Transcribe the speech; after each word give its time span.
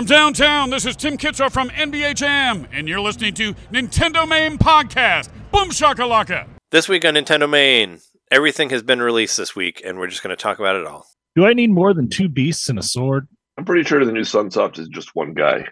From 0.00 0.06
downtown, 0.06 0.70
this 0.70 0.86
is 0.86 0.96
Tim 0.96 1.18
Kitzrow 1.18 1.52
from 1.52 1.68
NBA 1.68 2.14
Jam, 2.14 2.66
and 2.72 2.88
you're 2.88 3.02
listening 3.02 3.34
to 3.34 3.52
NintenDomain 3.70 4.56
Podcast. 4.56 5.28
Boom 5.52 5.68
shakalaka! 5.68 6.48
This 6.70 6.88
week 6.88 7.04
on 7.04 7.16
NintenDomain, 7.16 8.02
everything 8.30 8.70
has 8.70 8.82
been 8.82 9.02
released 9.02 9.36
this 9.36 9.54
week, 9.54 9.82
and 9.84 9.98
we're 9.98 10.06
just 10.06 10.22
going 10.22 10.34
to 10.34 10.42
talk 10.42 10.58
about 10.58 10.76
it 10.76 10.86
all. 10.86 11.06
Do 11.36 11.44
I 11.44 11.52
need 11.52 11.68
more 11.68 11.92
than 11.92 12.08
two 12.08 12.30
beasts 12.30 12.70
and 12.70 12.78
a 12.78 12.82
sword? 12.82 13.28
I'm 13.58 13.66
pretty 13.66 13.86
sure 13.86 14.02
the 14.02 14.10
new 14.10 14.22
Sunsoft 14.22 14.78
is 14.78 14.88
just 14.88 15.14
one 15.14 15.34
guy. 15.34 15.66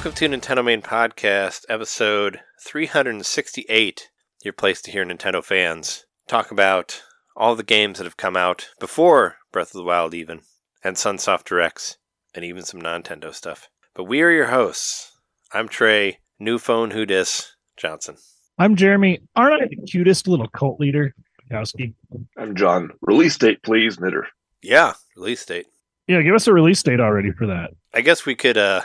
Welcome 0.00 0.14
to 0.14 0.28
NintenDomain 0.30 0.82
Podcast, 0.82 1.66
episode 1.68 2.40
368. 2.66 4.08
Your 4.42 4.54
place 4.54 4.80
to 4.80 4.90
hear 4.90 5.04
Nintendo 5.04 5.44
fans 5.44 6.06
talk 6.26 6.50
about 6.50 7.02
all 7.36 7.54
the 7.54 7.62
games 7.62 7.98
that 7.98 8.04
have 8.04 8.16
come 8.16 8.34
out 8.34 8.70
before 8.80 9.36
Breath 9.52 9.74
of 9.74 9.78
the 9.78 9.82
Wild, 9.82 10.14
even, 10.14 10.40
and 10.82 10.96
Sunsoft 10.96 11.44
Directs, 11.44 11.98
and 12.34 12.46
even 12.46 12.62
some 12.62 12.80
Nintendo 12.80 13.34
stuff. 13.34 13.68
But 13.94 14.04
we 14.04 14.22
are 14.22 14.30
your 14.30 14.46
hosts. 14.46 15.12
I'm 15.52 15.68
Trey, 15.68 16.20
new 16.38 16.58
phone 16.58 16.92
who 16.92 17.04
dis 17.04 17.54
Johnson. 17.76 18.16
I'm 18.58 18.76
Jeremy. 18.76 19.20
Aren't 19.36 19.62
I 19.62 19.66
the 19.66 19.86
cutest 19.86 20.26
little 20.26 20.48
cult 20.48 20.80
leader? 20.80 21.14
Kowski. 21.52 21.92
I'm 22.38 22.56
John. 22.56 22.88
Release 23.02 23.36
date, 23.36 23.62
please, 23.62 24.00
Knitter. 24.00 24.28
Yeah, 24.62 24.94
release 25.14 25.44
date. 25.44 25.66
Yeah, 26.06 26.22
give 26.22 26.34
us 26.34 26.46
a 26.46 26.54
release 26.54 26.82
date 26.82 27.00
already 27.00 27.32
for 27.32 27.46
that. 27.48 27.72
I 27.92 28.00
guess 28.00 28.24
we 28.24 28.34
could. 28.34 28.56
uh 28.56 28.80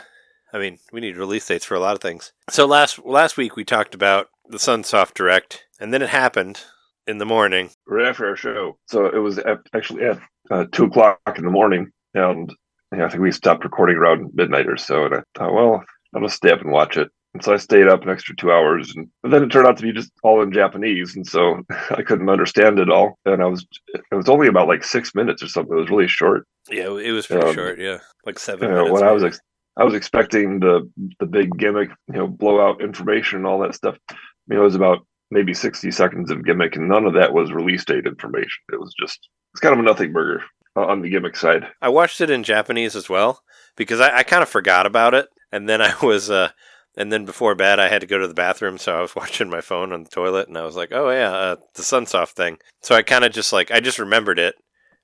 I 0.55 0.57
mean, 0.59 0.79
we 0.93 1.01
need 1.01 1.17
release 1.17 1.45
dates 1.45 1.65
for 1.65 1.75
a 1.75 1.81
lot 1.81 1.95
of 1.95 2.01
things. 2.01 2.31
So 2.49 2.65
last 2.65 3.05
last 3.05 3.35
week 3.35 3.57
we 3.57 3.65
talked 3.65 3.93
about 3.93 4.29
the 4.47 4.57
Sunsoft 4.57 5.13
Direct, 5.13 5.65
and 5.81 5.93
then 5.93 6.01
it 6.01 6.07
happened 6.09 6.61
in 7.05 7.17
the 7.17 7.25
morning. 7.25 7.71
Right 7.85 8.07
after 8.07 8.25
our 8.29 8.37
show. 8.37 8.77
So 8.87 9.05
it 9.07 9.17
was 9.19 9.37
at, 9.39 9.59
actually 9.75 10.05
at 10.05 10.17
uh, 10.49 10.65
2 10.71 10.85
o'clock 10.85 11.19
in 11.37 11.43
the 11.43 11.51
morning. 11.51 11.91
And 12.13 12.53
yeah, 12.95 13.05
I 13.05 13.09
think 13.09 13.21
we 13.21 13.31
stopped 13.33 13.65
recording 13.65 13.97
around 13.97 14.31
midnight 14.33 14.67
or 14.67 14.77
so. 14.77 15.05
And 15.05 15.15
I 15.15 15.21
thought, 15.37 15.53
well, 15.53 15.83
I'll 16.15 16.21
just 16.21 16.37
stay 16.37 16.51
up 16.51 16.61
and 16.61 16.71
watch 16.71 16.95
it. 16.95 17.09
And 17.33 17.43
so 17.43 17.53
I 17.53 17.57
stayed 17.57 17.89
up 17.89 18.03
an 18.03 18.09
extra 18.09 18.33
two 18.35 18.51
hours. 18.51 18.93
And 18.95 19.09
but 19.21 19.31
then 19.31 19.43
it 19.43 19.51
turned 19.51 19.67
out 19.67 19.75
to 19.77 19.83
be 19.83 19.91
just 19.91 20.11
all 20.23 20.41
in 20.41 20.53
Japanese. 20.53 21.15
And 21.17 21.27
so 21.27 21.61
I 21.91 22.01
couldn't 22.01 22.29
understand 22.29 22.79
it 22.79 22.89
all. 22.89 23.19
And 23.25 23.43
I 23.43 23.45
was, 23.47 23.65
it 23.93 24.15
was 24.15 24.29
only 24.29 24.47
about 24.47 24.69
like 24.69 24.85
six 24.85 25.13
minutes 25.13 25.43
or 25.43 25.47
something. 25.49 25.77
It 25.77 25.81
was 25.81 25.89
really 25.89 26.07
short. 26.07 26.47
Yeah, 26.71 26.97
it 26.97 27.11
was 27.11 27.27
pretty 27.27 27.45
Um, 27.45 27.53
short. 27.53 27.77
Yeah, 27.77 27.97
like 28.25 28.39
seven 28.39 28.69
you 28.69 28.73
know, 28.75 28.83
minutes. 28.85 29.01
when 29.01 29.09
I 29.09 29.11
was 29.11 29.23
ex- 29.25 29.41
I 29.77 29.83
was 29.83 29.93
expecting 29.93 30.59
the 30.59 30.89
the 31.19 31.25
big 31.25 31.57
gimmick, 31.57 31.89
you 32.07 32.17
know, 32.17 32.27
blowout 32.27 32.81
information 32.81 33.37
and 33.37 33.47
all 33.47 33.59
that 33.59 33.75
stuff. 33.75 33.97
I 34.09 34.15
mean, 34.47 34.59
it 34.59 34.63
was 34.63 34.75
about 34.75 35.05
maybe 35.31 35.53
sixty 35.53 35.91
seconds 35.91 36.31
of 36.31 36.45
gimmick, 36.45 36.75
and 36.75 36.87
none 36.87 37.05
of 37.05 37.13
that 37.13 37.33
was 37.33 37.51
release 37.51 37.83
date 37.85 38.05
information. 38.05 38.63
It 38.71 38.79
was 38.79 38.93
just 38.99 39.27
it's 39.53 39.61
kind 39.61 39.73
of 39.73 39.79
a 39.79 39.83
nothing 39.83 40.13
burger 40.13 40.43
uh, 40.75 40.85
on 40.85 41.01
the 41.01 41.09
gimmick 41.09 41.35
side. 41.35 41.67
I 41.81 41.89
watched 41.89 42.21
it 42.21 42.29
in 42.29 42.43
Japanese 42.43 42.95
as 42.95 43.09
well 43.09 43.41
because 43.75 43.99
I, 43.99 44.17
I 44.17 44.23
kind 44.23 44.43
of 44.43 44.49
forgot 44.49 44.85
about 44.85 45.13
it, 45.13 45.27
and 45.51 45.67
then 45.67 45.81
I 45.81 45.93
was, 46.03 46.29
uh, 46.29 46.49
and 46.97 47.11
then 47.11 47.25
before 47.25 47.55
bed 47.55 47.79
I 47.79 47.87
had 47.89 48.01
to 48.01 48.07
go 48.07 48.17
to 48.17 48.27
the 48.27 48.33
bathroom, 48.33 48.77
so 48.77 48.97
I 48.97 49.01
was 49.01 49.15
watching 49.15 49.49
my 49.49 49.61
phone 49.61 49.91
on 49.91 50.03
the 50.03 50.09
toilet, 50.09 50.47
and 50.47 50.57
I 50.57 50.65
was 50.65 50.75
like, 50.75 50.91
oh 50.91 51.09
yeah, 51.09 51.31
uh, 51.31 51.55
the 51.75 51.83
Sunsoft 51.83 52.31
thing. 52.31 52.57
So 52.81 52.95
I 52.95 53.01
kind 53.01 53.25
of 53.25 53.31
just 53.31 53.51
like 53.51 53.71
I 53.71 53.79
just 53.79 53.99
remembered 53.99 54.39
it, 54.39 54.55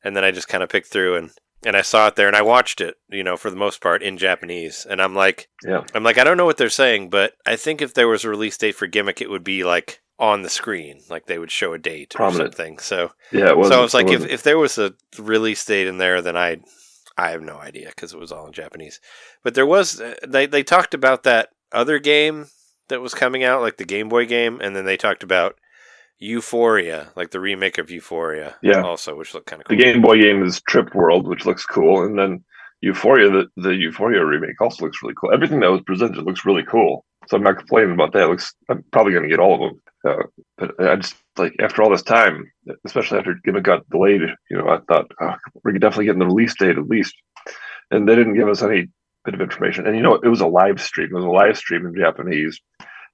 and 0.03 0.15
then 0.15 0.23
I 0.23 0.31
just 0.31 0.47
kind 0.47 0.63
of 0.63 0.69
picked 0.69 0.87
through 0.87 1.15
and. 1.17 1.31
And 1.63 1.75
I 1.75 1.81
saw 1.81 2.07
it 2.07 2.15
there, 2.15 2.27
and 2.27 2.35
I 2.35 2.41
watched 2.41 2.81
it, 2.81 2.95
you 3.09 3.23
know, 3.23 3.37
for 3.37 3.51
the 3.51 3.55
most 3.55 3.81
part 3.81 4.01
in 4.01 4.17
Japanese. 4.17 4.85
And 4.89 5.01
I'm 5.01 5.13
like, 5.13 5.47
Yeah, 5.63 5.83
I'm 5.93 6.03
like, 6.03 6.17
I 6.17 6.23
don't 6.23 6.37
know 6.37 6.45
what 6.45 6.57
they're 6.57 6.69
saying, 6.69 7.09
but 7.09 7.33
I 7.45 7.55
think 7.55 7.81
if 7.81 7.93
there 7.93 8.07
was 8.07 8.23
a 8.23 8.29
release 8.29 8.57
date 8.57 8.75
for 8.75 8.87
Gimmick, 8.87 9.21
it 9.21 9.29
would 9.29 9.43
be 9.43 9.63
like 9.63 10.01
on 10.17 10.43
the 10.43 10.49
screen, 10.49 11.01
like 11.09 11.25
they 11.25 11.39
would 11.39 11.51
show 11.51 11.73
a 11.73 11.79
date 11.79 12.13
Prominent. 12.15 12.41
or 12.41 12.51
something. 12.51 12.79
So, 12.79 13.11
yeah. 13.31 13.49
So 13.49 13.79
I 13.79 13.81
was 13.81 13.93
like, 13.93 14.09
if, 14.09 14.25
if 14.25 14.43
there 14.43 14.57
was 14.57 14.77
a 14.77 14.93
release 15.17 15.63
date 15.65 15.87
in 15.87 15.97
there, 15.97 16.21
then 16.21 16.37
I, 16.37 16.57
I 17.17 17.31
have 17.31 17.41
no 17.41 17.57
idea 17.57 17.89
because 17.89 18.13
it 18.13 18.19
was 18.19 18.31
all 18.31 18.47
in 18.47 18.53
Japanese. 18.53 18.99
But 19.43 19.55
there 19.55 19.65
was 19.65 19.99
uh, 19.99 20.15
they 20.27 20.45
they 20.45 20.63
talked 20.63 20.93
about 20.93 21.23
that 21.23 21.49
other 21.71 21.99
game 21.99 22.47
that 22.87 23.01
was 23.01 23.13
coming 23.13 23.43
out, 23.43 23.61
like 23.61 23.77
the 23.77 23.85
Game 23.85 24.09
Boy 24.09 24.25
game, 24.25 24.59
and 24.61 24.75
then 24.75 24.85
they 24.85 24.97
talked 24.97 25.23
about 25.23 25.59
Ufouria, 26.21 27.09
like 27.15 27.31
the 27.31 27.39
remake 27.39 27.77
of 27.77 27.87
Ufouria, 27.87 28.53
Yeah. 28.61 28.81
also, 28.81 29.15
which 29.15 29.33
looked 29.33 29.47
kind 29.47 29.61
of 29.61 29.67
cool. 29.67 29.77
the. 29.77 29.83
Game 29.83 30.01
Boy 30.01 30.21
game 30.21 30.43
is 30.43 30.61
Trip 30.61 30.93
World, 30.93 31.27
which 31.27 31.45
looks 31.45 31.65
cool, 31.65 32.03
and 32.03 32.17
then 32.17 32.43
Ufouria, 32.85 33.31
the 33.31 33.61
the 33.61 33.69
Ufouria 33.69 34.27
remake 34.27 34.59
also 34.61 34.85
looks 34.85 35.01
really 35.01 35.15
cool. 35.19 35.33
Everything 35.33 35.59
that 35.61 35.71
was 35.71 35.81
presented 35.81 36.23
looks 36.23 36.45
really 36.45 36.63
cool. 36.63 37.05
So 37.27 37.37
I'm 37.37 37.43
not 37.43 37.57
complaining 37.57 37.93
about 37.93 38.13
that. 38.13 38.23
It 38.23 38.27
looks 38.29 38.53
I'm 38.69 38.83
probably 38.91 39.13
going 39.13 39.23
to 39.23 39.29
get 39.29 39.39
all 39.39 39.53
of 39.55 39.59
them. 39.61 39.81
Uh, 40.03 40.23
but 40.57 40.79
I 40.83 40.95
just 40.95 41.15
like 41.37 41.53
after 41.59 41.83
all 41.83 41.91
this 41.91 42.01
time, 42.01 42.51
especially 42.85 43.19
after 43.19 43.35
Gimmick 43.43 43.63
got 43.63 43.87
delayed, 43.89 44.21
you 44.49 44.57
know, 44.57 44.67
I 44.67 44.79
thought 44.87 45.11
oh, 45.21 45.35
we're 45.63 45.73
definitely 45.73 46.05
getting 46.05 46.19
the 46.19 46.25
release 46.25 46.55
date 46.57 46.77
at 46.77 46.87
least, 46.87 47.13
and 47.91 48.07
they 48.09 48.15
didn't 48.15 48.33
give 48.33 48.49
us 48.49 48.63
any 48.63 48.87
bit 49.25 49.35
of 49.35 49.41
information. 49.41 49.85
And 49.85 49.95
you 49.95 50.01
know, 50.01 50.15
it 50.15 50.27
was 50.27 50.41
a 50.41 50.47
live 50.47 50.81
stream. 50.81 51.09
It 51.11 51.15
was 51.15 51.23
a 51.25 51.29
live 51.29 51.57
stream 51.57 51.85
in 51.85 51.95
Japanese. 51.95 52.59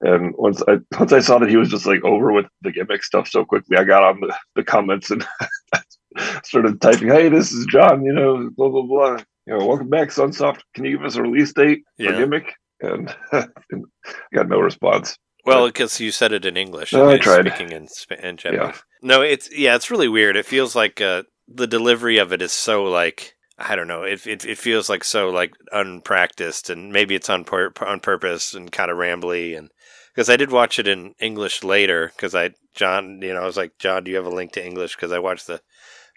And 0.02 0.34
once 0.38 0.62
I 0.68 0.78
once 1.00 1.14
I 1.14 1.20
saw 1.20 1.40
that 1.40 1.50
he 1.50 1.58
was 1.58 1.70
just 1.70 1.86
like 1.86 2.04
over 2.04 2.32
with 2.32 2.46
the 2.62 2.72
gimmick 2.72 3.04
stuff 3.04 3.28
so 3.28 3.44
quickly, 3.46 3.78
I 3.78 3.84
got 3.84 4.04
on 4.04 4.20
the, 4.22 4.36
the 4.56 4.64
comments 4.64 5.10
and 5.12 5.26
started 6.44 6.82
typing, 6.82 7.10
"Hey, 7.10 7.30
this 7.30 7.52
is 7.52 7.66
John. 7.68 8.04
You 8.06 8.14
know, 8.14 8.50
blah 8.56 8.70
blah 8.70 8.84
blah. 8.84 9.18
You 9.46 9.58
know, 9.58 9.66
welcome 9.66 9.90
back, 9.90 10.10
Sunsoft. 10.10 10.60
Can 10.76 10.86
you 10.86 10.98
give 10.98 11.06
us 11.06 11.16
a 11.16 11.22
release 11.22 11.54
date 11.54 11.84
for 11.98 12.04
Yeah. 12.04 12.18
gimmick?" 12.18 12.54
And, 12.80 13.14
and 13.32 13.86
got 14.34 14.48
no 14.48 14.60
response. 14.60 15.18
Well, 15.46 15.66
because 15.68 16.00
you 16.00 16.12
said 16.12 16.32
it 16.34 16.46
in 16.46 16.58
English, 16.58 16.94
No, 16.94 17.10
I 17.10 17.18
tried. 17.18 17.48
speaking 17.48 17.72
in, 17.72 17.88
Sp- 17.90 18.20
in 18.22 18.38
Japanese. 18.38 18.84
No, 19.02 19.22
it's 19.22 19.50
yeah, 19.56 19.76
it's 19.76 19.90
really 19.90 20.10
weird. 20.10 20.36
It 20.36 20.46
feels 20.46 20.76
like 20.76 21.02
uh, 21.02 21.24
the 21.48 21.66
delivery 21.68 22.18
of 22.20 22.34
it 22.34 22.42
is 22.42 22.52
so 22.52 22.84
like 22.84 23.34
I 23.58 23.76
don't 23.76 23.88
know. 23.88 24.04
It 24.04 24.28
it, 24.28 24.46
it 24.46 24.58
feels 24.60 24.90
like 24.90 25.04
so 25.04 25.30
like 25.30 25.54
unpracticed, 25.72 26.70
and 26.70 26.92
maybe 26.92 27.16
it's 27.16 27.30
on 27.30 27.46
pur- 27.46 27.74
on 27.82 28.00
purpose 28.00 28.54
and 28.54 28.72
kind 28.72 28.92
of 28.92 28.98
rambly. 28.98 29.58
And 29.58 29.72
because 30.18 30.32
I 30.32 30.36
did 30.36 30.50
watch 30.52 30.80
it 30.80 30.88
in 30.88 31.14
English 31.20 31.64
later, 31.64 32.12
because 32.16 32.34
I 32.34 32.56
John, 32.74 33.22
you 33.22 33.36
know, 33.36 33.42
I 33.42 33.46
was 33.46 33.56
like, 33.56 33.78
John, 33.78 34.04
do 34.04 34.10
you 34.10 34.18
have 34.18 34.26
a 34.26 34.32
link 34.32 34.52
to 34.54 34.66
English? 34.66 34.96
Because 34.96 35.12
I 35.12 35.20
watched 35.20 35.46
the 35.46 35.62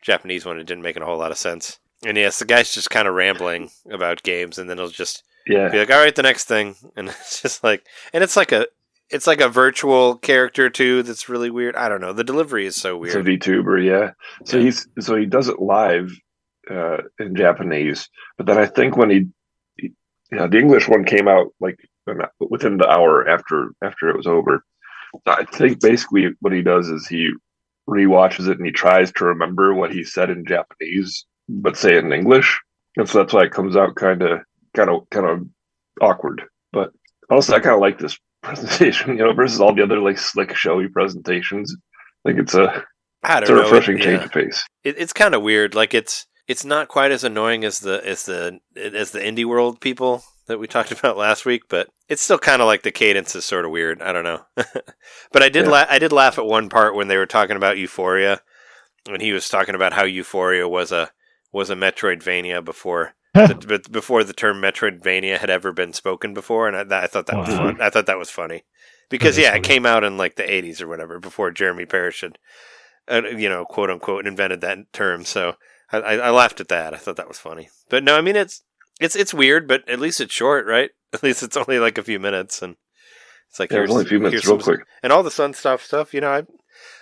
Japanese 0.00 0.46
one. 0.46 0.58
It 0.58 0.64
didn't 0.64 0.82
make 0.82 0.96
a 0.96 1.04
whole 1.04 1.18
lot 1.18 1.32
of 1.32 1.36
sense. 1.36 1.78
And 2.06 2.16
yes, 2.16 2.38
the 2.38 2.46
guy's 2.46 2.72
just 2.72 2.88
kind 2.88 3.06
of 3.06 3.12
rambling 3.14 3.70
about 3.90 4.22
games, 4.22 4.56
and 4.56 4.70
then 4.70 4.78
he'll 4.78 4.88
just 4.88 5.22
Yeah, 5.46 5.68
be 5.68 5.78
like, 5.80 5.90
all 5.90 5.98
right, 5.98 6.16
the 6.16 6.22
next 6.22 6.44
thing, 6.44 6.76
and 6.96 7.08
it's 7.10 7.42
just 7.42 7.62
like, 7.62 7.84
and 8.14 8.24
it's 8.24 8.36
like 8.38 8.52
a, 8.52 8.66
it's 9.10 9.26
like 9.26 9.42
a 9.42 9.50
virtual 9.50 10.16
character 10.16 10.70
too. 10.70 11.02
That's 11.02 11.28
really 11.28 11.50
weird. 11.50 11.76
I 11.76 11.90
don't 11.90 12.00
know. 12.00 12.14
The 12.14 12.24
delivery 12.24 12.64
is 12.64 12.76
so 12.76 12.96
weird. 12.96 13.28
it's 13.28 13.46
a. 13.46 13.50
VTuber. 13.50 13.84
Yeah. 13.84 14.12
So 14.46 14.56
Yeah. 14.56 14.64
he's 14.64 14.88
so 15.00 15.14
he 15.16 15.26
does 15.26 15.48
it 15.48 15.60
live 15.60 16.10
uh, 16.70 16.98
in 17.18 17.36
Japanese, 17.36 18.08
but 18.38 18.46
then 18.46 18.56
I 18.56 18.64
think 18.64 18.96
when 18.96 19.10
he, 19.10 19.26
he 19.76 19.92
you 20.32 20.38
know, 20.38 20.48
the 20.48 20.58
English 20.58 20.88
one 20.88 21.04
came 21.04 21.28
out 21.28 21.48
like 21.60 21.76
within 22.40 22.78
the 22.78 22.88
hour 22.88 23.28
after 23.28 23.72
after 23.82 24.08
it 24.08 24.16
was 24.16 24.26
over. 24.26 24.64
So 25.14 25.20
I 25.32 25.44
think 25.44 25.80
basically 25.80 26.28
what 26.40 26.52
he 26.52 26.62
does 26.62 26.88
is 26.88 27.06
he 27.06 27.30
rewatches 27.88 28.48
it 28.48 28.58
and 28.58 28.66
he 28.66 28.72
tries 28.72 29.10
to 29.12 29.24
remember 29.24 29.74
what 29.74 29.92
he 29.92 30.04
said 30.04 30.30
in 30.30 30.44
Japanese, 30.46 31.24
but 31.48 31.76
say 31.76 31.96
it 31.96 32.04
in 32.04 32.12
English, 32.12 32.60
and 32.96 33.08
so 33.08 33.18
that's 33.18 33.32
why 33.32 33.42
it 33.42 33.52
comes 33.52 33.76
out 33.76 33.96
kind 33.96 34.22
of 34.22 34.40
kind 34.74 34.90
of 34.90 35.08
kind 35.10 35.26
of 35.26 35.46
awkward. 36.00 36.42
But 36.72 36.92
also, 37.30 37.54
I 37.54 37.60
kind 37.60 37.74
of 37.74 37.80
like 37.80 37.98
this 37.98 38.18
presentation, 38.42 39.10
you 39.16 39.24
know, 39.24 39.32
versus 39.32 39.60
all 39.60 39.74
the 39.74 39.82
other 39.82 39.98
like 39.98 40.18
slick, 40.18 40.54
showy 40.54 40.88
presentations. 40.88 41.74
I 42.24 42.30
think 42.30 42.40
it's 42.40 42.54
a 42.54 42.84
it's 43.24 43.50
a 43.50 43.54
know. 43.54 43.62
refreshing 43.62 43.98
It- 43.98 44.02
change 44.02 44.18
yeah. 44.20 44.24
of 44.24 44.32
pace. 44.32 44.64
It, 44.84 44.96
it's 44.98 45.12
kind 45.12 45.34
of 45.34 45.42
weird. 45.42 45.74
Like 45.74 45.92
it's 45.94 46.26
it's 46.46 46.64
not 46.64 46.88
quite 46.88 47.12
as 47.12 47.24
annoying 47.24 47.64
as 47.64 47.80
the 47.80 48.04
as 48.06 48.24
the 48.24 48.60
as 48.76 49.10
the 49.10 49.20
indie 49.20 49.44
world 49.44 49.80
people 49.80 50.22
that 50.50 50.58
we 50.60 50.66
talked 50.68 50.92
about 50.98 51.16
last 51.16 51.44
week, 51.46 51.62
but 51.68 51.88
it's 52.08 52.22
still 52.22 52.38
kind 52.38 52.60
of 52.60 52.66
like 52.66 52.82
the 52.82 52.90
cadence 52.92 53.34
is 53.34 53.44
sort 53.44 53.64
of 53.64 53.70
weird. 53.70 54.02
I 54.02 54.12
don't 54.12 54.24
know. 54.24 54.42
but 55.32 55.42
I 55.42 55.48
did 55.48 55.64
Yeah. 55.64 55.70
la- 55.72 55.86
I 55.88 55.98
did 55.98 56.12
laugh 56.12 56.38
at 56.38 56.44
one 56.46 56.68
part 56.68 56.94
when 56.94 57.08
they 57.08 57.16
were 57.16 57.26
talking 57.26 57.56
about 57.56 57.76
Ufouria, 57.76 58.40
when 59.08 59.20
he 59.20 59.32
was 59.32 59.48
talking 59.48 59.74
about 59.74 59.94
how 59.94 60.04
Ufouria 60.04 60.68
was 60.68 60.92
a 60.92 61.10
was 61.52 61.70
a 61.70 61.74
Metroidvania 61.74 62.64
before 62.64 63.14
but 63.34 63.90
before 63.90 64.24
the 64.24 64.32
term 64.32 64.60
Metroidvania 64.60 65.38
had 65.38 65.50
ever 65.50 65.72
been 65.72 65.92
spoken 65.92 66.34
before, 66.34 66.66
and 66.68 66.76
I, 66.76 66.84
that, 66.84 67.04
I 67.04 67.06
thought 67.06 67.26
that 67.26 67.38
was 67.38 67.48
fun. 67.48 67.80
I 67.80 67.88
thought 67.90 68.06
that 68.06 68.18
was 68.18 68.28
funny 68.30 68.64
because 69.08 69.38
yeah, 69.38 69.54
it 69.54 69.62
came 69.62 69.86
out 69.86 70.02
in 70.04 70.16
like 70.16 70.34
the 70.36 70.42
'80s 70.42 70.82
or 70.82 70.88
whatever 70.88 71.20
before 71.20 71.52
Jeremy 71.52 71.86
Parrish 71.86 72.22
had, 72.22 72.38
uh, 73.08 73.22
you 73.28 73.48
know, 73.48 73.64
quote 73.64 73.88
unquote, 73.88 74.26
invented 74.26 74.60
that 74.62 74.78
term. 74.92 75.24
So 75.24 75.54
I, 75.92 75.98
I, 75.98 76.14
I 76.16 76.30
laughed 76.30 76.60
at 76.60 76.68
that. 76.68 76.92
I 76.92 76.96
thought 76.96 77.16
that 77.16 77.28
was 77.28 77.38
funny. 77.38 77.68
But 77.88 78.02
no, 78.02 78.16
I 78.16 78.20
mean 78.20 78.34
it's 78.34 78.62
it's 79.00 79.16
it's 79.16 79.34
weird, 79.34 79.66
but 79.66 79.88
at 79.88 79.98
least 80.00 80.20
it's 80.20 80.34
short, 80.34 80.66
right? 80.66 80.90
At 81.12 81.24
least 81.24 81.42
it's 81.42 81.56
only 81.56 81.80
like 81.80 81.98
a 81.98 82.04
few 82.04 82.20
minutes, 82.20 82.62
and 82.62 82.76
it's 83.48 83.58
like 83.58 83.72
Yeah, 83.72 83.78
here's 83.78 83.90
only 83.90 84.04
a 84.04 84.08
few 84.08 84.20
minutes, 84.20 84.46
real 84.46 84.60
some- 84.60 84.76
quick. 84.76 84.86
and 85.02 85.12
all 85.12 85.24
the 85.24 85.30
Sun 85.30 85.54
stuff 85.54 85.82
stuff. 85.84 86.14
You 86.14 86.20
know, 86.20 86.30
I 86.30 86.42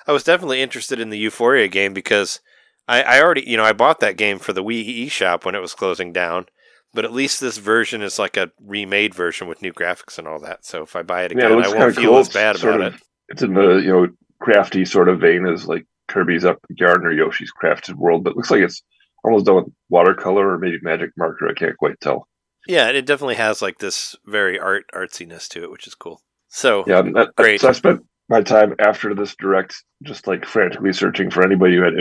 I 0.06 0.12
was 0.12 0.24
definitely 0.24 0.62
interested 0.62 0.98
in 0.98 1.10
the 1.10 1.22
Ufouria 1.26 1.70
game 1.70 1.92
because 1.92 2.40
I, 2.88 3.02
I 3.02 3.20
already 3.22 3.42
you 3.46 3.58
know 3.58 3.64
I 3.64 3.74
bought 3.74 4.00
that 4.00 4.16
game 4.16 4.38
for 4.38 4.54
the 4.54 4.64
Wii 4.64 5.06
eShop 5.06 5.44
when 5.44 5.54
it 5.54 5.60
was 5.60 5.74
closing 5.74 6.10
down. 6.12 6.46
But 6.94 7.04
at 7.04 7.12
least 7.12 7.42
this 7.42 7.58
version 7.58 8.00
is 8.00 8.18
like 8.18 8.38
a 8.38 8.50
remade 8.64 9.14
version 9.14 9.46
with 9.46 9.60
new 9.60 9.74
graphics 9.74 10.18
and 10.18 10.26
all 10.26 10.40
that. 10.40 10.64
So 10.64 10.82
if 10.84 10.96
I 10.96 11.02
buy 11.02 11.24
it 11.24 11.32
Yeah, 11.36 11.50
it 11.50 11.52
again, 11.52 11.64
I 11.74 11.78
won't 11.78 11.94
feel 11.94 12.12
cool. 12.12 12.18
as 12.20 12.30
bad 12.30 12.56
sort 12.56 12.76
about 12.76 12.86
of- 12.86 12.94
it. 12.94 13.00
It's 13.28 13.42
in 13.42 13.52
the 13.52 13.76
you 13.84 13.92
know 13.92 14.06
crafty 14.40 14.86
sort 14.86 15.10
of 15.10 15.20
vein 15.20 15.46
as 15.46 15.66
like 15.66 15.84
Kirby's 16.08 16.46
Epic 16.46 16.62
Yarn 16.78 17.04
or 17.04 17.12
Yoshi's 17.12 17.52
Crafted 17.62 17.96
World, 17.96 18.24
but 18.24 18.30
it 18.30 18.36
looks 18.36 18.50
like 18.50 18.62
it's 18.62 18.82
almost 19.28 19.46
done 19.46 19.56
with 19.56 19.72
watercolor 19.88 20.52
or 20.52 20.58
maybe 20.58 20.78
magic 20.82 21.10
marker. 21.16 21.48
I 21.48 21.54
can't 21.54 21.76
quite 21.76 22.00
tell. 22.00 22.28
Yeah, 22.66 22.88
it 22.88 23.06
definitely 23.06 23.36
has 23.36 23.62
like 23.62 23.78
this 23.78 24.16
very 24.26 24.58
art 24.58 24.84
artsiness 24.94 25.48
to 25.48 25.62
it, 25.62 25.70
which 25.70 25.86
is 25.86 25.94
cool. 25.94 26.20
So 26.48 26.84
Yeah, 26.86 27.02
that, 27.14 27.34
Great. 27.36 27.60
So 27.60 27.69
I 27.69 27.72
spent 27.72 28.04
my 28.28 28.42
time 28.42 28.75
after 28.78 29.14
this 29.14 29.34
direct 29.36 29.82
just 30.02 30.26
like 30.26 30.44
frantically 30.44 30.92
searching 30.92 31.30
for 31.30 31.42
anybody 31.42 31.76
who 31.76 31.82
had 31.82 31.94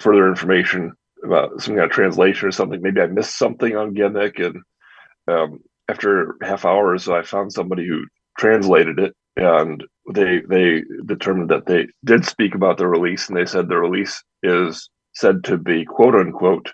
further 0.00 0.28
information 0.28 0.92
about 1.24 1.60
some 1.60 1.74
kind 1.74 1.84
of 1.84 1.90
translation 1.90 2.48
or 2.48 2.52
something. 2.52 2.80
Maybe 2.80 3.00
I 3.00 3.06
missed 3.06 3.38
something 3.38 3.76
on 3.76 3.94
Gimmick, 3.94 4.38
and 4.38 4.56
um, 5.28 5.60
after 5.88 6.36
half 6.42 6.64
hour 6.64 6.92
or 6.92 6.98
so, 6.98 7.14
I 7.14 7.22
found 7.22 7.52
somebody 7.52 7.86
who 7.86 8.04
translated 8.38 8.98
it, 8.98 9.14
and 9.36 9.84
they 10.12 10.40
they 10.48 10.82
determined 11.06 11.50
that 11.50 11.66
they 11.66 11.88
did 12.04 12.24
speak 12.24 12.54
about 12.54 12.78
the 12.78 12.86
release, 12.86 13.28
and 13.28 13.36
they 13.36 13.46
said 13.46 13.68
the 13.68 13.76
release 13.78 14.22
is 14.42 14.88
said 15.16 15.44
to 15.44 15.56
be 15.56 15.84
quote 15.84 16.14
unquote 16.14 16.72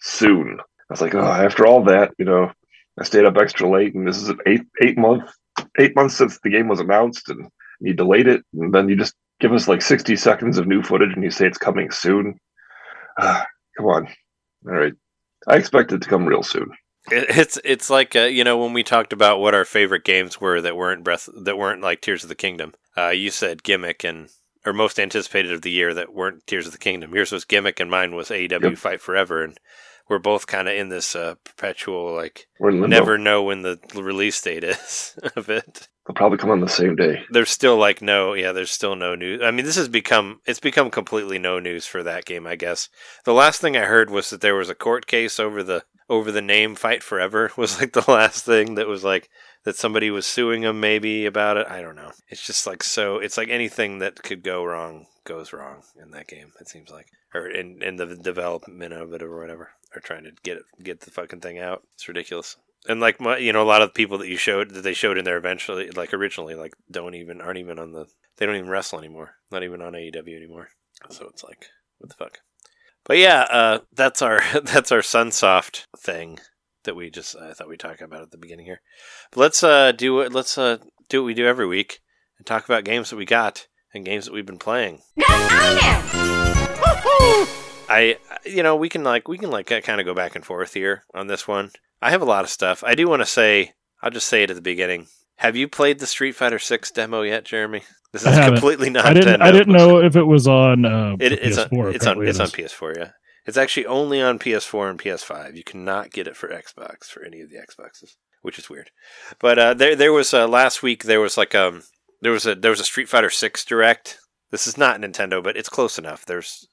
soon. 0.00 0.58
I 0.60 0.64
was 0.90 1.00
like, 1.00 1.14
oh, 1.14 1.20
after 1.20 1.66
all 1.66 1.84
that, 1.84 2.12
you 2.18 2.24
know, 2.24 2.50
I 2.98 3.04
stayed 3.04 3.24
up 3.24 3.36
extra 3.36 3.70
late, 3.70 3.94
and 3.94 4.08
this 4.08 4.16
is 4.16 4.28
an 4.28 4.38
eight 4.46 4.62
eight 4.82 4.98
month 4.98 5.30
eight 5.78 5.94
months 5.94 6.16
since 6.16 6.38
the 6.42 6.50
game 6.50 6.68
was 6.68 6.80
announced, 6.80 7.28
and 7.28 7.48
you 7.80 7.94
delayed 7.94 8.26
it, 8.26 8.42
and 8.54 8.74
then 8.74 8.88
you 8.88 8.96
just 8.96 9.14
give 9.40 9.52
us 9.52 9.68
like 9.68 9.82
sixty 9.82 10.16
seconds 10.16 10.58
of 10.58 10.66
new 10.66 10.82
footage, 10.82 11.12
and 11.14 11.22
you 11.22 11.30
say 11.30 11.46
it's 11.46 11.58
coming 11.58 11.90
soon. 11.90 12.34
Ah, 13.18 13.46
come 13.76 13.86
on, 13.86 14.06
all 14.66 14.72
right. 14.72 14.94
I 15.46 15.56
expect 15.56 15.92
it 15.92 16.02
to 16.02 16.08
come 16.08 16.26
real 16.26 16.42
soon. 16.42 16.70
It's 17.10 17.58
it's 17.64 17.90
like 17.90 18.14
uh, 18.14 18.20
you 18.20 18.44
know 18.44 18.58
when 18.58 18.72
we 18.72 18.82
talked 18.82 19.12
about 19.12 19.40
what 19.40 19.54
our 19.54 19.64
favorite 19.64 20.04
games 20.04 20.40
were 20.40 20.60
that 20.60 20.76
weren't 20.76 21.04
breath 21.04 21.28
that 21.34 21.58
weren't 21.58 21.82
like 21.82 22.00
Tears 22.00 22.22
of 22.22 22.28
the 22.28 22.34
Kingdom. 22.34 22.74
Uh, 22.96 23.08
you 23.08 23.30
said 23.30 23.62
Gimmick 23.62 24.04
and 24.04 24.28
or 24.64 24.72
most 24.72 24.98
anticipated 25.00 25.52
of 25.52 25.62
the 25.62 25.70
year 25.70 25.92
that 25.94 26.14
weren't 26.14 26.46
Tears 26.46 26.66
of 26.66 26.72
the 26.72 26.78
Kingdom. 26.78 27.14
Yours 27.14 27.32
was 27.32 27.44
Gimmick 27.44 27.80
and 27.80 27.90
mine 27.90 28.14
was 28.14 28.28
AEW 28.30 28.62
Yep. 28.62 28.78
Fight 28.78 29.00
Forever, 29.00 29.42
and 29.42 29.58
we're 30.08 30.18
both 30.18 30.46
kind 30.46 30.68
of 30.68 30.74
in 30.74 30.88
this 30.88 31.16
uh, 31.16 31.36
perpetual 31.44 32.14
like 32.14 32.46
We're 32.58 32.72
never 32.72 33.18
know 33.18 33.42
when 33.42 33.62
the 33.62 33.78
release 33.94 34.40
date 34.40 34.64
is 34.64 35.18
of 35.36 35.48
it. 35.48 35.88
They'll 36.06 36.14
probably 36.14 36.38
come 36.38 36.50
on 36.50 36.60
the 36.60 36.68
same 36.68 36.96
day. 36.96 37.22
There's 37.30 37.50
still 37.50 37.76
like 37.76 38.02
no 38.02 38.34
yeah, 38.34 38.52
there's 38.52 38.70
still 38.70 38.96
no 38.96 39.14
news. 39.14 39.40
I 39.42 39.50
mean, 39.52 39.64
this 39.64 39.76
has 39.76 39.88
become 39.88 40.40
it's 40.46 40.60
become 40.60 40.90
completely 40.90 41.38
no 41.38 41.58
news 41.58 41.86
for 41.86 42.02
that 42.02 42.24
game. 42.24 42.46
I 42.46 42.56
guess 42.56 42.88
the 43.24 43.32
last 43.32 43.60
thing 43.60 43.76
I 43.76 43.84
heard 43.84 44.10
was 44.10 44.30
that 44.30 44.40
there 44.40 44.56
was 44.56 44.68
a 44.68 44.74
court 44.74 45.06
case 45.06 45.38
over 45.38 45.62
the 45.62 45.84
over 46.08 46.32
the 46.32 46.42
name 46.42 46.74
Fight 46.74 47.02
Forever 47.02 47.52
was 47.56 47.80
like 47.80 47.92
the 47.92 48.10
last 48.10 48.44
thing 48.44 48.74
that 48.74 48.88
was 48.88 49.04
like 49.04 49.30
that 49.64 49.76
somebody 49.76 50.10
was 50.10 50.26
suing 50.26 50.62
them 50.62 50.80
maybe 50.80 51.26
about 51.26 51.56
it. 51.56 51.66
I 51.68 51.82
don't 51.82 51.96
know. 51.96 52.12
It's 52.28 52.44
just 52.44 52.66
like 52.66 52.82
so. 52.82 53.18
It's 53.18 53.36
like 53.36 53.48
anything 53.48 53.98
that 53.98 54.22
could 54.22 54.42
go 54.42 54.64
wrong 54.64 55.06
goes 55.24 55.52
wrong 55.52 55.82
in 56.00 56.10
that 56.10 56.26
game. 56.26 56.52
It 56.60 56.68
seems 56.68 56.90
like, 56.90 57.06
or 57.34 57.46
in 57.46 57.82
in 57.82 57.96
the 57.96 58.16
development 58.16 58.92
of 58.92 59.12
it 59.12 59.22
or 59.22 59.38
whatever, 59.38 59.70
or 59.94 60.00
trying 60.00 60.24
to 60.24 60.32
get 60.42 60.58
it 60.58 60.64
get 60.82 61.00
the 61.00 61.10
fucking 61.10 61.40
thing 61.40 61.58
out. 61.58 61.82
It's 61.94 62.08
ridiculous. 62.08 62.56
And 62.88 63.00
like 63.00 63.20
my, 63.20 63.36
you 63.38 63.52
know, 63.52 63.62
a 63.62 63.64
lot 63.64 63.82
of 63.82 63.90
the 63.90 63.94
people 63.94 64.18
that 64.18 64.28
you 64.28 64.36
showed 64.36 64.70
that 64.70 64.82
they 64.82 64.94
showed 64.94 65.16
in 65.16 65.24
there 65.24 65.36
eventually, 65.36 65.90
like 65.90 66.12
originally, 66.12 66.54
like 66.54 66.74
don't 66.90 67.14
even 67.14 67.40
aren't 67.40 67.58
even 67.58 67.78
on 67.78 67.92
the 67.92 68.06
they 68.36 68.46
don't 68.46 68.56
even 68.56 68.70
wrestle 68.70 68.98
anymore. 68.98 69.34
Not 69.50 69.62
even 69.62 69.80
on 69.80 69.92
AEW 69.92 70.36
anymore. 70.36 70.70
So 71.10 71.28
it's 71.28 71.44
like 71.44 71.66
what 71.98 72.10
the 72.10 72.16
fuck. 72.16 72.38
But 73.04 73.18
yeah, 73.18 73.46
uh, 73.50 73.78
that's 73.92 74.22
our 74.22 74.40
that's 74.64 74.90
our 74.90 75.00
Sunsoft 75.00 75.86
thing 75.96 76.38
that 76.84 76.96
we 76.96 77.10
just 77.10 77.36
I 77.36 77.52
thought 77.52 77.68
we 77.68 77.76
talked 77.76 78.02
about 78.02 78.22
at 78.22 78.30
the 78.30 78.38
beginning 78.38 78.66
here. 78.66 78.80
But 79.30 79.40
let's 79.40 79.62
uh, 79.62 79.92
do. 79.92 80.22
Let's 80.28 80.56
uh, 80.58 80.78
do 81.08 81.22
what 81.22 81.26
we 81.26 81.34
do 81.34 81.46
every 81.46 81.66
week 81.66 82.00
and 82.38 82.46
talk 82.46 82.64
about 82.64 82.84
games 82.84 83.10
that 83.10 83.16
we 83.16 83.24
got 83.24 83.66
and 83.94 84.04
games 84.04 84.24
that 84.26 84.32
we've 84.34 84.46
been 84.46 84.58
playing. 84.58 85.00
I 87.88 88.16
you 88.44 88.62
know 88.62 88.76
we 88.76 88.88
can 88.88 89.04
like 89.04 89.28
we 89.28 89.38
can 89.38 89.50
like 89.50 89.66
kind 89.66 90.00
of 90.00 90.06
go 90.06 90.14
back 90.14 90.34
and 90.34 90.44
forth 90.44 90.74
here 90.74 91.04
on 91.14 91.26
this 91.26 91.46
one. 91.46 91.70
I 92.00 92.10
have 92.10 92.22
a 92.22 92.26
lot 92.26 92.44
of 92.44 92.50
stuff. 92.50 92.82
I 92.84 92.94
do 92.94 93.08
want 93.08 93.22
to 93.22 93.26
say. 93.26 93.72
I'll 94.02 94.10
just 94.10 94.26
say 94.26 94.42
it 94.42 94.50
at 94.50 94.56
the 94.56 94.62
beginning. 94.62 95.06
Have 95.36 95.54
you 95.56 95.68
played 95.68 95.98
the 96.00 96.06
Street 96.06 96.32
Fighter 96.32 96.58
Six 96.58 96.90
demo 96.90 97.22
yet, 97.22 97.44
Jeremy? 97.44 97.82
This 98.12 98.26
is 98.26 98.38
completely 98.38 98.90
not. 98.90 99.06
I 99.06 99.14
didn't. 99.14 99.40
I 99.40 99.50
didn't 99.50 99.72
know 99.72 99.98
if 100.02 100.16
it 100.16 100.24
was 100.24 100.46
on 100.46 100.84
uh, 100.84 101.16
It, 101.18 101.32
it's 101.32 101.58
PS4. 101.58 101.72
on, 101.88 101.94
it's 101.94 102.06
on 102.06 102.26
it's 102.26 102.38
it 102.38 102.42
on. 102.42 102.48
PS4. 102.48 102.96
Yeah, 102.96 103.10
it's 103.44 103.56
actually 103.56 103.86
only 103.86 104.20
on 104.20 104.38
PS4 104.38 104.90
and 104.90 104.98
PS5. 104.98 105.56
You 105.56 105.64
cannot 105.64 106.10
get 106.10 106.26
it 106.26 106.36
for 106.36 106.48
Xbox 106.48 107.06
for 107.06 107.24
any 107.24 107.40
of 107.40 107.50
the 107.50 107.56
Xboxes, 107.56 108.16
which 108.42 108.58
is 108.58 108.70
weird. 108.70 108.90
But 109.38 109.58
uh, 109.58 109.74
there 109.74 109.96
there 109.96 110.12
was 110.12 110.32
uh, 110.32 110.46
last 110.46 110.82
week 110.82 111.04
there 111.04 111.20
was 111.20 111.36
like 111.36 111.54
um 111.54 111.82
there 112.20 112.32
was 112.32 112.46
a 112.46 112.54
there 112.54 112.70
was 112.70 112.80
a 112.80 112.84
Street 112.84 113.08
Fighter 113.08 113.30
Six 113.30 113.64
direct. 113.64 114.18
This 114.50 114.66
is 114.66 114.78
not 114.78 115.00
Nintendo, 115.00 115.42
but 115.42 115.56
it's 115.56 115.68
close 115.68 115.98
enough. 115.98 116.24
There's 116.24 116.66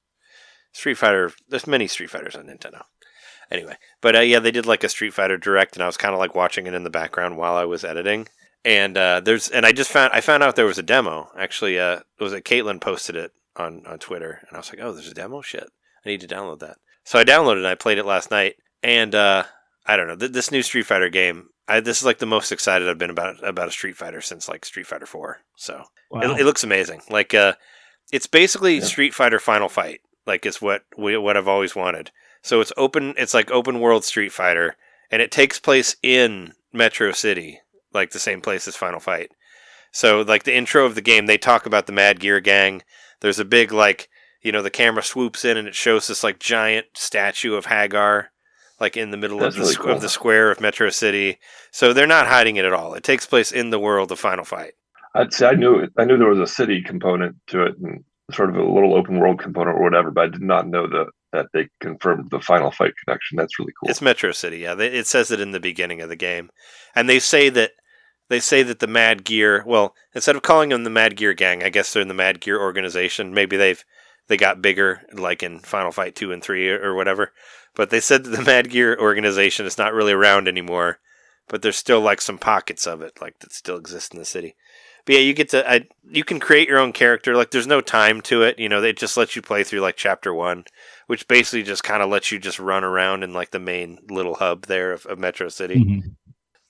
Street 0.73 0.95
Fighter. 0.95 1.31
There's 1.47 1.67
many 1.67 1.87
Street 1.87 2.09
Fighters 2.09 2.35
on 2.35 2.45
Nintendo. 2.45 2.83
Anyway, 3.51 3.75
but 4.01 4.15
uh, 4.15 4.19
yeah, 4.19 4.39
they 4.39 4.51
did 4.51 4.67
like 4.67 4.83
a 4.83 4.89
Street 4.89 5.13
Fighter 5.13 5.37
direct, 5.37 5.75
and 5.75 5.83
I 5.83 5.87
was 5.87 5.97
kind 5.97 6.13
of 6.13 6.19
like 6.19 6.35
watching 6.35 6.67
it 6.67 6.75
in 6.75 6.83
the 6.83 6.89
background 6.91 7.37
while 7.37 7.55
I 7.55 7.65
was 7.65 7.83
editing. 7.83 8.27
And 8.63 8.97
uh, 8.97 9.21
there's 9.21 9.49
and 9.49 9.65
I 9.65 9.71
just 9.71 9.91
found 9.91 10.11
I 10.13 10.21
found 10.21 10.43
out 10.43 10.55
there 10.55 10.65
was 10.65 10.77
a 10.77 10.83
demo. 10.83 11.29
Actually, 11.35 11.79
uh, 11.79 12.01
it 12.19 12.23
was 12.23 12.33
it 12.33 12.45
Caitlin 12.45 12.79
posted 12.79 13.15
it 13.15 13.31
on 13.55 13.83
on 13.87 13.97
Twitter, 13.97 14.41
and 14.47 14.55
I 14.55 14.59
was 14.59 14.71
like, 14.71 14.79
oh, 14.83 14.91
there's 14.91 15.09
a 15.09 15.15
demo. 15.15 15.41
Shit, 15.41 15.69
I 16.09 16.13
need 16.13 16.21
to 16.21 16.27
download 16.27 16.59
that. 16.59 16.77
So 17.03 17.19
I 17.19 17.23
downloaded 17.23 17.53
it. 17.57 17.57
and 17.59 17.67
I 17.67 17.75
played 17.75 17.99
it 17.99 18.05
last 18.05 18.31
night, 18.31 18.55
and 18.81 19.13
uh, 19.13 19.43
I 19.85 19.95
don't 19.95 20.07
know 20.07 20.15
th- 20.15 20.31
this 20.31 20.51
new 20.51 20.63
Street 20.63 20.87
Fighter 20.87 21.09
game. 21.09 21.49
I, 21.67 21.79
this 21.81 21.99
is 21.99 22.05
like 22.05 22.17
the 22.17 22.25
most 22.25 22.51
excited 22.51 22.89
I've 22.89 22.97
been 22.97 23.11
about 23.11 23.35
about 23.47 23.67
a 23.67 23.71
Street 23.71 23.95
Fighter 23.95 24.21
since 24.21 24.49
like 24.49 24.65
Street 24.65 24.87
Fighter 24.87 25.05
Four. 25.05 25.41
So 25.55 25.83
Wow. 26.09 26.21
it, 26.21 26.41
it 26.41 26.45
looks 26.45 26.63
amazing. 26.63 27.01
Like 27.11 27.35
uh, 27.35 27.53
it's 28.11 28.25
basically 28.25 28.77
Yeah. 28.79 28.83
Street 28.85 29.13
Fighter 29.13 29.39
Final 29.39 29.69
Fight. 29.69 30.01
Like 30.25 30.45
it's 30.47 30.61
what 30.61 30.83
we 30.97 31.15
what 31.17 31.37
I've 31.37 31.47
always 31.47 31.75
wanted. 31.75 32.09
So 32.41 32.59
it's 32.61 32.73
open. 32.75 33.13
It's 33.17 33.33
like 33.35 33.51
open 33.51 33.79
world 33.79 34.03
Street 34.03 34.31
Fighter, 34.31 34.75
and 35.11 35.21
it 35.21 35.31
takes 35.31 35.59
place 35.59 35.95
in 36.01 36.53
Metro 36.73 37.11
City, 37.11 37.59
like 37.93 38.11
the 38.11 38.19
same 38.19 38.41
place 38.41 38.67
as 38.67 38.75
Final 38.75 38.99
Fight. 38.99 39.29
So 39.91 40.21
like 40.21 40.43
the 40.43 40.55
intro 40.55 40.85
of 40.85 40.95
the 40.95 41.01
game, 41.01 41.27
they 41.27 41.37
talk 41.37 41.67
about 41.67 41.85
the 41.85 41.93
Mad 41.93 42.19
Gear 42.19 42.39
Gang. 42.39 42.81
There's 43.21 43.39
a 43.39 43.45
big 43.45 43.71
like 43.71 44.08
you 44.41 44.51
know 44.51 44.61
the 44.61 44.69
camera 44.69 45.03
swoops 45.03 45.45
in 45.45 45.57
and 45.57 45.67
it 45.67 45.75
shows 45.75 46.07
this 46.07 46.23
like 46.23 46.39
giant 46.39 46.87
statue 46.93 47.55
of 47.55 47.65
Haggar, 47.65 48.31
like 48.79 48.97
in 48.97 49.11
the 49.11 49.17
middle 49.17 49.39
That's 49.39 49.55
of 49.55 49.61
the 49.61 49.67
really 49.67 49.75
cool. 49.75 49.91
of 49.91 50.01
the 50.01 50.09
square 50.09 50.51
of 50.51 50.61
Metro 50.61 50.89
City. 50.89 51.39
So 51.71 51.93
they're 51.93 52.07
not 52.07 52.27
hiding 52.27 52.55
it 52.55 52.65
at 52.65 52.73
all. 52.73 52.93
It 52.93 53.03
takes 53.03 53.25
place 53.25 53.51
in 53.51 53.69
the 53.69 53.79
world 53.79 54.11
of 54.11 54.19
Final 54.19 54.45
Fight. 54.45 54.73
I'd 55.15 55.33
say 55.33 55.47
I 55.47 55.53
knew 55.53 55.87
I 55.97 56.05
knew 56.05 56.17
there 56.17 56.27
was 56.29 56.39
a 56.39 56.47
city 56.47 56.81
component 56.81 57.35
to 57.47 57.63
it 57.63 57.77
and 57.79 58.03
sort 58.31 58.49
of 58.49 58.55
a 58.55 58.63
little 58.63 58.93
open 58.93 59.17
world 59.19 59.39
component 59.39 59.77
or 59.77 59.83
whatever, 59.83 60.11
but 60.11 60.25
I 60.25 60.27
did 60.29 60.41
not 60.41 60.67
know 60.67 60.87
that 60.87 61.07
that 61.31 61.47
they 61.53 61.67
confirmed 61.79 62.29
the 62.31 62.39
final 62.39 62.71
fight 62.71 62.93
connection. 63.03 63.37
That's 63.37 63.59
really 63.59 63.73
cool. 63.79 63.89
It's 63.89 64.01
Metro 64.01 64.31
City, 64.31 64.59
yeah. 64.59 64.73
They, 64.73 64.87
it 64.87 65.05
says 65.05 65.29
it 65.29 65.39
in 65.39 65.51
the 65.51 65.59
beginning 65.59 66.01
of 66.01 66.09
the 66.09 66.15
game, 66.15 66.49
and 66.95 67.09
they 67.09 67.19
say 67.19 67.49
that 67.49 67.71
they 68.29 68.39
say 68.39 68.63
that 68.63 68.79
the 68.79 68.87
Mad 68.87 69.23
Gear. 69.23 69.63
Well, 69.65 69.95
instead 70.13 70.35
of 70.35 70.41
calling 70.41 70.69
them 70.69 70.83
the 70.83 70.89
Mad 70.89 71.15
Gear 71.15 71.33
Gang, 71.33 71.63
I 71.63 71.69
guess 71.69 71.91
they're 71.91 72.01
in 72.01 72.07
the 72.07 72.13
Mad 72.13 72.39
Gear 72.39 72.59
organization. 72.59 73.33
Maybe 73.33 73.57
they've 73.57 73.83
they 74.29 74.37
got 74.37 74.61
bigger, 74.61 75.01
like 75.11 75.43
in 75.43 75.59
Final 75.59 75.91
Fight 75.91 76.15
two 76.15 76.31
and 76.31 76.41
three 76.41 76.69
or, 76.69 76.81
or 76.81 76.95
whatever. 76.95 77.33
But 77.75 77.89
they 77.89 77.99
said 77.99 78.23
that 78.23 78.29
the 78.29 78.41
Mad 78.45 78.69
Gear 78.69 78.97
organization 78.97 79.65
is 79.65 79.77
not 79.77 79.93
really 79.93 80.13
around 80.13 80.47
anymore. 80.47 80.99
But 81.49 81.61
there's 81.61 81.77
still 81.77 81.99
like 81.99 82.21
some 82.21 82.37
pockets 82.37 82.87
of 82.87 83.01
it, 83.01 83.19
like 83.19 83.39
that 83.39 83.51
still 83.51 83.75
exist 83.75 84.13
in 84.13 84.19
the 84.19 84.25
city. 84.25 84.55
But 85.05 85.15
yeah, 85.15 85.21
you 85.21 85.33
get 85.33 85.49
to 85.49 85.69
I, 85.69 85.87
you 86.07 86.23
can 86.23 86.39
create 86.39 86.69
your 86.69 86.77
own 86.79 86.93
character. 86.93 87.35
Like 87.35 87.51
there's 87.51 87.67
no 87.67 87.81
time 87.81 88.21
to 88.21 88.43
it. 88.43 88.59
You 88.59 88.69
know, 88.69 88.79
they 88.79 88.93
just 88.93 89.17
let 89.17 89.35
you 89.35 89.41
play 89.41 89.63
through 89.63 89.81
like 89.81 89.97
chapter 89.97 90.33
one 90.33 90.63
which 91.09 91.27
basically 91.27 91.63
just 91.63 91.83
kind 91.83 92.03
of 92.03 92.09
lets 92.11 92.31
you 92.31 92.37
just 92.37 92.59
run 92.59 92.83
around 92.83 93.23
in 93.23 93.33
like 93.33 93.49
the 93.49 93.57
main 93.57 93.97
little 94.11 94.35
hub 94.35 94.67
there 94.67 94.91
of, 94.91 95.07
of 95.07 95.17
Metro 95.17 95.49
City. 95.49 95.73
Mhm. 95.73 96.15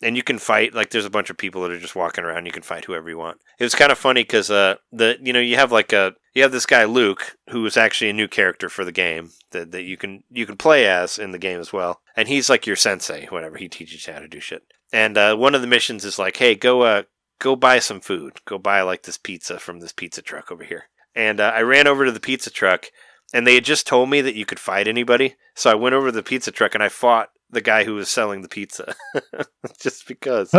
And 0.01 0.15
you 0.15 0.23
can 0.23 0.39
fight 0.39 0.73
like 0.73 0.89
there's 0.89 1.05
a 1.05 1.09
bunch 1.09 1.29
of 1.29 1.37
people 1.37 1.61
that 1.61 1.71
are 1.71 1.79
just 1.79 1.95
walking 1.95 2.23
around. 2.23 2.45
You 2.45 2.51
can 2.51 2.63
fight 2.63 2.85
whoever 2.85 3.09
you 3.09 3.17
want. 3.17 3.39
It 3.57 3.63
was 3.63 3.75
kind 3.75 3.91
of 3.91 3.97
funny 3.97 4.23
because 4.23 4.49
uh 4.49 4.75
the 4.91 5.17
you 5.21 5.33
know 5.33 5.39
you 5.39 5.55
have 5.55 5.71
like 5.71 5.93
a 5.93 6.15
you 6.33 6.43
have 6.43 6.51
this 6.51 6.65
guy 6.65 6.85
Luke 6.85 7.37
who 7.49 7.65
is 7.65 7.77
actually 7.77 8.09
a 8.09 8.13
new 8.13 8.27
character 8.27 8.69
for 8.69 8.85
the 8.85 8.91
game 8.91 9.31
that, 9.51 9.71
that 9.71 9.83
you 9.83 9.97
can 9.97 10.23
you 10.29 10.45
can 10.45 10.57
play 10.57 10.87
as 10.87 11.17
in 11.17 11.31
the 11.31 11.39
game 11.39 11.59
as 11.59 11.73
well, 11.73 12.01
and 12.15 12.27
he's 12.27 12.49
like 12.49 12.65
your 12.65 12.75
sensei, 12.75 13.25
whatever. 13.27 13.57
He 13.57 13.67
teaches 13.67 14.05
you 14.07 14.13
how 14.13 14.19
to 14.19 14.27
do 14.27 14.39
shit. 14.39 14.63
And 14.91 15.17
uh, 15.17 15.35
one 15.35 15.53
of 15.53 15.61
the 15.61 15.67
missions 15.67 16.03
is 16.05 16.17
like, 16.17 16.37
hey, 16.37 16.55
go 16.55 16.81
uh 16.83 17.03
go 17.39 17.55
buy 17.55 17.79
some 17.79 18.01
food. 18.01 18.39
Go 18.45 18.57
buy 18.57 18.81
like 18.81 19.03
this 19.03 19.17
pizza 19.17 19.59
from 19.59 19.79
this 19.79 19.93
pizza 19.93 20.21
truck 20.21 20.51
over 20.51 20.63
here. 20.63 20.85
And 21.15 21.39
uh, 21.39 21.51
I 21.55 21.61
ran 21.61 21.87
over 21.87 22.05
to 22.05 22.11
the 22.11 22.19
pizza 22.19 22.49
truck, 22.49 22.85
and 23.33 23.45
they 23.45 23.55
had 23.55 23.65
just 23.65 23.87
told 23.87 24.09
me 24.09 24.21
that 24.21 24.35
you 24.35 24.45
could 24.45 24.59
fight 24.59 24.87
anybody. 24.87 25.35
So 25.55 25.71
I 25.71 25.75
went 25.75 25.95
over 25.95 26.07
to 26.07 26.11
the 26.11 26.23
pizza 26.23 26.51
truck 26.51 26.73
and 26.73 26.83
I 26.83 26.89
fought 26.89 27.29
the 27.51 27.61
guy 27.61 27.83
who 27.83 27.95
was 27.95 28.09
selling 28.09 28.41
the 28.41 28.47
pizza. 28.49 28.93
Just 29.81 30.07
because. 30.07 30.51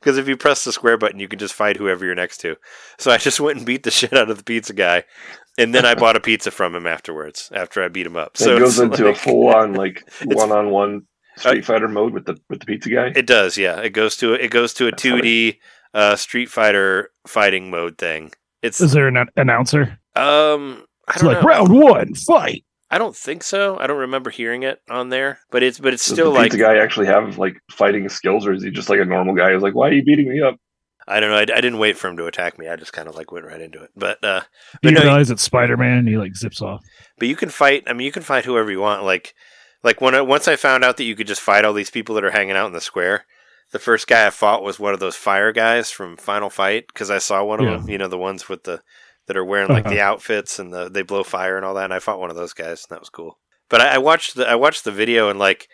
Because 0.00 0.18
if 0.18 0.28
you 0.28 0.36
press 0.36 0.64
the 0.64 0.72
square 0.72 0.96
button 0.98 1.18
you 1.20 1.28
can 1.28 1.38
just 1.38 1.54
fight 1.54 1.76
whoever 1.76 2.04
you're 2.04 2.14
next 2.14 2.38
to. 2.38 2.56
So 2.98 3.10
i 3.10 3.16
just 3.16 3.40
went 3.40 3.58
and 3.58 3.66
beat 3.66 3.82
the 3.82 3.90
shit 3.90 4.12
out 4.12 4.30
of 4.30 4.36
the 4.38 4.44
pizza 4.44 4.72
guy 4.72 5.04
and 5.58 5.74
then 5.74 5.84
i 5.84 5.94
bought 6.02 6.16
a 6.16 6.20
pizza 6.20 6.50
from 6.50 6.74
him 6.74 6.86
afterwards 6.86 7.50
after 7.54 7.82
i 7.82 7.88
beat 7.88 8.06
him 8.06 8.16
up. 8.16 8.36
So 8.36 8.56
it 8.56 8.60
goes 8.60 8.78
into 8.78 9.04
like- 9.06 9.16
a 9.16 9.18
full 9.18 9.48
on 9.48 9.74
like 9.74 10.08
one 10.24 10.52
on 10.52 10.70
one 10.70 11.02
Street 11.36 11.64
Fighter 11.66 11.88
mode 11.88 12.14
with 12.14 12.24
the 12.24 12.36
with 12.48 12.60
the 12.60 12.66
pizza 12.66 12.88
guy. 12.88 13.12
it 13.14 13.26
does 13.26 13.58
yeah. 13.58 13.78
It 13.80 13.90
goes 13.90 14.16
to 14.18 14.32
it 14.34 14.48
goes 14.50 14.72
to 14.74 14.86
a 14.88 14.90
That's 14.90 15.02
2d 15.02 15.58
uh, 15.94 16.16
street 16.16 16.48
fighter 16.50 17.10
fighting 17.26 17.70
mode 17.70 17.98
thing. 17.98 18.32
It's 18.62 18.80
Is 18.80 18.92
there 18.92 19.08
an 19.08 19.16
an- 19.18 19.28
announcer? 19.36 19.98
um 20.14 20.84
i 21.08 21.12
It's 21.12 21.22
don't 21.22 21.32
like 21.34 21.42
know. 21.42 21.48
round 21.48 21.68
one, 21.72 22.14
fight. 22.14 22.64
I 22.90 22.98
don't 22.98 23.16
think 23.16 23.42
so 23.42 23.78
i 23.78 23.86
don't 23.86 23.98
remember 23.98 24.30
hearing 24.30 24.62
it 24.62 24.80
on 24.88 25.08
there 25.08 25.38
but 25.50 25.62
it's 25.62 25.78
but 25.78 25.92
it's 25.92 26.04
Does 26.04 26.12
still 26.14 26.32
the 26.32 26.38
like 26.38 26.52
the 26.52 26.58
guy 26.58 26.76
actually 26.78 27.06
have 27.06 27.38
like 27.38 27.56
fighting 27.70 28.08
skills, 28.08 28.46
or 28.46 28.52
is 28.52 28.62
he 28.62 28.70
just 28.70 28.88
like 28.88 29.00
a 29.00 29.04
normal 29.04 29.34
guy 29.34 29.52
who's 29.52 29.62
like, 29.62 29.74
"Why 29.74 29.88
are 29.88 29.92
you 29.92 30.04
beating 30.04 30.28
me 30.28 30.40
up?" 30.40 30.56
i 31.08 31.20
don't 31.20 31.30
know 31.30 31.36
I, 31.36 31.42
I 31.42 31.60
didn't 31.60 31.78
wait 31.78 31.96
for 31.96 32.08
him 32.08 32.16
to 32.16 32.26
attack 32.26 32.58
me 32.58 32.68
i 32.68 32.74
just 32.76 32.92
kind 32.92 33.08
of 33.08 33.14
like 33.14 33.30
went 33.30 33.46
right 33.46 33.60
into 33.60 33.82
it 33.82 33.90
but 33.96 34.22
uh 34.24 34.42
You 34.82 34.90
no, 34.90 35.02
realize 35.02 35.30
it's 35.30 35.42
Spider 35.42 35.76
Man 35.76 35.98
and 35.98 36.08
he 36.08 36.16
like 36.16 36.34
zips 36.36 36.60
off. 36.60 36.82
But 37.18 37.28
you 37.28 37.36
can 37.36 37.48
fight. 37.48 37.84
I 37.86 37.92
mean, 37.92 38.04
you 38.04 38.12
can 38.12 38.22
fight 38.22 38.44
whoever 38.44 38.70
you 38.70 38.80
want. 38.80 39.04
Like, 39.04 39.34
like 39.82 40.00
when 40.00 40.14
I, 40.14 40.20
once 40.20 40.48
I 40.48 40.56
found 40.56 40.84
out 40.84 40.96
that 40.98 41.04
you 41.04 41.14
could 41.16 41.26
just 41.26 41.40
fight 41.40 41.64
all 41.64 41.72
these 41.72 41.90
people 41.90 42.14
that 42.16 42.24
are 42.24 42.30
hanging 42.32 42.56
out 42.56 42.66
in 42.66 42.72
the 42.72 42.80
square. 42.80 43.24
The 43.72 43.78
first 43.80 44.06
guy 44.06 44.26
I 44.26 44.30
fought 44.30 44.62
was 44.62 44.78
one 44.78 44.94
of 44.94 45.00
those 45.00 45.16
fire 45.16 45.50
guys 45.50 45.90
from 45.90 46.16
Final 46.16 46.50
Fight 46.50 46.86
because 46.88 47.10
I 47.10 47.18
saw 47.18 47.42
one 47.42 47.58
of 47.60 47.66
Yeah. 47.66 47.76
them. 47.78 47.88
You 47.88 47.98
know, 47.98 48.06
the 48.08 48.18
ones 48.18 48.48
with 48.48 48.62
the 48.64 48.82
that 49.26 49.36
are 49.36 49.44
wearing 49.44 49.68
like 49.68 49.88
the 49.88 50.00
outfits 50.00 50.58
and 50.58 50.72
the 50.72 50.88
they 50.88 51.02
blow 51.02 51.22
fire 51.22 51.56
and 51.56 51.64
all 51.64 51.74
that. 51.74 51.84
And 51.84 51.94
I 51.94 51.98
fought 51.98 52.20
one 52.20 52.30
of 52.30 52.36
those 52.36 52.52
guys, 52.52 52.84
and 52.88 52.94
that 52.94 53.00
was 53.00 53.08
cool. 53.08 53.38
But 53.68 53.80
I, 53.80 53.94
I 53.94 53.98
watched 53.98 54.36
the 54.36 54.48
I 54.48 54.54
watched 54.54 54.84
the 54.84 54.92
video 54.92 55.28
and 55.28 55.38
like 55.38 55.68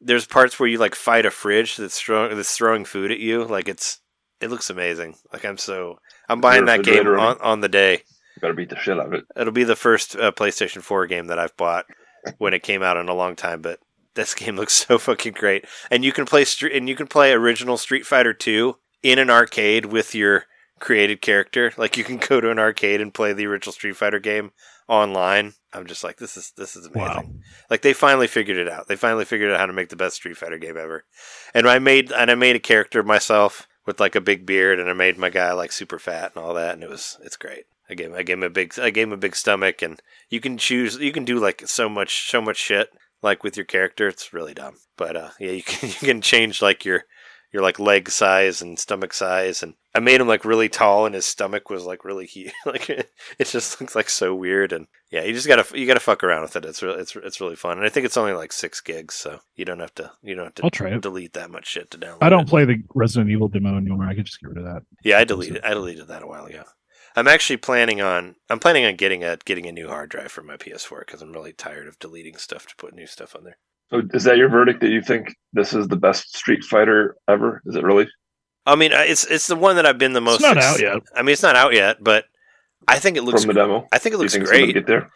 there's 0.00 0.26
parts 0.26 0.58
where 0.58 0.68
you 0.68 0.78
like 0.78 0.94
fight 0.94 1.26
a 1.26 1.30
fridge 1.30 1.76
that's 1.76 2.00
throwing 2.00 2.36
that's 2.36 2.56
throwing 2.56 2.84
food 2.84 3.10
at 3.10 3.18
you. 3.18 3.44
Like 3.44 3.68
it's 3.68 4.00
it 4.40 4.50
looks 4.50 4.70
amazing. 4.70 5.16
Like 5.32 5.44
I'm 5.44 5.58
so 5.58 5.98
I'm 6.28 6.40
buying 6.40 6.66
that 6.66 6.84
game 6.84 7.06
on, 7.06 7.18
on 7.18 7.38
on 7.40 7.60
the 7.60 7.68
day. 7.68 8.02
You 8.36 8.40
gotta 8.40 8.54
beat 8.54 8.70
the 8.70 8.76
shit 8.76 8.98
out 8.98 9.06
of 9.06 9.12
it. 9.12 9.24
It'll 9.36 9.52
be 9.52 9.64
the 9.64 9.76
first 9.76 10.16
uh, 10.16 10.32
PlayStation 10.32 10.82
4 10.82 11.06
game 11.06 11.26
that 11.26 11.38
I've 11.38 11.56
bought 11.56 11.86
when 12.38 12.54
it 12.54 12.62
came 12.62 12.82
out 12.82 12.96
in 12.96 13.08
a 13.08 13.14
long 13.14 13.36
time, 13.36 13.60
but 13.60 13.78
this 14.14 14.34
game 14.34 14.56
looks 14.56 14.72
so 14.72 14.98
fucking 14.98 15.34
great. 15.34 15.64
And 15.90 16.04
you 16.04 16.12
can 16.12 16.24
play 16.24 16.44
Street 16.44 16.74
and 16.74 16.88
you 16.88 16.96
can 16.96 17.06
play 17.06 17.32
original 17.32 17.76
Street 17.76 18.06
Fighter 18.06 18.32
2 18.32 18.76
in 19.02 19.18
an 19.18 19.30
arcade 19.30 19.86
with 19.86 20.14
your 20.14 20.46
created 20.82 21.22
character. 21.22 21.72
Like 21.78 21.96
you 21.96 22.04
can 22.04 22.18
go 22.18 22.40
to 22.40 22.50
an 22.50 22.58
arcade 22.58 23.00
and 23.00 23.14
play 23.14 23.32
the 23.32 23.46
original 23.46 23.72
Street 23.72 23.96
Fighter 23.96 24.18
game 24.18 24.50
online. 24.88 25.54
I'm 25.72 25.86
just 25.86 26.04
like 26.04 26.18
this 26.18 26.36
is 26.36 26.52
this 26.56 26.76
is 26.76 26.86
amazing. 26.86 27.00
Wow. 27.00 27.24
Like 27.70 27.80
they 27.80 27.94
finally 27.94 28.26
figured 28.26 28.58
it 28.58 28.68
out. 28.68 28.88
They 28.88 28.96
finally 28.96 29.24
figured 29.24 29.50
out 29.50 29.60
how 29.60 29.66
to 29.66 29.72
make 29.72 29.88
the 29.88 29.96
best 29.96 30.16
Street 30.16 30.36
Fighter 30.36 30.58
game 30.58 30.76
ever. 30.76 31.04
And 31.54 31.66
I 31.66 31.78
made 31.78 32.12
and 32.12 32.30
I 32.30 32.34
made 32.34 32.56
a 32.56 32.60
character 32.60 33.02
myself 33.02 33.66
with 33.86 34.00
like 34.00 34.14
a 34.14 34.20
big 34.20 34.44
beard 34.44 34.78
and 34.78 34.90
I 34.90 34.92
made 34.92 35.16
my 35.16 35.30
guy 35.30 35.52
like 35.52 35.72
super 35.72 35.98
fat 35.98 36.32
and 36.34 36.44
all 36.44 36.54
that 36.54 36.74
and 36.74 36.82
it 36.82 36.90
was 36.90 37.16
it's 37.22 37.36
great. 37.36 37.64
I 37.88 37.94
gave 37.94 38.12
I 38.12 38.22
gave 38.22 38.38
him 38.38 38.42
a 38.42 38.50
big 38.50 38.78
I 38.78 38.90
gave 38.90 39.06
him 39.06 39.14
a 39.14 39.16
big 39.16 39.36
stomach 39.36 39.82
and 39.82 40.02
you 40.28 40.40
can 40.40 40.58
choose 40.58 40.96
you 40.96 41.12
can 41.12 41.24
do 41.24 41.38
like 41.38 41.62
so 41.66 41.88
much 41.88 42.28
so 42.28 42.42
much 42.42 42.56
shit 42.56 42.90
like 43.22 43.44
with 43.44 43.56
your 43.56 43.66
character. 43.66 44.08
It's 44.08 44.32
really 44.32 44.54
dumb. 44.54 44.74
But 44.96 45.16
uh 45.16 45.30
yeah, 45.38 45.52
you 45.52 45.62
can 45.62 45.88
you 46.00 46.06
can 46.06 46.20
change 46.20 46.60
like 46.60 46.84
your 46.84 47.04
your 47.52 47.62
like 47.62 47.78
leg 47.78 48.08
size 48.08 48.62
and 48.62 48.78
stomach 48.78 49.12
size 49.12 49.62
and 49.62 49.74
I 49.94 50.00
made 50.00 50.20
him 50.20 50.28
like 50.28 50.44
really 50.44 50.70
tall 50.70 51.04
and 51.04 51.14
his 51.14 51.26
stomach 51.26 51.68
was 51.68 51.84
like 51.84 52.04
really 52.04 52.26
huge. 52.26 52.52
like 52.66 52.88
it 52.88 53.10
just 53.44 53.80
looks 53.80 53.94
like 53.94 54.08
so 54.08 54.34
weird 54.34 54.72
and 54.72 54.86
yeah, 55.10 55.22
you 55.24 55.34
just 55.34 55.46
gotta 55.46 55.78
you 55.78 55.86
gotta 55.86 56.00
fuck 56.00 56.24
around 56.24 56.42
with 56.42 56.56
it. 56.56 56.64
It's 56.64 56.82
really 56.82 56.98
it's 57.00 57.14
it's 57.14 57.40
really 57.40 57.54
fun, 57.54 57.76
and 57.76 57.86
I 57.86 57.90
think 57.90 58.06
it's 58.06 58.16
only 58.16 58.32
like 58.32 58.50
six 58.50 58.80
gigs, 58.80 59.14
so 59.14 59.40
you 59.54 59.66
don't 59.66 59.80
have 59.80 59.94
to 59.96 60.10
you 60.22 60.34
don't 60.34 60.46
have 60.46 60.54
to 60.54 60.64
I'll 60.64 60.70
try 60.70 60.88
it. 60.88 61.02
delete 61.02 61.34
that 61.34 61.50
much 61.50 61.66
shit 61.66 61.90
to 61.90 61.98
download. 61.98 62.18
I 62.22 62.30
don't 62.30 62.44
it. 62.44 62.48
play 62.48 62.64
the 62.64 62.82
Resident 62.94 63.30
Evil 63.30 63.48
demo 63.48 63.76
anymore. 63.76 64.06
I 64.06 64.14
could 64.14 64.24
just 64.24 64.40
get 64.40 64.48
rid 64.48 64.58
of 64.58 64.64
that. 64.64 64.84
Yeah, 65.04 65.18
I 65.18 65.24
deleted 65.24 65.62
I 65.62 65.74
deleted 65.74 66.08
that 66.08 66.22
a 66.22 66.26
while 66.26 66.46
ago. 66.46 66.64
I'm 67.14 67.28
actually 67.28 67.58
planning 67.58 68.00
on 68.00 68.36
I'm 68.48 68.58
planning 68.58 68.86
on 68.86 68.96
getting 68.96 69.22
a 69.22 69.36
getting 69.44 69.66
a 69.66 69.72
new 69.72 69.88
hard 69.88 70.08
drive 70.08 70.32
for 70.32 70.42
my 70.42 70.56
PS4 70.56 71.00
because 71.00 71.20
I'm 71.20 71.32
really 71.32 71.52
tired 71.52 71.86
of 71.86 71.98
deleting 71.98 72.38
stuff 72.38 72.66
to 72.68 72.76
put 72.76 72.94
new 72.94 73.06
stuff 73.06 73.36
on 73.36 73.44
there. 73.44 73.58
So 73.92 74.02
is 74.14 74.24
that 74.24 74.38
your 74.38 74.48
verdict 74.48 74.80
that 74.80 74.90
you 74.90 75.02
think 75.02 75.36
this 75.52 75.74
is 75.74 75.86
the 75.88 75.96
best 75.96 76.34
Street 76.34 76.64
Fighter 76.64 77.16
ever? 77.28 77.62
Is 77.66 77.76
it 77.76 77.84
really? 77.84 78.08
I 78.64 78.74
mean, 78.74 78.92
uh, 78.92 79.00
it's 79.06 79.24
it's 79.26 79.48
the 79.48 79.56
one 79.56 79.76
that 79.76 79.84
I've 79.86 79.98
been 79.98 80.14
the 80.14 80.20
most. 80.20 80.36
it's 80.36 80.42
not 80.42 80.56
ex- 80.56 80.66
out 80.66 80.80
yet. 80.80 81.02
I 81.14 81.22
mean, 81.22 81.32
it's 81.32 81.42
not 81.42 81.56
out 81.56 81.74
yet, 81.74 81.98
but 82.02 82.24
I 82.88 82.98
think 82.98 83.16
it 83.16 83.22
looks. 83.22 83.44
From 83.44 83.54
the 83.54 83.60
demo? 83.60 83.86
I 83.92 83.98
think 83.98 84.14
it 84.14 84.16
Do 84.16 84.18
you 84.18 84.22
looks 84.22 84.32
think 84.34 84.46
great. 84.46 84.74
Get 84.74 84.86
there. 84.86 85.10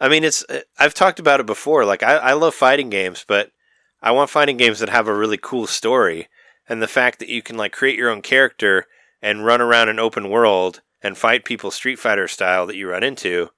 I 0.00 0.08
mean, 0.08 0.22
it's. 0.22 0.44
uh, 0.48 0.60
I've 0.78 0.94
talked 0.94 1.18
about 1.18 1.40
it 1.40 1.46
before. 1.46 1.84
Like, 1.84 2.02
I, 2.02 2.16
I 2.16 2.32
love 2.34 2.54
fighting 2.54 2.88
games, 2.88 3.24
but 3.26 3.50
I 4.00 4.12
want 4.12 4.30
fighting 4.30 4.56
games 4.56 4.78
that 4.78 4.90
have 4.90 5.08
a 5.08 5.14
really 5.14 5.38
cool 5.38 5.66
story. 5.66 6.28
And 6.68 6.80
the 6.80 6.86
fact 6.86 7.18
that 7.18 7.28
you 7.28 7.42
can 7.42 7.56
like 7.56 7.72
create 7.72 7.98
your 7.98 8.10
own 8.10 8.22
character 8.22 8.86
and 9.20 9.44
run 9.44 9.60
around 9.60 9.88
an 9.88 9.98
open 9.98 10.30
world 10.30 10.82
and 11.02 11.18
fight 11.18 11.44
people 11.44 11.70
Street 11.72 11.98
Fighter 11.98 12.28
style 12.28 12.66
that 12.66 12.76
you 12.76 12.88
run 12.88 13.02
into, 13.02 13.48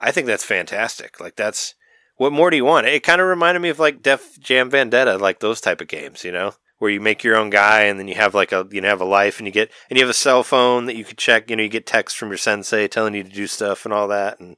I 0.00 0.10
think 0.10 0.26
that's 0.26 0.44
fantastic. 0.44 1.18
Like, 1.18 1.34
that's 1.36 1.74
what 2.18 2.32
more 2.32 2.50
do 2.50 2.56
you 2.56 2.64
want? 2.64 2.86
It 2.86 3.02
kind 3.02 3.20
of 3.20 3.26
reminded 3.26 3.60
me 3.60 3.70
of 3.70 3.78
like 3.78 4.02
Def 4.02 4.38
Jam 4.38 4.70
Vendetta, 4.70 5.16
like 5.16 5.40
those 5.40 5.60
type 5.60 5.80
of 5.80 5.88
games, 5.88 6.24
you 6.24 6.32
know, 6.32 6.52
where 6.78 6.90
you 6.90 7.00
make 7.00 7.24
your 7.24 7.36
own 7.36 7.48
guy 7.48 7.84
and 7.84 7.98
then 7.98 8.08
you 8.08 8.14
have 8.16 8.34
like 8.34 8.52
a 8.52 8.66
you 8.70 8.80
know 8.80 8.88
have 8.88 9.00
a 9.00 9.06
life 9.06 9.38
and 9.38 9.46
you 9.46 9.52
get 9.52 9.70
and 9.88 9.98
you 9.98 10.04
have 10.04 10.10
a 10.10 10.14
cell 10.14 10.42
phone 10.42 10.86
that 10.86 10.96
you 10.96 11.04
could 11.04 11.18
check. 11.18 11.48
You 11.48 11.56
know, 11.56 11.62
you 11.62 11.68
get 11.68 11.86
text 11.86 12.18
from 12.18 12.28
your 12.28 12.36
sensei 12.36 12.86
telling 12.86 13.14
you 13.14 13.24
to 13.24 13.30
do 13.30 13.46
stuff 13.46 13.84
and 13.84 13.94
all 13.94 14.08
that 14.08 14.38
and. 14.38 14.56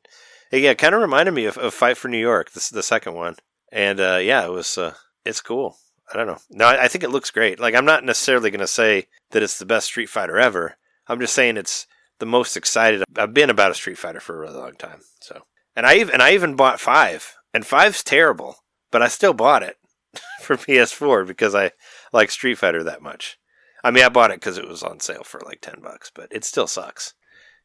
Yeah, 0.53 0.71
it 0.71 0.79
kind 0.79 0.97
of 0.97 1.01
reminded 1.01 1.31
me 1.31 1.45
of, 1.45 1.57
of 1.59 1.73
Fight 1.73 1.97
for 1.97 2.09
New 2.09 2.19
York, 2.19 2.51
this 2.51 2.71
the 2.71 2.83
second 2.83 3.15
one, 3.15 3.37
and 3.71 4.01
uh, 4.01 4.19
yeah, 4.21 4.45
it 4.45 4.51
was 4.51 4.77
uh, 4.77 4.95
it's 5.25 5.41
cool. 5.41 5.77
I 6.13 6.17
don't 6.17 6.27
know. 6.27 6.39
No, 6.51 6.65
I, 6.65 6.85
I 6.85 6.89
think 6.89 7.05
it 7.05 7.11
looks 7.11 7.31
great. 7.31 7.61
Like 7.61 7.77
I'm 7.77 7.85
not 7.85 8.05
necessarily 8.05 8.51
going 8.51 8.61
to 8.61 8.67
say 8.67 9.07
that 9.31 9.45
it's 9.45 9.59
the 9.59 9.67
best 9.67 9.87
Street 9.87 10.09
Fighter 10.09 10.39
ever. 10.39 10.77
I'm 11.07 11.21
just 11.21 11.35
saying 11.35 11.57
it's 11.57 11.87
the 12.19 12.27
most 12.27 12.57
excited 12.57 13.05
I've 13.17 13.35
been 13.35 13.51
about 13.51 13.71
a 13.71 13.75
Street 13.75 13.99
Fighter 13.99 14.21
for 14.21 14.37
a 14.37 14.41
really 14.41 14.59
long 14.59 14.75
time. 14.75 15.01
So, 15.21 15.43
and 15.77 15.87
I 15.87 15.97
even 15.97 16.15
and 16.15 16.23
I 16.23 16.33
even 16.33 16.57
bought 16.57 16.81
five, 16.81 17.37
and 17.53 17.67
five's 17.67 18.03
terrible, 18.03 18.57
but 18.91 19.03
I 19.03 19.09
still 19.09 19.33
bought 19.33 19.63
it 19.63 19.77
for 20.41 20.57
PS4 20.57 21.27
because 21.27 21.55
I 21.55 21.73
like 22.13 22.31
Street 22.31 22.59
Fighter 22.59 22.83
that 22.85 23.03
much. 23.03 23.39
I 23.83 23.91
mean, 23.91 24.05
I 24.05 24.09
bought 24.09 24.31
it 24.31 24.41
because 24.41 24.59
it 24.59 24.69
was 24.69 24.83
on 24.83 25.01
sale 25.01 25.25
for 25.25 25.41
like 25.45 25.61
ten 25.61 25.81
bucks, 25.83 26.11
but 26.15 26.29
it 26.31 26.45
still 26.45 26.67
sucks 26.67 27.15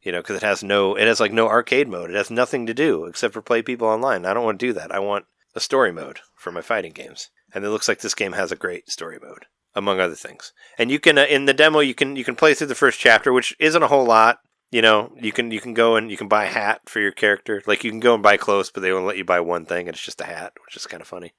you 0.06 0.12
know, 0.12 0.20
because 0.20 0.36
it 0.36 0.42
has 0.44 0.62
no, 0.62 0.94
it 0.94 1.08
has 1.08 1.18
like 1.18 1.32
no 1.32 1.48
arcade 1.48 1.88
mode. 1.88 2.10
It 2.10 2.16
has 2.16 2.30
nothing 2.30 2.64
to 2.66 2.72
do 2.72 3.06
except 3.06 3.34
for 3.34 3.42
play 3.42 3.60
people 3.60 3.88
online. 3.88 4.24
I 4.24 4.34
don't 4.34 4.44
want 4.44 4.60
to 4.60 4.66
do 4.66 4.72
that. 4.74 4.92
I 4.92 5.00
want 5.00 5.26
a 5.56 5.60
story 5.60 5.90
mode 5.90 6.20
for 6.36 6.52
my 6.52 6.60
fighting 6.60 6.92
games, 6.92 7.30
and 7.52 7.64
it 7.64 7.70
looks 7.70 7.88
like 7.88 7.98
this 8.00 8.14
game 8.14 8.32
has 8.32 8.52
a 8.52 8.56
great 8.56 8.88
story 8.88 9.18
mode, 9.20 9.46
among 9.74 9.98
other 9.98 10.14
things. 10.14 10.52
And 10.78 10.92
you 10.92 11.00
can 11.00 11.18
uh, 11.18 11.24
in 11.24 11.46
the 11.46 11.52
demo 11.52 11.80
you 11.80 11.92
can 11.92 12.14
you 12.14 12.22
can 12.22 12.36
play 12.36 12.54
through 12.54 12.68
the 12.68 12.76
first 12.76 13.00
chapter, 13.00 13.32
which 13.32 13.56
isn't 13.58 13.82
a 13.82 13.88
whole 13.88 14.04
lot. 14.04 14.38
You 14.70 14.82
know, 14.82 15.12
you 15.20 15.32
can 15.32 15.50
you 15.50 15.60
can 15.60 15.74
go 15.74 15.96
and 15.96 16.10
you 16.10 16.16
can 16.16 16.28
buy 16.28 16.44
a 16.44 16.48
hat 16.48 16.82
for 16.86 17.00
your 17.00 17.12
character. 17.12 17.62
Like 17.66 17.84
you 17.84 17.90
can 17.90 18.00
go 18.00 18.14
and 18.14 18.22
buy 18.22 18.36
clothes, 18.36 18.70
but 18.70 18.80
they 18.80 18.92
won't 18.92 19.06
let 19.06 19.16
you 19.16 19.24
buy 19.24 19.40
one 19.40 19.64
thing, 19.64 19.86
and 19.86 19.94
it's 19.94 20.04
just 20.04 20.20
a 20.20 20.24
hat, 20.24 20.54
which 20.64 20.76
is 20.76 20.86
kind 20.86 21.00
of 21.00 21.06
funny. 21.06 21.32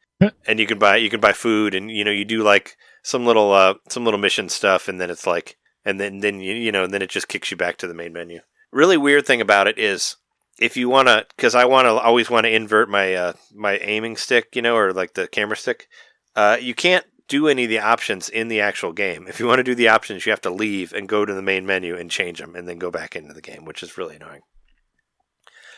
and 0.47 0.59
you 0.59 0.65
can 0.65 0.79
buy 0.79 0.95
you 0.95 1.09
can 1.09 1.19
buy 1.19 1.33
food, 1.33 1.75
and 1.75 1.91
you 1.91 2.03
know 2.03 2.11
you 2.11 2.25
do 2.25 2.41
like 2.41 2.77
some 3.03 3.25
little 3.25 3.51
uh 3.51 3.75
some 3.89 4.05
little 4.05 4.19
mission 4.19 4.49
stuff, 4.49 4.87
and 4.87 4.99
then 4.99 5.09
it's 5.09 5.27
like 5.27 5.57
and 5.87 5.99
then 5.99 6.19
then 6.19 6.39
you 6.39 6.53
you 6.53 6.71
know 6.71 6.83
and 6.83 6.93
then 6.93 7.01
it 7.01 7.09
just 7.09 7.27
kicks 7.27 7.49
you 7.49 7.57
back 7.57 7.77
to 7.77 7.87
the 7.87 7.93
main 7.93 8.13
menu 8.13 8.41
really 8.71 8.97
weird 8.97 9.25
thing 9.25 9.41
about 9.41 9.67
it 9.67 9.79
is 9.79 10.17
if 10.59 10.75
you 10.75 10.89
want 10.89 11.07
to 11.07 11.25
because 11.35 11.55
i 11.55 11.65
want 11.65 11.85
to 11.85 11.91
always 11.91 12.29
want 12.29 12.45
to 12.45 12.53
invert 12.53 12.89
my 12.89 13.13
uh, 13.13 13.33
my 13.55 13.77
aiming 13.77 14.17
stick 14.17 14.55
you 14.55 14.61
know 14.61 14.75
or 14.75 14.93
like 14.93 15.13
the 15.13 15.27
camera 15.27 15.55
stick 15.55 15.87
uh, 16.35 16.57
you 16.61 16.75
can't 16.75 17.05
do 17.27 17.47
any 17.47 17.65
of 17.65 17.69
the 17.69 17.79
options 17.79 18.29
in 18.29 18.47
the 18.47 18.61
actual 18.61 18.93
game 18.93 19.27
if 19.27 19.39
you 19.39 19.47
want 19.47 19.59
to 19.59 19.63
do 19.63 19.75
the 19.75 19.87
options 19.87 20.25
you 20.25 20.31
have 20.31 20.41
to 20.41 20.49
leave 20.49 20.93
and 20.93 21.09
go 21.09 21.25
to 21.25 21.33
the 21.33 21.41
main 21.41 21.65
menu 21.65 21.95
and 21.95 22.11
change 22.11 22.39
them 22.39 22.55
and 22.55 22.67
then 22.67 22.77
go 22.77 22.91
back 22.91 23.15
into 23.15 23.33
the 23.33 23.41
game 23.41 23.65
which 23.65 23.83
is 23.83 23.97
really 23.97 24.15
annoying 24.15 24.41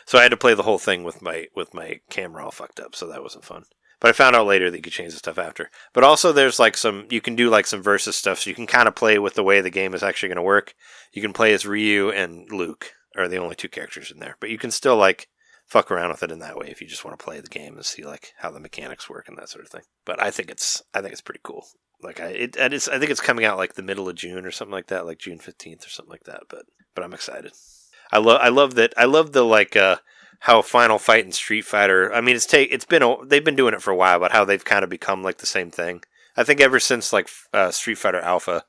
so 0.05 0.17
i 0.17 0.23
had 0.23 0.31
to 0.31 0.37
play 0.37 0.53
the 0.53 0.63
whole 0.63 0.79
thing 0.79 1.03
with 1.03 1.21
my 1.21 1.47
with 1.55 1.73
my 1.73 1.99
camera 2.09 2.45
all 2.45 2.51
fucked 2.51 2.79
up 2.79 2.95
so 2.95 3.07
that 3.07 3.23
wasn't 3.23 3.45
fun 3.45 3.63
but 3.99 4.09
I 4.09 4.13
found 4.13 4.35
out 4.35 4.47
later 4.47 4.71
that 4.71 4.77
you 4.77 4.81
could 4.81 4.93
change 4.93 5.11
the 5.11 5.19
stuff 5.19 5.37
after. 5.37 5.69
But 5.93 6.03
also, 6.03 6.31
there's 6.31 6.59
like 6.59 6.77
some 6.77 7.05
you 7.09 7.21
can 7.21 7.35
do 7.35 7.49
like 7.49 7.67
some 7.67 7.83
versus 7.83 8.15
stuff, 8.15 8.39
so 8.39 8.49
you 8.49 8.55
can 8.55 8.67
kind 8.67 8.87
of 8.87 8.95
play 8.95 9.19
with 9.19 9.33
the 9.33 9.43
way 9.43 9.61
the 9.61 9.69
game 9.69 9.93
is 9.93 10.03
actually 10.03 10.29
going 10.29 10.37
to 10.37 10.41
work. 10.41 10.73
You 11.11 11.21
can 11.21 11.33
play 11.33 11.53
as 11.53 11.65
Ryu 11.65 12.09
and 12.09 12.49
Luke 12.51 12.93
are 13.17 13.27
the 13.27 13.37
only 13.37 13.55
two 13.55 13.67
characters 13.67 14.11
in 14.11 14.19
there, 14.19 14.37
but 14.39 14.49
you 14.49 14.57
can 14.57 14.71
still 14.71 14.95
like 14.95 15.27
fuck 15.69 15.91
around 15.91 16.09
with 16.09 16.23
it 16.23 16.31
in 16.31 16.39
that 16.39 16.57
way 16.57 16.67
if 16.69 16.81
you 16.81 16.87
just 16.87 17.05
want 17.05 17.17
to 17.17 17.23
play 17.23 17.39
the 17.39 17.47
game 17.47 17.75
and 17.75 17.85
see 17.85 18.03
like 18.03 18.33
how 18.37 18.49
the 18.49 18.59
mechanics 18.59 19.09
work 19.09 19.27
and 19.27 19.37
that 19.37 19.49
sort 19.49 19.63
of 19.63 19.71
thing. 19.71 19.83
But 20.03 20.21
I 20.21 20.31
think 20.31 20.49
it's 20.49 20.81
I 20.93 21.01
think 21.01 21.13
it's 21.13 21.21
pretty 21.21 21.41
cool. 21.43 21.65
Like 22.01 22.19
I, 22.19 22.27
it, 22.27 22.55
it 22.55 22.73
is, 22.73 22.87
I 22.87 22.97
think 22.97 23.11
it's 23.11 23.21
coming 23.21 23.45
out 23.45 23.57
like 23.57 23.75
the 23.75 23.83
middle 23.83 24.09
of 24.09 24.15
June 24.15 24.45
or 24.45 24.51
something 24.51 24.73
like 24.73 24.87
that, 24.87 25.05
like 25.05 25.19
June 25.19 25.39
fifteenth 25.39 25.85
or 25.85 25.89
something 25.89 26.11
like 26.11 26.23
that. 26.23 26.43
But 26.49 26.65
but 26.95 27.03
I'm 27.03 27.13
excited. 27.13 27.53
I 28.11 28.17
love 28.17 28.39
I 28.41 28.49
love 28.49 28.75
that 28.75 28.93
I 28.97 29.05
love 29.05 29.33
the 29.33 29.43
like 29.43 29.75
uh 29.75 29.97
how 30.41 30.61
Final 30.61 30.97
Fight 30.97 31.25
and 31.25 31.35
Street 31.35 31.65
Fighter. 31.65 32.13
I 32.13 32.21
mean, 32.21 32.35
it's 32.35 32.45
take 32.45 32.71
it's 32.71 32.85
been 32.85 33.03
they've 33.27 33.43
been 33.43 33.55
doing 33.55 33.73
it 33.73 33.81
for 33.81 33.91
a 33.91 33.95
while, 33.95 34.19
but 34.19 34.31
how 34.31 34.45
they've 34.45 34.63
kind 34.63 34.83
of 34.83 34.89
become 34.89 35.21
like 35.21 35.37
the 35.37 35.45
same 35.45 35.69
thing. 35.69 36.01
I 36.35 36.43
think 36.43 36.61
ever 36.61 36.79
since 36.79 37.11
like 37.11 37.29
uh, 37.53 37.71
Street 37.71 37.97
Fighter 37.97 38.21
Alpha, 38.21 38.63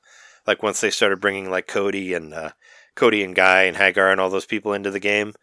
like 0.45 0.61
once 0.61 0.81
they 0.81 0.89
started 0.91 1.21
bringing 1.21 1.49
like 1.49 1.67
Cody 1.67 2.13
and 2.13 2.33
uh, 2.33 2.51
Cody 2.95 3.23
and 3.23 3.33
Guy 3.33 3.63
and 3.63 3.77
Haggar 3.77 4.11
and 4.11 4.19
all 4.19 4.29
those 4.29 4.45
people 4.45 4.73
into 4.73 4.91
the 4.91 4.99
game, 4.99 5.33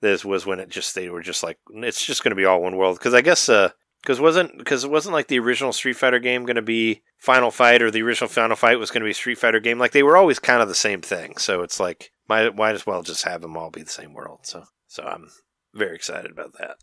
this 0.00 0.24
was 0.24 0.46
when 0.46 0.60
it 0.60 0.68
just 0.68 0.94
they 0.94 1.08
were 1.08 1.22
just 1.22 1.42
like 1.42 1.58
it's 1.70 2.04
just 2.04 2.22
going 2.22 2.30
to 2.30 2.36
be 2.36 2.44
all 2.44 2.62
one 2.62 2.76
world. 2.76 2.98
Because 2.98 3.14
I 3.14 3.20
guess 3.20 3.48
uh, 3.48 3.70
because 4.02 4.20
wasn't 4.20 4.56
because 4.58 4.84
it 4.84 4.90
wasn't 4.90 5.12
like 5.12 5.28
the 5.28 5.38
original 5.38 5.72
Street 5.72 5.96
Fighter 5.96 6.18
game 6.18 6.44
going 6.44 6.56
to 6.56 6.62
be 6.62 7.02
Final 7.18 7.50
Fight 7.50 7.82
or 7.82 7.90
the 7.90 8.02
original 8.02 8.28
Final 8.28 8.56
Fight 8.56 8.78
was 8.78 8.90
going 8.90 9.02
to 9.02 9.08
be 9.08 9.12
Street 9.12 9.38
Fighter 9.38 9.60
game. 9.60 9.78
Like 9.78 9.92
they 9.92 10.02
were 10.02 10.16
always 10.16 10.38
kind 10.38 10.62
of 10.62 10.68
the 10.68 10.74
same 10.74 11.00
thing. 11.00 11.36
So 11.36 11.62
it's 11.62 11.80
like 11.80 12.10
might 12.28 12.54
might 12.56 12.74
as 12.74 12.86
well 12.86 13.02
just 13.02 13.24
have 13.24 13.42
them 13.42 13.56
all 13.56 13.70
be 13.70 13.82
the 13.82 13.90
same 13.90 14.14
world. 14.14 14.40
So 14.42 14.64
so 14.86 15.02
I'm 15.02 15.28
very 15.74 15.94
excited 15.94 16.30
about 16.30 16.52
that. 16.58 16.76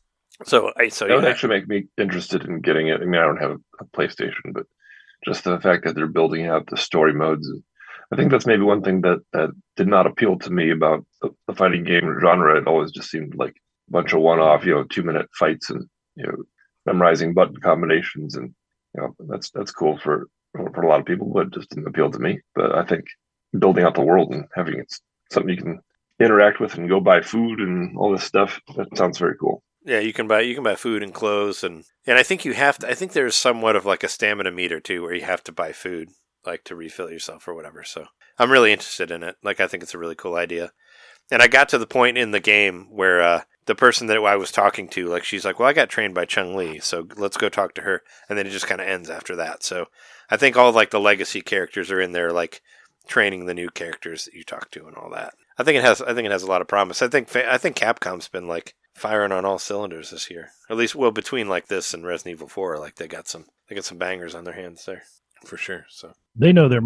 So 0.45 0.71
I 0.77 0.89
so 0.89 1.07
that 1.07 1.15
would 1.15 1.23
yeah. 1.23 1.29
actually 1.29 1.55
make 1.55 1.67
me 1.67 1.87
interested 1.97 2.43
in 2.43 2.61
getting 2.61 2.87
it. 2.87 3.01
I 3.01 3.05
mean, 3.05 3.21
I 3.21 3.25
don't 3.25 3.41
have 3.41 3.51
a, 3.51 3.59
a 3.79 3.85
PlayStation, 3.85 4.53
but 4.53 4.65
just 5.25 5.43
the 5.43 5.59
fact 5.59 5.85
that 5.85 5.95
they're 5.95 6.07
building 6.07 6.47
out 6.47 6.67
the 6.67 6.77
story 6.77 7.13
modes. 7.13 7.49
I 8.11 8.15
think 8.15 8.31
that's 8.31 8.45
maybe 8.45 8.63
one 8.63 8.81
thing 8.81 9.01
that 9.01 9.19
that 9.33 9.49
did 9.75 9.87
not 9.87 10.07
appeal 10.07 10.37
to 10.39 10.51
me 10.51 10.71
about 10.71 11.05
the, 11.21 11.29
the 11.47 11.55
fighting 11.55 11.83
game 11.83 12.17
genre. 12.21 12.57
It 12.57 12.67
always 12.67 12.91
just 12.91 13.09
seemed 13.09 13.35
like 13.35 13.55
a 13.89 13.91
bunch 13.91 14.13
of 14.13 14.21
one-off, 14.21 14.65
you 14.65 14.73
know, 14.73 14.83
two-minute 14.83 15.27
fights 15.37 15.69
and 15.69 15.87
you 16.15 16.25
know, 16.25 16.35
memorizing 16.85 17.33
button 17.33 17.57
combinations, 17.57 18.35
and 18.35 18.53
you 18.95 19.01
know, 19.01 19.15
that's 19.27 19.49
that's 19.51 19.71
cool 19.71 19.97
for 19.97 20.27
for 20.53 20.81
a 20.81 20.87
lot 20.87 20.99
of 20.99 21.05
people, 21.05 21.31
but 21.33 21.47
it 21.47 21.53
just 21.53 21.69
didn't 21.69 21.87
appeal 21.87 22.11
to 22.11 22.19
me. 22.19 22.39
But 22.53 22.75
I 22.75 22.85
think 22.85 23.05
building 23.57 23.83
out 23.83 23.95
the 23.95 24.01
world 24.01 24.33
and 24.33 24.45
having 24.55 24.79
it 24.79 24.93
something 25.31 25.49
you 25.49 25.61
can 25.61 25.79
interact 26.19 26.59
with 26.59 26.75
and 26.75 26.89
go 26.89 26.99
buy 26.99 27.21
food 27.21 27.59
and 27.59 27.97
all 27.97 28.11
this 28.11 28.23
stuff 28.23 28.59
that 28.75 28.87
sounds 28.97 29.17
very 29.17 29.35
cool. 29.37 29.63
Yeah, 29.83 29.99
you 29.99 30.13
can 30.13 30.27
buy 30.27 30.41
you 30.41 30.55
can 30.55 30.63
buy 30.63 30.75
food 30.75 31.03
and 31.03 31.13
clothes 31.13 31.63
and 31.63 31.83
and 32.07 32.17
I 32.17 32.23
think 32.23 32.45
you 32.45 32.53
have 32.53 32.79
to 32.79 32.89
I 32.89 32.93
think 32.93 33.13
there's 33.13 33.35
somewhat 33.35 33.75
of 33.75 33.85
like 33.85 34.03
a 34.03 34.07
stamina 34.07 34.51
meter 34.51 34.79
too 34.79 35.01
where 35.01 35.13
you 35.13 35.23
have 35.23 35.43
to 35.45 35.51
buy 35.51 35.73
food 35.73 36.09
like 36.45 36.63
to 36.65 36.75
refill 36.75 37.11
yourself 37.11 37.47
or 37.47 37.53
whatever. 37.53 37.83
So 37.83 38.05
I'm 38.37 38.51
really 38.51 38.71
interested 38.71 39.11
in 39.11 39.23
it. 39.23 39.35
Like 39.43 39.59
I 39.59 39.67
think 39.67 39.83
it's 39.83 39.93
a 39.93 39.99
really 39.99 40.15
cool 40.15 40.35
idea. 40.35 40.71
And 41.31 41.41
I 41.41 41.47
got 41.47 41.69
to 41.69 41.77
the 41.77 41.87
point 41.87 42.17
in 42.17 42.31
the 42.31 42.39
game 42.39 42.87
where 42.91 43.21
uh, 43.21 43.41
the 43.65 43.75
person 43.75 44.07
that 44.07 44.17
I 44.17 44.35
was 44.35 44.51
talking 44.51 44.87
to, 44.89 45.07
like 45.07 45.23
she's 45.23 45.43
like, 45.43 45.57
"Well, 45.57 45.67
I 45.67 45.73
got 45.73 45.89
trained 45.89 46.13
by 46.13 46.25
Chun-Li, 46.25 46.79
so 46.79 47.07
let's 47.17 47.37
go 47.37 47.49
talk 47.49 47.73
to 47.75 47.81
her." 47.81 48.03
And 48.29 48.37
then 48.37 48.45
it 48.45 48.51
just 48.51 48.67
kind 48.67 48.79
of 48.79 48.87
ends 48.87 49.09
after 49.09 49.35
that. 49.37 49.63
So 49.63 49.87
I 50.29 50.37
think 50.37 50.55
all 50.55 50.71
like 50.71 50.91
the 50.91 50.99
legacy 50.99 51.41
characters 51.41 51.91
are 51.91 51.99
in 51.99 52.11
there, 52.11 52.31
like 52.31 52.61
training 53.07 53.45
the 53.45 53.53
new 53.53 53.69
characters 53.69 54.25
that 54.25 54.33
you 54.33 54.43
talk 54.43 54.71
to 54.71 54.85
and 54.87 54.95
all 54.95 55.09
that. 55.11 55.33
I 55.57 55.63
think 55.63 55.77
it 55.77 55.83
has. 55.83 56.01
I 56.01 56.13
think 56.13 56.25
it 56.25 56.31
has 56.31 56.43
a 56.43 56.47
lot 56.47 56.61
of 56.61 56.67
promise. 56.67 57.01
I 57.01 57.07
think. 57.07 57.35
I 57.35 57.57
think 57.57 57.75
Capcom's 57.75 58.27
been 58.27 58.47
like 58.47 58.75
firing 58.93 59.31
on 59.31 59.45
all 59.45 59.59
cylinders 59.59 60.11
this 60.11 60.29
year. 60.29 60.49
At 60.69 60.77
least, 60.77 60.95
well, 60.95 61.11
between 61.11 61.49
like 61.49 61.67
this 61.67 61.93
and 61.93 62.05
Resident 62.05 62.33
Evil 62.33 62.47
Four, 62.47 62.77
like 62.77 62.95
they 62.95 63.07
got 63.07 63.27
some. 63.27 63.45
They 63.67 63.75
got 63.75 63.85
some 63.85 63.97
bangers 63.97 64.35
on 64.35 64.43
their 64.43 64.53
hands 64.53 64.85
there, 64.85 65.03
for 65.45 65.57
sure. 65.57 65.85
So 65.89 66.13
They 66.35 66.51
know 66.53 66.67
they're 66.67 66.81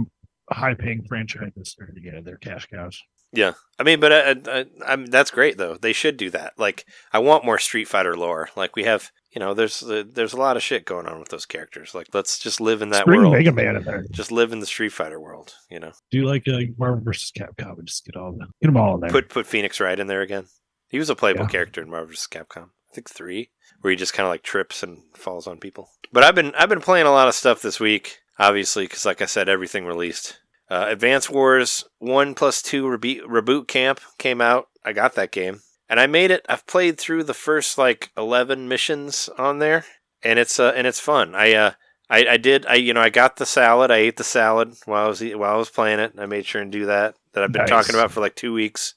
high 0.51 0.73
paying 0.73 1.03
franchises. 1.07 1.75
They're, 1.77 1.93
yeah, 2.01 2.19
they're 2.23 2.37
cash 2.37 2.67
cows. 2.67 3.01
yeah, 3.31 3.53
I 3.77 3.83
mean, 3.83 3.99
but 3.99 4.11
uh, 4.11 4.15
uh, 4.15 4.35
uh, 4.51 4.51
I, 4.51 4.59
I, 4.87 4.93
I'm 4.93 5.05
that's 5.05 5.31
great 5.31 5.57
though. 5.57 5.75
They 5.75 5.93
should 5.93 6.17
do 6.17 6.29
that. 6.31 6.53
Like, 6.57 6.85
I 7.13 7.19
want 7.19 7.45
more 7.45 7.59
Street 7.59 7.87
Fighter 7.87 8.15
lore. 8.15 8.49
Like 8.55 8.75
we 8.75 8.83
have. 8.83 9.11
You 9.31 9.39
know, 9.39 9.53
there's 9.53 9.81
there's 9.81 10.33
a 10.33 10.37
lot 10.39 10.57
of 10.57 10.63
shit 10.63 10.85
going 10.85 11.05
on 11.05 11.19
with 11.19 11.29
those 11.29 11.45
characters. 11.45 11.93
Like, 11.93 12.07
let's 12.13 12.39
just 12.39 12.59
live 12.59 12.81
in 12.81 12.89
that 12.89 13.05
Bring 13.05 13.21
world. 13.21 13.33
Mega 13.33 13.51
Man 13.51 13.75
in 13.75 13.83
there. 13.83 14.03
Just 14.09 14.31
live 14.31 14.51
in 14.51 14.59
the 14.59 14.65
Street 14.65 14.89
Fighter 14.91 15.19
world. 15.21 15.53
You 15.69 15.79
know. 15.79 15.91
Do 16.09 16.17
you 16.17 16.25
like 16.25 16.47
uh, 16.47 16.57
Marvel 16.79 17.03
versus 17.03 17.31
Capcom 17.37 17.77
and 17.77 17.87
just 17.87 18.03
get 18.05 18.15
all 18.15 18.31
the, 18.31 18.47
get 18.59 18.69
them 18.69 18.77
all 18.77 18.95
in 18.95 19.01
there. 19.01 19.11
Put 19.11 19.29
put 19.29 19.45
Phoenix 19.45 19.79
Wright 19.79 19.99
in 19.99 20.07
there 20.07 20.21
again. 20.21 20.47
He 20.87 20.97
was 20.97 21.11
a 21.11 21.15
playable 21.15 21.43
Yeah. 21.43 21.49
character 21.49 21.79
in 21.79 21.91
Marvel 21.91 22.07
vs. 22.07 22.25
Capcom. 22.31 22.69
I 22.91 22.95
think 22.95 23.07
three, 23.07 23.51
where 23.81 23.91
he 23.91 23.95
just 23.97 24.13
kind 24.15 24.25
of 24.25 24.31
like 24.31 24.41
trips 24.41 24.81
and 24.81 25.03
falls 25.15 25.45
on 25.45 25.59
people. 25.59 25.91
But 26.11 26.23
I've 26.23 26.33
been 26.33 26.55
I've 26.55 26.69
been 26.69 26.81
playing 26.81 27.05
a 27.05 27.11
lot 27.11 27.27
of 27.27 27.35
stuff 27.35 27.61
this 27.61 27.79
week, 27.79 28.17
obviously, 28.39 28.85
because 28.85 29.05
like 29.05 29.21
I 29.21 29.25
said, 29.25 29.49
everything 29.49 29.85
released. 29.85 30.39
Uh, 30.69 30.85
Advance 30.87 31.29
Wars 31.29 31.83
One 31.97 32.35
Plus 32.35 32.61
Two 32.61 32.85
rebe- 32.85 33.21
Reboot 33.23 33.67
Camp 33.67 33.99
came 34.17 34.39
out. 34.41 34.67
I 34.85 34.93
got 34.93 35.15
that 35.15 35.31
game, 35.31 35.61
and 35.89 35.99
I 35.99 36.07
made 36.07 36.31
it. 36.31 36.45
I've 36.47 36.67
played 36.67 36.99
through 36.99 37.23
the 37.23 37.33
first 37.33 37.77
like 37.77 38.11
eleven 38.17 38.67
missions 38.67 39.29
on 39.37 39.59
there, 39.59 39.85
and 40.23 40.37
it's 40.39 40.59
uh, 40.59 40.71
and 40.75 40.85
it's 40.87 40.99
fun. 40.99 41.33
I 41.35 41.53
uh, 41.53 41.71
I, 42.09 42.25
I 42.27 42.37
did 42.37 42.65
I 42.67 42.75
you 42.75 42.93
know 42.93 43.01
I 43.01 43.09
got 43.09 43.37
the 43.37 43.45
salad. 43.45 43.89
I 43.91 43.97
ate 43.97 44.17
the 44.17 44.23
salad 44.23 44.75
while 44.85 45.05
I 45.05 45.07
was 45.07 45.23
eat- 45.23 45.37
while 45.39 45.53
I 45.55 45.57
was 45.57 45.69
playing 45.69 45.99
it. 45.99 46.13
I 46.17 46.25
made 46.27 46.45
sure 46.45 46.61
and 46.61 46.71
do 46.71 46.85
that. 46.85 47.15
That 47.33 47.43
I've 47.43 47.51
been 47.51 47.61
Nice. 47.61 47.69
talking 47.69 47.95
about 47.95 48.11
for 48.11 48.21
like 48.21 48.35
two 48.35 48.53
weeks 48.53 48.93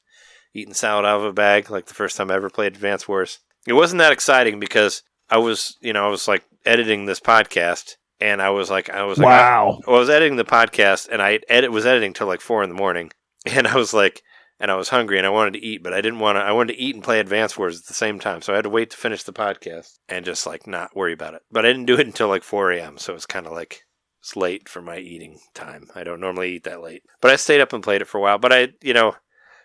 eating 0.55 0.75
salad 0.75 1.07
out 1.07 1.21
of 1.21 1.25
a 1.25 1.33
bag 1.33 1.71
like 1.71 1.87
the 1.87 1.95
first 1.95 2.17
time 2.19 2.31
I 2.31 2.35
ever 2.35 2.51
played 2.51 2.75
Advance 2.75 3.09
Wars. 3.09 3.39
It 3.67 3.73
wasn't 3.73 4.01
that 4.01 4.13
exciting 4.13 4.61
because 4.61 5.03
I 5.31 5.39
was, 5.39 5.79
you 5.81 5.95
know, 5.95 6.05
I 6.07 6.11
was 6.11 6.29
like 6.29 6.45
editing 6.67 7.07
this 7.07 7.21
podcast 7.21 7.97
and 8.23 8.41
I 8.41 8.51
was 8.51 8.71
like, 8.71 8.89
I 8.89 9.03
was 9.03 9.19
like, 9.19 9.27
wow. 9.27 9.81
I, 9.87 9.91
I 9.91 9.99
was 9.99 10.09
editing 10.09 10.37
the 10.37 10.45
podcast 10.45 11.09
and 11.11 11.21
I 11.21 11.41
edit 11.49 11.73
was 11.73 11.85
editing 11.85 12.13
till 12.13 12.29
like 12.29 12.41
four 12.41 12.63
in 12.63 12.69
the 12.69 12.77
morning 12.77 13.11
and 13.47 13.67
I 13.67 13.75
was 13.75 13.93
like, 13.93 14.23
and 14.61 14.71
I 14.71 14.77
was 14.77 14.91
hungry 14.91 15.19
and 15.19 15.27
I 15.27 15.31
wanted 15.31 15.55
to 15.55 15.65
eat, 15.65 15.83
but 15.83 15.93
I 15.93 16.01
didn't 16.01 16.21
want 16.21 16.37
to. 16.37 16.41
I 16.41 16.53
wanted 16.53 16.75
to 16.75 16.79
eat 16.79 16.95
and 16.95 17.03
play 17.03 17.19
Advance 17.19 17.59
Wars 17.59 17.81
at 17.81 17.87
the 17.87 17.95
same 17.95 18.21
time, 18.21 18.43
so 18.43 18.53
I 18.53 18.57
had 18.57 18.63
to 18.63 18.71
wait 18.71 18.91
to 18.91 18.97
finish 18.97 19.25
the 19.25 19.33
podcast 19.33 19.99
and 20.09 20.25
just 20.25 20.47
like 20.47 20.69
not 20.69 20.95
worry 20.95 21.13
about 21.13 21.35
it. 21.35 21.43
But 21.51 21.67
I 21.67 21.69
didn't 21.69 21.87
do 21.87 21.99
it 21.99 22.07
until 22.07 22.29
like 22.29 22.45
four 22.45 22.71
a.m., 22.71 22.97
so 22.97 23.13
it's 23.13 23.27
kind 23.27 23.47
of 23.47 23.53
like 23.53 23.83
it's 24.21 24.37
late 24.37 24.69
for 24.69 24.81
my 24.81 24.99
eating 24.99 25.41
time. 25.53 25.89
I 25.97 26.05
don't 26.05 26.21
normally 26.21 26.55
eat 26.55 26.63
that 26.63 26.81
late, 26.81 27.03
but 27.21 27.33
I 27.33 27.37
stayed 27.37 27.61
up 27.61 27.73
and 27.73 27.83
played 27.83 28.03
it 28.03 28.09
for 28.09 28.19
a 28.19 28.21
while. 28.21 28.39
But 28.39 28.53
I, 28.53 28.69
you 28.81 28.95
know, 28.95 29.17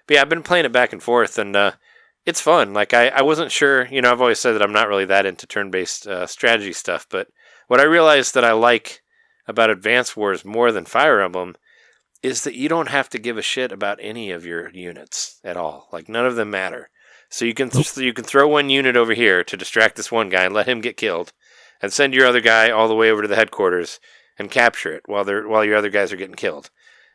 but 0.07 0.15
yeah, 0.15 0.21
I've 0.21 0.29
been 0.29 0.41
playing 0.41 0.65
it 0.65 0.71
back 0.71 0.93
and 0.93 1.03
forth, 1.03 1.37
and 1.37 1.55
uh, 1.55 1.73
it's 2.25 2.41
fun. 2.41 2.73
Like 2.73 2.95
I, 2.95 3.09
I 3.09 3.21
wasn't 3.21 3.51
sure. 3.51 3.85
You 3.89 4.01
know, 4.01 4.11
I've 4.11 4.21
always 4.21 4.39
said 4.39 4.53
that 4.53 4.63
I'm 4.63 4.73
not 4.73 4.87
really 4.87 5.05
that 5.05 5.27
into 5.27 5.45
turn-based 5.45 6.07
uh, 6.07 6.25
strategy 6.25 6.73
stuff, 6.73 7.05
but 7.07 7.27
what 7.67 7.79
I 7.79 7.83
realized 7.83 8.33
that 8.33 8.45
I 8.45 8.51
like 8.51 9.01
about 9.47 9.69
Advance 9.69 10.17
Wars 10.17 10.43
more 10.43 10.71
than 10.71 10.85
Fire 10.85 11.21
Emblem 11.21 11.55
is 12.23 12.43
that 12.43 12.55
you 12.55 12.67
don't 12.67 12.89
have 12.89 13.09
to 13.09 13.19
give 13.19 13.37
a 13.37 13.41
shit 13.41 13.71
about 13.71 13.99
any 14.01 14.31
of 14.31 14.45
your 14.45 14.69
units 14.71 15.39
at 15.43 15.57
all. 15.57 15.87
Like 15.91 16.09
none 16.09 16.25
of 16.25 16.35
them 16.35 16.49
matter. 16.49 16.89
So 17.29 17.45
you 17.45 17.53
can 17.53 17.69
th- 17.69 17.97
you 17.97 18.13
can 18.13 18.23
throw 18.23 18.47
one 18.47 18.69
unit 18.69 18.95
over 18.95 19.13
here 19.13 19.43
to 19.43 19.57
distract 19.57 19.95
this 19.95 20.11
one 20.11 20.29
guy 20.29 20.43
and 20.43 20.53
let 20.53 20.67
him 20.67 20.81
get 20.81 20.97
killed, 20.97 21.33
and 21.81 21.91
send 21.91 22.13
your 22.13 22.25
other 22.25 22.41
guy 22.41 22.69
all 22.69 22.87
the 22.87 22.95
way 22.95 23.11
over 23.11 23.21
to 23.21 23.27
the 23.27 23.35
headquarters 23.35 23.99
and 24.39 24.51
capture 24.51 24.93
it 24.93 25.03
while 25.05 25.23
they're 25.23 25.47
while 25.47 25.65
your 25.65 25.75
other 25.75 25.89
guys 25.89 26.11
are 26.11 26.17
getting 26.17 26.35
killed. 26.35 26.69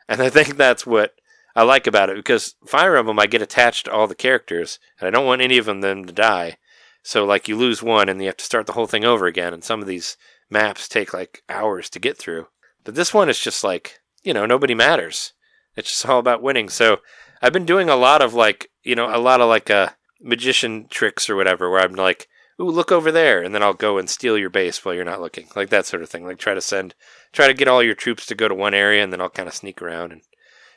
And 0.08 0.20
I 0.20 0.28
think 0.28 0.56
that's 0.56 0.86
what 0.86 1.14
I 1.56 1.62
like 1.62 1.86
about 1.86 2.10
it 2.10 2.16
because 2.16 2.54
Fire 2.66 2.96
Emblem 2.96 3.18
I 3.18 3.26
get 3.26 3.42
attached 3.42 3.86
to 3.86 3.92
all 3.92 4.06
the 4.06 4.14
characters 4.14 4.78
and 5.00 5.06
I 5.06 5.10
don't 5.10 5.26
want 5.26 5.42
any 5.42 5.58
of 5.58 5.66
them 5.66 5.80
them 5.80 6.04
to 6.04 6.12
die. 6.12 6.58
So 7.02 7.24
like 7.24 7.48
you 7.48 7.56
lose 7.56 7.82
one 7.82 8.08
and 8.08 8.20
you 8.20 8.26
have 8.26 8.36
to 8.36 8.44
start 8.44 8.66
the 8.66 8.72
whole 8.74 8.86
thing 8.86 9.04
over 9.04 9.26
again 9.26 9.52
and 9.52 9.64
some 9.64 9.80
of 9.80 9.86
these 9.86 10.16
maps 10.52 10.88
take 10.88 11.12
like 11.12 11.42
hours 11.48 11.90
to 11.90 11.98
get 11.98 12.18
through. 12.18 12.46
But 12.84 12.94
this 12.94 13.14
one 13.14 13.28
is 13.28 13.40
just 13.40 13.64
like, 13.64 14.00
you 14.22 14.34
know, 14.34 14.46
nobody 14.46 14.74
matters. 14.74 15.32
It's 15.76 15.90
just 15.90 16.06
all 16.06 16.18
about 16.18 16.42
winning. 16.42 16.68
So 16.68 16.98
I've 17.40 17.52
been 17.52 17.64
doing 17.64 17.88
a 17.88 17.96
lot 17.96 18.22
of 18.22 18.34
like, 18.34 18.70
you 18.82 18.94
know, 18.94 19.14
a 19.14 19.18
lot 19.18 19.40
of 19.40 19.48
like 19.48 19.70
uh 19.70 19.90
magician 20.20 20.86
tricks 20.88 21.28
or 21.28 21.34
whatever 21.34 21.70
where 21.70 21.80
I'm 21.80 21.94
like, 21.94 22.28
ooh, 22.60 22.70
look 22.70 22.92
over 22.92 23.10
there 23.10 23.42
and 23.42 23.54
then 23.54 23.62
I'll 23.62 23.72
go 23.72 23.98
and 23.98 24.08
steal 24.08 24.38
your 24.38 24.50
base 24.50 24.84
while 24.84 24.94
you're 24.94 25.04
not 25.04 25.20
looking. 25.20 25.48
Like 25.56 25.70
that 25.70 25.86
sort 25.86 26.02
of 26.02 26.10
thing. 26.10 26.26
Like 26.26 26.38
try 26.38 26.54
to 26.54 26.60
send 26.60 26.94
try 27.32 27.46
to 27.46 27.54
get 27.54 27.68
all 27.68 27.82
your 27.82 27.94
troops 27.94 28.26
to 28.26 28.34
go 28.34 28.48
to 28.48 28.54
one 28.54 28.74
area 28.74 29.02
and 29.02 29.12
then 29.12 29.20
I'll 29.20 29.30
kind 29.30 29.48
of 29.48 29.54
sneak 29.54 29.80
around 29.80 30.12
and 30.12 30.22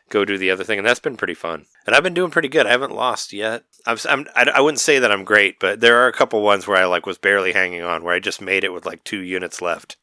go 0.09 0.25
do 0.25 0.37
the 0.37 0.51
other 0.51 0.63
thing, 0.63 0.77
and 0.77 0.87
that's 0.87 0.99
been 0.99 1.17
pretty 1.17 1.33
fun. 1.33 1.65
And 1.85 1.95
I've 1.95 2.03
been 2.03 2.13
doing 2.13 2.31
pretty 2.31 2.47
good. 2.47 2.65
I 2.65 2.71
haven't 2.71 2.95
lost 2.95 3.33
yet. 3.33 3.63
I'm, 3.85 3.97
I'm 4.07 4.27
I, 4.35 4.49
I 4.55 4.61
wouldn't 4.61 4.79
say 4.79 4.99
that 4.99 5.11
I'm 5.11 5.23
great, 5.23 5.59
but 5.59 5.79
there 5.79 5.97
are 5.97 6.07
a 6.07 6.13
couple 6.13 6.41
ones 6.41 6.67
where 6.67 6.77
I 6.77 6.85
like 6.85 7.05
was 7.05 7.17
barely 7.17 7.53
hanging 7.53 7.81
on, 7.81 8.03
where 8.03 8.13
I 8.13 8.19
just 8.19 8.41
made 8.41 8.63
it 8.63 8.73
with 8.73 8.85
like 8.85 9.03
two 9.03 9.19
units 9.21 9.61
left. 9.61 9.97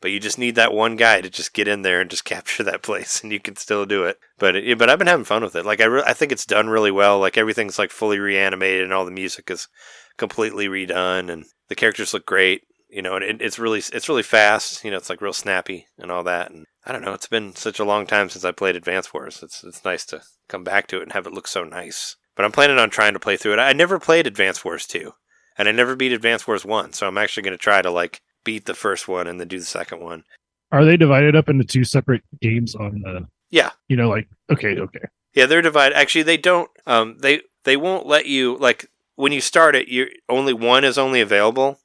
But 0.00 0.10
you 0.10 0.18
just 0.18 0.38
need 0.38 0.54
that 0.54 0.72
one 0.72 0.96
guy 0.96 1.20
to 1.20 1.28
just 1.28 1.52
get 1.52 1.68
in 1.68 1.82
there 1.82 2.00
and 2.00 2.08
just 2.08 2.24
capture 2.24 2.62
that 2.64 2.82
place, 2.82 3.22
and 3.22 3.32
you 3.32 3.40
can 3.40 3.56
still 3.56 3.86
do 3.86 4.04
it. 4.04 4.18
But 4.38 4.56
it, 4.56 4.78
but 4.78 4.88
I've 4.88 4.98
been 4.98 5.08
having 5.08 5.24
fun 5.24 5.42
with 5.42 5.56
it. 5.56 5.66
Like 5.66 5.80
I 5.80 5.86
re- 5.86 6.04
I 6.06 6.12
think 6.12 6.32
it's 6.32 6.46
done 6.46 6.68
really 6.68 6.90
well. 6.90 7.18
Like 7.18 7.36
everything's 7.36 7.78
like 7.78 7.90
fully 7.90 8.18
reanimated, 8.18 8.84
and 8.84 8.92
all 8.92 9.04
the 9.04 9.10
music 9.10 9.50
is 9.50 9.68
completely 10.16 10.68
redone, 10.68 11.30
and 11.30 11.44
the 11.68 11.74
characters 11.74 12.14
look 12.14 12.26
great. 12.26 12.62
You 12.88 13.02
know, 13.02 13.14
and 13.14 13.24
it, 13.24 13.42
it's 13.42 13.58
really 13.58 13.78
it's 13.78 14.08
really 14.08 14.22
fast. 14.22 14.84
You 14.84 14.90
know, 14.90 14.96
it's 14.96 15.10
like 15.10 15.20
real 15.20 15.32
snappy 15.32 15.86
and 15.98 16.10
all 16.10 16.24
that. 16.24 16.50
And 16.50 16.66
I 16.86 16.92
don't 16.92 17.02
know. 17.02 17.12
It's 17.12 17.28
been 17.28 17.54
such 17.54 17.78
a 17.78 17.84
long 17.84 18.06
time 18.06 18.30
since 18.30 18.44
I 18.44 18.52
played 18.52 18.76
Advance 18.76 19.12
Wars. 19.12 19.42
It's 19.42 19.62
it's 19.62 19.84
nice 19.84 20.04
to 20.06 20.22
come 20.48 20.64
back 20.64 20.86
to 20.88 20.98
it 20.98 21.02
and 21.02 21.12
have 21.12 21.26
it 21.26 21.32
look 21.32 21.46
so 21.46 21.64
nice. 21.64 22.16
But 22.34 22.44
I'm 22.44 22.52
planning 22.52 22.78
on 22.78 22.90
trying 22.90 23.12
to 23.12 23.20
play 23.20 23.36
through 23.36 23.54
it. 23.54 23.58
I 23.58 23.72
never 23.72 23.98
played 23.98 24.26
Advance 24.26 24.64
Wars 24.64 24.86
2, 24.86 25.12
and 25.58 25.68
I 25.68 25.72
never 25.72 25.94
beat 25.94 26.12
Advance 26.12 26.46
Wars 26.46 26.64
1, 26.64 26.94
so 26.94 27.06
I'm 27.06 27.18
actually 27.18 27.42
going 27.42 27.56
to 27.56 27.58
try 27.58 27.82
to 27.82 27.90
like 27.90 28.22
beat 28.44 28.64
the 28.64 28.74
first 28.74 29.08
one 29.08 29.26
and 29.26 29.38
then 29.38 29.48
do 29.48 29.58
the 29.58 29.64
second 29.64 30.00
one. 30.00 30.24
Are 30.72 30.84
they 30.84 30.96
divided 30.96 31.36
up 31.36 31.48
into 31.48 31.64
two 31.64 31.84
separate 31.84 32.22
games 32.40 32.74
on 32.74 33.02
the? 33.02 33.26
Yeah. 33.50 33.70
You 33.88 33.96
know, 33.96 34.08
like 34.08 34.28
okay, 34.50 34.78
okay. 34.78 35.00
Yeah, 35.34 35.46
they're 35.46 35.62
divided. 35.62 35.96
Actually, 35.96 36.22
they 36.22 36.36
don't. 36.36 36.70
Um, 36.86 37.18
they 37.18 37.42
they 37.64 37.76
won't 37.76 38.06
let 38.06 38.26
you 38.26 38.56
like 38.56 38.86
when 39.16 39.32
you 39.32 39.40
start 39.40 39.76
it. 39.76 39.88
You 39.88 40.08
only 40.28 40.52
one 40.52 40.84
is 40.84 40.98
only 40.98 41.20
available, 41.20 41.80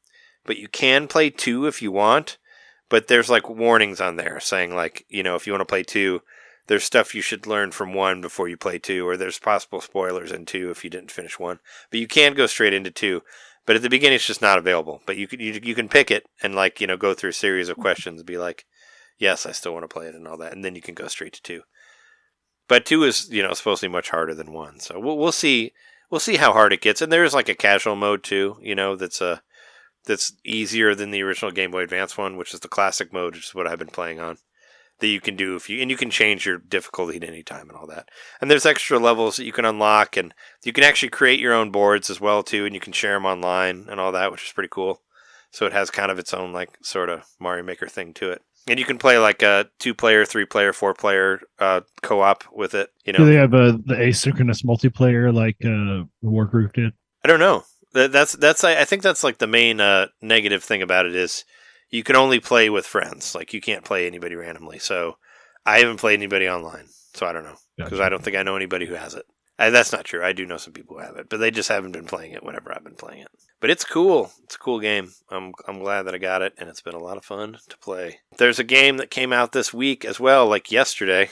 but 0.45 0.57
you 0.57 0.67
can 0.67 1.07
play 1.07 1.29
two 1.29 1.67
if 1.67 1.81
you 1.81 1.91
want. 1.91 2.37
But 2.89 3.07
there's 3.07 3.29
like 3.29 3.49
warnings 3.49 4.01
on 4.01 4.15
there 4.15 4.39
saying 4.39 4.75
like 4.75 5.05
you 5.09 5.23
know 5.23 5.35
if 5.35 5.45
you 5.47 5.53
want 5.53 5.61
to 5.61 5.65
play 5.65 5.83
two, 5.83 6.21
there's 6.67 6.83
stuff 6.83 7.15
you 7.15 7.21
should 7.21 7.47
learn 7.47 7.71
from 7.71 7.93
one 7.93 8.21
before 8.21 8.47
you 8.47 8.57
play 8.57 8.79
two, 8.79 9.07
or 9.07 9.17
there's 9.17 9.39
possible 9.39 9.81
spoilers 9.81 10.31
in 10.31 10.45
two 10.45 10.69
if 10.69 10.83
you 10.83 10.89
didn't 10.89 11.11
finish 11.11 11.39
one. 11.39 11.59
But 11.91 11.99
you 11.99 12.07
can 12.07 12.33
go 12.33 12.47
straight 12.47 12.73
into 12.73 12.91
two. 12.91 13.21
But 13.65 13.75
at 13.75 13.81
the 13.81 13.89
beginning, 13.89 14.17
it's 14.17 14.27
just 14.27 14.43
not 14.43 14.59
available. 14.59 15.01
But 15.05 15.17
you 15.17 15.27
can 15.27 15.39
you, 15.39 15.59
you 15.61 15.75
can 15.75 15.89
pick 15.89 16.11
it 16.11 16.25
and 16.41 16.55
like 16.55 16.79
you 16.79 16.87
know 16.87 16.97
go 16.97 17.13
through 17.13 17.31
a 17.31 17.33
series 17.33 17.69
of 17.69 17.75
mm-hmm. 17.75 17.83
questions, 17.83 18.19
and 18.21 18.27
be 18.27 18.37
like, 18.37 18.65
yes, 19.17 19.45
I 19.45 19.51
still 19.51 19.73
want 19.73 19.83
to 19.83 19.93
play 19.93 20.07
it 20.07 20.15
and 20.15 20.27
all 20.27 20.37
that, 20.37 20.53
and 20.53 20.63
then 20.63 20.75
you 20.75 20.81
can 20.81 20.95
go 20.95 21.07
straight 21.07 21.33
to 21.33 21.41
two. 21.41 21.61
But 22.67 22.85
two 22.85 23.03
is 23.03 23.29
you 23.29 23.43
know 23.43 23.53
supposed 23.53 23.81
to 23.81 23.87
be 23.87 23.93
much 23.93 24.09
harder 24.09 24.33
than 24.33 24.53
one, 24.53 24.79
so 24.79 24.99
we'll 24.99 25.17
we'll 25.17 25.31
see 25.31 25.73
we'll 26.09 26.19
see 26.19 26.37
how 26.37 26.53
hard 26.53 26.73
it 26.73 26.81
gets. 26.81 27.01
And 27.01 27.11
there 27.11 27.23
is 27.23 27.33
like 27.33 27.49
a 27.49 27.55
casual 27.55 27.95
mode 27.95 28.23
too, 28.23 28.57
you 28.61 28.75
know, 28.75 28.95
that's 28.95 29.21
a 29.21 29.41
that's 30.05 30.33
easier 30.43 30.95
than 30.95 31.11
the 31.11 31.21
original 31.21 31.51
Game 31.51 31.71
Boy 31.71 31.81
Advance 31.81 32.17
one, 32.17 32.37
which 32.37 32.53
is 32.53 32.59
the 32.59 32.67
classic 32.67 33.11
mode, 33.11 33.35
which 33.35 33.47
is 33.47 33.55
what 33.55 33.67
I've 33.67 33.79
been 33.79 33.87
playing 33.87 34.19
on. 34.19 34.37
That 34.99 35.07
you 35.07 35.19
can 35.19 35.35
do 35.35 35.57
if 35.57 35.69
you 35.69 35.81
and 35.81 35.91
you 35.91 35.97
can 35.97 36.09
change 36.09 36.45
your 36.45 36.57
difficulty 36.57 37.17
at 37.17 37.23
any 37.25 37.43
time 37.43 37.67
and 37.67 37.77
all 37.77 37.85
that. 37.87 38.07
And 38.39 38.49
there's 38.49 38.65
extra 38.65 38.97
levels 38.97 39.35
that 39.35 39.43
you 39.43 39.51
can 39.51 39.65
unlock, 39.65 40.15
and 40.15 40.33
you 40.63 40.71
can 40.71 40.85
actually 40.85 41.09
create 41.09 41.39
your 41.41 41.53
own 41.53 41.69
boards 41.69 42.09
as 42.09 42.21
well 42.21 42.43
too, 42.43 42.65
and 42.65 42.73
you 42.73 42.79
can 42.79 42.93
share 42.93 43.15
them 43.15 43.25
online 43.25 43.87
and 43.89 43.99
all 43.99 44.13
that, 44.13 44.31
which 44.31 44.45
is 44.45 44.53
pretty 44.53 44.69
cool. 44.71 45.01
So 45.51 45.65
it 45.65 45.73
has 45.73 45.91
kind 45.91 46.11
of 46.11 46.19
its 46.19 46.33
own 46.33 46.53
like 46.53 46.77
sort 46.81 47.09
of 47.09 47.23
Mario 47.39 47.63
Maker 47.63 47.87
thing 47.87 48.13
to 48.15 48.31
it. 48.31 48.41
And 48.67 48.79
you 48.79 48.85
can 48.85 48.97
play 48.97 49.17
like 49.19 49.41
a 49.41 49.69
two 49.79 49.93
player, 49.93 50.25
three 50.25 50.45
player, 50.45 50.73
four 50.73 50.93
player 50.93 51.41
uh, 51.59 51.81
co 52.01 52.21
op 52.21 52.45
with 52.51 52.73
it. 52.73 52.89
You 53.05 53.13
know, 53.13 53.19
Do 53.19 53.25
they 53.25 53.35
have 53.35 53.53
uh, 53.53 53.77
the 53.85 53.95
asynchronous 53.95 54.63
multiplayer 54.65 55.33
like 55.33 55.57
uh, 55.63 56.05
Wargroove 56.23 56.73
did? 56.73 56.93
I 57.23 57.27
don't 57.27 57.39
know. 57.39 57.63
That, 57.95 58.11
that's 58.11 58.33
that's 58.33 58.63
I, 58.65 58.81
I 58.81 58.85
think 58.85 59.03
that's 59.03 59.23
like 59.23 59.37
the 59.37 59.47
main 59.47 59.79
uh, 59.79 60.07
negative 60.21 60.63
thing 60.63 60.81
about 60.81 61.05
it 61.05 61.15
is 61.15 61.45
you 61.89 62.03
can 62.03 62.17
only 62.17 62.41
play 62.41 62.69
with 62.69 62.85
friends. 62.85 63.33
Like 63.33 63.53
you 63.53 63.61
can't 63.61 63.85
play 63.85 64.05
anybody 64.05 64.35
randomly. 64.35 64.79
So 64.79 65.17
I 65.65 65.79
haven't 65.79 66.01
played 66.01 66.19
anybody 66.19 66.49
online, 66.49 66.89
so 67.13 67.25
I 67.25 67.31
don't 67.31 67.45
know 67.45 67.55
because 67.77 67.91
Gotcha. 67.91 68.03
I 68.03 68.09
don't 68.09 68.21
think 68.21 68.35
I 68.35 68.43
know 68.43 68.57
anybody 68.57 68.85
who 68.85 68.95
has 68.95 69.13
it. 69.13 69.25
Uh, 69.57 69.69
that's 69.69 69.93
not 69.93 70.03
true. 70.03 70.21
I 70.21 70.33
do 70.33 70.45
know 70.45 70.57
some 70.57 70.73
people 70.73 70.97
who 70.97 71.03
have 71.03 71.15
it, 71.15 71.29
but 71.29 71.39
they 71.39 71.51
just 71.51 71.69
haven't 71.69 71.93
been 71.93 72.05
playing 72.05 72.33
it 72.33 72.43
whenever 72.43 72.73
I've 72.73 72.83
been 72.83 72.95
playing 72.95 73.21
it. 73.21 73.29
But 73.61 73.69
it's 73.69 73.85
cool. 73.85 74.33
It's 74.43 74.55
a 74.55 74.59
cool 74.59 74.81
game. 74.81 75.13
I'm 75.29 75.53
I'm 75.65 75.79
glad 75.79 76.03
that 76.03 76.13
I 76.13 76.17
got 76.17 76.41
it, 76.41 76.53
and 76.57 76.67
it's 76.67 76.81
been 76.81 76.95
a 76.95 76.99
lot 76.99 77.15
of 77.15 77.23
fun 77.23 77.59
to 77.69 77.77
play. 77.77 78.19
There's 78.37 78.59
a 78.59 78.65
game 78.65 78.97
that 78.97 79.09
came 79.09 79.31
out 79.31 79.53
this 79.53 79.73
week 79.73 80.03
as 80.03 80.19
well, 80.19 80.47
like 80.47 80.69
yesterday. 80.69 81.29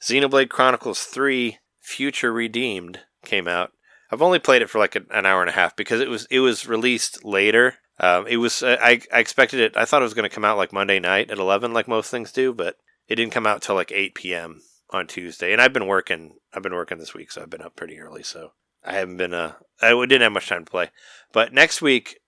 Xenoblade 0.00 0.48
Chronicles 0.48 1.04
3: 1.04 1.58
Future 1.80 2.32
Redeemed 2.32 3.00
came 3.22 3.46
out. 3.46 3.72
I've 4.10 4.22
only 4.22 4.38
played 4.38 4.62
it 4.62 4.70
for 4.70 4.78
like 4.78 4.94
an, 4.96 5.06
an 5.10 5.26
hour 5.26 5.40
and 5.40 5.50
a 5.50 5.54
half 5.54 5.74
because 5.76 6.00
it 6.00 6.08
was 6.08 6.26
it 6.30 6.40
was 6.40 6.66
released 6.66 7.24
later. 7.24 7.76
Um, 7.98 8.26
it 8.26 8.36
was 8.36 8.62
uh, 8.62 8.76
I 8.80 9.00
I 9.12 9.20
expected 9.20 9.60
it. 9.60 9.76
I 9.76 9.84
thought 9.84 10.02
it 10.02 10.04
was 10.04 10.14
going 10.14 10.28
to 10.28 10.34
come 10.34 10.44
out 10.44 10.56
like 10.58 10.72
Monday 10.72 10.98
night 11.00 11.30
at 11.30 11.38
11, 11.38 11.72
like 11.72 11.88
most 11.88 12.10
things 12.10 12.30
do, 12.32 12.52
but 12.52 12.76
it 13.08 13.16
didn't 13.16 13.32
come 13.32 13.46
out 13.46 13.62
till 13.62 13.74
like 13.74 13.90
8 13.92 14.14
p.m. 14.14 14.60
on 14.90 15.06
Tuesday. 15.06 15.52
And 15.52 15.60
I've 15.62 15.72
been 15.72 15.86
working. 15.86 16.34
I've 16.52 16.62
been 16.62 16.74
working 16.74 16.98
this 16.98 17.14
week, 17.14 17.30
so 17.32 17.42
I've 17.42 17.50
been 17.50 17.62
up 17.62 17.74
pretty 17.76 17.98
early. 17.98 18.22
So 18.22 18.52
I 18.84 18.92
haven't 18.94 19.16
been. 19.16 19.32
Uh, 19.34 19.54
I 19.80 19.90
didn't 20.06 20.22
have 20.22 20.32
much 20.32 20.48
time 20.48 20.64
to 20.64 20.70
play. 20.70 20.90
But 21.32 21.52
next 21.52 21.80
week, 21.82 22.18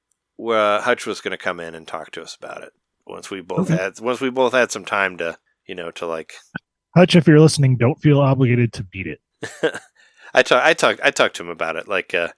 uh, 0.40 0.80
Hutch 0.80 1.06
was 1.06 1.20
going 1.20 1.32
to 1.32 1.38
come 1.38 1.60
in 1.60 1.74
and 1.74 1.86
talk 1.86 2.10
to 2.12 2.22
us 2.22 2.34
about 2.34 2.62
it 2.62 2.72
once 3.06 3.30
we 3.30 3.40
both 3.40 3.70
Okay. 3.70 3.76
had 3.76 4.00
once 4.00 4.20
we 4.20 4.30
both 4.30 4.52
had 4.52 4.70
some 4.72 4.84
time 4.84 5.16
to 5.18 5.38
you 5.66 5.74
know 5.74 5.90
to 5.92 6.06
like 6.06 6.34
Hutch, 6.96 7.14
if 7.14 7.26
you're 7.28 7.40
listening, 7.40 7.76
don't 7.76 8.00
feel 8.00 8.20
obligated 8.20 8.72
to 8.74 8.82
beat 8.84 9.06
it. 9.06 9.20
I 10.34 10.42
talk, 10.42 10.62
I 10.64 10.74
talked, 10.74 11.00
I 11.02 11.10
talked 11.10 11.36
to 11.36 11.42
him 11.42 11.48
about 11.48 11.76
it. 11.76 11.88
Like, 11.88 12.14
uh, 12.14 12.28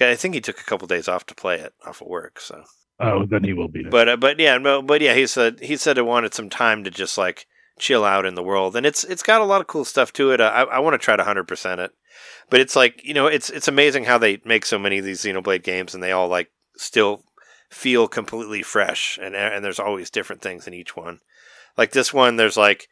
I 0.00 0.14
think 0.14 0.34
he 0.34 0.40
took 0.40 0.60
a 0.60 0.64
couple 0.64 0.86
days 0.86 1.08
off 1.08 1.26
to 1.26 1.34
play 1.34 1.56
it 1.58 1.74
off 1.86 2.00
of 2.00 2.08
work. 2.08 2.40
So, 2.40 2.64
Oh, 3.00 3.24
then 3.26 3.44
he 3.44 3.52
will 3.52 3.68
beat 3.68 3.86
it. 3.86 3.90
but, 3.92 4.08
uh, 4.08 4.16
but 4.16 4.38
yeah, 4.40 4.58
no, 4.58 4.82
but 4.82 5.00
yeah, 5.00 5.14
he 5.14 5.26
said 5.26 5.60
he 5.60 5.76
said 5.76 5.96
he 5.96 6.02
wanted 6.02 6.34
some 6.34 6.50
time 6.50 6.82
to 6.84 6.90
just 6.90 7.16
like 7.16 7.46
chill 7.78 8.04
out 8.04 8.26
in 8.26 8.34
the 8.34 8.42
world, 8.42 8.74
and 8.74 8.84
it's 8.84 9.04
it's 9.04 9.22
got 9.22 9.40
a 9.40 9.44
lot 9.44 9.60
of 9.60 9.68
cool 9.68 9.84
stuff 9.84 10.12
to 10.14 10.32
it. 10.32 10.40
Uh, 10.40 10.50
I 10.52 10.62
I 10.62 10.78
want 10.80 10.94
to 10.94 10.98
try 10.98 11.14
to 11.14 11.22
hundred 11.22 11.46
percent 11.46 11.80
it, 11.80 11.92
but 12.50 12.58
it's 12.60 12.74
like 12.74 13.04
you 13.04 13.14
know, 13.14 13.28
it's 13.28 13.50
it's 13.50 13.68
amazing 13.68 14.04
how 14.04 14.18
they 14.18 14.40
make 14.44 14.66
so 14.66 14.78
many 14.80 14.98
of 14.98 15.04
these 15.04 15.22
Xenoblade 15.22 15.62
games, 15.62 15.94
and 15.94 16.02
they 16.02 16.10
all 16.10 16.26
like 16.26 16.50
still 16.76 17.22
feel 17.70 18.08
completely 18.08 18.62
fresh, 18.62 19.16
and 19.22 19.36
and 19.36 19.64
there's 19.64 19.78
always 19.78 20.10
different 20.10 20.42
things 20.42 20.66
in 20.66 20.74
each 20.74 20.96
one. 20.96 21.20
Like 21.76 21.92
this 21.92 22.12
one, 22.12 22.34
there's 22.36 22.56
like 22.56 22.88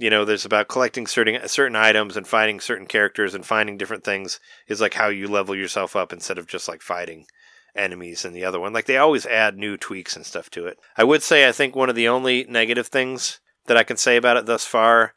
you 0.00 0.08
know, 0.08 0.24
there's 0.24 0.46
about 0.46 0.68
collecting 0.68 1.06
certain 1.06 1.46
certain 1.46 1.76
items 1.76 2.16
and 2.16 2.26
fighting 2.26 2.58
certain 2.58 2.86
characters 2.86 3.34
and 3.34 3.44
finding 3.44 3.76
different 3.76 4.02
things 4.02 4.40
is 4.66 4.80
like 4.80 4.94
how 4.94 5.08
you 5.08 5.28
level 5.28 5.54
yourself 5.54 5.94
up 5.94 6.10
instead 6.10 6.38
of 6.38 6.46
just 6.46 6.68
like 6.68 6.80
fighting 6.80 7.26
enemies 7.76 8.24
in 8.24 8.32
the 8.32 8.42
other 8.42 8.58
one. 8.58 8.72
Like 8.72 8.86
they 8.86 8.96
always 8.96 9.26
add 9.26 9.58
new 9.58 9.76
tweaks 9.76 10.16
and 10.16 10.24
stuff 10.24 10.48
to 10.52 10.66
it. 10.66 10.78
I 10.96 11.04
would 11.04 11.22
say 11.22 11.46
I 11.46 11.52
think 11.52 11.76
one 11.76 11.90
of 11.90 11.96
the 11.96 12.08
only 12.08 12.46
negative 12.48 12.86
things 12.86 13.40
that 13.66 13.76
I 13.76 13.82
can 13.82 13.98
say 13.98 14.16
about 14.16 14.38
it 14.38 14.46
thus 14.46 14.64
far 14.64 15.12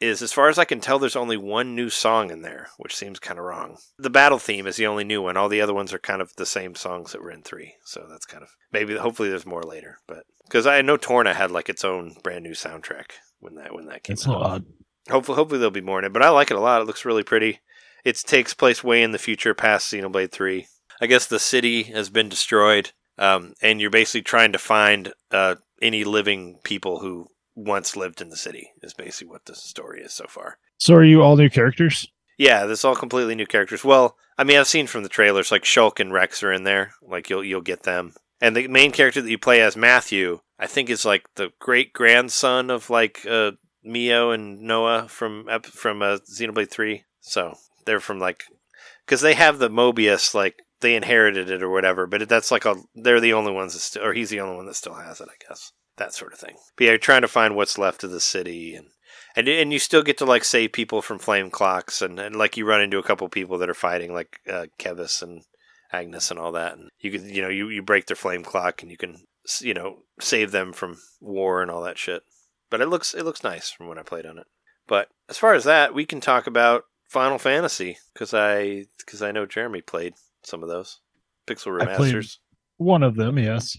is 0.00 0.20
as 0.20 0.32
far 0.32 0.48
as 0.48 0.58
I 0.58 0.64
can 0.64 0.80
tell 0.80 0.98
there's 0.98 1.14
only 1.14 1.36
one 1.36 1.76
new 1.76 1.88
song 1.88 2.32
in 2.32 2.42
there, 2.42 2.70
which 2.76 2.96
seems 2.96 3.20
kind 3.20 3.38
of 3.38 3.44
wrong. 3.44 3.76
The 4.00 4.10
battle 4.10 4.40
theme 4.40 4.66
is 4.66 4.74
the 4.74 4.88
only 4.88 5.04
new 5.04 5.22
one. 5.22 5.36
All 5.36 5.48
the 5.48 5.60
other 5.60 5.72
ones 5.72 5.92
are 5.92 6.00
kind 6.00 6.20
of 6.20 6.34
the 6.34 6.44
same 6.44 6.74
songs 6.74 7.12
that 7.12 7.22
were 7.22 7.30
in 7.30 7.42
3. 7.42 7.74
So 7.84 8.04
that's 8.10 8.26
kind 8.26 8.42
of 8.42 8.48
maybe 8.72 8.96
hopefully 8.96 9.28
there's 9.28 9.46
more 9.46 9.62
later, 9.62 9.98
but 10.08 10.24
cuz 10.50 10.66
I 10.66 10.82
know 10.82 10.96
Torna 10.96 11.34
had 11.34 11.52
like 11.52 11.68
its 11.68 11.84
own 11.84 12.16
brand 12.24 12.42
new 12.42 12.54
soundtrack 12.54 13.12
when 13.44 13.54
that 13.56 13.74
when 13.74 13.86
that 13.86 14.02
came 14.02 14.14
it's 14.14 14.26
out. 14.26 14.42
odd. 14.42 14.64
Hopefully, 15.10 15.36
hopefully 15.36 15.58
there'll 15.58 15.70
be 15.70 15.80
more 15.80 15.98
in 15.98 16.04
it. 16.04 16.12
But 16.12 16.22
I 16.22 16.30
like 16.30 16.50
it 16.50 16.56
a 16.56 16.60
lot. 16.60 16.80
It 16.80 16.86
looks 16.86 17.04
really 17.04 17.22
pretty. 17.22 17.60
It 18.04 18.16
takes 18.16 18.54
place 18.54 18.82
way 18.82 19.02
in 19.02 19.12
the 19.12 19.18
future, 19.18 19.54
past 19.54 19.92
Xenoblade 19.92 20.32
Three. 20.32 20.66
I 21.00 21.06
guess 21.06 21.26
the 21.26 21.38
city 21.38 21.84
has 21.84 22.08
been 22.08 22.28
destroyed, 22.28 22.92
um, 23.18 23.54
and 23.60 23.80
you're 23.80 23.90
basically 23.90 24.22
trying 24.22 24.52
to 24.52 24.58
find 24.58 25.12
uh, 25.30 25.56
any 25.82 26.04
living 26.04 26.58
people 26.64 27.00
who 27.00 27.28
once 27.54 27.96
lived 27.96 28.20
in 28.20 28.30
the 28.30 28.36
city. 28.36 28.70
Is 28.82 28.94
basically 28.94 29.28
what 29.28 29.44
the 29.44 29.54
story 29.54 30.00
is 30.00 30.12
so 30.12 30.26
far. 30.28 30.58
So 30.78 30.94
are 30.94 31.04
you 31.04 31.22
all 31.22 31.36
new 31.36 31.50
characters? 31.50 32.08
Yeah, 32.38 32.66
this 32.66 32.80
is 32.80 32.84
all 32.84 32.96
completely 32.96 33.34
new 33.34 33.46
characters. 33.46 33.84
Well, 33.84 34.16
I 34.36 34.44
mean, 34.44 34.58
I've 34.58 34.66
seen 34.66 34.86
from 34.86 35.02
the 35.02 35.08
trailers 35.08 35.52
like 35.52 35.62
Shulk 35.62 36.00
and 36.00 36.12
Rex 36.12 36.42
are 36.42 36.52
in 36.52 36.64
there. 36.64 36.94
Like 37.02 37.30
you'll 37.30 37.44
you'll 37.44 37.60
get 37.60 37.84
them. 37.84 38.14
And 38.44 38.54
the 38.54 38.68
main 38.68 38.92
character 38.92 39.22
that 39.22 39.30
you 39.30 39.38
play 39.38 39.62
as 39.62 39.74
Matthew, 39.74 40.40
I 40.58 40.66
think 40.66 40.90
is 40.90 41.06
like 41.06 41.24
the 41.36 41.52
great 41.60 41.94
grandson 41.94 42.68
of 42.68 42.90
like 42.90 43.24
uh, 43.24 43.52
Mio 43.82 44.32
and 44.32 44.60
Noah 44.60 45.08
from 45.08 45.48
from 45.62 46.02
uh, 46.02 46.18
Xenoblade 46.30 46.70
Three. 46.70 47.04
So 47.20 47.54
they're 47.86 48.00
from 48.00 48.18
like 48.18 48.44
because 49.06 49.22
they 49.22 49.32
have 49.32 49.58
the 49.58 49.70
Mobius 49.70 50.34
like 50.34 50.56
they 50.80 50.94
inherited 50.94 51.48
it 51.48 51.62
or 51.62 51.70
whatever. 51.70 52.06
But 52.06 52.28
that's 52.28 52.50
like 52.50 52.66
a 52.66 52.74
they're 52.94 53.18
the 53.18 53.32
only 53.32 53.50
ones 53.50 53.72
that 53.72 53.78
still 53.78 54.04
or 54.04 54.12
he's 54.12 54.28
the 54.28 54.40
only 54.40 54.56
one 54.56 54.66
that 54.66 54.76
still 54.76 54.96
has 54.96 55.22
it, 55.22 55.28
I 55.30 55.48
guess. 55.48 55.72
That 55.96 56.12
sort 56.12 56.34
of 56.34 56.38
thing. 56.38 56.56
But 56.76 56.84
yeah, 56.84 56.90
you're 56.90 56.98
trying 56.98 57.22
to 57.22 57.28
find 57.28 57.56
what's 57.56 57.78
left 57.78 58.04
of 58.04 58.10
the 58.10 58.20
city 58.20 58.74
and 58.74 58.88
and 59.34 59.48
and 59.48 59.72
you 59.72 59.78
still 59.78 60.02
get 60.02 60.18
to 60.18 60.26
like 60.26 60.44
save 60.44 60.72
people 60.72 61.00
from 61.00 61.18
flame 61.18 61.48
clocks 61.48 62.02
and, 62.02 62.20
and 62.20 62.36
like 62.36 62.58
you 62.58 62.66
run 62.66 62.82
into 62.82 62.98
a 62.98 63.02
couple 63.02 63.26
people 63.30 63.56
that 63.56 63.70
are 63.70 63.74
fighting 63.74 64.12
like 64.12 64.40
uh, 64.46 64.66
Keves 64.78 65.22
and 65.22 65.44
Agnus 65.94 66.30
and 66.30 66.40
all 66.40 66.52
that 66.52 66.76
and 66.76 66.88
you 67.00 67.10
can 67.10 67.28
you 67.28 67.42
know 67.42 67.48
you, 67.48 67.68
you 67.68 67.82
break 67.82 68.06
their 68.06 68.16
flame 68.16 68.42
clock 68.42 68.82
and 68.82 68.90
you 68.90 68.96
can 68.96 69.16
you 69.60 69.74
know 69.74 69.98
save 70.20 70.50
them 70.50 70.72
from 70.72 70.98
war 71.20 71.62
and 71.62 71.70
all 71.70 71.82
that 71.82 71.98
shit 71.98 72.22
but 72.70 72.80
it 72.80 72.88
looks 72.88 73.14
it 73.14 73.24
looks 73.24 73.44
nice 73.44 73.70
from 73.70 73.88
when 73.88 73.98
I 73.98 74.02
played 74.02 74.26
on 74.26 74.38
it 74.38 74.46
but 74.86 75.08
as 75.28 75.38
far 75.38 75.54
as 75.54 75.64
that 75.64 75.94
we 75.94 76.04
can 76.04 76.20
talk 76.20 76.46
about 76.46 76.84
Final 77.08 77.38
Fantasy 77.38 77.98
because 78.12 78.34
I 78.34 78.86
because 78.98 79.22
I 79.22 79.32
know 79.32 79.46
Jeremy 79.46 79.80
played 79.80 80.14
some 80.42 80.62
of 80.62 80.68
those 80.68 81.00
pixel 81.46 81.78
remasters 81.78 82.38
One 82.76 83.02
of 83.02 83.16
them, 83.16 83.38
yes. 83.38 83.76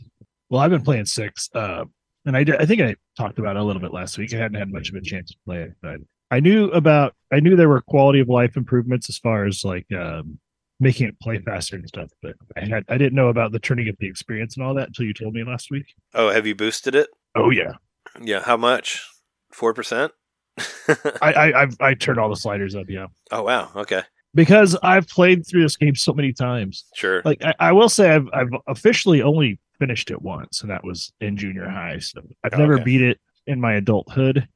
Well, 0.50 0.62
I've 0.62 0.72
been 0.72 0.84
playing 0.84 1.06
six, 1.06 1.50
uh, 1.54 1.86
and 2.26 2.38
I, 2.38 2.44
did, 2.44 2.62
I 2.62 2.66
think 2.66 2.82
I 2.82 2.96
talked 3.18 3.40
about 3.40 3.56
it 3.56 3.62
a 3.62 3.64
little 3.64 3.82
bit 3.82 3.94
last 3.94 4.18
week. 4.18 4.34
I 4.34 4.38
hadn't 4.38 4.58
had 4.58 4.72
much 4.72 4.90
of 4.90 4.96
a 4.96 5.02
chance 5.02 5.32
to 5.32 5.38
play 5.46 5.64
it, 5.64 5.74
but 5.82 5.98
I 6.32 6.40
knew 6.40 6.70
about. 6.72 7.14
I 7.32 7.40
knew 7.40 7.56
there 7.56 7.70
were 7.70 7.82
quality 7.82 8.20
of 8.20 8.30
life 8.30 8.56
improvements 8.56 9.10
as 9.10 9.18
far 9.18 9.46
as 9.46 9.64
like 9.64 9.86
um, 9.92 10.40
making 10.80 11.08
it 11.08 11.20
play 11.20 11.40
faster 11.40 11.76
and 11.76 11.88
stuff. 11.88 12.10
But 12.22 12.36
I 12.58 12.66
had 12.66 12.84
I 12.90 12.98
didn't 12.98 13.16
know 13.16 13.30
about 13.30 13.52
the 13.52 13.60
turning 13.60 13.90
up 13.90 13.96
the 14.00 14.08
experience 14.08 14.58
and 14.58 14.66
all 14.66 14.74
that 14.76 14.88
until 14.90 15.06
you 15.06 15.14
told 15.14 15.34
me 15.34 15.44
last 15.44 15.72
week. 15.72 15.86
oh 16.14 16.30
have 16.30 16.46
you 16.48 16.56
boosted 16.56 16.96
it 16.96 17.10
Oh 17.36 17.50
yeah, 17.50 17.74
yeah 18.22 18.42
how 18.42 18.58
much 18.58 19.04
four 19.52 19.74
percent 19.74 20.12
I 21.22 21.34
I 21.34 21.62
I've, 21.64 21.76
I 21.82 21.94
turned 21.94 22.20
all 22.20 22.30
the 22.30 22.36
sliders 22.36 22.76
up. 22.76 22.86
Yeah, 22.90 23.08
oh 23.32 23.44
wow 23.44 23.72
okay 23.76 24.04
because 24.34 24.76
I've 24.84 25.08
played 25.08 25.48
through 25.48 25.64
this 25.64 25.78
game 25.78 25.96
so 25.96 26.14
many 26.14 26.34
times. 26.34 26.86
sure 26.94 27.22
Like 27.24 27.44
I, 27.44 27.54
I 27.60 27.72
will 27.72 27.90
say, 27.90 28.10
I've 28.10 28.28
I've 28.34 28.50
officially 28.68 29.22
only 29.22 29.60
finished 29.80 30.12
it 30.12 30.22
once, 30.22 30.62
and 30.62 30.70
that 30.72 30.84
was 30.84 31.12
in 31.22 31.38
junior 31.38 31.70
high. 31.70 32.00
So 32.00 32.22
I've 32.44 32.54
Oh, 32.54 32.58
never 32.58 32.76
okay. 32.76 32.84
beat 32.84 33.02
it 33.02 33.20
in 33.48 33.62
my 33.62 33.74
adulthood, 33.76 34.48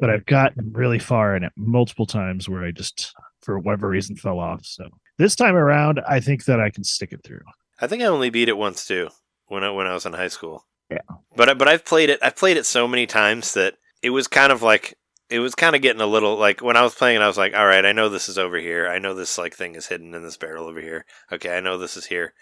but 0.00 0.10
I've 0.10 0.26
gotten 0.26 0.72
really 0.72 0.98
far 0.98 1.36
in 1.36 1.42
it 1.44 1.52
multiple 1.56 2.06
times 2.06 2.48
where 2.48 2.64
I 2.64 2.70
just, 2.72 3.12
for 3.42 3.58
whatever 3.58 3.88
reason, 3.88 4.16
fell 4.16 4.38
off. 4.38 4.64
So 4.64 4.88
this 5.18 5.36
time 5.36 5.54
around, 5.54 6.00
I 6.08 6.20
think 6.20 6.44
that 6.46 6.60
I 6.60 6.70
can 6.70 6.84
stick 6.84 7.12
it 7.12 7.22
through. 7.24 7.42
I 7.80 7.86
think 7.86 8.02
I 8.02 8.06
only 8.06 8.30
beat 8.30 8.48
it 8.48 8.56
once 8.56 8.86
too 8.86 9.08
when 9.46 9.64
I 9.64 9.70
when 9.70 9.86
I 9.86 9.94
was 9.94 10.06
in 10.06 10.12
high 10.12 10.28
school. 10.28 10.66
Yeah. 10.90 10.98
But 11.36 11.58
but 11.58 11.68
I've 11.68 11.84
played 11.84 12.10
it. 12.10 12.20
I've 12.22 12.36
played 12.36 12.56
it 12.56 12.66
so 12.66 12.86
many 12.86 13.06
times 13.06 13.54
that 13.54 13.74
it 14.02 14.10
was 14.10 14.28
kind 14.28 14.52
of 14.52 14.62
like 14.62 14.94
it 15.30 15.38
was 15.38 15.54
kind 15.54 15.74
of 15.74 15.82
getting 15.82 16.02
a 16.02 16.06
little 16.06 16.36
like 16.36 16.60
when 16.60 16.76
I 16.76 16.82
was 16.82 16.94
playing. 16.94 17.16
it, 17.20 17.24
I 17.24 17.26
was 17.26 17.38
like, 17.38 17.54
all 17.54 17.66
right, 17.66 17.84
I 17.84 17.92
know 17.92 18.08
this 18.08 18.28
is 18.28 18.38
over 18.38 18.58
here. 18.58 18.88
I 18.88 18.98
know 18.98 19.14
this 19.14 19.38
like 19.38 19.54
thing 19.54 19.74
is 19.74 19.86
hidden 19.86 20.14
in 20.14 20.22
this 20.22 20.36
barrel 20.36 20.66
over 20.66 20.80
here. 20.80 21.04
Okay, 21.32 21.56
I 21.56 21.60
know 21.60 21.78
this 21.78 21.96
is 21.96 22.06
here. 22.06 22.34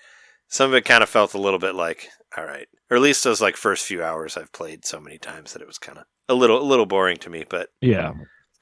some 0.49 0.71
of 0.71 0.75
it 0.75 0.85
kind 0.85 1.03
of 1.03 1.09
felt 1.09 1.35
a 1.35 1.39
little 1.41 1.61
bit 1.61 1.75
like, 1.75 2.09
all 2.37 2.45
right, 2.45 2.67
or 2.91 2.97
at 2.97 3.03
least 3.03 3.25
those 3.25 3.41
like 3.41 3.57
first 3.57 3.87
few 3.87 4.03
hours 4.03 4.37
I've 4.37 4.53
played 4.53 4.85
so 4.85 5.01
many 5.01 5.17
times 5.19 5.53
that 5.53 5.63
it 5.63 5.69
was 5.69 5.79
kind 5.79 5.99
of 5.99 6.05
a 6.29 6.35
little 6.35 6.61
a 6.61 6.67
little 6.67 6.87
boring 6.87 7.17
to 7.19 7.31
me. 7.31 7.45
But 7.49 7.69
Yeah. 7.81 8.13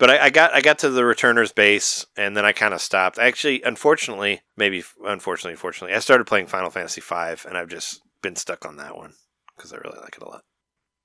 But 0.00 0.10
I, 0.10 0.24
I 0.24 0.30
got 0.30 0.52
I 0.52 0.60
got 0.62 0.78
to 0.80 0.88
the 0.88 1.02
returner's 1.02 1.52
base 1.52 2.06
and 2.16 2.36
then 2.36 2.44
I 2.44 2.52
kind 2.52 2.74
of 2.74 2.80
stopped. 2.80 3.18
Actually, 3.18 3.62
unfortunately, 3.62 4.40
maybe 4.56 4.82
unfortunately, 5.04 5.56
fortunately, 5.56 5.94
I 5.94 6.00
started 6.00 6.26
playing 6.26 6.46
Final 6.46 6.70
Fantasy 6.70 7.02
V 7.02 7.46
and 7.46 7.56
I've 7.56 7.68
just 7.68 8.00
been 8.22 8.34
stuck 8.34 8.66
on 8.66 8.78
that 8.78 8.96
one 8.96 9.12
because 9.54 9.72
I 9.72 9.76
really 9.76 10.00
like 10.00 10.16
it 10.16 10.22
a 10.22 10.28
lot. 10.28 10.42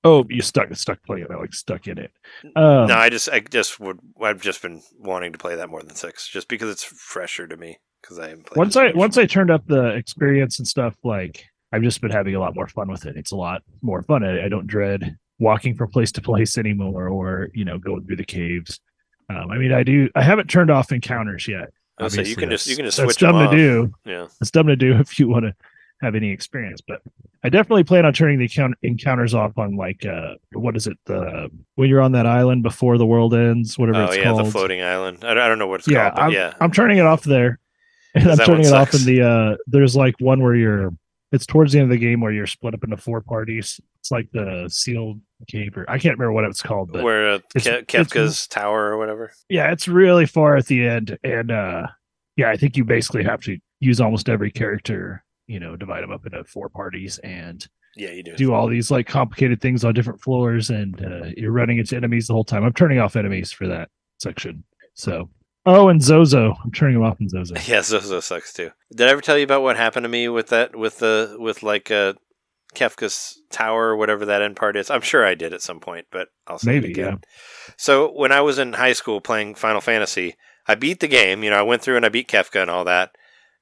Oh, 0.02 0.24
you 0.28 0.40
stuck 0.40 0.74
stuck 0.74 1.02
playing 1.04 1.26
it, 1.30 1.30
like 1.30 1.52
stuck 1.52 1.86
in 1.86 1.98
it. 1.98 2.10
Um, 2.56 2.88
no, 2.88 2.94
I 2.94 3.10
just 3.10 3.28
I 3.28 3.40
just 3.40 3.78
would 3.78 3.98
I've 4.20 4.40
just 4.40 4.62
been 4.62 4.82
wanting 4.98 5.32
to 5.32 5.38
play 5.38 5.56
that 5.56 5.68
more 5.68 5.82
than 5.82 5.94
six 5.94 6.26
just 6.26 6.48
because 6.48 6.70
it's 6.70 6.84
fresher 6.84 7.46
to 7.46 7.56
me 7.56 7.76
because 8.00 8.18
I 8.18 8.28
haven't 8.30 8.46
played 8.46 8.56
once 8.56 8.76
I 8.76 8.92
once 8.92 9.18
I 9.18 9.26
turned 9.26 9.50
up 9.50 9.66
the 9.66 9.94
experience 9.94 10.58
and 10.58 10.66
stuff, 10.66 10.96
like 11.04 11.44
I've 11.70 11.82
just 11.82 12.00
been 12.00 12.10
having 12.10 12.34
a 12.34 12.40
lot 12.40 12.54
more 12.54 12.68
fun 12.68 12.90
with 12.90 13.04
it. 13.04 13.16
It's 13.16 13.32
a 13.32 13.36
lot 13.36 13.60
more 13.82 14.02
fun. 14.02 14.24
I, 14.24 14.46
I 14.46 14.48
don't 14.48 14.66
dread 14.66 15.18
walking 15.38 15.74
from 15.74 15.90
place 15.90 16.12
to 16.12 16.22
place 16.22 16.58
anymore, 16.58 17.08
or 17.08 17.48
you 17.54 17.64
know, 17.64 17.78
going 17.78 18.04
through 18.04 18.16
the 18.16 18.24
caves. 18.24 18.80
Um, 19.28 19.50
I 19.50 19.58
mean, 19.58 19.72
I 19.72 19.82
do. 19.82 20.08
I 20.14 20.22
haven't 20.22 20.48
turned 20.48 20.70
off 20.70 20.92
encounters 20.92 21.48
yet. 21.48 21.72
So 22.08 22.20
you 22.20 22.36
can 22.36 22.50
just 22.50 22.66
you 22.66 22.76
can 22.76 22.84
just 22.84 22.98
that's 22.98 23.06
switch 23.06 23.20
them 23.20 23.32
dumb 23.32 23.50
to 23.50 23.56
do. 23.56 23.94
Yeah, 24.04 24.28
It's 24.40 24.50
dumb 24.50 24.66
to 24.66 24.76
do 24.76 24.94
if 25.00 25.18
you 25.18 25.28
want 25.28 25.46
to 25.46 25.54
have 26.02 26.14
any 26.14 26.30
experience. 26.30 26.80
But 26.86 27.00
I 27.42 27.48
definitely 27.48 27.84
plan 27.84 28.04
on 28.04 28.12
turning 28.12 28.38
the 28.38 28.44
account- 28.44 28.76
encounters 28.82 29.34
off 29.34 29.56
on 29.56 29.76
like 29.76 30.04
uh 30.04 30.34
what 30.52 30.76
is 30.76 30.86
it 30.86 30.98
the 31.06 31.48
when 31.76 31.88
you're 31.88 32.02
on 32.02 32.12
that 32.12 32.26
island 32.26 32.62
before 32.62 32.98
the 32.98 33.06
world 33.06 33.34
ends, 33.34 33.78
whatever 33.78 34.02
it's 34.02 34.08
called. 34.08 34.10
oh 34.10 34.12
it's 34.12 34.24
yeah, 34.24 34.32
called. 34.32 34.46
the 34.46 34.50
floating 34.50 34.82
island. 34.82 35.24
I 35.24 35.34
don't, 35.34 35.42
I 35.42 35.48
don't 35.48 35.58
know 35.58 35.66
what 35.66 35.80
it's 35.80 35.88
yeah, 35.88 36.10
called, 36.10 36.16
but 36.16 36.22
I'm, 36.22 36.32
yeah, 36.32 36.54
I'm 36.60 36.70
turning 36.70 36.98
it 36.98 37.06
off 37.06 37.24
there. 37.24 37.58
And 38.16 38.30
I'm 38.30 38.38
turning 38.38 38.64
it 38.64 38.72
one 38.72 38.80
off 38.80 38.94
in 38.94 39.04
the 39.04 39.22
uh 39.22 39.56
there's 39.66 39.94
like 39.94 40.14
one 40.20 40.42
where 40.42 40.54
you're 40.54 40.90
it's 41.32 41.44
towards 41.44 41.72
the 41.72 41.80
end 41.80 41.92
of 41.92 41.98
the 41.98 42.02
game 42.02 42.20
where 42.22 42.32
you're 42.32 42.46
split 42.46 42.72
up 42.72 42.82
into 42.82 42.96
four 42.96 43.20
parties. 43.20 43.78
It's 44.00 44.10
like 44.10 44.30
the 44.32 44.68
sealed 44.70 45.20
cave 45.48 45.76
or 45.76 45.84
I 45.88 45.98
can't 45.98 46.18
remember 46.18 46.32
what 46.32 46.44
it's 46.44 46.62
called, 46.62 46.92
but 46.92 47.02
where 47.04 47.30
uh, 47.32 47.38
it's- 47.54 47.84
Ke- 47.84 47.94
it's- 47.94 48.46
tower 48.46 48.86
or 48.92 48.98
whatever. 48.98 49.32
yeah, 49.48 49.70
it's 49.72 49.86
really 49.88 50.26
far 50.26 50.56
at 50.56 50.66
the 50.66 50.86
end. 50.86 51.18
And 51.22 51.50
uh 51.50 51.86
yeah, 52.36 52.50
I 52.50 52.56
think 52.56 52.76
you 52.76 52.84
basically 52.84 53.24
have 53.24 53.40
to 53.42 53.58
use 53.80 54.00
almost 54.00 54.28
every 54.28 54.50
character, 54.50 55.24
you 55.46 55.58
know, 55.60 55.76
divide 55.76 56.02
them 56.02 56.10
up 56.12 56.24
into 56.26 56.42
four 56.44 56.68
parties 56.68 57.18
and 57.18 57.66
Yeah, 57.96 58.10
you 58.10 58.22
do. 58.22 58.34
do 58.36 58.52
all 58.54 58.66
these 58.68 58.90
like 58.90 59.06
complicated 59.06 59.60
things 59.60 59.84
on 59.84 59.94
different 59.94 60.20
floors 60.22 60.70
and 60.70 61.02
uh, 61.04 61.26
you're 61.36 61.52
running 61.52 61.78
into 61.78 61.96
enemies 61.96 62.26
the 62.26 62.32
whole 62.34 62.44
time. 62.44 62.64
I'm 62.64 62.72
turning 62.72 62.98
off 62.98 63.16
enemies 63.16 63.52
for 63.52 63.66
that 63.68 63.88
section. 64.20 64.64
So 64.94 65.28
oh 65.66 65.88
and 65.88 66.02
Zozo. 66.02 66.54
I'm 66.64 66.72
turning 66.72 66.94
them 66.94 67.04
off 67.04 67.20
in 67.20 67.28
Zozo. 67.28 67.54
Yeah, 67.66 67.82
Zozo 67.82 68.20
sucks 68.20 68.52
too. 68.52 68.70
Did 68.94 69.08
I 69.08 69.10
ever 69.12 69.20
tell 69.20 69.36
you 69.38 69.44
about 69.44 69.62
what 69.62 69.76
happened 69.76 70.04
to 70.04 70.08
me 70.08 70.28
with 70.28 70.48
that 70.48 70.74
with 70.76 70.98
the 70.98 71.36
with 71.38 71.62
like 71.62 71.90
uh 71.90 72.14
Kefka's 72.76 73.40
tower 73.50 73.88
or 73.88 73.96
whatever 73.96 74.24
that 74.26 74.42
end 74.42 74.56
part 74.56 74.76
is? 74.76 74.90
I'm 74.90 75.00
sure 75.00 75.26
I 75.26 75.34
did 75.34 75.52
at 75.52 75.62
some 75.62 75.80
point, 75.80 76.06
but 76.12 76.28
I'll 76.46 76.58
say 76.58 76.72
Maybe, 76.72 76.88
it 76.88 76.90
again. 76.92 77.20
So 77.76 78.12
when 78.12 78.30
I 78.30 78.42
was 78.42 78.58
in 78.58 78.74
high 78.74 78.92
school 78.92 79.20
playing 79.20 79.54
Final 79.54 79.80
Fantasy, 79.80 80.36
I 80.68 80.74
beat 80.74 81.00
the 81.00 81.08
game. 81.08 81.42
You 81.42 81.50
know, 81.50 81.58
I 81.58 81.62
went 81.62 81.82
through 81.82 81.96
and 81.96 82.04
I 82.04 82.10
beat 82.10 82.28
Kefka 82.28 82.60
and 82.60 82.70
all 82.70 82.84
that. 82.84 83.10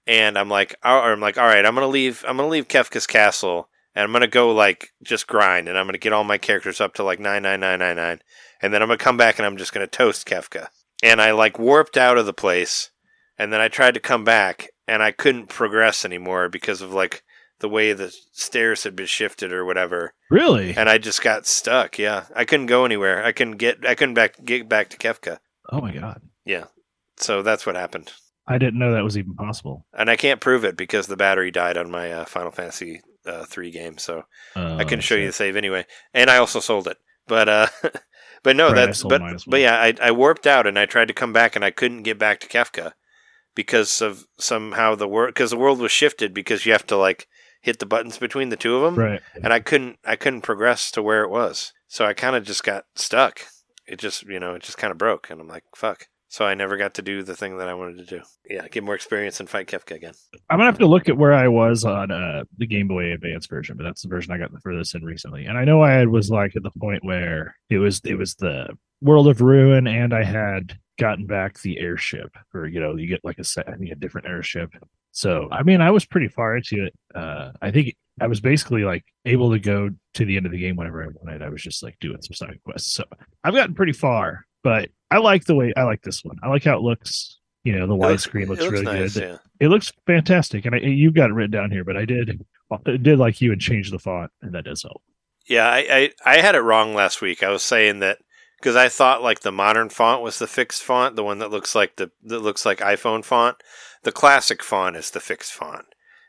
And 0.07 0.37
I'm 0.37 0.51
like, 0.51 0.75
I'm 0.83 1.21
like, 1.21 1.39
all 1.39 1.47
right, 1.47 1.65
I'm 1.65 1.75
gonna 1.75 1.87
leave. 1.87 2.25
I'm 2.29 2.37
gonna 2.37 2.49
leave 2.49 2.69
Kefka's 2.69 3.07
castle, 3.07 3.71
and 3.95 4.05
I'm 4.05 4.13
gonna 4.13 4.27
go 4.27 4.53
like 4.53 4.91
just 5.03 5.27
grind, 5.27 5.67
and 5.67 5.79
I'm 5.79 5.87
gonna 5.87 5.97
get 5.97 6.13
all 6.13 6.25
my 6.25 6.37
characters 6.37 6.81
up 6.81 6.93
to 6.95 7.03
like 7.03 7.19
nine 7.19 7.43
nine 7.43 7.61
nine 7.61 7.79
nine 7.79 7.97
nine, 7.97 8.21
and 8.61 8.75
then 8.75 8.83
I'm 8.83 8.89
gonna 8.89 8.99
come 8.99 9.17
back 9.17 9.39
and 9.39 9.47
I'm 9.47 9.57
just 9.57 9.73
gonna 9.73 9.87
toast 9.87 10.27
Kefka. 10.27 10.69
And 11.03 11.23
I 11.23 11.33
like 11.33 11.59
warped 11.59 11.97
out 11.97 12.19
of 12.19 12.27
the 12.27 12.35
place, 12.35 12.91
and 13.39 13.51
then 13.51 13.63
I 13.63 13.69
tried 13.69 13.95
to 13.95 14.01
come 14.01 14.25
back, 14.25 14.69
and 14.87 15.03
I 15.03 15.11
couldn't 15.11 15.49
progress 15.49 16.05
anymore 16.05 16.51
because 16.51 16.83
of 16.83 16.93
like 16.93 17.23
the 17.61 17.69
way 17.69 17.93
the 17.93 18.15
stairs 18.33 18.85
had 18.85 18.95
been 18.97 19.07
shifted 19.07 19.53
or 19.53 19.65
whatever 19.65 20.13
Really? 20.31 20.75
and 20.77 20.89
I 20.89 20.99
just 20.99 21.23
got 21.23 21.47
stuck. 21.47 21.99
Yeah, 21.99 22.25
I 22.35 22.45
couldn't 22.45 22.67
go 22.67 22.85
anywhere. 22.85 23.25
I 23.25 23.33
couldn't 23.33 23.57
get. 23.59 23.87
I 23.87 23.95
couldn't 23.95 24.15
back 24.15 24.45
get 24.45 24.69
back 24.69 24.91
to 24.91 24.97
Kefka. 24.99 25.39
Oh 25.71 25.81
my 25.81 25.93
god. 25.93 26.21
Yeah, 26.45 26.65
so 27.17 27.43
that's 27.43 27.65
what 27.65 27.75
happened, 27.77 28.13
I 28.47 28.59
didn't 28.59 28.79
know 28.79 28.93
that 28.93 29.05
was 29.05 29.17
even 29.17 29.35
possible. 29.35 29.87
and 29.95 30.11
I 30.11 30.17
can't 30.17 30.41
prove 30.41 30.65
it 30.65 30.77
because 30.77 31.07
the 31.07 31.17
battery 31.17 31.51
died 31.51 31.79
on 31.79 31.91
my 31.91 32.13
uh, 32.13 32.25
Final 32.27 32.51
Fantasy 32.51 33.01
uh, 33.25 33.45
three 33.45 33.71
game. 33.71 33.97
So 33.99 34.25
Uh, 34.57 34.77
I 34.77 34.85
can 34.85 35.01
show 35.01 35.15
you 35.15 35.27
the 35.27 35.33
save 35.33 35.57
anyway, 35.57 35.87
and 36.13 36.29
I 36.29 36.37
also 36.39 36.61
sold 36.61 36.87
it. 36.89 36.99
But 37.27 37.49
uh, 37.49 37.67
but 38.43 38.57
no, 38.57 38.67
Right, 38.67 38.75
that's 38.75 39.03
but 39.03 39.23
as 39.23 39.45
but 39.45 39.61
yeah, 39.61 39.77
I 39.81 39.95
I 40.03 40.11
warped 40.11 40.47
out 40.47 40.67
and 40.67 40.79
I 40.79 40.85
tried 40.87 41.09
to 41.09 41.15
come 41.15 41.33
back 41.33 41.57
and 41.57 41.65
I 41.65 41.71
couldn't 41.71 42.03
get 42.03 42.19
back 42.19 42.41
to 42.41 42.49
Kefka 42.49 42.93
because 43.55 44.03
of 44.03 44.27
somehow 44.39 44.95
the 44.97 45.09
world 45.09 45.33
because 45.33 45.51
the 45.53 45.57
world 45.57 45.79
was 45.81 45.93
shifted 45.93 46.35
because 46.35 46.67
you 46.67 46.73
have 46.73 46.87
to 46.89 46.97
like 46.97 47.27
hit 47.65 47.79
the 47.79 47.87
buttons 47.87 48.19
between 48.19 48.51
the 48.51 48.57
two 48.57 48.77
of 48.77 48.83
them. 48.83 49.03
Right. 49.03 49.23
and 49.43 49.51
I 49.51 49.59
couldn't 49.59 49.99
I 50.05 50.17
couldn't 50.17 50.43
progress 50.43 50.91
to 50.93 51.03
where 51.03 51.25
it 51.25 51.31
was. 51.31 51.73
So 51.89 52.05
I 52.05 52.13
kind 52.13 52.37
of 52.37 52.45
just 52.45 52.63
got 52.63 52.85
stuck. 52.95 53.41
It 53.87 53.99
just 53.99 54.23
you 54.25 54.39
know 54.39 54.55
it 54.55 54.63
just 54.63 54.77
kind 54.77 54.91
of 54.91 54.99
broke, 54.99 55.31
and 55.31 55.41
I'm 55.41 55.49
like 55.49 55.65
fuck. 55.75 56.07
So 56.29 56.45
I 56.45 56.55
never 56.55 56.77
got 56.77 56.95
to 56.95 57.03
do 57.03 57.23
the 57.23 57.37
thing 57.37 57.59
that 57.59 57.69
I 57.69 57.75
wanted 57.75 57.99
to 57.99 58.19
do. 58.19 58.23
Yeah, 58.51 58.67
get 58.69 58.83
more 58.83 58.95
experience 58.95 59.41
and 59.41 59.49
fight 59.49 59.69
Kefka 59.69 59.95
again. 59.95 60.15
I'm 60.51 60.59
gonna 60.59 60.69
have 60.69 60.79
to 60.81 60.87
look 60.87 61.09
at 61.09 61.17
where 61.17 61.33
I 61.33 61.49
was 61.49 61.85
on 61.85 62.11
uh, 62.11 62.45
the 62.59 62.67
Game 62.67 62.89
Boy 62.89 63.13
Advance 63.13 63.47
version, 63.47 63.77
but 63.77 63.85
that's 63.85 64.03
the 64.03 64.09
version 64.09 64.33
I 64.33 64.39
got 64.39 64.53
the 64.53 64.61
furthest 64.61 64.95
in 64.95 65.03
recently. 65.03 65.47
And 65.47 65.57
I 65.57 65.65
know 65.65 65.81
I 65.83 66.05
was 66.05 66.31
like 66.31 66.57
at 66.57 66.63
the 66.63 66.73
point 66.79 67.05
where 67.05 67.57
it 67.71 67.79
was 67.79 68.01
it 68.05 68.17
was 68.17 68.35
the 68.35 68.77
World 69.01 69.29
of 69.29 69.41
Ruin, 69.41 69.87
and 69.87 70.13
I 70.13 70.25
had 70.25 70.79
gotten 70.99 71.27
back 71.27 71.61
the 71.61 71.79
airship, 71.79 72.37
or 72.53 72.67
you 72.67 72.81
know, 72.81 72.97
you 72.97 73.07
get 73.07 73.25
like 73.25 73.39
a 73.39 73.45
set, 73.45 73.69
I 73.69 73.77
think 73.77 73.91
a 73.91 73.95
different 73.95 74.27
airship. 74.27 74.71
So 75.15 75.49
I 75.51 75.63
mean, 75.63 75.81
I 75.81 75.91
was 75.91 76.05
pretty 76.05 76.29
far 76.29 76.57
into 76.57 76.85
it. 76.87 76.95
Uh, 77.15 77.53
I 77.63 77.71
think 77.71 77.95
I 78.21 78.27
was 78.27 78.41
basically 78.41 78.83
like 78.85 79.05
able 79.25 79.51
to 79.53 79.59
go 79.59 79.91
to 80.15 80.25
the 80.25 80.37
end 80.37 80.45
of 80.47 80.53
the 80.53 80.59
game 80.59 80.77
whenever 80.77 81.03
I 81.03 81.07
wanted. 81.15 81.41
I 81.43 81.49
was 81.49 81.63
just 81.63 81.83
like 81.83 81.97
doing 82.01 82.19
some 82.21 82.35
side 82.35 82.59
quests. 82.65 82.93
So 82.93 83.05
I've 83.43 83.55
gotten 83.55 83.75
pretty 83.75 83.93
far, 83.93 84.45
but 84.63 84.89
I 85.11 85.19
like 85.19 85.45
the 85.45 85.55
way 85.55 85.73
I 85.77 85.85
like 85.85 86.03
this 86.03 86.23
one. 86.25 86.37
I 86.43 86.49
like 86.49 86.65
how 86.65 86.77
it 86.77 86.83
looks. 86.83 87.39
You 87.65 87.79
know, 87.79 87.87
the 87.87 87.95
It 87.95 87.99
looks- 87.99 88.27
widescreen 88.27 88.49
looks, 88.49 88.67
really 88.67 88.85
nice, 88.85 89.15
good 89.15 89.23
Yeah. 89.23 89.37
it 89.59 89.69
looks 89.69 89.91
fantastic 90.07 90.67
and 90.67 90.75
I, 90.75 90.79
you've 90.81 91.15
got 91.15 91.31
it 91.31 91.33
written 91.33 91.51
down 91.53 91.71
here 91.71 91.83
but 91.83 91.97
i 91.97 92.05
did 92.05 92.45
I 92.71 92.97
did 92.99 93.19
like 93.19 93.41
you 93.41 93.53
and 93.53 93.61
change 93.61 93.91
the 93.91 93.99
font 93.99 94.31
and 94.43 94.53
that 94.55 94.67
does 94.67 94.83
help 94.83 95.01
Yeah, 95.49 95.67
I, 95.67 96.11
I 96.27 96.35
I 96.37 96.41
had 96.43 96.57
it 96.57 96.61
wrong 96.61 96.93
last 96.95 97.23
week. 97.23 97.43
I 97.43 97.49
was 97.51 97.63
saying 97.63 98.01
that 98.01 98.19
because 98.65 98.77
I 98.77 98.89
thought 98.89 99.23
like 99.23 99.41
the 99.41 99.53
modern 99.53 99.91
font 99.91 100.23
was 100.23 100.39
the 100.39 100.47
fixed 100.47 100.83
font, 100.83 101.17
the 101.17 101.23
one 101.23 101.39
that 101.41 101.51
looks 101.51 101.75
like 101.75 101.97
the 101.97 102.11
that 102.25 102.41
looks 102.41 102.65
like 102.65 102.79
iPhone 102.79 103.23
font. 103.23 103.59
The 104.05 104.13
classic 104.13 104.63
font 104.63 104.97
is 104.97 105.11
the 105.11 105.21
fixed 105.21 105.53
font, 105.53 105.85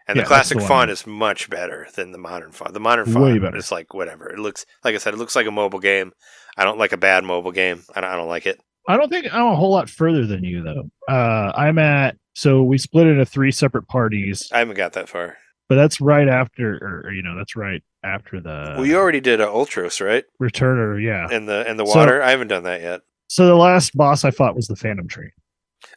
and 0.05 0.17
Yeah, 0.17 0.23
the 0.23 0.29
that's 0.29 0.49
the 0.49 0.55
classic 0.55 0.67
font 0.67 0.91
is 0.91 1.07
much 1.07 1.49
better 1.49 1.87
than 1.95 2.11
the 2.11 2.17
modern 2.17 2.51
font. 2.51 2.73
The 2.73 2.79
modern 2.81 3.05
Way 3.13 3.31
font 3.31 3.41
better. 3.41 3.57
is 3.57 3.71
like 3.71 3.93
whatever. 3.93 4.29
It 4.29 4.39
looks 4.39 4.65
like 4.83 4.93
I 4.95 4.97
said, 4.97 5.13
it 5.13 5.17
looks 5.17 5.35
like 5.35 5.47
a 5.47 5.51
mobile 5.51 5.79
game. 5.79 6.11
I 6.57 6.65
don't 6.65 6.77
like 6.77 6.91
a 6.91 6.97
bad 6.97 7.23
mobile 7.23 7.51
game. 7.53 7.83
I 7.95 8.01
don't, 8.01 8.09
I 8.09 8.15
don't 8.17 8.27
like 8.27 8.45
it. 8.45 8.59
i 8.87 8.97
don't 8.97 9.09
think 9.09 9.25
i'm 9.33 9.47
a 9.47 9.55
whole 9.55 9.71
lot 9.71 9.89
further 9.89 10.27
than 10.27 10.43
you 10.43 10.61
though 10.61 10.83
uh 11.11 11.51
i'm 11.55 11.79
at 11.79 12.15
so 12.33 12.61
we 12.61 12.77
split 12.77 13.07
into 13.07 13.25
three 13.25 13.51
separate 13.51 13.87
parties 13.87 14.47
I 14.51 14.59
haven't 14.59 14.75
got 14.75 14.93
that 14.93 15.09
far. 15.09 15.37
But 15.69 15.75
that's 15.75 15.99
right 16.01 16.27
after 16.27 17.03
or, 17.05 17.11
you 17.11 17.23
know 17.23 17.35
that's 17.35 17.55
right 17.55 17.81
after 18.03 18.39
the 18.39 18.73
well, 18.77 18.85
you 18.85 18.95
already 18.97 19.19
did 19.21 19.41
a 19.41 19.45
Ultros, 19.47 20.03
right? 20.05 20.23
returner 20.41 21.01
yeah 21.03 21.27
And 21.31 21.47
the 21.49 21.65
and 21.67 21.79
the 21.79 21.85
So- 21.85 21.95
water. 21.99 22.21
I 22.21 22.31
haven't 22.31 22.47
done 22.49 22.63
that 22.63 22.81
yet. 22.81 23.01
so 23.27 23.45
the 23.47 23.55
last 23.55 23.95
boss 23.95 24.23
i 24.23 24.31
fought 24.31 24.55
was 24.55 24.67
the 24.67 24.75
phantom 24.75 25.07
train 25.07 25.31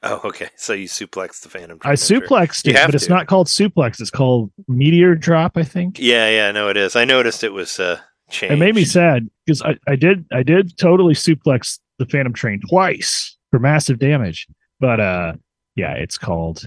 Oh, 0.03 0.21
okay. 0.25 0.51
So 0.57 0.75
you 0.75 0.87
suplexed 0.87 1.41
the 1.43 1.49
Phantom. 1.49 1.79
i 1.83 1.97
Train, 1.97 2.21
I'm 2.23 2.29
suplexed 2.29 2.69
it 2.69 2.75
but 2.87 2.95
it's 2.95 3.09
not 3.09 3.27
called 3.27 3.47
suplex 3.49 4.01
it's 4.01 4.11
called 4.11 4.51
meteor 4.69 5.15
drop 5.15 5.57
i 5.57 5.63
think 5.65 5.99
Yeah, 5.99 6.29
yeah, 6.29 6.51
no, 6.53 6.69
it 6.69 6.77
is. 6.77 6.95
I 6.95 7.05
noticed 7.05 7.43
it 7.43 7.53
was 7.53 7.81
uh, 7.81 7.99
changed. 8.31 8.53
it 8.53 8.57
made 8.59 8.75
me 8.75 8.85
sad 8.85 9.29
because 9.47 9.63
I, 9.63 9.77
I 9.89 9.97
did 9.97 10.27
I 10.31 10.43
did 10.43 10.77
totally 10.79 11.15
suplex 11.15 11.79
the 11.99 12.07
Phantom 12.07 12.33
Train 12.35 12.61
twice 12.69 13.37
for 13.51 13.59
massive 13.59 13.99
damage. 13.99 14.47
But 14.79 15.01
uh 15.01 15.33
yeah, 15.75 15.95
it's 15.95 16.19
called 16.19 16.65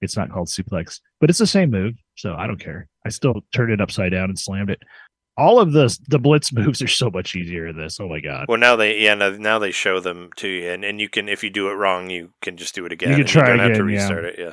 it's 0.00 0.16
not 0.16 0.30
called 0.30 0.48
suplex, 0.48 1.00
but 1.20 1.30
it's 1.30 1.38
the 1.38 1.46
same 1.46 1.70
move, 1.70 1.94
so 2.16 2.34
I 2.34 2.46
don't 2.46 2.60
care. 2.60 2.88
I 3.04 3.08
still 3.10 3.42
turned 3.54 3.72
it 3.72 3.80
upside 3.80 4.12
down 4.12 4.28
and 4.28 4.38
slammed 4.38 4.70
it. 4.70 4.82
All 5.36 5.58
of 5.58 5.72
the 5.72 5.96
the 6.08 6.18
blitz 6.18 6.52
moves 6.52 6.80
are 6.82 6.88
so 6.88 7.10
much 7.10 7.34
easier 7.34 7.66
in 7.66 7.76
this. 7.76 7.98
Oh 8.00 8.08
my 8.08 8.20
god. 8.20 8.46
Well, 8.48 8.58
now 8.58 8.76
they 8.76 9.00
yeah 9.00 9.14
now, 9.14 9.58
they 9.58 9.70
show 9.70 10.00
them 10.00 10.30
to 10.36 10.48
you, 10.48 10.70
and, 10.70 10.84
and 10.84 11.00
you 11.00 11.08
can 11.08 11.28
if 11.28 11.42
you 11.42 11.50
do 11.50 11.68
it 11.70 11.74
wrong, 11.74 12.10
you 12.10 12.30
can 12.42 12.56
just 12.56 12.74
do 12.74 12.86
it 12.86 12.92
again. 12.92 13.10
You 13.10 13.16
can 13.16 13.26
try 13.26 13.50
you 13.50 13.56
don't 13.56 13.58
have 13.58 13.76
to 13.76 13.84
again, 13.84 13.88
yeah. 13.88 14.00
restart 14.00 14.24
it. 14.24 14.38
Yeah. 14.38 14.52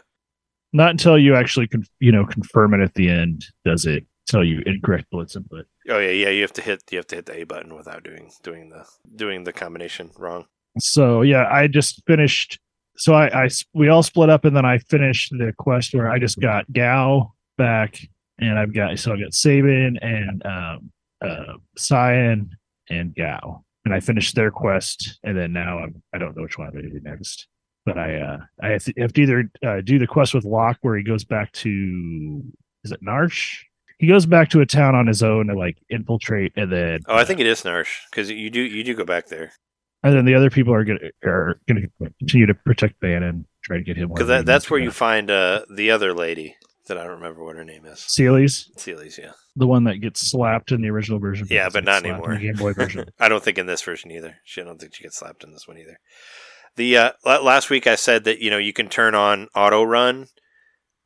Not 0.73 0.91
until 0.91 1.17
you 1.17 1.35
actually 1.35 1.67
con- 1.67 1.85
you 1.99 2.11
know 2.11 2.25
confirm 2.25 2.73
it 2.73 2.81
at 2.81 2.93
the 2.95 3.09
end 3.09 3.45
does 3.65 3.85
it 3.85 4.05
tell 4.27 4.43
you 4.43 4.61
incorrect 4.65 5.05
blitz 5.11 5.35
input. 5.35 5.65
Oh 5.89 5.99
yeah, 5.99 6.11
yeah. 6.11 6.29
You 6.29 6.41
have 6.41 6.53
to 6.53 6.61
hit 6.61 6.83
you 6.91 6.97
have 6.97 7.07
to 7.07 7.15
hit 7.15 7.25
the 7.25 7.41
A 7.41 7.43
button 7.43 7.75
without 7.75 8.03
doing 8.03 8.31
doing 8.41 8.69
the 8.69 8.85
doing 9.15 9.43
the 9.43 9.53
combination 9.53 10.09
wrong. 10.17 10.45
so 10.79 11.21
yeah 11.21 11.47
i 11.51 11.67
just 11.67 12.01
finished 12.07 12.57
so 12.97 13.13
I, 13.13 13.45
I, 13.45 13.49
we 13.73 13.89
all 13.89 14.03
split 14.03 14.29
up 14.29 14.45
and 14.45 14.55
then 14.55 14.65
i 14.65 14.77
finished 14.77 15.31
the 15.31 15.53
quest 15.57 15.93
where 15.93 16.09
i 16.09 16.17
just 16.19 16.39
got 16.39 16.71
Gau 16.71 17.33
back 17.57 17.99
and 18.39 18.57
i've 18.57 18.73
got 18.73 18.97
so 18.99 19.13
I've 19.13 19.19
got 19.19 19.33
Sabin 19.33 19.97
and 20.01 20.45
um 20.45 20.91
uh 21.23 21.53
cyan 21.77 22.49
and 22.89 23.15
Gau 23.15 23.63
and 23.85 23.93
i 23.93 23.99
finished 23.99 24.35
their 24.35 24.51
quest 24.51 25.19
and 25.23 25.37
then 25.37 25.53
now 25.53 25.79
i'm 25.79 26.01
i 26.13 26.17
don't 26.17 26.35
know 26.35 26.43
which 26.43 26.57
one 26.57 26.67
i'm 26.67 26.73
going 26.73 26.85
to 26.85 26.91
do 26.91 26.99
next 27.03 27.47
but 27.85 27.97
i 27.97 28.19
uh 28.19 28.37
i 28.61 28.69
have 28.69 28.83
to, 28.85 28.93
have 28.97 29.13
to 29.13 29.21
either 29.21 29.51
uh, 29.65 29.81
do 29.81 29.99
the 29.99 30.07
quest 30.07 30.33
with 30.33 30.45
locke 30.45 30.77
where 30.81 30.97
he 30.97 31.03
goes 31.03 31.23
back 31.23 31.51
to 31.53 32.41
is 32.83 32.91
it 32.91 33.03
Narshe? 33.03 33.57
He 33.99 34.07
goes 34.07 34.25
back 34.25 34.49
to 34.49 34.61
a 34.61 34.65
town 34.65 34.95
on 34.95 35.05
his 35.05 35.21
own 35.21 35.45
to 35.45 35.53
like 35.53 35.77
infiltrate, 35.91 36.53
and 36.55 36.71
then 36.71 37.01
Oh, 37.07 37.15
I 37.15 37.23
think 37.23 37.39
it 37.39 37.45
is 37.45 37.61
Narshe 37.61 37.99
because 38.09 38.31
you 38.31 38.49
do 38.49 38.59
you 38.59 38.83
do 38.83 38.95
go 38.95 39.05
back 39.05 39.27
there 39.27 39.51
and 40.03 40.15
then 40.15 40.25
the 40.25 40.35
other 40.35 40.49
people 40.49 40.73
are 40.73 40.83
gonna 40.83 40.99
are 41.23 41.59
gonna 41.67 41.81
continue 42.19 42.47
to 42.47 42.53
protect 42.53 42.99
Ban 42.99 43.23
and 43.23 43.45
try 43.63 43.77
to 43.77 43.83
get 43.83 43.97
him. 43.97 44.09
because 44.09 44.27
that, 44.27 44.45
that's 44.45 44.69
where 44.69 44.79
you 44.79 44.91
find 44.91 45.29
uh, 45.29 45.63
the 45.69 45.91
other 45.91 46.13
lady 46.13 46.55
that 46.91 46.99
I 46.99 47.03
don't 47.03 47.19
remember 47.19 47.43
what 47.43 47.55
her 47.55 47.63
name 47.63 47.85
is. 47.85 48.03
Celes, 48.05 48.69
Celes, 48.75 49.17
yeah. 49.17 49.31
the 49.55 49.65
one 49.65 49.85
that 49.85 50.01
gets 50.01 50.29
slapped 50.29 50.73
in 50.73 50.81
the 50.81 50.89
original 50.89 51.19
version. 51.19 51.47
Yeah, 51.49 51.69
but 51.71 51.85
not 51.85 52.05
anymore. 52.05 52.35
Game 52.35 52.55
Boy 52.55 52.73
version. 52.73 53.05
I 53.19 53.29
don't 53.29 53.41
think 53.41 53.57
in 53.57 53.65
this 53.65 53.81
version 53.81 54.11
either. 54.11 54.35
She 54.43 54.61
I 54.61 54.65
don't 54.65 54.79
think 54.79 54.93
she 54.93 55.03
gets 55.03 55.17
slapped 55.17 55.43
in 55.45 55.53
this 55.53 55.67
one 55.67 55.77
either. 55.77 55.97
The 56.75 56.97
uh, 56.97 57.11
last 57.25 57.69
week 57.69 57.87
I 57.87 57.95
said 57.95 58.25
that 58.25 58.39
you 58.39 58.49
know 58.49 58.57
you 58.57 58.73
can 58.73 58.89
turn 58.89 59.15
on 59.15 59.47
auto 59.55 59.83
run, 59.83 60.27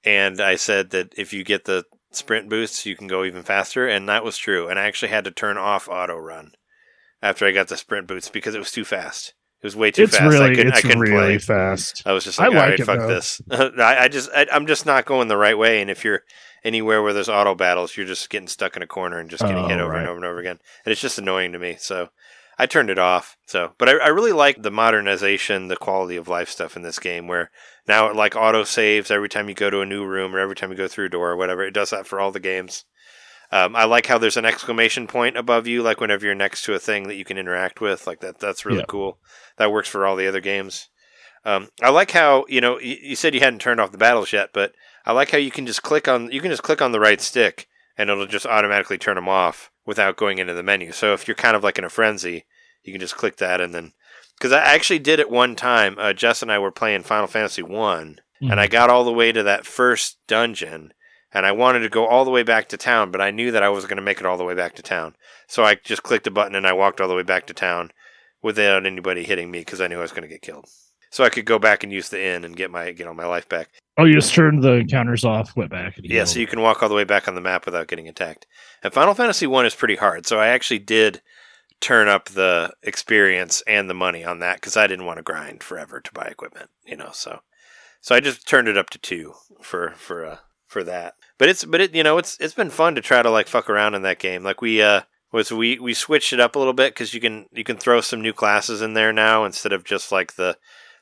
and 0.03 0.41
I 0.41 0.55
said 0.55 0.89
that 0.89 1.13
if 1.15 1.33
you 1.33 1.43
get 1.43 1.65
the 1.65 1.83
sprint 2.11 2.49
boosts, 2.49 2.85
you 2.85 2.95
can 2.95 3.07
go 3.07 3.23
even 3.23 3.43
faster, 3.43 3.87
and 3.87 4.09
that 4.09 4.23
was 4.23 4.37
true. 4.37 4.67
And 4.67 4.79
I 4.79 4.85
actually 4.85 5.09
had 5.09 5.25
to 5.25 5.31
turn 5.31 5.57
off 5.57 5.87
auto 5.87 6.17
run 6.17 6.51
after 7.21 7.45
I 7.45 7.51
got 7.51 7.67
the 7.67 7.77
sprint 7.77 8.07
boosts 8.07 8.29
because 8.29 8.55
it 8.55 8.59
was 8.59 8.71
too 8.71 8.85
fast. 8.85 9.35
It 9.65 9.73
was 9.73 9.75
way 9.75 9.89
too 9.91 10.03
it's 10.03 10.15
fast. 10.17 10.31
really, 10.31 10.51
I 10.51 10.55
couldn't, 10.55 10.73
I 10.73 10.77
it's 10.77 10.81
couldn't 10.81 10.99
really 10.99 11.37
play. 11.37 11.37
fast. 11.39 12.03
I 12.05 12.11
was 12.13 12.23
just 12.23 12.37
like, 12.37 12.49
all 12.49 12.53
like 12.55 12.69
right, 12.69 12.79
it, 12.79 12.85
fuck 12.85 12.99
though. 12.99 13.07
this. 13.07 13.41
I, 13.51 14.03
I 14.03 14.07
just, 14.07 14.29
I, 14.35 14.45
I'm 14.51 14.67
just 14.67 14.85
not 14.85 15.05
going 15.05 15.27
the 15.27 15.37
right 15.37 15.57
way. 15.57 15.81
And 15.81 15.89
if 15.89 16.03
you're 16.05 16.21
anywhere 16.63 17.01
where 17.01 17.13
there's 17.13 17.29
auto 17.29 17.55
battles, 17.55 17.97
you're 17.97 18.05
just 18.05 18.29
getting 18.29 18.47
stuck 18.47 18.75
in 18.75 18.83
a 18.83 18.87
corner 18.87 19.17
and 19.17 19.29
just 19.29 19.41
getting 19.41 19.57
Oh, 19.65 19.67
hit 19.67 19.79
over 19.79 19.91
right. 19.91 20.01
and 20.01 20.07
over 20.09 20.17
and 20.17 20.25
over 20.25 20.39
again. 20.39 20.59
And 20.85 20.91
it's 20.91 21.01
just 21.01 21.17
annoying 21.17 21.51
to 21.53 21.59
me. 21.59 21.77
So 21.79 22.09
I 22.59 22.67
turned 22.67 22.89
it 22.91 22.99
off. 22.99 23.37
So, 23.47 23.73
but 23.79 23.89
I, 23.89 23.93
I 23.97 24.07
really 24.09 24.31
like 24.33 24.61
the 24.61 24.71
modernization, 24.71 25.67
the 25.67 25.77
quality 25.77 26.15
of 26.15 26.27
life 26.27 26.49
stuff 26.49 26.75
in 26.75 26.83
this 26.83 26.99
game 26.99 27.27
where 27.27 27.49
now 27.87 28.07
it 28.07 28.15
like 28.15 28.35
auto 28.35 28.63
saves 28.63 29.09
every 29.11 29.29
time 29.29 29.49
you 29.49 29.55
go 29.55 29.69
to 29.69 29.81
a 29.81 29.85
new 29.85 30.05
room 30.05 30.35
or 30.35 30.39
every 30.39 30.55
time 30.55 30.71
you 30.71 30.77
go 30.77 30.87
through 30.87 31.05
a 31.05 31.09
door 31.09 31.31
or 31.31 31.35
whatever. 31.37 31.63
It 31.63 31.73
does 31.73 31.89
that 31.89 32.07
for 32.07 32.19
all 32.19 32.31
the 32.31 32.39
games. 32.39 32.85
Um, 33.51 33.75
I 33.75 33.85
like 33.85 34.07
how 34.07 34.17
there's 34.17 34.37
an 34.37 34.45
exclamation 34.45 35.07
point 35.07 35.37
above 35.37 35.67
you, 35.67 35.81
like 35.83 35.99
whenever 36.01 36.25
you're 36.25 36.35
next 36.35 36.63
to 36.65 36.73
a 36.73 36.79
thing 36.79 37.07
that 37.07 37.15
you 37.15 37.25
can 37.25 37.37
interact 37.37 37.79
with. 37.79 38.07
Like 38.07 38.19
that, 38.21 38.39
that's 38.39 38.65
really 38.65 38.79
Yeah. 38.79 38.85
cool. 38.87 39.19
That 39.57 39.71
works 39.71 39.87
for 39.87 40.05
all 40.05 40.15
the 40.15 40.27
other 40.27 40.41
games. 40.41 40.89
Um, 41.45 41.69
I 41.81 41.89
like 41.91 42.11
how 42.11 42.45
you 42.49 42.59
know 42.59 42.79
you, 42.79 42.97
you 43.01 43.15
said 43.15 43.33
you 43.35 43.39
hadn't 43.39 43.59
turned 43.59 43.79
off 43.79 43.91
the 43.91 43.97
battles 43.99 44.33
yet, 44.33 44.49
but 44.51 44.73
I 45.05 45.11
like 45.11 45.29
how 45.31 45.37
you 45.37 45.51
can 45.51 45.65
just 45.67 45.83
click 45.83 46.07
on 46.07 46.31
you 46.31 46.41
can 46.41 46.49
just 46.51 46.63
click 46.63 46.81
on 46.81 46.91
the 46.91 46.99
right 46.99 47.21
stick 47.21 47.67
and 47.97 48.09
it'll 48.09 48.25
just 48.25 48.47
automatically 48.47 48.97
turn 48.97 49.15
them 49.15 49.29
off 49.29 49.69
without 49.85 50.17
going 50.17 50.39
into 50.39 50.53
the 50.53 50.63
menu. 50.63 50.91
So 50.91 51.13
if 51.13 51.27
you're 51.27 51.35
kind 51.35 51.55
of 51.55 51.63
like 51.63 51.77
in 51.77 51.83
a 51.85 51.89
frenzy, 51.89 52.45
you 52.83 52.91
can 52.91 52.99
just 52.99 53.15
click 53.15 53.37
that 53.37 53.61
and 53.61 53.73
then 53.75 53.93
because 54.35 54.51
I 54.51 54.59
actually 54.63 54.99
did 54.99 55.19
it 55.19 55.29
one 55.29 55.55
time. 55.55 55.95
Uh, 55.99 56.11
Jess 56.13 56.41
and 56.41 56.51
I 56.51 56.57
were 56.59 56.71
playing 56.71 57.03
Final 57.03 57.27
Fantasy 57.27 57.61
One, 57.61 58.19
and 58.41 58.59
I 58.59 58.67
got 58.67 58.89
all 58.89 59.05
the 59.05 59.13
way 59.13 59.31
to 59.31 59.43
that 59.43 59.65
first 59.65 60.17
dungeon, 60.27 60.93
and 61.33 61.45
I 61.45 61.51
wanted 61.51 61.79
to 61.79 61.89
go 61.89 62.05
all 62.05 62.25
the 62.25 62.31
way 62.31 62.43
back 62.43 62.69
to 62.69 62.77
town, 62.77 63.11
but 63.11 63.21
I 63.21 63.31
knew 63.31 63.51
that 63.51 63.63
I 63.63 63.69
wasn't 63.69 63.89
going 63.89 63.97
to 63.97 64.03
make 64.03 64.19
it 64.19 64.25
all 64.25 64.37
the 64.37 64.43
way 64.43 64.53
back 64.53 64.75
to 64.75 64.81
town. 64.81 65.15
So 65.47 65.63
I 65.63 65.75
just 65.75 66.03
clicked 66.03 66.27
a 66.27 66.31
button 66.31 66.55
and 66.55 66.65
I 66.65 66.73
walked 66.73 67.01
all 67.01 67.07
the 67.07 67.15
way 67.15 67.23
back 67.23 67.47
to 67.47 67.53
town 67.53 67.91
without 68.41 68.85
anybody 68.85 69.23
hitting 69.23 69.51
me 69.51 69.59
because 69.59 69.81
I 69.81 69.87
knew 69.87 69.97
I 69.97 70.01
was 70.01 70.11
going 70.11 70.23
to 70.23 70.27
get 70.29 70.41
killed. 70.41 70.65
So 71.11 71.23
I 71.23 71.29
could 71.29 71.45
go 71.45 71.59
back 71.59 71.83
and 71.83 71.91
use 71.91 72.09
the 72.09 72.21
inn 72.21 72.43
and 72.43 72.57
get 72.57 72.71
my 72.71 72.91
get 72.91 73.07
all 73.07 73.13
my 73.13 73.25
life 73.25 73.47
back. 73.47 73.69
Oh, 73.97 74.03
you 74.03 74.15
just 74.15 74.33
turned 74.33 74.61
the 74.61 74.85
counters 74.89 75.23
off, 75.23 75.55
went 75.55 75.71
back. 75.71 75.97
And 75.97 76.05
Yeah, 76.05 76.25
so 76.25 76.39
you 76.39 76.47
can 76.47 76.59
walk 76.59 76.83
all 76.83 76.89
the 76.89 76.95
way 76.95 77.05
back 77.05 77.27
on 77.27 77.35
the 77.35 77.41
map 77.41 77.65
without 77.65 77.87
getting 77.87 78.09
attacked. 78.09 78.45
And 78.83 78.93
Final 78.93 79.13
Fantasy 79.13 79.47
One 79.47 79.65
is 79.65 79.73
pretty 79.73 79.95
hard, 79.95 80.27
so 80.27 80.39
I 80.39 80.47
actually 80.47 80.79
did 80.79 81.21
turn 81.79 82.07
up 82.07 82.29
the 82.29 82.73
experience 82.83 83.63
and 83.67 83.89
the 83.89 83.93
money 83.93 84.23
on 84.23 84.39
that 84.39 84.57
because 84.57 84.75
I 84.75 84.87
didn't 84.87 85.05
want 85.05 85.17
to 85.17 85.23
grind 85.23 85.63
forever 85.63 86.01
to 86.01 86.13
buy 86.13 86.25
equipment, 86.25 86.69
you 86.85 86.97
know. 86.97 87.11
So, 87.13 87.39
so 88.01 88.13
I 88.15 88.19
just 88.19 88.47
turned 88.47 88.67
it 88.67 88.77
up 88.77 88.89
to 88.89 88.97
two 88.97 89.33
for 89.61 89.93
for 89.95 90.25
uh 90.25 90.37
for 90.75 90.83
that. 90.83 91.13
But 91.37 91.47
it's 91.47 91.63
but 91.63 91.79
it 91.79 91.95
you 91.95 92.03
know 92.03 92.17
it's 92.17 92.37
it's 92.41 92.53
been 92.53 92.69
fun 92.69 92.95
to 92.95 93.01
try 93.01 93.21
to 93.21 93.29
like 93.29 93.47
fuck 93.47 93.69
around 93.69 93.95
in 93.95 94.01
that 94.01 94.19
game. 94.19 94.43
Like 94.43 94.59
we 94.61 94.81
uh 94.81 95.01
was 95.31 95.49
we 95.53 95.79
we 95.79 95.93
switched 95.93 96.33
it 96.33 96.41
up 96.41 96.55
a 96.55 96.59
little 96.59 96.73
bit 96.73 96.93
because 96.93 97.13
you 97.13 97.21
can 97.21 97.45
you 97.53 97.63
can 97.63 97.77
throw 97.77 98.01
some 98.01 98.21
new 98.21 98.33
classes 98.33 98.81
in 98.81 98.93
there 98.93 99.13
now 99.13 99.45
instead 99.45 99.71
of 99.71 99.85
just 99.85 100.11
like 100.11 100.35
the 100.35 100.57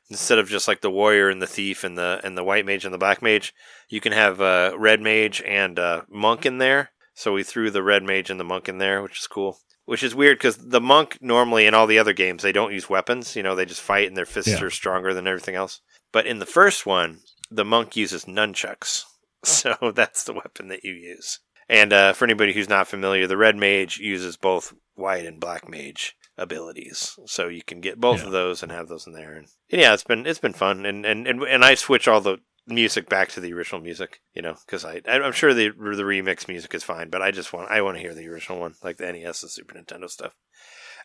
instead 0.08 0.38
of 0.38 0.48
just 0.48 0.68
like 0.68 0.80
the 0.80 0.90
warrior 0.92 1.28
and 1.28 1.42
the 1.42 1.46
thief 1.48 1.82
and 1.82 1.98
the 1.98 2.20
and 2.22 2.38
the 2.38 2.44
white 2.44 2.64
mage 2.64 2.84
and 2.84 2.94
the 2.94 2.98
black 2.98 3.20
mage 3.20 3.52
you 3.88 4.00
can 4.00 4.12
have 4.12 4.40
uh, 4.40 4.72
red 4.78 5.00
mage 5.00 5.42
and 5.42 5.76
uh, 5.80 6.02
monk 6.08 6.46
in 6.46 6.58
there. 6.58 6.90
So 7.14 7.32
we 7.32 7.42
threw 7.42 7.70
the 7.70 7.82
red 7.82 8.04
mage 8.04 8.30
and 8.30 8.38
the 8.38 8.44
monk 8.44 8.68
in 8.68 8.78
there, 8.78 9.02
which 9.02 9.18
is 9.18 9.26
cool. 9.26 9.58
Which 9.86 10.02
is 10.04 10.14
weird 10.14 10.38
because 10.38 10.56
the 10.56 10.80
monk 10.80 11.18
normally 11.20 11.66
in 11.66 11.74
all 11.74 11.86
the 11.88 11.98
other 11.98 12.12
games 12.12 12.42
they 12.44 12.52
don't 12.52 12.72
use 12.72 12.88
weapons. 12.88 13.34
You 13.34 13.42
know, 13.42 13.56
they 13.56 13.66
just 13.66 13.82
fight 13.82 14.06
and 14.06 14.16
their 14.16 14.24
fists 14.26 14.52
Yeah. 14.52 14.62
are 14.62 14.70
stronger 14.70 15.12
than 15.12 15.26
everything 15.26 15.56
else. 15.56 15.80
But 16.12 16.26
in 16.26 16.38
the 16.38 16.46
first 16.46 16.86
one, 16.86 17.18
the 17.50 17.64
monk 17.64 17.94
uses 17.96 18.24
nunchucks, 18.24 19.04
so 19.48 19.92
that's 19.94 20.24
the 20.24 20.32
weapon 20.32 20.68
that 20.68 20.84
you 20.84 20.92
use. 20.92 21.40
And 21.68 21.92
uh, 21.92 22.12
for 22.12 22.24
anybody 22.24 22.52
who's 22.52 22.68
not 22.68 22.88
familiar, 22.88 23.26
the 23.26 23.36
red 23.36 23.56
mage 23.56 23.98
uses 23.98 24.36
both 24.36 24.74
white 24.94 25.24
and 25.26 25.40
black 25.40 25.68
mage 25.68 26.16
abilities, 26.36 27.18
so 27.26 27.48
you 27.48 27.62
can 27.62 27.80
get 27.80 28.00
both 28.00 28.20
Yeah. 28.20 28.26
of 28.26 28.32
those 28.32 28.62
and 28.62 28.70
have 28.72 28.88
those 28.88 29.06
in 29.06 29.12
there. 29.12 29.32
And, 29.34 29.46
and 29.70 29.80
yeah, 29.80 29.94
it's 29.94 30.04
been 30.04 30.26
it's 30.26 30.38
been 30.38 30.52
fun. 30.52 30.84
And 30.86 31.04
and 31.06 31.26
and, 31.26 31.42
and 31.42 31.64
I 31.64 31.74
switch 31.74 32.06
all 32.08 32.20
the 32.20 32.38
music 32.66 33.08
back 33.08 33.28
to 33.30 33.40
the 33.40 33.52
original 33.52 33.80
music, 33.80 34.20
you 34.34 34.42
know, 34.42 34.56
because 34.66 34.84
I 34.84 35.00
I'm 35.06 35.32
sure 35.32 35.54
the 35.54 35.68
the 35.70 36.02
remix 36.02 36.48
music 36.48 36.74
is 36.74 36.82
fine, 36.84 37.08
but 37.10 37.22
I 37.22 37.30
just 37.30 37.52
want 37.52 37.70
I 37.70 37.80
want 37.82 37.96
to 37.96 38.02
hear 38.02 38.14
the 38.14 38.28
original 38.28 38.60
one, 38.60 38.74
like 38.82 38.96
the 38.98 39.10
NES 39.10 39.42
and 39.42 39.50
Super 39.50 39.74
Nintendo 39.74 40.08
stuff. 40.10 40.32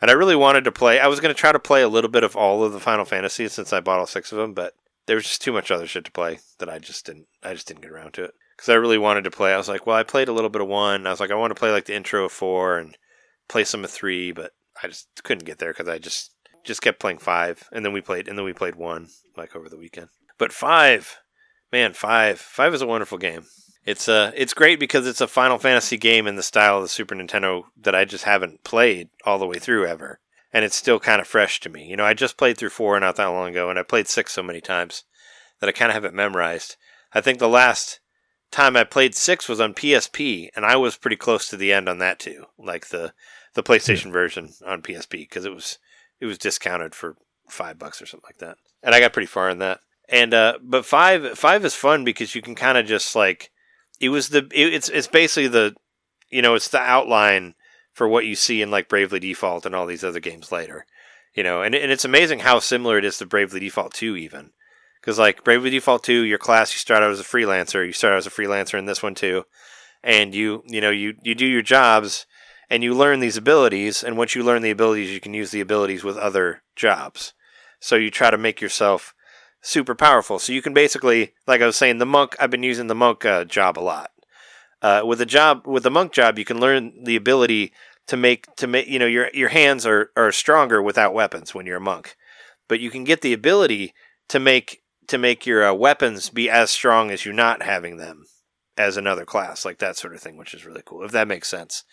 And 0.01 0.09
I 0.09 0.13
really 0.13 0.35
wanted 0.35 0.63
to 0.63 0.71
play. 0.71 0.99
I 0.99 1.07
was 1.07 1.19
going 1.19 1.33
to 1.33 1.39
try 1.39 1.51
to 1.51 1.59
play 1.59 1.81
a 1.81 1.89
little 1.89 2.09
bit 2.09 2.23
of 2.23 2.35
all 2.35 2.63
of 2.63 2.71
the 2.71 2.79
Final 2.79 3.03
Fantasies 3.05 3.51
since 3.51 3.73
I 3.73 3.81
bought 3.81 3.99
all 3.99 4.07
six 4.07 4.31
of 4.31 4.37
them, 4.37 4.53
but 4.53 4.73
there 5.09 5.15
was 5.15 5.25
just 5.25 5.41
too 5.41 5.51
much 5.51 5.71
other 5.71 5.87
shit 5.87 6.05
to 6.05 6.11
play 6.11 6.37
that 6.59 6.69
I 6.69 6.77
just 6.77 7.07
didn't. 7.07 7.25
I 7.41 7.53
just 7.53 7.67
didn't 7.67 7.81
get 7.81 7.89
around 7.89 8.13
to 8.13 8.25
it 8.25 8.33
because 8.55 8.69
I 8.69 8.75
really 8.75 8.99
wanted 8.99 9.23
to 9.23 9.31
play. 9.31 9.51
I 9.51 9.57
was 9.57 9.67
like, 9.67 9.87
well, 9.87 9.95
I 9.95 10.03
played 10.03 10.27
a 10.27 10.33
little 10.33 10.51
bit 10.51 10.61
of 10.61 10.67
one. 10.67 11.07
I 11.07 11.09
was 11.09 11.19
like, 11.19 11.31
I 11.31 11.35
want 11.35 11.49
to 11.49 11.59
play 11.59 11.71
like 11.71 11.85
the 11.85 11.95
intro 11.95 12.25
of 12.25 12.31
four 12.31 12.77
and 12.77 12.95
play 13.47 13.63
some 13.63 13.83
of 13.83 13.89
three, 13.89 14.31
but 14.31 14.51
I 14.83 14.87
just 14.87 15.07
couldn't 15.23 15.47
get 15.47 15.57
there 15.57 15.71
because 15.71 15.87
I 15.87 15.97
just 15.97 16.35
just 16.63 16.83
kept 16.83 16.99
playing 16.99 17.17
five, 17.17 17.67
and 17.71 17.83
then 17.83 17.91
we 17.91 18.01
played 18.01 18.27
and 18.27 18.37
then 18.37 18.45
we 18.45 18.53
played 18.53 18.75
one 18.75 19.07
like 19.35 19.55
over 19.55 19.67
the 19.67 19.79
weekend. 19.79 20.09
But 20.37 20.53
five, 20.53 21.17
man, 21.71 21.93
five, 21.93 22.39
five 22.39 22.75
is 22.75 22.83
a 22.83 22.87
wonderful 22.87 23.17
game. 23.17 23.47
It's 23.87 24.07
uh, 24.07 24.31
it's 24.35 24.53
great 24.53 24.79
because 24.79 25.07
it's 25.07 25.21
a 25.21 25.27
Final 25.27 25.57
Fantasy 25.57 25.97
game 25.97 26.27
in 26.27 26.35
the 26.35 26.43
style 26.43 26.77
of 26.77 26.83
the 26.83 26.87
Super 26.87 27.15
Nintendo 27.15 27.63
that 27.81 27.95
I 27.95 28.05
just 28.05 28.25
haven't 28.25 28.63
played 28.63 29.09
all 29.25 29.39
the 29.39 29.47
way 29.47 29.57
through 29.57 29.87
ever, 29.87 30.19
and 30.53 30.65
it's 30.65 30.75
still 30.75 30.99
kind 30.99 31.21
of 31.21 31.27
fresh 31.27 31.59
to 31.61 31.69
me. 31.69 31.85
You 31.85 31.95
know, 31.95 32.05
I 32.05 32.13
just 32.13 32.37
played 32.37 32.57
through 32.57 32.69
four 32.69 32.99
not 32.99 33.15
that 33.17 33.27
long 33.27 33.49
ago, 33.49 33.69
and 33.69 33.77
I 33.77 33.83
played 33.83 34.07
six 34.07 34.33
so 34.33 34.43
many 34.43 34.61
times 34.61 35.03
that 35.59 35.69
I 35.69 35.73
kind 35.73 35.89
of 35.89 35.93
have 35.93 36.05
it 36.05 36.13
memorized. 36.13 36.75
I 37.13 37.21
think 37.21 37.39
the 37.39 37.49
last 37.49 37.99
time 38.51 38.75
I 38.75 38.83
played 38.83 39.15
six 39.15 39.47
was 39.47 39.59
on 39.59 39.73
PSP, 39.73 40.49
and 40.55 40.65
I 40.65 40.75
was 40.75 40.97
pretty 40.97 41.15
close 41.15 41.47
to 41.49 41.57
the 41.57 41.73
end 41.73 41.87
on 41.87 41.99
that 41.99 42.19
too, 42.19 42.45
like 42.57 42.87
the 42.87 43.13
the 43.55 43.63
PlayStation 43.63 44.11
version 44.11 44.53
on 44.65 44.81
PSP 44.81 45.11
because 45.11 45.45
it 45.45 45.53
was 45.53 45.79
it 46.19 46.25
was 46.25 46.37
discounted 46.37 46.93
for 46.93 47.15
five 47.47 47.79
bucks 47.79 48.01
or 48.01 48.05
something 48.05 48.27
like 48.27 48.37
that, 48.37 48.57
and 48.83 48.93
I 48.93 48.99
got 48.99 49.13
pretty 49.13 49.27
far 49.27 49.49
in 49.49 49.59
that. 49.59 49.79
And 50.07 50.33
uh, 50.33 50.57
but 50.63 50.85
five 50.85 51.37
five 51.37 51.63
is 51.65 51.75
fun 51.75 52.03
because 52.03 52.35
you 52.35 52.41
can 52.41 52.55
kind 52.55 52.77
of 52.77 52.85
just 52.85 53.15
like 53.15 53.51
it 53.99 54.09
was 54.09 54.29
the 54.29 54.47
it, 54.51 54.73
it's 54.73 54.89
it's 54.89 55.07
basically 55.07 55.47
the 55.47 55.75
you 56.29 56.41
know 56.41 56.55
it's 56.55 56.69
the 56.69 56.79
outline 56.79 57.55
for 57.99 58.07
what 58.07 58.25
you 58.25 58.33
see 58.33 58.61
in 58.61 58.71
like 58.71 58.87
Bravely 58.87 59.19
Default 59.19 59.65
and 59.65 59.75
all 59.75 59.85
these 59.85 60.05
other 60.05 60.21
games 60.21 60.53
later, 60.53 60.85
you 61.35 61.43
know, 61.43 61.61
and 61.61 61.75
and 61.75 61.91
it's 61.91 62.05
amazing 62.05 62.39
how 62.39 62.59
similar 62.59 62.97
it 62.97 63.03
is 63.03 63.17
to 63.17 63.25
Bravely 63.25 63.59
Default 63.59 63.93
two 63.93 64.15
even. 64.15 64.51
Because 65.01 65.19
like 65.19 65.43
Bravely 65.43 65.69
Default 65.69 66.03
2, 66.03 66.23
your 66.23 66.37
class 66.37 66.73
you 66.73 66.77
start 66.77 67.03
out 67.03 67.11
as 67.11 67.19
a 67.19 67.25
freelancer. 67.25 67.85
You 67.85 67.91
start 67.91 68.13
out 68.13 68.19
as 68.19 68.27
a 68.27 68.29
freelancer 68.29 68.79
in 68.79 68.85
this 68.85 69.03
one 69.03 69.15
too, 69.15 69.43
and 70.01 70.33
you 70.33 70.63
you 70.65 70.79
know 70.79 70.91
you 70.91 71.15
you 71.23 71.35
do 71.35 71.45
your 71.45 71.61
jobs 71.61 72.25
and 72.69 72.83
you 72.83 72.93
learn 72.93 73.19
these 73.19 73.35
abilities. 73.35 74.01
And 74.01 74.17
once 74.17 74.33
you 74.33 74.43
learn 74.43 74.61
the 74.61 74.71
abilities, 74.71 75.11
you 75.11 75.19
can 75.19 75.33
use 75.33 75.51
the 75.51 75.61
abilities 75.61 76.05
with 76.05 76.15
other 76.15 76.63
jobs. 76.77 77.33
So 77.81 77.97
you 77.97 78.09
try 78.09 78.31
to 78.31 78.37
make 78.37 78.61
yourself 78.61 79.13
super 79.61 79.93
powerful. 79.93 80.39
So 80.39 80.53
you 80.53 80.61
can 80.61 80.73
basically, 80.73 81.33
like 81.45 81.61
I 81.61 81.65
was 81.65 81.75
saying, 81.75 81.97
the 81.97 82.05
monk. 82.05 82.37
I've 82.39 82.51
been 82.51 82.63
using 82.63 82.87
the 82.87 82.95
monk 82.95 83.25
uh, 83.25 83.43
job 83.43 83.77
a 83.77 83.81
lot. 83.81 84.11
Uh, 84.81 85.01
with 85.05 85.19
a 85.19 85.25
job, 85.25 85.67
with 85.67 85.83
the 85.83 85.91
monk 85.91 86.13
job, 86.13 86.39
you 86.39 86.45
can 86.45 86.59
learn 86.59 87.03
the 87.03 87.17
ability 87.17 87.73
to 88.09 88.17
make 88.17 88.47
to 88.55 88.65
make 88.65 88.87
you 88.87 88.97
know 88.97 89.05
your 89.05 89.29
your 89.35 89.49
hands 89.49 89.85
are 89.85 90.09
are 90.17 90.31
stronger 90.31 90.81
without 90.81 91.13
weapons 91.13 91.53
when 91.53 91.67
you're 91.67 91.77
a 91.77 91.81
monk, 91.81 92.15
but 92.67 92.79
you 92.79 92.89
can 92.89 93.03
get 93.03 93.21
the 93.21 93.33
ability 93.33 93.93
to 94.29 94.39
make 94.39 94.81
to 95.07 95.19
make 95.19 95.45
your 95.45 95.63
uh, 95.63 95.73
weapons 95.73 96.31
be 96.31 96.49
as 96.49 96.71
strong 96.71 97.11
as 97.11 97.23
you 97.23 97.31
not 97.31 97.61
having 97.61 97.97
them 97.97 98.25
as 98.75 98.97
another 98.97 99.25
class, 99.25 99.63
like 99.63 99.77
that 99.77 99.95
sort 99.95 100.15
of 100.15 100.21
thing, 100.21 100.37
which 100.37 100.55
is 100.55 100.65
really 100.65 100.81
cool. 100.83 101.03
If 101.03 101.11
that 101.11 101.27
makes 101.27 101.47
sense. 101.47 101.83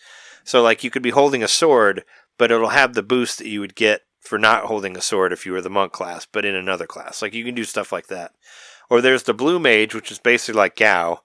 So 0.43 0.63
like 0.63 0.83
you 0.83 0.89
could 0.89 1.03
be 1.03 1.11
holding 1.11 1.43
a 1.43 1.47
sword, 1.47 2.03
but 2.39 2.51
it'll 2.51 2.69
have 2.69 2.95
the 2.95 3.03
boost 3.03 3.37
that 3.37 3.47
you 3.47 3.59
would 3.59 3.75
get 3.75 4.01
for 4.19 4.39
not 4.39 4.65
holding 4.65 4.97
a 4.97 5.01
sword 5.01 5.31
if 5.31 5.45
you 5.45 5.51
were 5.51 5.61
the 5.61 5.69
monk 5.69 5.91
class, 5.91 6.25
but 6.25 6.45
in 6.45 6.55
another 6.55 6.87
class. 6.87 7.21
Like 7.21 7.35
you 7.35 7.45
can 7.45 7.53
do 7.53 7.63
stuff 7.63 7.91
like 7.91 8.07
that. 8.07 8.31
Or 8.89 9.01
there's 9.01 9.23
the 9.23 9.35
blue 9.35 9.59
mage, 9.59 9.93
which 9.93 10.11
is 10.11 10.17
basically 10.17 10.57
like 10.57 10.77
Gau, 10.77 11.19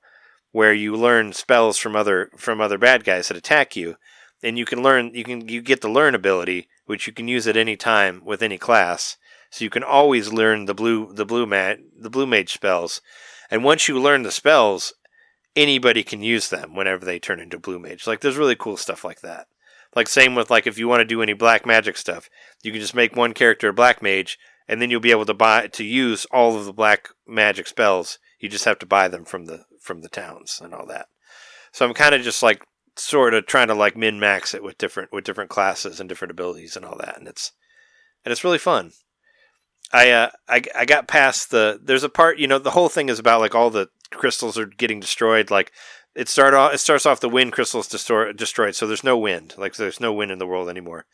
where 0.51 0.75
you 0.75 0.95
learn 0.95 1.33
spells 1.33 1.79
from 1.79 1.97
other 1.97 2.31
from 2.37 2.61
other 2.61 2.77
bad 2.77 3.05
guys 3.05 3.29
that 3.29 3.39
attack 3.39 3.75
you, 3.75 3.97
and 4.43 4.59
you 4.59 4.65
can 4.65 4.83
learn 4.83 5.15
you 5.15 5.25
can 5.25 5.49
you 5.49 5.63
get 5.63 5.81
the 5.81 5.89
learn 5.89 6.15
ability, 6.15 6.69
which 6.87 7.07
you 7.07 7.13
can 7.13 7.29
use 7.29 7.47
at 7.47 7.57
any 7.57 7.77
time 7.77 8.23
with 8.25 8.43
any 8.43 8.59
class. 8.59 9.17
So 9.51 9.65
you 9.65 9.71
can 9.71 9.83
always 9.83 10.33
learn 10.33 10.65
the 10.65 10.75
blue 10.75 11.13
the 11.13 11.27
blue 11.27 11.47
mat 11.47 11.79
the 11.99 12.11
blue 12.11 12.27
mage 12.27 12.53
spells, 12.53 13.01
and 13.51 13.65
once 13.65 13.89
you 13.89 14.01
learn 14.01 14.23
the 14.23 14.31
spells, 14.31 14.95
anybody 15.55 16.03
can 16.03 16.23
use 16.23 16.49
them 16.49 16.75
whenever 16.75 17.05
they 17.05 17.19
turn 17.19 17.41
into 17.41 17.59
blue 17.59 17.79
mage. 17.79 18.07
Like 18.07 18.21
there's 18.21 18.39
really 18.39 18.57
cool 18.57 18.77
stuff 18.77 19.05
like 19.05 19.21
that. 19.21 19.47
Like 19.95 20.09
same 20.09 20.35
with 20.35 20.51
like 20.51 20.67
if 20.67 20.79
you 20.79 20.89
want 20.89 21.01
to 21.01 21.05
do 21.05 21.23
any 21.23 21.35
black 21.35 21.67
magic 21.67 21.97
stuff, 21.97 22.31
you 22.63 22.73
can 22.73 22.81
just 22.81 22.95
make 22.95 23.15
one 23.15 23.35
character 23.35 23.69
a 23.69 23.75
black 23.75 24.03
mage, 24.03 24.39
and 24.67 24.81
then 24.81 24.91
you'll 24.91 25.01
be 25.01 25.11
able 25.11 25.27
to 25.27 25.35
buy 25.35 25.67
to 25.69 25.85
use 25.85 26.25
all 26.27 26.57
of 26.57 26.65
the 26.65 26.73
black 26.73 27.11
magic 27.27 27.67
spells. 27.67 28.19
You 28.41 28.49
just 28.49 28.65
have 28.65 28.79
to 28.81 28.87
buy 28.87 29.09
them 29.09 29.25
from 29.25 29.45
the 29.47 29.67
from 29.81 30.01
the 30.01 30.09
towns 30.09 30.61
and 30.63 30.73
all 30.75 30.87
that. 30.87 31.09
So 31.73 31.87
I'm 31.87 31.95
kind 31.95 32.15
of 32.15 32.23
just 32.23 32.43
like 32.43 32.65
sort 32.97 33.35
of 33.35 33.47
trying 33.47 33.69
to 33.69 33.75
like 33.75 33.97
min 33.97 34.21
max 34.21 34.55
it 34.55 34.63
with 34.63 34.79
different 34.79 35.13
with 35.13 35.25
different 35.25 35.51
classes 35.51 36.01
and 36.01 36.09
different 36.09 36.31
abilities 36.31 36.77
and 36.77 36.85
all 36.85 36.97
that, 36.99 37.19
and 37.19 37.29
it's 37.29 37.53
and 38.25 38.33
it's 38.33 38.45
really 38.45 38.59
fun. 38.59 38.93
I 39.93 40.11
uh, 40.11 40.31
I 40.49 40.63
I 40.75 40.85
got 40.85 41.09
past 41.09 41.51
the 41.51 41.81
there's 41.83 42.05
a 42.05 42.09
part 42.09 42.39
you 42.39 42.47
know 42.47 42.59
the 42.59 42.71
whole 42.71 42.89
thing 42.89 43.09
is 43.09 43.19
about 43.19 43.41
like 43.41 43.55
all 43.55 43.71
the 43.71 43.89
crystals 44.11 44.59
are 44.59 44.67
getting 44.67 45.01
destroyed 45.01 45.51
like 45.51 45.73
it 46.15 46.29
start 46.29 46.55
off 46.55 46.75
it 46.75 46.79
starts 46.79 47.07
off 47.07 47.21
the 47.21 47.29
wind 47.29 47.53
crystals 47.53 47.89
destroy, 47.89 48.33
destroyed 48.33 48.75
so 48.75 48.87
there's 48.87 49.05
no 49.05 49.17
wind 49.17 49.55
like 49.57 49.75
there's 49.77 50.01
no 50.01 50.13
wind 50.13 50.31
in 50.31 50.39
the 50.39 50.47
world 50.47 50.69
anymore 50.69 51.07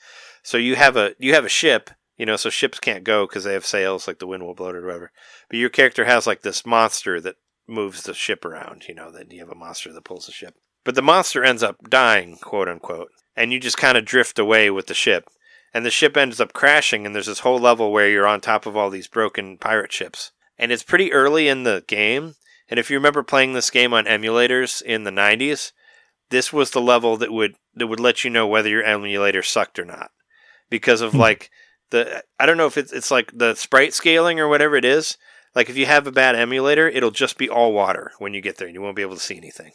so 0.43 0.57
you 0.57 0.76
have 0.76 0.97
a 0.97 1.14
you 1.18 1.35
have 1.35 1.45
a 1.45 1.49
ship 1.49 1.91
you 2.16 2.26
know 2.26 2.37
so 2.37 2.51
ships 2.51 2.81
can't 2.81 3.05
go 3.05 3.26
because 3.26 3.45
they 3.45 3.53
have 3.53 3.66
sails 3.66 4.07
like 4.07 4.18
the 4.18 4.26
wind 4.26 4.43
will 4.43 4.55
blow 4.55 4.70
it 4.70 4.76
or 4.76 4.85
whatever 4.85 5.12
but 5.49 5.59
your 5.59 5.70
character 5.70 6.05
has 6.05 6.26
like 6.26 6.43
this 6.43 6.66
monster 6.66 7.20
that 7.20 7.37
moves 7.66 8.03
the 8.03 8.14
ship 8.14 8.45
around 8.45 8.89
you 8.89 8.95
know 8.95 9.11
that 9.11 9.31
you 9.31 9.41
have 9.41 9.51
a 9.51 9.55
monster 9.55 9.93
that 9.93 10.05
pulls 10.05 10.26
the 10.26 10.33
ship 10.33 10.57
but 10.85 10.95
the 10.95 11.03
monster 11.03 11.45
ends 11.45 11.62
up 11.62 11.76
dying 11.89 12.37
quote 12.37 12.68
unquote 12.68 13.11
and 13.37 13.53
you 13.53 13.61
just 13.61 13.76
kind 13.76 13.97
of 13.97 14.05
drift 14.05 14.39
away 14.39 14.70
with 14.70 14.87
the 14.87 14.95
ship 14.95 15.29
and 15.74 15.85
the 15.85 15.91
ship 15.91 16.16
ends 16.16 16.41
up 16.41 16.53
crashing 16.53 17.05
and 17.05 17.14
there's 17.14 17.26
this 17.26 17.41
whole 17.41 17.59
level 17.59 17.93
where 17.93 18.09
you're 18.09 18.26
on 18.26 18.41
top 18.41 18.66
of 18.66 18.76
all 18.76 18.91
these 18.91 19.09
broken 19.09 19.59
pirate 19.59 19.93
ships 19.93 20.33
and 20.59 20.72
it's 20.72 20.83
pretty 20.83 21.12
early 21.12 21.49
in 21.49 21.62
the 21.62 21.85
game 21.87 22.35
and 22.68 22.79
if 22.79 22.91
you 22.91 22.97
remember 22.97 23.22
playing 23.22 23.53
this 23.55 23.70
game 23.70 23.95
on 23.95 24.05
emulators 24.05 24.83
in 24.83 25.05
the 25.05 25.11
90s, 25.11 25.72
this 26.31 26.53
was 26.53 26.70
the 26.70 26.81
level 26.81 27.16
that 27.16 27.33
would 27.33 27.55
that 27.74 27.87
would 27.87 28.01
let 28.01 28.24
you 28.24 28.31
know 28.31 28.47
whether 28.47 28.68
your 28.68 28.83
emulator 28.83 29.43
sucked 29.43 29.79
or 29.79 29.85
not. 29.85 30.11
Because 30.68 31.01
of 31.01 31.12
hmm. 31.12 31.18
like 31.18 31.51
the 31.91 32.22
I 32.39 32.47
don't 32.47 32.59
know 32.59 32.66
if 32.66 32.76
it's 32.76 32.93
it's 32.93 33.11
like 33.11 33.33
the 33.37 33.55
sprite 33.55 33.95
scaling 33.95 34.39
or 34.39 34.49
whatever 34.49 34.76
it 34.76 34.85
is. 34.85 35.16
Like 35.55 35.70
if 35.70 35.76
you 35.76 35.87
have 35.87 36.07
a 36.07 36.12
bad 36.12 36.37
emulator, 36.37 36.89
it'll 36.89 37.11
just 37.11 37.39
be 37.39 37.49
all 37.49 37.72
water 37.72 38.12
when 38.18 38.35
you 38.35 38.43
get 38.43 38.59
there 38.59 38.68
and 38.68 38.74
you 38.74 38.83
won't 38.83 38.97
be 38.97 39.03
able 39.03 39.16
to 39.16 39.20
see 39.20 39.37
anything. 39.37 39.72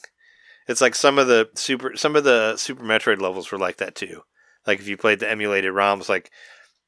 It's 0.68 0.82
like 0.82 0.96
some 0.96 1.20
of 1.20 1.28
the 1.28 1.50
super 1.56 1.96
some 1.96 2.16
of 2.16 2.24
the 2.24 2.56
Super 2.58 2.84
Metroid 2.84 3.22
levels 3.22 3.52
were 3.52 3.58
like 3.58 3.78
that 3.78 3.96
too. 3.96 4.22
Like 4.66 4.80
if 4.80 4.88
you 4.88 4.98
played 4.98 5.20
the 5.20 5.30
emulated 5.30 5.74
ROMs, 5.74 6.10
like 6.10 6.32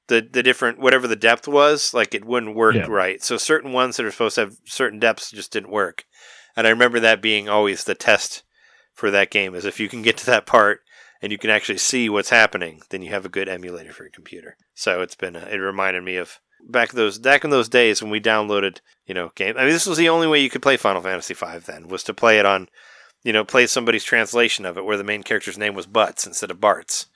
the 0.08 0.28
the 0.30 0.44
different 0.44 0.80
whatever 0.80 1.08
the 1.08 1.16
depth 1.16 1.48
was, 1.48 1.94
like 1.94 2.16
it 2.16 2.26
wouldn't 2.26 2.56
work 2.56 2.76
Yeah. 2.76 2.88
right. 2.88 3.22
So 3.24 3.38
certain 3.38 3.74
ones 3.74 3.98
that 3.98 4.06
are 4.06 4.12
supposed 4.12 4.36
to 4.36 4.42
have 4.42 4.58
certain 4.66 5.00
depths 5.00 5.32
just 5.32 5.52
didn't 5.52 5.72
work. 5.72 6.06
And 6.56 6.66
I 6.66 6.70
remember 6.70 7.00
that 7.02 7.22
being 7.22 7.50
always 7.50 7.84
the 7.84 7.96
test 7.96 8.44
for 8.94 9.12
that 9.12 9.30
game 9.30 9.56
is 9.56 9.66
if 9.66 9.80
you 9.80 9.90
can 9.90 10.02
get 10.02 10.16
to 10.18 10.26
that 10.28 10.46
part 10.46 10.82
and 11.22 11.32
you 11.32 11.38
can 11.38 11.50
actually 11.50 11.80
see 11.80 12.08
what's 12.08 12.30
happening, 12.30 12.82
then 12.90 13.02
you 13.02 13.10
have 13.10 13.26
a 13.26 13.30
good 13.30 13.50
emulator 13.50 13.92
for 13.92 14.04
your 14.04 14.12
computer. 14.12 14.56
So 14.74 15.02
it's 15.02 15.16
been 15.16 15.36
a, 15.36 15.46
it 15.48 15.58
reminded 15.58 16.04
me 16.04 16.16
of 16.16 16.40
back 16.68 16.94
those 16.94 17.20
back 17.20 17.44
in 17.44 17.50
those 17.50 17.68
days 17.70 18.02
when 18.02 18.10
we 18.10 18.22
downloaded 18.22 18.80
you 19.06 19.14
know 19.14 19.32
game. 19.36 19.58
I 19.58 19.64
mean, 19.64 19.72
this 19.72 19.86
was 19.86 19.98
the 19.98 20.10
only 20.10 20.28
way 20.28 20.40
you 20.40 20.50
could 20.50 20.62
play 20.62 20.78
Final 20.78 21.02
Fantasy 21.02 21.34
V 21.34 21.58
then 21.66 21.90
was 21.90 22.04
to 22.06 22.14
play 22.14 22.40
it 22.40 22.46
on 22.46 22.70
you 23.26 23.34
know 23.34 23.44
play 23.44 23.68
somebody's 23.68 24.06
translation 24.06 24.66
of 24.66 24.78
it 24.78 24.86
where 24.86 24.96
the 24.96 25.04
main 25.04 25.24
character's 25.24 25.58
name 25.58 25.74
was 25.74 25.88
Butts 25.88 26.26
instead 26.26 26.52
of 26.52 26.62
Barts. 26.62 27.08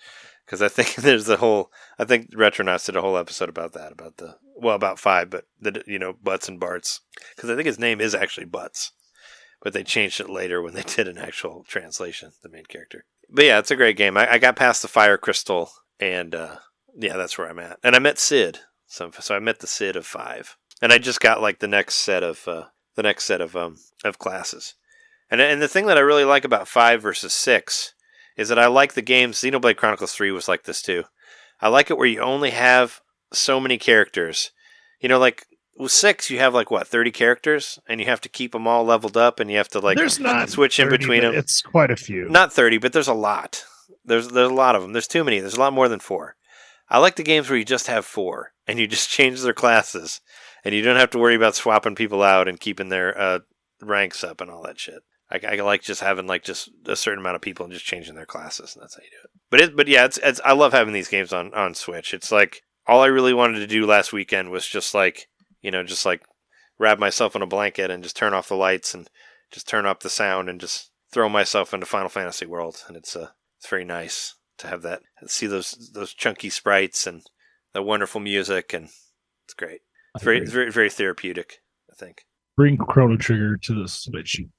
Because 0.45 0.61
I 0.61 0.67
think 0.67 0.95
there's 0.95 1.29
a 1.29 1.37
whole 1.37 1.71
I 1.97 2.03
think 2.03 2.31
Retronauts 2.31 2.87
did 2.87 2.97
a 2.97 3.01
whole 3.01 3.15
episode 3.15 3.47
about 3.47 3.73
that 3.73 3.93
about 3.93 4.17
the 4.17 4.35
well 4.57 4.75
about 4.75 4.99
five, 4.99 5.29
but 5.29 5.45
the 5.61 5.81
you 5.87 5.99
know 5.99 6.13
Butts 6.21 6.49
and 6.49 6.59
Barts 6.59 7.01
because 7.35 7.49
I 7.49 7.55
think 7.55 7.67
his 7.67 7.79
name 7.79 8.01
is 8.01 8.13
actually 8.13 8.47
Butts, 8.47 8.91
but 9.61 9.71
they 9.71 9.83
changed 9.83 10.19
it 10.19 10.29
later 10.29 10.61
when 10.61 10.73
they 10.73 10.81
did 10.95 11.07
an 11.07 11.19
actual 11.19 11.63
translation. 11.67 12.31
The 12.41 12.49
main 12.49 12.65
character, 12.65 13.05
but 13.29 13.45
yeah, 13.45 13.59
it's 13.59 13.71
a 13.71 13.77
great 13.77 13.95
game. 13.95 14.17
I, 14.17 14.33
I 14.33 14.37
got 14.39 14.55
past 14.55 14.81
the 14.81 14.87
Fire 14.87 15.17
Crystal, 15.17 15.69
and 15.99 16.33
uh, 16.33 16.55
yeah, 16.97 17.17
that's 17.17 17.37
where 17.37 17.47
I'm 17.47 17.59
at. 17.59 17.77
And 17.83 17.95
I 17.95 17.99
met 17.99 18.17
Cid, 18.17 18.59
so 18.87 19.11
so 19.19 19.35
I 19.35 19.39
met 19.39 19.59
the 19.59 19.67
Cid 19.67 19.95
of 19.95 20.07
five, 20.07 20.57
and 20.81 20.91
I 20.91 20.97
just 20.97 21.21
got 21.21 21.39
like 21.39 21.59
the 21.59 21.67
next 21.67 21.95
set 21.95 22.23
of 22.23 22.47
uh, 22.47 22.65
the 22.95 23.03
next 23.03 23.25
set 23.25 23.41
of 23.41 23.55
um 23.55 23.77
of 24.03 24.17
classes, 24.17 24.73
and 25.29 25.41
and 25.41 25.61
the 25.61 25.67
thing 25.67 25.85
that 25.87 25.97
I 25.97 26.01
really 26.01 26.25
like 26.25 26.43
about 26.43 26.67
five 26.67 27.01
versus 27.01 27.33
six 27.33 27.93
is 28.35 28.49
that 28.49 28.59
I 28.59 28.67
like 28.67 28.93
the 28.93 29.01
games. 29.01 29.37
Xenoblade 29.37 29.77
Chronicles 29.77 30.13
three 30.13 30.31
was 30.31 30.47
like 30.47 30.63
this 30.63 30.81
too. 30.81 31.03
I 31.61 31.67
like 31.67 31.89
it 31.89 31.97
where 31.97 32.07
you 32.07 32.21
only 32.21 32.51
have 32.51 33.01
so 33.33 33.59
many 33.59 33.77
characters. 33.77 34.51
You 35.01 35.09
know, 35.09 35.19
like 35.19 35.45
with 35.77 35.91
six, 35.91 36.29
you 36.29 36.39
have 36.39 36.53
like 36.53 36.71
what 36.71 36.87
thirty 36.87 37.11
characters, 37.11 37.79
and 37.87 37.99
you 37.99 38.05
have 38.07 38.21
to 38.21 38.29
keep 38.29 38.51
them 38.51 38.67
all 38.67 38.83
leveled 38.83 39.17
up, 39.17 39.39
and 39.39 39.49
you 39.49 39.57
have 39.57 39.69
to 39.69 39.79
like 39.79 39.97
There's 39.97 40.19
not 40.19 40.49
switch 40.49 40.79
in 40.79 40.89
between 40.89 41.21
them. 41.21 41.35
It's 41.35 41.61
quite 41.61 41.91
a 41.91 41.95
few. 41.95 42.27
Not 42.29 42.53
thirty, 42.53 42.77
but 42.77 42.93
there's 42.93 43.07
a 43.07 43.13
lot. 43.13 43.63
There's 44.05 44.29
there's 44.29 44.51
a 44.51 44.53
lot 44.53 44.75
of 44.75 44.81
them. 44.81 44.93
There's 44.93 45.07
too 45.07 45.23
many. 45.23 45.39
There's 45.39 45.55
a 45.55 45.59
lot 45.59 45.73
more 45.73 45.87
than 45.87 45.99
four. 45.99 46.35
I 46.89 46.97
like 46.97 47.15
the 47.15 47.23
games 47.23 47.49
where 47.49 47.57
you 47.57 47.65
just 47.65 47.87
have 47.87 48.05
four, 48.05 48.53
and 48.67 48.79
you 48.79 48.87
just 48.87 49.09
change 49.17 49.41
their 49.41 49.53
classes, 49.53 50.21
and 50.63 50.73
you 50.73 50.81
don't 50.81 50.97
have 50.97 51.11
to 51.11 51.19
worry 51.19 51.35
about 51.35 51.55
swapping 51.55 51.95
people 51.95 52.23
out 52.23 52.47
and 52.47 52.59
keeping 52.59 52.89
their 52.89 53.17
uh, 53.17 53.39
ranks 53.81 54.23
up 54.23 54.41
and 54.41 54.49
all 54.49 54.63
that 54.63 54.79
shit. 54.79 55.03
I, 55.31 55.39
I 55.47 55.55
like 55.61 55.83
just 55.83 56.01
having 56.01 56.27
like 56.27 56.43
just 56.43 56.69
a 56.85 56.95
certain 56.95 57.19
amount 57.19 57.35
of 57.35 57.41
people 57.41 57.63
and 57.63 57.73
just 57.73 57.85
changing 57.85 58.15
their 58.15 58.25
classes, 58.25 58.75
and 58.75 58.81
that's 58.81 58.95
how 58.95 59.03
you 59.03 59.09
do 59.09 59.25
it. 59.25 59.31
But 59.49 59.61
it, 59.61 59.75
but 59.75 59.87
yeah, 59.87 60.05
it's, 60.05 60.17
it's 60.23 60.41
I 60.43 60.53
love 60.53 60.73
having 60.73 60.93
these 60.93 61.07
games 61.07 61.33
on 61.33 61.53
on 61.53 61.75
Switch. 61.75 62.13
It's 62.13 62.31
like 62.31 62.63
all 62.87 63.01
I 63.01 63.07
really 63.07 63.33
wanted 63.33 63.59
to 63.59 63.67
do 63.67 63.85
last 63.85 64.11
weekend 64.11 64.49
was 64.49 64.67
just 64.67 64.93
like 64.93 65.27
you 65.61 65.71
know 65.71 65.83
just 65.83 66.05
like 66.05 66.23
wrap 66.79 66.97
myself 66.97 67.35
in 67.35 67.41
a 67.41 67.47
blanket 67.47 67.91
and 67.91 68.03
just 68.03 68.15
turn 68.15 68.33
off 68.33 68.47
the 68.47 68.55
lights 68.55 68.93
and 68.93 69.09
just 69.51 69.67
turn 69.67 69.85
up 69.85 70.01
the 70.01 70.09
sound 70.09 70.49
and 70.49 70.59
just 70.59 70.91
throw 71.11 71.29
myself 71.29 71.73
into 71.73 71.85
Final 71.85 72.09
Fantasy 72.09 72.45
world, 72.45 72.83
and 72.87 72.97
it's 72.97 73.15
uh 73.15 73.29
it's 73.59 73.69
very 73.69 73.85
nice 73.85 74.35
to 74.57 74.67
have 74.67 74.81
that 74.81 75.01
see 75.27 75.47
those 75.47 75.91
those 75.93 76.13
chunky 76.13 76.49
sprites 76.49 77.05
and 77.05 77.21
the 77.73 77.83
wonderful 77.83 78.19
music, 78.19 78.73
and 78.73 78.85
it's 79.45 79.53
great. 79.55 79.81
It's 80.15 80.23
very 80.23 80.39
it's 80.39 80.51
very 80.51 80.71
very 80.71 80.89
therapeutic. 80.89 81.59
I 81.91 81.95
think. 81.95 82.25
Bring 82.55 82.77
Chrono 82.77 83.15
Trigger 83.15 83.57
to 83.57 83.73
the 83.73 83.87
Switch. 83.87 84.39
you 84.39 84.49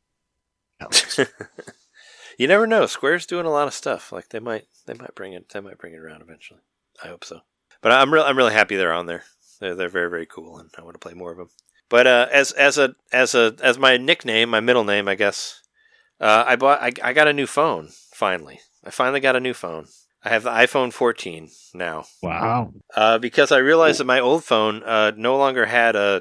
never 2.46 2.66
know. 2.66 2.86
Square's 2.86 3.26
doing 3.26 3.46
a 3.46 3.50
lot 3.50 3.68
of 3.68 3.74
stuff. 3.74 4.12
Like 4.12 4.28
they 4.30 4.38
might 4.40 4.66
they 4.86 4.94
might 4.94 5.14
bring 5.14 5.32
it 5.32 5.48
they 5.50 5.60
might 5.60 5.78
bring 5.78 5.94
it 5.94 5.98
around 6.00 6.22
eventually. 6.22 6.60
I 7.02 7.08
hope 7.08 7.24
so. 7.24 7.40
But 7.82 7.92
I'm 7.92 8.12
real 8.12 8.22
I'm 8.22 8.36
really 8.36 8.52
happy 8.52 8.76
they're 8.76 8.92
on 8.92 9.06
there. 9.06 9.24
They're 9.60 9.74
they're 9.74 9.88
very 9.88 10.10
very 10.10 10.26
cool, 10.26 10.58
and 10.58 10.70
I 10.78 10.82
want 10.82 10.94
to 10.94 10.98
play 10.98 11.14
more 11.14 11.32
of 11.32 11.38
them. 11.38 11.50
But 11.88 12.06
uh, 12.06 12.28
as 12.32 12.52
as 12.52 12.78
a 12.78 12.94
as 13.12 13.34
a 13.34 13.54
as 13.62 13.78
my 13.78 13.96
nickname, 13.96 14.50
my 14.50 14.60
middle 14.60 14.84
name, 14.84 15.08
I 15.08 15.14
guess, 15.16 15.60
uh, 16.20 16.44
I 16.46 16.56
bought 16.56 16.80
I, 16.80 16.92
I 17.02 17.12
got 17.12 17.28
a 17.28 17.32
new 17.32 17.46
phone 17.46 17.88
finally. 18.12 18.60
I 18.84 18.90
finally 18.90 19.20
got 19.20 19.36
a 19.36 19.40
new 19.40 19.54
phone. 19.54 19.86
I 20.22 20.28
have 20.28 20.42
the 20.42 20.50
iPhone 20.50 20.92
14 20.92 21.48
now 21.72 22.04
Wow. 22.22 22.74
uh, 22.94 23.16
because 23.18 23.50
I 23.50 23.56
realized 23.58 24.00
that 24.00 24.04
my 24.04 24.20
old 24.20 24.44
phone 24.44 24.82
uh, 24.82 25.12
no 25.16 25.38
longer 25.38 25.64
had 25.64 25.96
uh, 25.96 26.20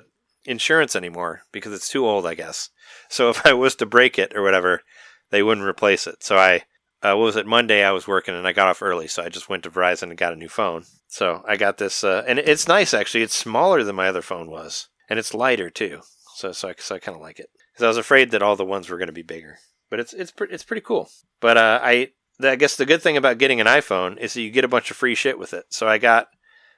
insurance 0.49 0.95
anymore 0.95 1.43
because 1.51 1.73
it's 1.73 1.89
too 1.89 2.05
old, 2.05 2.25
I 2.25 2.35
guess. 2.35 2.69
So 3.07 3.29
if 3.29 3.45
I 3.45 3.53
was 3.53 3.75
to 3.75 3.85
break 3.85 4.17
it 4.17 4.35
or 4.35 4.41
whatever, 4.41 4.81
they 5.29 5.43
wouldn't 5.43 5.67
replace 5.67 6.07
it. 6.07 6.23
So 6.23 6.37
I, 6.37 6.63
uh, 7.01 7.15
what 7.15 7.25
was 7.25 7.35
it, 7.35 7.45
Monday 7.45 7.83
I 7.83 7.91
was 7.91 8.07
working 8.07 8.35
and 8.35 8.47
I 8.47 8.53
got 8.53 8.67
off 8.67 8.81
early, 8.81 9.07
so 9.07 9.23
I 9.23 9.29
just 9.29 9.49
went 9.49 9.63
to 9.63 9.69
Verizon 9.69 10.03
and 10.03 10.17
got 10.17 10.33
a 10.33 10.37
new 10.37 10.49
phone. 10.49 10.83
So 11.07 11.43
I 11.47 11.55
got 11.55 11.77
this, 11.77 12.03
uh, 12.03 12.23
and 12.27 12.39
it's 12.39 12.67
nice 12.67 12.93
actually. 12.93 13.23
It's 13.23 13.35
smaller 13.35 13.83
than 13.83 13.95
my 13.95 14.07
other 14.07 14.21
phone 14.21 14.49
was, 14.49 14.89
and 15.09 15.17
it's 15.17 15.33
lighter 15.33 15.69
too. 15.69 16.01
So 16.35 16.51
so 16.51 16.69
I, 16.69 16.75
so 16.77 16.95
I 16.95 16.99
kind 16.99 17.15
of 17.15 17.21
like 17.21 17.39
it 17.39 17.49
because 17.73 17.83
I 17.83 17.87
was 17.87 17.97
afraid 17.97 18.31
that 18.31 18.41
all 18.41 18.55
the 18.55 18.65
ones 18.65 18.89
were 18.89 18.97
going 18.97 19.07
to 19.07 19.13
be 19.13 19.21
bigger, 19.21 19.59
but 19.89 19.99
it's 19.99 20.13
it's 20.13 20.31
pretty 20.31 20.53
it's 20.53 20.63
pretty 20.63 20.81
cool. 20.81 21.09
But 21.41 21.57
uh, 21.57 21.79
I 21.81 22.11
I 22.41 22.55
guess 22.55 22.75
the 22.75 22.85
good 22.85 23.01
thing 23.01 23.17
about 23.17 23.37
getting 23.37 23.59
an 23.59 23.67
iPhone 23.67 24.17
is 24.17 24.33
that 24.33 24.41
you 24.41 24.51
get 24.51 24.63
a 24.63 24.69
bunch 24.69 24.91
of 24.91 24.97
free 24.97 25.15
shit 25.15 25.37
with 25.37 25.53
it. 25.53 25.65
So 25.69 25.87
I 25.87 25.97
got 25.97 26.27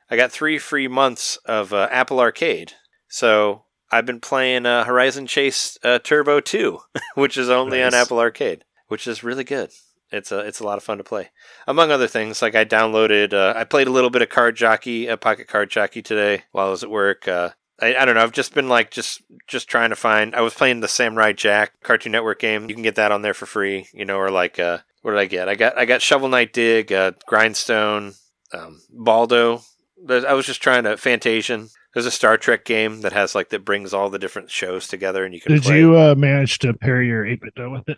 I 0.09 0.15
got 0.15 0.32
three 0.32 0.57
free 0.57 0.88
months 0.88 1.38
of 1.45 1.74
uh, 1.74 1.88
Apple 1.91 2.19
Arcade. 2.19 2.74
So 3.12 3.66
I've 3.91 4.05
been 4.05 4.22
playing 4.22 4.66
uh, 4.66 4.86
Horizon 4.86 5.28
Chase 5.28 5.78
uh, 5.84 5.99
Turbo 5.99 6.39
2, 6.39 6.80
which 7.16 7.38
is 7.38 7.49
only 7.49 7.84
on 7.84 7.93
Apple 7.93 8.20
Arcade, 8.20 8.64
which 8.88 9.05
is 9.05 9.24
really 9.24 9.43
good. 9.43 9.72
It's 10.12 10.32
a 10.32 10.39
it's 10.39 10.59
a 10.59 10.66
lot 10.66 10.78
of 10.78 10.84
fun 10.84 10.97
to 10.97 11.03
play. 11.03 11.30
Among 11.68 11.91
other 11.91 12.07
things, 12.07 12.41
like 12.41 12.55
I 12.55 12.66
downloaded, 12.66 13.34
uh, 13.34 13.53
I 13.55 13.64
played 13.64 13.88
a 13.88 13.91
little 13.91 14.09
bit 14.09 14.22
of 14.22 14.30
Card 14.30 14.55
Jockey, 14.57 15.09
uh, 15.09 15.16
Pocket 15.16 15.47
Card 15.47 15.70
Jockey 15.70 16.01
today 16.01 16.43
while 16.51 16.68
I 16.68 16.72
was 16.72 16.84
at 16.84 16.89
work. 16.89 17.28
Uh, 17.28 17.51
I, 17.82 17.95
I 17.95 18.05
don't 18.05 18.16
know. 18.16 18.24
I've 18.24 18.34
just 18.34 18.53
been 18.53 18.68
like 18.68 18.91
just 18.91 19.22
just 19.47 19.70
trying 19.70 19.89
to 19.89 19.95
find. 19.95 20.36
I 20.36 20.41
was 20.41 20.53
playing 20.53 20.82
the 20.82 20.89
Samurai 20.89 21.32
Jack 21.32 21.82
Cartoon 21.82 22.12
Network 22.12 22.39
game. 22.39 22.70
You 22.70 22.76
can 22.76 22.84
get 22.84 22.95
that 22.95 23.12
on 23.12 23.22
there 23.22 23.34
for 23.34 23.45
free, 23.45 23.88
you 23.93 24.03
know, 24.03 24.18
or 24.18 24.32
like 24.32 24.59
uh, 24.59 24.80
what 25.01 25.12
did 25.12 25.20
I 25.20 25.26
get? 25.26 25.47
I 25.47 25.55
got 25.55 25.78
I 25.78 25.86
got 25.86 26.01
Shovel 26.01 26.30
Knight 26.30 26.51
Dig, 26.51 26.91
uh, 26.91 27.12
Grindstone, 27.26 28.14
um, 28.53 28.82
Baldo. 28.89 29.62
I 30.09 30.34
was 30.34 30.45
just 30.45 30.62
trying 30.62 30.84
to 30.84 30.95
Fantasian. 30.95 31.70
There's 31.94 32.06
a 32.06 32.12
Star 32.12 32.38
Trek 32.38 32.64
game 32.66 33.02
that 33.02 33.12
has 33.14 33.36
like 33.36 33.50
that 33.50 33.66
brings 33.66 33.94
all 33.94 34.10
the 34.10 34.20
different 34.20 34.50
shows 34.50 34.88
together, 34.88 35.26
and 35.26 35.34
you 35.34 35.42
can. 35.42 35.52
Did 35.52 35.64
play. 35.64 35.80
you 35.80 35.98
uh, 35.98 36.16
manage 36.16 36.60
to 36.60 36.74
pair 36.74 37.02
your 37.02 37.26
8BitDo 37.26 37.72
with 37.72 37.89
it? 37.89 37.98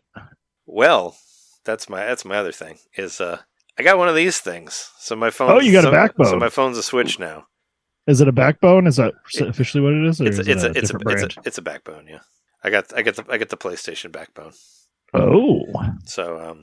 Well, 0.66 1.16
that's 1.66 1.90
my 1.90 2.06
that's 2.06 2.26
my 2.26 2.38
other 2.38 2.52
thing 2.52 2.80
is 2.98 3.22
uh 3.22 3.40
I 3.78 3.84
got 3.84 3.98
one 3.98 4.10
of 4.10 4.16
these 4.16 4.40
things. 4.40 4.92
So 4.98 5.16
my 5.16 5.30
phone 5.30 5.52
Oh, 5.52 5.60
you 5.60 5.72
got 5.72 5.86
a 5.86 5.92
backbone. 5.92 6.28
So 6.28 6.38
my 6.38 6.50
phone's 6.50 6.78
a 6.78 6.84
Switch 6.84 7.20
now. 7.20 7.46
Is 8.08 8.20
it 8.22 8.28
a 8.28 8.32
backbone? 8.34 8.88
Is 8.88 8.98
that 8.98 9.14
It- 9.34 9.48
officially 9.48 9.84
what 9.84 9.94
it 9.94 10.06
is? 10.06 10.20
Or 10.22 10.26
It's 10.26 10.38
a, 10.38 10.42
it's 10.42 10.64
it 10.64 10.76
a, 10.76 10.80
it's 10.80 10.92
a 10.92 10.98
it's 11.08 11.24
a 11.24 11.40
it's 11.46 11.58
a 11.58 11.62
backbone, 11.62 12.08
yeah. 12.08 12.20
I 12.64 12.70
got 12.70 12.94
I 12.96 13.02
get 13.02 13.16
the 13.16 13.26
I 13.30 13.38
get 13.38 13.50
the 13.50 13.58
PlayStation 13.58 14.12
backbone. 14.12 14.54
Oh, 15.14 15.62
So 16.06 16.40
um, 16.40 16.60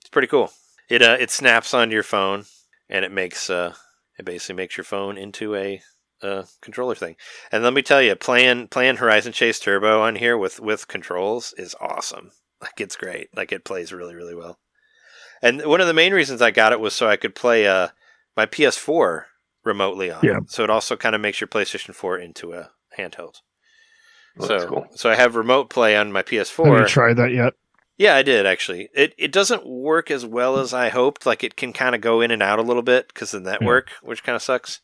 it's 0.00 0.10
pretty 0.10 0.28
cool. 0.28 0.50
It 0.88 1.02
uh, 1.02 1.16
it 1.18 1.30
snaps 1.30 1.72
onto 1.74 1.94
your 1.94 2.02
phone 2.02 2.44
and 2.88 3.04
it 3.04 3.12
makes 3.12 3.48
uh, 3.50 3.74
it 4.18 4.24
basically 4.24 4.56
makes 4.56 4.76
your 4.76 4.84
phone 4.84 5.16
into 5.16 5.54
a 5.54 5.80
uh, 6.22 6.44
controller 6.60 6.94
thing. 6.94 7.16
And 7.52 7.62
let 7.62 7.72
me 7.72 7.82
tell 7.82 8.02
you, 8.02 8.14
playing 8.16 8.68
playing 8.68 8.96
Horizon 8.96 9.32
Chase 9.32 9.58
Turbo 9.60 10.02
on 10.02 10.16
here 10.16 10.36
with 10.36 10.60
with 10.60 10.88
controls 10.88 11.54
is 11.56 11.74
awesome. 11.80 12.30
Like 12.60 12.80
it's 12.80 12.96
great. 12.96 13.28
Like 13.36 13.52
it 13.52 13.64
plays 13.64 13.92
really 13.92 14.16
really 14.16 14.34
well. 14.34 14.58
And 15.40 15.62
one 15.64 15.80
of 15.80 15.86
the 15.86 15.94
main 15.94 16.12
reasons 16.12 16.42
I 16.42 16.50
got 16.50 16.72
it 16.72 16.80
was 16.80 16.92
so 16.92 17.08
I 17.08 17.16
could 17.16 17.36
play 17.36 17.68
uh, 17.68 17.90
my 18.36 18.46
PS4 18.46 19.26
remotely 19.64 20.10
on. 20.10 20.24
Yeah. 20.24 20.38
it. 20.38 20.50
So 20.50 20.64
it 20.64 20.70
also 20.70 20.96
kind 20.96 21.14
of 21.14 21.20
makes 21.20 21.40
your 21.40 21.46
PlayStation 21.46 21.94
4 21.94 22.18
into 22.18 22.54
a 22.54 22.70
handheld. 22.98 23.36
Well, 24.36 24.48
so 24.48 24.58
that's 24.58 24.64
cool. 24.64 24.86
so 24.96 25.08
I 25.08 25.14
have 25.14 25.36
remote 25.36 25.70
play 25.70 25.96
on 25.96 26.10
my 26.10 26.18
have 26.20 26.32
you 26.32 26.40
PS4. 26.40 26.88
tried 26.88 27.16
that 27.18 27.32
yet? 27.32 27.54
Yeah, 27.96 28.14
I 28.16 28.22
did 28.22 28.46
actually. 28.46 28.88
It 28.94 29.14
it 29.18 29.32
doesn't 29.32 29.66
work 29.66 30.10
as 30.10 30.24
well 30.24 30.58
as 30.58 30.72
I 30.72 30.88
hoped. 30.88 31.26
Like 31.26 31.42
it 31.42 31.56
can 31.56 31.72
kind 31.72 31.94
of 31.94 32.00
go 32.00 32.20
in 32.20 32.30
and 32.30 32.42
out 32.42 32.58
a 32.58 32.62
little 32.62 32.82
bit 32.82 33.08
because 33.08 33.34
of 33.34 33.42
the 33.42 33.50
network, 33.50 33.90
which 34.02 34.22
kind 34.22 34.36
of 34.36 34.42
sucks. 34.42 34.80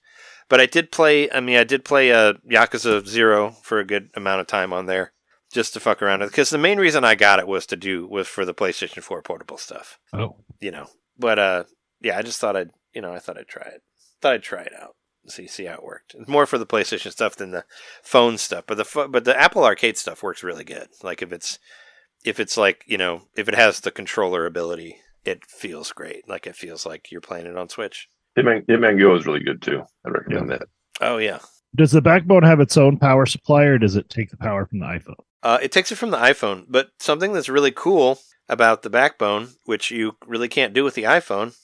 But 0.48 0.60
I 0.60 0.66
did 0.66 0.90
play. 0.92 1.30
I 1.30 1.40
mean, 1.40 1.56
I 1.56 1.64
did 1.64 1.84
play 1.84 2.12
uh, 2.12 2.34
Yakuza 2.50 3.06
Zero 3.06 3.56
for 3.62 3.78
a 3.78 3.84
good 3.84 4.10
amount 4.14 4.40
of 4.40 4.46
time 4.46 4.72
on 4.72 4.86
there, 4.86 5.12
just 5.52 5.72
to 5.74 5.80
fuck 5.80 6.02
around 6.02 6.20
with. 6.20 6.30
Because 6.30 6.50
the 6.50 6.58
main 6.58 6.78
reason 6.78 7.04
I 7.04 7.14
got 7.14 7.38
it 7.38 7.48
was 7.48 7.66
to 7.66 7.76
do 7.76 8.06
was 8.06 8.28
for 8.28 8.44
the 8.44 8.54
PlayStation 8.54 9.02
Four 9.02 9.22
portable 9.22 9.58
stuff. 9.58 9.98
Oh, 10.12 10.36
You 10.60 10.70
know. 10.70 10.86
But 11.18 11.38
uh, 11.38 11.64
yeah, 12.00 12.18
I 12.18 12.22
just 12.22 12.40
thought 12.40 12.56
I'd 12.56 12.70
you 12.92 13.00
know 13.00 13.12
I 13.12 13.18
thought 13.18 13.38
I'd 13.38 13.48
try 13.48 13.66
it. 13.66 13.82
Thought 14.20 14.34
I'd 14.34 14.42
try 14.42 14.62
it 14.62 14.72
out. 14.80 14.96
See 15.26 15.46
see 15.46 15.64
how 15.64 15.74
it 15.74 15.84
worked. 15.84 16.14
It's 16.18 16.28
more 16.28 16.44
for 16.44 16.58
the 16.58 16.66
PlayStation 16.66 17.10
stuff 17.12 17.36
than 17.36 17.50
the 17.52 17.64
phone 18.02 18.36
stuff. 18.36 18.64
But 18.66 18.76
the 18.76 18.84
pho- 18.84 19.08
but 19.08 19.24
the 19.24 19.38
Apple 19.40 19.64
Arcade 19.64 19.96
stuff 19.96 20.22
works 20.22 20.42
really 20.42 20.64
good. 20.64 20.88
Like 21.02 21.22
if 21.22 21.32
it's 21.32 21.58
if 22.24 22.40
it's 22.40 22.56
like 22.56 22.84
you 22.86 22.98
know 22.98 23.22
if 23.36 23.48
it 23.48 23.54
has 23.54 23.80
the 23.80 23.90
controller 23.90 24.46
ability 24.46 24.96
it 25.24 25.44
feels 25.46 25.92
great 25.92 26.28
like 26.28 26.46
it 26.46 26.56
feels 26.56 26.84
like 26.84 27.10
you're 27.10 27.20
playing 27.20 27.46
it 27.46 27.56
on 27.56 27.68
switch 27.68 28.08
Hitman, 28.38 28.66
Hitman 28.66 28.98
Go 28.98 29.14
is 29.14 29.26
really 29.26 29.40
good 29.40 29.62
too. 29.62 29.82
I 30.04 30.08
recommend 30.10 30.50
that. 30.50 30.62
oh 31.00 31.18
yeah 31.18 31.38
does 31.76 31.90
the 31.90 32.00
backbone 32.02 32.44
have 32.44 32.60
its 32.60 32.76
own 32.76 32.96
power 32.98 33.26
supply, 33.26 33.64
or 33.64 33.78
does 33.78 33.96
it 33.96 34.08
take 34.08 34.30
the 34.30 34.36
power 34.36 34.64
from 34.64 34.78
the 34.78 34.86
iPhone? 34.86 35.16
uh, 35.42 35.58
it 35.60 35.72
takes 35.72 35.90
it 35.92 35.96
from 35.96 36.10
the 36.10 36.18
iphone 36.18 36.64
but 36.68 36.90
something 36.98 37.32
that's 37.32 37.48
really 37.48 37.72
cool 37.72 38.18
about 38.48 38.82
the 38.82 38.90
backbone 38.90 39.48
which 39.64 39.90
you 39.90 40.16
really 40.26 40.48
can't 40.48 40.72
do 40.74 40.84
with 40.84 40.94
the 40.94 41.02
iphone 41.04 41.56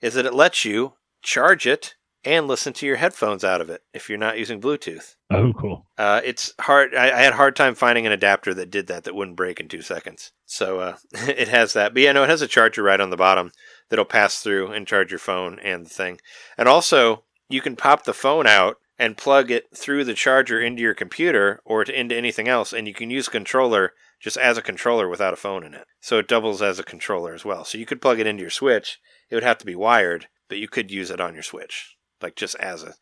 is 0.00 0.14
that 0.14 0.26
it 0.26 0.34
lets 0.34 0.64
you 0.64 0.94
charge 1.22 1.66
it 1.66 1.94
and 2.24 2.48
listen 2.48 2.72
to 2.72 2.86
your 2.86 2.96
headphones 2.96 3.44
out 3.44 3.60
of 3.60 3.70
it 3.70 3.82
if 3.94 4.08
you're 4.08 4.18
not 4.18 4.38
using 4.38 4.60
bluetooth 4.60 5.14
Oh, 5.28 5.52
cool. 5.54 5.88
Uh, 5.98 6.20
it's 6.24 6.52
hard. 6.60 6.94
I, 6.94 7.06
I 7.10 7.22
had 7.22 7.32
a 7.32 7.36
hard 7.36 7.56
time 7.56 7.74
finding 7.74 8.06
an 8.06 8.12
adapter 8.12 8.54
that 8.54 8.70
did 8.70 8.86
that 8.86 9.02
that 9.04 9.14
wouldn't 9.16 9.36
break 9.36 9.58
in 9.58 9.66
two 9.66 9.82
seconds. 9.82 10.30
So 10.44 10.78
uh, 10.78 10.96
it 11.12 11.48
has 11.48 11.72
that. 11.72 11.94
But 11.94 12.02
yeah, 12.04 12.12
no, 12.12 12.22
it 12.22 12.28
has 12.30 12.42
a 12.42 12.46
charger 12.46 12.84
right 12.84 13.00
on 13.00 13.10
the 13.10 13.16
bottom 13.16 13.50
that'll 13.88 14.04
pass 14.04 14.40
through 14.40 14.72
and 14.72 14.86
charge 14.86 15.10
your 15.10 15.18
phone 15.18 15.58
and 15.60 15.86
the 15.86 15.90
thing. 15.90 16.20
And 16.58 16.68
also, 16.68 17.24
you 17.48 17.60
can 17.60 17.76
pop 17.76 18.04
the 18.04 18.14
phone 18.14 18.46
out 18.46 18.76
and 18.98 19.16
plug 19.16 19.50
it 19.50 19.66
through 19.76 20.04
the 20.04 20.14
charger 20.14 20.60
into 20.60 20.82
your 20.82 20.94
computer 20.94 21.60
or 21.64 21.84
to, 21.84 21.98
into 21.98 22.16
anything 22.16 22.48
else, 22.48 22.72
and 22.72 22.88
you 22.88 22.94
can 22.94 23.10
use 23.10 23.28
a 23.28 23.30
controller 23.30 23.92
just 24.20 24.36
as 24.38 24.56
a 24.56 24.62
controller 24.62 25.08
without 25.08 25.34
a 25.34 25.36
phone 25.36 25.62
in 25.62 25.74
it. 25.74 25.86
So 26.00 26.18
it 26.18 26.28
doubles 26.28 26.62
as 26.62 26.78
a 26.78 26.84
controller 26.84 27.34
as 27.34 27.44
well. 27.44 27.64
So 27.64 27.78
you 27.78 27.86
could 27.86 28.00
plug 28.00 28.18
it 28.18 28.26
into 28.26 28.40
your 28.40 28.50
Switch. 28.50 28.98
It 29.30 29.34
would 29.34 29.44
have 29.44 29.58
to 29.58 29.66
be 29.66 29.74
wired, 29.74 30.28
but 30.48 30.58
you 30.58 30.68
could 30.68 30.90
use 30.90 31.10
it 31.10 31.20
on 31.20 31.34
your 31.34 31.42
Switch, 31.42 31.96
like 32.22 32.36
just 32.36 32.54
as 32.56 32.82
a. 32.82 32.94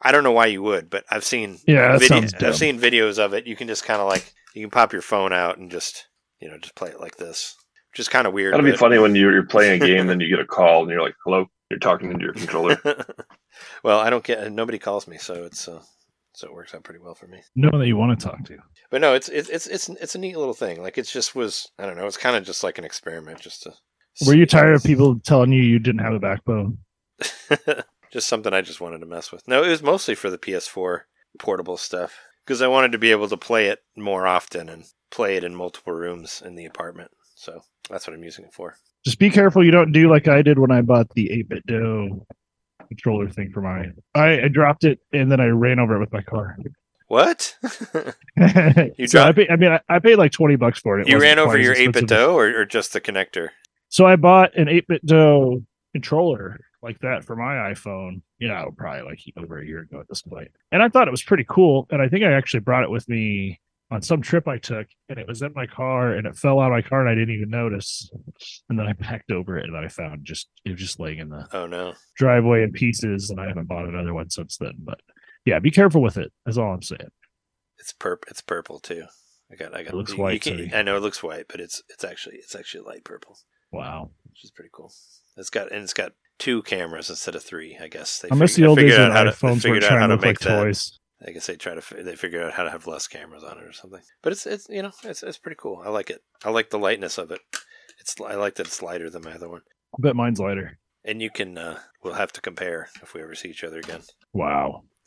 I 0.00 0.10
don't 0.10 0.24
know 0.24 0.32
why 0.32 0.46
you 0.46 0.62
would, 0.62 0.90
but 0.90 1.04
I've 1.10 1.24
seen 1.24 1.58
Yeah, 1.66 1.96
video. 1.98 2.28
I've 2.40 2.56
seen 2.56 2.80
videos 2.80 3.18
of 3.18 3.34
it. 3.34 3.46
You 3.46 3.54
can 3.54 3.68
just 3.68 3.84
kind 3.84 4.00
of 4.00 4.08
like 4.08 4.32
you 4.54 4.62
can 4.62 4.70
pop 4.70 4.92
your 4.92 5.02
phone 5.02 5.32
out 5.32 5.58
and 5.58 5.70
just 5.70 6.08
you 6.40 6.48
know 6.48 6.58
just 6.58 6.74
play 6.74 6.88
it 6.90 7.00
like 7.00 7.16
this, 7.16 7.54
which 7.92 8.00
is 8.00 8.08
kind 8.08 8.26
of 8.26 8.32
weird. 8.32 8.54
That'll 8.54 8.66
be 8.66 8.76
funny 8.76 8.98
when 8.98 9.14
you're, 9.14 9.32
you're 9.32 9.46
playing 9.46 9.82
a 9.82 9.86
game, 9.86 10.06
then 10.06 10.20
you 10.20 10.28
get 10.28 10.40
a 10.40 10.46
call, 10.46 10.82
and 10.82 10.90
you're 10.90 11.02
like, 11.02 11.16
"Hello." 11.24 11.46
You're 11.72 11.78
talking 11.78 12.10
into 12.10 12.22
your 12.22 12.34
controller. 12.34 12.76
well, 13.82 13.98
I 13.98 14.10
don't 14.10 14.22
get 14.22 14.52
nobody 14.52 14.78
calls 14.78 15.08
me, 15.08 15.16
so 15.16 15.44
it's 15.44 15.66
uh, 15.66 15.80
so 16.34 16.46
it 16.46 16.52
works 16.52 16.74
out 16.74 16.82
pretty 16.82 17.00
well 17.00 17.14
for 17.14 17.26
me. 17.26 17.40
No 17.56 17.70
one 17.70 17.80
that 17.80 17.86
you 17.86 17.96
want 17.96 18.20
to 18.20 18.26
talk 18.26 18.44
to. 18.44 18.58
But 18.90 19.00
no, 19.00 19.14
it's 19.14 19.30
it's 19.30 19.48
it's 19.48 19.66
it's, 19.66 19.88
it's 19.88 20.14
a 20.14 20.18
neat 20.18 20.36
little 20.36 20.52
thing. 20.52 20.82
Like 20.82 20.98
it 20.98 21.06
just 21.06 21.34
was. 21.34 21.70
I 21.78 21.86
don't 21.86 21.96
know. 21.96 22.06
It's 22.06 22.18
kind 22.18 22.36
of 22.36 22.44
just 22.44 22.62
like 22.62 22.76
an 22.76 22.84
experiment, 22.84 23.40
just 23.40 23.62
to. 23.62 23.72
Were 24.26 24.34
you 24.34 24.44
tired 24.44 24.74
of 24.74 24.84
people 24.84 25.18
telling 25.20 25.50
you 25.50 25.62
you 25.62 25.78
didn't 25.78 26.02
have 26.02 26.12
a 26.12 26.18
backbone? 26.18 26.76
just 28.12 28.28
something 28.28 28.52
I 28.52 28.60
just 28.60 28.82
wanted 28.82 28.98
to 28.98 29.06
mess 29.06 29.32
with. 29.32 29.48
No, 29.48 29.64
it 29.64 29.70
was 29.70 29.82
mostly 29.82 30.14
for 30.14 30.28
the 30.28 30.36
PS4 30.36 31.04
portable 31.38 31.78
stuff 31.78 32.18
because 32.44 32.60
I 32.60 32.68
wanted 32.68 32.92
to 32.92 32.98
be 32.98 33.12
able 33.12 33.30
to 33.30 33.38
play 33.38 33.68
it 33.68 33.78
more 33.96 34.26
often 34.26 34.68
and 34.68 34.84
play 35.10 35.36
it 35.36 35.44
in 35.44 35.54
multiple 35.54 35.94
rooms 35.94 36.42
in 36.44 36.54
the 36.54 36.66
apartment. 36.66 37.12
So 37.42 37.60
that's 37.90 38.06
what 38.06 38.14
I'm 38.14 38.22
using 38.22 38.44
it 38.44 38.54
for. 38.54 38.76
Just 39.04 39.18
be 39.18 39.28
careful 39.28 39.64
you 39.64 39.72
don't 39.72 39.90
do 39.90 40.08
like 40.08 40.28
I 40.28 40.42
did 40.42 40.60
when 40.60 40.70
I 40.70 40.80
bought 40.80 41.10
the 41.10 41.28
8-bit 41.28 41.66
Do 41.66 42.24
controller 42.86 43.28
thing 43.28 43.50
for 43.52 43.60
my. 43.60 43.86
I, 44.14 44.42
I 44.44 44.48
dropped 44.48 44.84
it 44.84 45.00
and 45.12 45.30
then 45.30 45.40
I 45.40 45.46
ran 45.46 45.80
over 45.80 45.96
it 45.96 45.98
with 45.98 46.12
my 46.12 46.22
car. 46.22 46.56
What? 47.08 47.56
you 48.96 49.08
so 49.08 49.18
I, 49.18 49.32
dropped- 49.32 49.36
paid, 49.38 49.50
I 49.50 49.56
mean, 49.56 49.72
I, 49.72 49.80
I 49.88 49.98
paid 49.98 50.16
like 50.16 50.30
20 50.30 50.54
bucks 50.54 50.78
for 50.78 51.00
it. 51.00 51.08
It 51.08 51.10
you 51.10 51.18
ran 51.18 51.40
over 51.40 51.58
your 51.58 51.74
8 51.74 51.92
bit 51.92 52.06
dough 52.06 52.36
or, 52.36 52.60
or 52.60 52.64
just 52.64 52.92
the 52.92 53.00
connector? 53.00 53.48
So 53.88 54.06
I 54.06 54.14
bought 54.14 54.56
an 54.56 54.68
8-bit 54.68 55.04
Do 55.04 55.66
controller 55.92 56.60
like 56.80 57.00
that 57.00 57.24
for 57.24 57.34
my 57.34 57.72
iPhone, 57.72 58.22
you 58.38 58.46
know, 58.46 58.72
probably 58.76 59.02
like 59.02 59.20
over 59.36 59.58
a 59.58 59.66
year 59.66 59.80
ago 59.80 59.98
at 59.98 60.08
this 60.08 60.22
point. 60.22 60.52
And 60.70 60.80
I 60.80 60.88
thought 60.88 61.08
it 61.08 61.12
was 61.12 61.24
pretty 61.24 61.44
cool. 61.48 61.88
And 61.90 62.00
I 62.00 62.06
think 62.06 62.22
I 62.22 62.32
actually 62.32 62.60
brought 62.60 62.84
it 62.84 62.90
with 62.90 63.08
me 63.08 63.60
on 63.92 64.00
some 64.02 64.22
trip 64.22 64.48
I 64.48 64.56
took, 64.58 64.86
and 65.08 65.18
it 65.18 65.26
was 65.28 65.42
in 65.42 65.52
my 65.54 65.66
car, 65.66 66.12
and 66.12 66.26
it 66.26 66.36
fell 66.36 66.58
out 66.60 66.72
of 66.72 66.72
my 66.72 66.82
car, 66.82 67.00
and 67.00 67.08
I 67.10 67.14
didn't 67.14 67.34
even 67.34 67.50
notice. 67.50 68.10
And 68.68 68.78
then 68.78 68.86
I 68.86 68.94
packed 68.94 69.30
over 69.30 69.58
it, 69.58 69.64
and 69.66 69.74
then 69.74 69.84
I 69.84 69.88
found 69.88 70.24
just 70.24 70.48
it 70.64 70.70
was 70.70 70.80
just 70.80 70.98
laying 70.98 71.18
in 71.18 71.28
the 71.28 71.46
Oh 71.52 71.66
no. 71.66 71.94
driveway 72.16 72.62
in 72.62 72.72
pieces, 72.72 73.28
and 73.30 73.38
I 73.40 73.46
haven't 73.48 73.68
bought 73.68 73.84
another 73.88 74.14
one 74.14 74.30
since 74.30 74.56
then. 74.56 74.74
But 74.78 75.00
yeah, 75.44 75.58
be 75.58 75.70
careful 75.70 76.00
with 76.02 76.16
it. 76.16 76.32
That's 76.46 76.56
all 76.58 76.72
I'm 76.72 76.82
saying. 76.82 77.10
It's 77.78 77.92
purp 77.92 78.24
it's 78.28 78.40
purple 78.42 78.78
too. 78.80 79.04
I 79.50 79.56
got 79.56 79.74
I 79.76 79.82
got 79.82 79.92
It 79.92 79.96
looks 79.96 80.12
you- 80.12 80.16
you 80.18 80.22
white, 80.22 80.42
can- 80.42 80.56
Sonny. 80.56 80.74
I 80.74 80.82
know 80.82 80.96
it 80.96 81.02
looks 81.02 81.22
white, 81.22 81.46
but 81.48 81.60
it's 81.60 81.82
it's 81.90 82.04
actually 82.04 82.36
it's 82.36 82.54
actually 82.54 82.84
light 82.84 83.04
purple, 83.04 83.36
Wow. 83.72 84.10
which 84.30 84.44
is 84.44 84.50
pretty 84.50 84.70
cool. 84.72 84.92
It's 85.36 85.50
got 85.50 85.70
and 85.72 85.82
it's 85.82 85.92
got 85.92 86.12
two 86.38 86.62
cameras 86.62 87.10
instead 87.10 87.34
of 87.34 87.42
three, 87.44 87.76
I 87.80 87.88
guess. 87.88 88.20
They 88.20 88.28
I 88.30 88.34
miss 88.34 88.54
the 88.56 88.64
old 88.66 88.78
days 88.78 88.92
figured 88.92 89.00
when 89.08 89.10
out 89.10 89.16
how 89.16 89.24
to- 89.24 89.30
iPhones 89.32 89.68
were 89.68 89.80
trying 89.80 90.08
to 90.08 90.14
look 90.14 90.24
like 90.24 90.28
make 90.30 90.38
that. 90.40 90.62
toys. 90.62 90.98
I 91.26 91.30
guess 91.30 91.46
they 91.46 91.56
try 91.56 91.74
to 91.74 92.02
they 92.02 92.16
figured 92.16 92.42
out 92.42 92.52
how 92.54 92.64
to 92.64 92.70
have 92.70 92.86
less 92.86 93.06
cameras 93.06 93.44
on 93.44 93.58
it 93.58 93.64
or 93.64 93.72
something. 93.72 94.00
But 94.22 94.32
it's 94.32 94.46
it's 94.46 94.68
you 94.68 94.82
know 94.82 94.92
it's 95.04 95.22
it's 95.22 95.38
pretty 95.38 95.56
cool. 95.60 95.82
I 95.84 95.88
like 95.88 96.10
it. 96.10 96.22
I 96.44 96.50
like 96.50 96.70
the 96.70 96.78
lightness 96.78 97.18
of 97.18 97.30
it. 97.30 97.40
It's 98.00 98.16
I 98.20 98.34
like 98.34 98.56
that 98.56 98.66
it's 98.66 98.82
lighter 98.82 99.08
than 99.10 99.22
my 99.22 99.32
other 99.34 99.48
one. 99.48 99.60
I 99.94 99.98
bet 100.00 100.16
mine's 100.16 100.40
lighter. 100.40 100.78
And 101.04 101.20
you 101.22 101.30
can 101.30 101.56
uh 101.58 101.78
we'll 102.02 102.14
have 102.14 102.32
to 102.32 102.40
compare 102.40 102.88
if 103.02 103.14
we 103.14 103.22
ever 103.22 103.34
see 103.34 103.48
each 103.50 103.64
other 103.64 103.78
again. 103.78 104.02
Wow. 104.32 104.82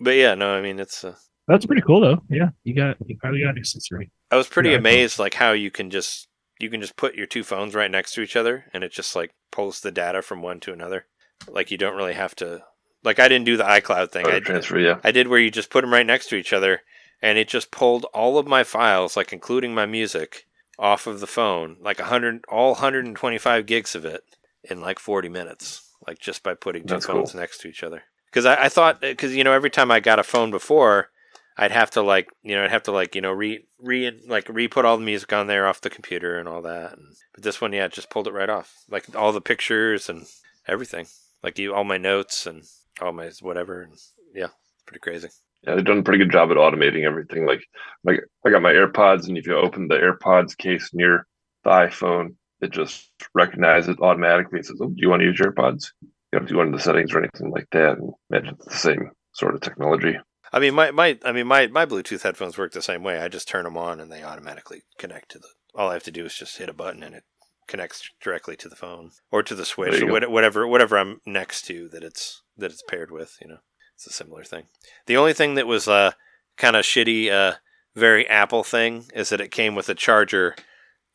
but 0.00 0.10
yeah, 0.14 0.34
no, 0.34 0.54
I 0.54 0.60
mean 0.62 0.78
it's 0.78 1.04
uh, 1.04 1.14
That's 1.48 1.66
pretty 1.66 1.82
cool 1.82 2.00
though. 2.00 2.22
Yeah, 2.28 2.50
you 2.64 2.74
got 2.74 2.96
you 3.06 3.16
probably 3.20 3.40
got 3.40 3.50
an 3.50 3.58
accessory. 3.58 4.10
I 4.30 4.36
was 4.36 4.48
pretty 4.48 4.70
Yeah, 4.70 4.76
amazed 4.76 5.18
like 5.18 5.34
how 5.34 5.52
you 5.52 5.70
can 5.70 5.90
just 5.90 6.28
you 6.58 6.70
can 6.70 6.80
just 6.80 6.96
put 6.96 7.14
your 7.14 7.26
two 7.26 7.44
phones 7.44 7.74
right 7.74 7.90
next 7.90 8.12
to 8.14 8.22
each 8.22 8.36
other 8.36 8.66
and 8.72 8.84
it 8.84 8.92
just 8.92 9.16
like 9.16 9.32
pulls 9.50 9.80
the 9.80 9.90
data 9.90 10.22
from 10.22 10.42
one 10.42 10.60
to 10.60 10.72
another. 10.72 11.06
Like 11.48 11.70
you 11.70 11.78
don't 11.78 11.96
really 11.96 12.14
have 12.14 12.34
to 12.36 12.62
like 13.04 13.18
I 13.18 13.28
didn't 13.28 13.46
do 13.46 13.56
the 13.56 13.64
iCloud 13.64 14.10
thing. 14.10 14.26
I, 14.26 14.40
transfer, 14.40 14.78
yeah. 14.78 14.98
I 15.02 15.10
did 15.12 15.28
where 15.28 15.38
you 15.40 15.50
just 15.50 15.70
put 15.70 15.82
them 15.82 15.92
right 15.92 16.06
next 16.06 16.28
to 16.28 16.36
each 16.36 16.52
other, 16.52 16.82
and 17.20 17.38
it 17.38 17.48
just 17.48 17.70
pulled 17.70 18.04
all 18.14 18.38
of 18.38 18.46
my 18.46 18.64
files, 18.64 19.16
like 19.16 19.32
including 19.32 19.74
my 19.74 19.86
music, 19.86 20.46
off 20.78 21.06
of 21.06 21.20
the 21.20 21.26
phone, 21.26 21.76
like 21.80 22.00
a 22.00 22.04
hundred, 22.04 22.44
all 22.48 22.72
125 22.72 23.66
gigs 23.66 23.94
of 23.94 24.04
it, 24.04 24.22
in 24.64 24.80
like 24.80 24.98
40 24.98 25.28
minutes, 25.28 25.90
like 26.06 26.18
just 26.18 26.42
by 26.42 26.54
putting 26.54 26.82
two 26.82 26.94
That's 26.94 27.06
phones 27.06 27.32
cool. 27.32 27.40
next 27.40 27.58
to 27.58 27.68
each 27.68 27.82
other. 27.82 28.02
Because 28.26 28.46
I, 28.46 28.64
I 28.64 28.68
thought, 28.68 29.00
because 29.00 29.34
you 29.34 29.44
know, 29.44 29.52
every 29.52 29.70
time 29.70 29.90
I 29.90 30.00
got 30.00 30.18
a 30.18 30.24
phone 30.24 30.50
before, 30.50 31.10
I'd 31.56 31.70
have 31.70 31.90
to 31.92 32.02
like, 32.02 32.30
you 32.42 32.54
know, 32.54 32.64
I'd 32.64 32.70
have 32.70 32.84
to 32.84 32.92
like, 32.92 33.14
you 33.14 33.20
know, 33.20 33.32
re, 33.32 33.64
re, 33.78 34.10
like 34.26 34.48
re-put 34.48 34.84
all 34.84 34.96
the 34.96 35.04
music 35.04 35.32
on 35.32 35.46
there 35.46 35.66
off 35.66 35.82
the 35.82 35.90
computer 35.90 36.38
and 36.38 36.48
all 36.48 36.62
that. 36.62 36.92
And, 36.92 37.14
but 37.34 37.44
this 37.44 37.60
one, 37.60 37.72
yeah, 37.72 37.84
it 37.84 37.92
just 37.92 38.10
pulled 38.10 38.26
it 38.26 38.32
right 38.32 38.48
off, 38.48 38.84
like 38.88 39.14
all 39.14 39.32
the 39.32 39.40
pictures 39.40 40.08
and 40.08 40.26
everything, 40.66 41.06
like 41.42 41.58
you, 41.58 41.74
all 41.74 41.84
my 41.84 41.98
notes 41.98 42.46
and 42.46 42.62
all 43.00 43.12
my 43.12 43.30
whatever. 43.40 43.82
And 43.82 43.92
yeah, 44.34 44.46
it's 44.46 44.82
pretty 44.86 45.00
crazy. 45.00 45.28
Yeah, 45.62 45.76
they've 45.76 45.84
done 45.84 45.98
a 45.98 46.02
pretty 46.02 46.24
good 46.24 46.32
job 46.32 46.50
at 46.50 46.56
automating 46.56 47.04
everything. 47.04 47.46
Like, 47.46 47.62
like 48.04 48.20
I 48.44 48.50
got 48.50 48.62
my 48.62 48.72
AirPods, 48.72 49.28
and 49.28 49.38
if 49.38 49.46
you 49.46 49.56
open 49.56 49.88
the 49.88 49.94
AirPods 49.94 50.56
case 50.56 50.90
near 50.92 51.26
the 51.62 51.70
iPhone, 51.70 52.34
it 52.60 52.72
just 52.72 53.10
recognizes 53.34 53.90
it 53.90 54.00
automatically. 54.00 54.58
It 54.58 54.66
says, 54.66 54.80
"Oh, 54.82 54.88
do 54.88 54.94
you 54.96 55.08
want 55.08 55.20
to 55.20 55.26
use 55.26 55.38
your 55.38 55.52
AirPods?" 55.52 55.92
You 56.02 56.08
don't 56.32 56.42
have 56.42 56.48
to 56.48 56.54
go 56.54 56.62
into 56.62 56.78
the 56.78 56.82
settings 56.82 57.12
or 57.12 57.18
anything 57.18 57.50
like 57.50 57.68
that. 57.72 57.98
And 57.98 58.12
imagine 58.30 58.54
it's 58.54 58.64
the 58.64 58.74
same 58.74 59.10
sort 59.34 59.54
of 59.54 59.60
technology. 59.60 60.18
I 60.52 60.58
mean, 60.58 60.74
my, 60.74 60.90
my 60.90 61.18
I 61.24 61.32
mean 61.32 61.46
my, 61.46 61.66
my 61.68 61.86
Bluetooth 61.86 62.22
headphones 62.22 62.58
work 62.58 62.72
the 62.72 62.82
same 62.82 63.02
way. 63.02 63.18
I 63.18 63.28
just 63.28 63.48
turn 63.48 63.64
them 63.64 63.76
on 63.76 64.00
and 64.00 64.10
they 64.10 64.22
automatically 64.22 64.82
connect 64.98 65.30
to 65.30 65.38
the. 65.38 65.48
All 65.74 65.88
I 65.88 65.94
have 65.94 66.02
to 66.04 66.10
do 66.10 66.26
is 66.26 66.34
just 66.34 66.58
hit 66.58 66.68
a 66.68 66.74
button 66.74 67.02
and 67.02 67.14
it 67.14 67.24
connects 67.68 68.08
directly 68.20 68.56
to 68.56 68.68
the 68.68 68.76
phone 68.76 69.10
or 69.30 69.42
to 69.42 69.54
the 69.54 69.64
switch 69.64 70.00
or 70.02 70.06
go. 70.06 70.12
what- 70.12 70.30
whatever 70.30 70.66
whatever 70.66 70.98
I'm 70.98 71.20
next 71.26 71.62
to 71.66 71.88
that 71.90 72.02
it's 72.04 72.42
that 72.56 72.70
it's 72.70 72.82
paired 72.88 73.10
with. 73.10 73.36
You 73.40 73.48
know, 73.48 73.58
it's 73.94 74.06
a 74.06 74.12
similar 74.12 74.44
thing. 74.44 74.64
The 75.06 75.16
only 75.16 75.32
thing 75.32 75.54
that 75.54 75.66
was 75.66 75.88
uh 75.88 76.12
kind 76.58 76.76
of 76.76 76.84
shitty, 76.84 77.30
uh, 77.30 77.54
very 77.94 78.28
Apple 78.28 78.62
thing 78.64 79.06
is 79.14 79.30
that 79.30 79.40
it 79.40 79.50
came 79.50 79.74
with 79.74 79.88
a 79.88 79.94
charger 79.94 80.54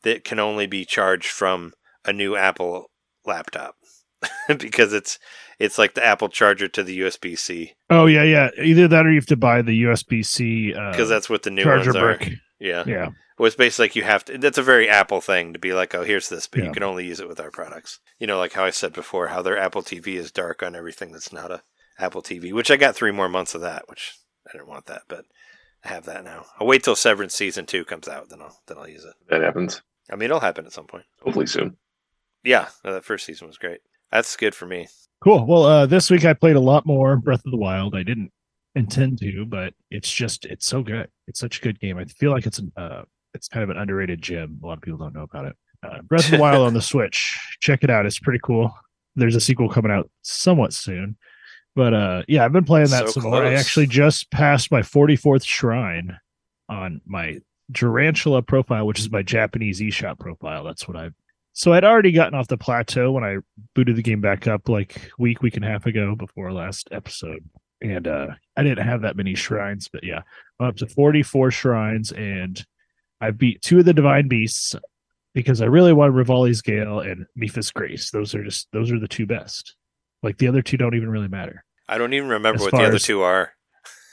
that 0.02 0.24
can 0.24 0.38
only 0.38 0.66
be 0.66 0.84
charged 0.84 1.28
from 1.28 1.72
a 2.04 2.12
new 2.12 2.34
Apple 2.36 2.90
laptop 3.24 3.76
because 4.58 4.92
it's 4.92 5.18
it's 5.58 5.78
like 5.78 5.94
the 5.94 6.04
Apple 6.04 6.28
charger 6.28 6.66
to 6.68 6.82
the 6.82 7.00
USB 7.00 7.36
C 7.38 7.74
Oh 7.90 8.06
yeah, 8.06 8.22
yeah. 8.22 8.50
Either 8.62 8.88
that 8.88 9.06
or 9.06 9.10
you 9.10 9.16
have 9.16 9.26
to 9.26 9.36
buy 9.36 9.62
the 9.62 9.82
USB 9.84 10.24
C 10.24 10.68
because 10.68 11.10
uh, 11.10 11.14
that's 11.14 11.28
what 11.30 11.42
the 11.42 11.50
new 11.50 11.62
charger 11.64 11.92
ones 11.92 11.96
are. 11.96 12.18
Brick. 12.58 12.68
Yeah. 12.70 12.84
Yeah, 12.86 13.08
Well, 13.38 13.46
it's 13.46 13.56
basically 13.56 13.84
like 13.84 13.96
you 13.96 14.02
have 14.04 14.24
to. 14.26 14.38
That's 14.38 14.58
a 14.58 14.62
very 14.62 14.88
Apple 14.88 15.20
thing 15.20 15.52
to 15.52 15.58
be 15.58 15.72
like, 15.72 15.94
oh, 15.94 16.02
here's 16.04 16.28
this, 16.28 16.46
but 16.46 16.60
Yeah. 16.60 16.66
you 16.66 16.72
can 16.72 16.82
only 16.82 17.06
use 17.06 17.20
it 17.20 17.28
with 17.28 17.40
our 17.40 17.50
products. 17.50 18.00
You 18.18 18.26
know, 18.26 18.38
like 18.38 18.52
how 18.54 18.64
I 18.64 18.70
said 18.70 18.92
before, 18.92 19.28
how 19.28 19.42
their 19.42 19.58
Apple 19.58 19.82
TV 19.82 20.14
is 20.16 20.30
dark 20.32 20.62
on 20.62 20.74
everything 20.76 21.12
that's 21.12 21.32
not 21.32 21.50
a 21.50 21.62
Apple 21.98 22.22
TV. 22.22 22.52
Which 22.52 22.70
I 22.70 22.76
got 22.76 22.94
three 22.94 23.12
more 23.12 23.28
months 23.28 23.54
of 23.54 23.60
that, 23.62 23.88
which 23.88 24.14
I 24.48 24.52
didn't 24.52 24.68
want 24.68 24.86
that, 24.86 25.02
but 25.08 25.24
I 25.84 25.88
have 25.88 26.04
that 26.06 26.24
now. 26.24 26.46
I'll 26.58 26.66
wait 26.66 26.82
till 26.84 26.96
Severance 26.96 27.34
season 27.34 27.66
two 27.66 27.84
comes 27.84 28.08
out, 28.08 28.28
then 28.30 28.40
I'll 28.42 28.58
then 28.66 28.78
I'll 28.78 28.88
use 28.88 29.04
it. 29.04 29.14
That 29.28 29.42
happens. 29.42 29.82
I 30.10 30.16
mean, 30.16 30.24
it'll 30.26 30.40
happen 30.40 30.64
at 30.66 30.72
some 30.72 30.86
point. 30.86 31.04
Hopefully 31.22 31.46
soon. 31.46 31.76
Yeah, 32.44 32.68
no, 32.84 32.92
that 32.94 33.04
first 33.04 33.26
season 33.26 33.46
was 33.46 33.58
great. 33.58 33.80
That's 34.10 34.36
good 34.36 34.54
for 34.54 34.64
me. 34.66 34.88
cool. 35.22 35.44
Well, 35.46 35.64
uh, 35.64 35.86
this 35.86 36.08
week 36.10 36.24
I 36.24 36.32
played 36.32 36.56
a 36.56 36.60
lot 36.60 36.86
more 36.86 37.16
Breath 37.16 37.44
of 37.44 37.50
the 37.50 37.58
Wild. 37.58 37.94
I 37.94 38.02
didn't 38.04 38.30
intend 38.78 39.18
to, 39.18 39.44
but 39.46 39.74
it's 39.90 40.10
just 40.12 40.44
it's 40.46 40.66
so 40.66 40.82
good. 40.82 41.08
It's 41.26 41.40
such 41.40 41.58
a 41.58 41.62
good 41.62 41.80
game. 41.80 41.98
I 41.98 42.04
feel 42.04 42.30
like 42.30 42.46
it's 42.46 42.58
an 42.58 42.72
uh, 42.76 43.02
it's 43.34 43.48
kind 43.48 43.62
of 43.62 43.70
an 43.70 43.76
underrated 43.76 44.22
gem. 44.22 44.58
A 44.62 44.66
lot 44.66 44.78
of 44.78 44.82
people 44.82 44.98
don't 44.98 45.14
know 45.14 45.22
about 45.22 45.46
it. 45.46 45.56
Uh, 45.82 46.02
Breath 46.02 46.26
of 46.26 46.32
the 46.32 46.38
Wild 46.38 46.66
on 46.66 46.74
the 46.74 46.82
Switch. 46.92 47.38
Check 47.60 47.84
it 47.84 47.90
out. 47.90 48.06
It's 48.06 48.18
pretty 48.18 48.40
cool. 48.42 48.74
There's 49.16 49.36
a 49.36 49.40
sequel 49.40 49.68
coming 49.68 49.92
out 49.92 50.10
somewhat 50.22 50.72
soon. 50.72 51.16
But 51.74 51.94
uh 51.94 52.22
yeah, 52.26 52.44
I've 52.44 52.52
been 52.52 52.64
playing 52.64 52.88
that 52.88 53.06
So 53.06 53.20
some 53.20 53.22
more. 53.24 53.44
I 53.44 53.54
actually 53.54 53.86
just 53.86 54.30
passed 54.30 54.72
my 54.72 54.80
44th 54.80 55.44
shrine 55.44 56.18
on 56.68 57.00
my 57.06 57.38
Durantula 57.72 58.44
profile, 58.46 58.86
which 58.86 58.98
is 58.98 59.10
my 59.10 59.22
Japanese 59.22 59.80
eShop 59.80 60.18
profile. 60.18 60.64
That's 60.64 60.88
what 60.88 60.96
I've 60.96 61.14
so 61.52 61.72
I'd 61.72 61.84
already 61.84 62.12
gotten 62.12 62.38
off 62.38 62.46
the 62.46 62.56
plateau 62.56 63.10
when 63.10 63.24
I 63.24 63.38
booted 63.74 63.96
the 63.96 64.02
game 64.02 64.20
back 64.20 64.46
up 64.46 64.68
like 64.68 65.10
week, 65.18 65.42
week 65.42 65.56
and 65.56 65.64
a 65.64 65.68
half 65.68 65.86
ago 65.86 66.14
before 66.14 66.52
last 66.52 66.88
episode. 66.92 67.44
And 67.80 68.06
uh 68.08 68.28
I 68.56 68.62
didn't 68.62 68.84
have 68.86 69.02
that 69.02 69.16
many 69.16 69.34
shrines, 69.34 69.88
but 69.92 70.02
yeah, 70.04 70.22
I'm 70.58 70.66
up 70.68 70.76
to 70.78 70.86
44 70.86 71.50
shrines 71.50 72.12
and 72.12 72.64
I 73.20 73.30
beat 73.30 73.62
two 73.62 73.78
of 73.80 73.84
the 73.84 73.92
divine 73.94 74.28
beasts 74.28 74.74
because 75.34 75.60
I 75.62 75.66
really 75.66 75.92
want 75.92 76.14
Revali's 76.14 76.62
Gale 76.62 77.00
and 77.00 77.26
Mipha's 77.38 77.70
Grace. 77.70 78.10
Those 78.10 78.34
are 78.34 78.42
just 78.44 78.68
those 78.72 78.90
are 78.90 78.98
the 78.98 79.08
two 79.08 79.26
best. 79.26 79.76
Like 80.22 80.38
the 80.38 80.48
other 80.48 80.62
two 80.62 80.76
don't 80.76 80.94
even 80.94 81.10
really 81.10 81.28
matter. 81.28 81.64
I 81.88 81.98
don't 81.98 82.12
even 82.14 82.28
remember 82.28 82.56
As 82.56 82.62
what 82.62 82.72
the 82.72 82.78
other 82.78 82.96
as- 82.96 83.04
two 83.04 83.22
are. 83.22 83.52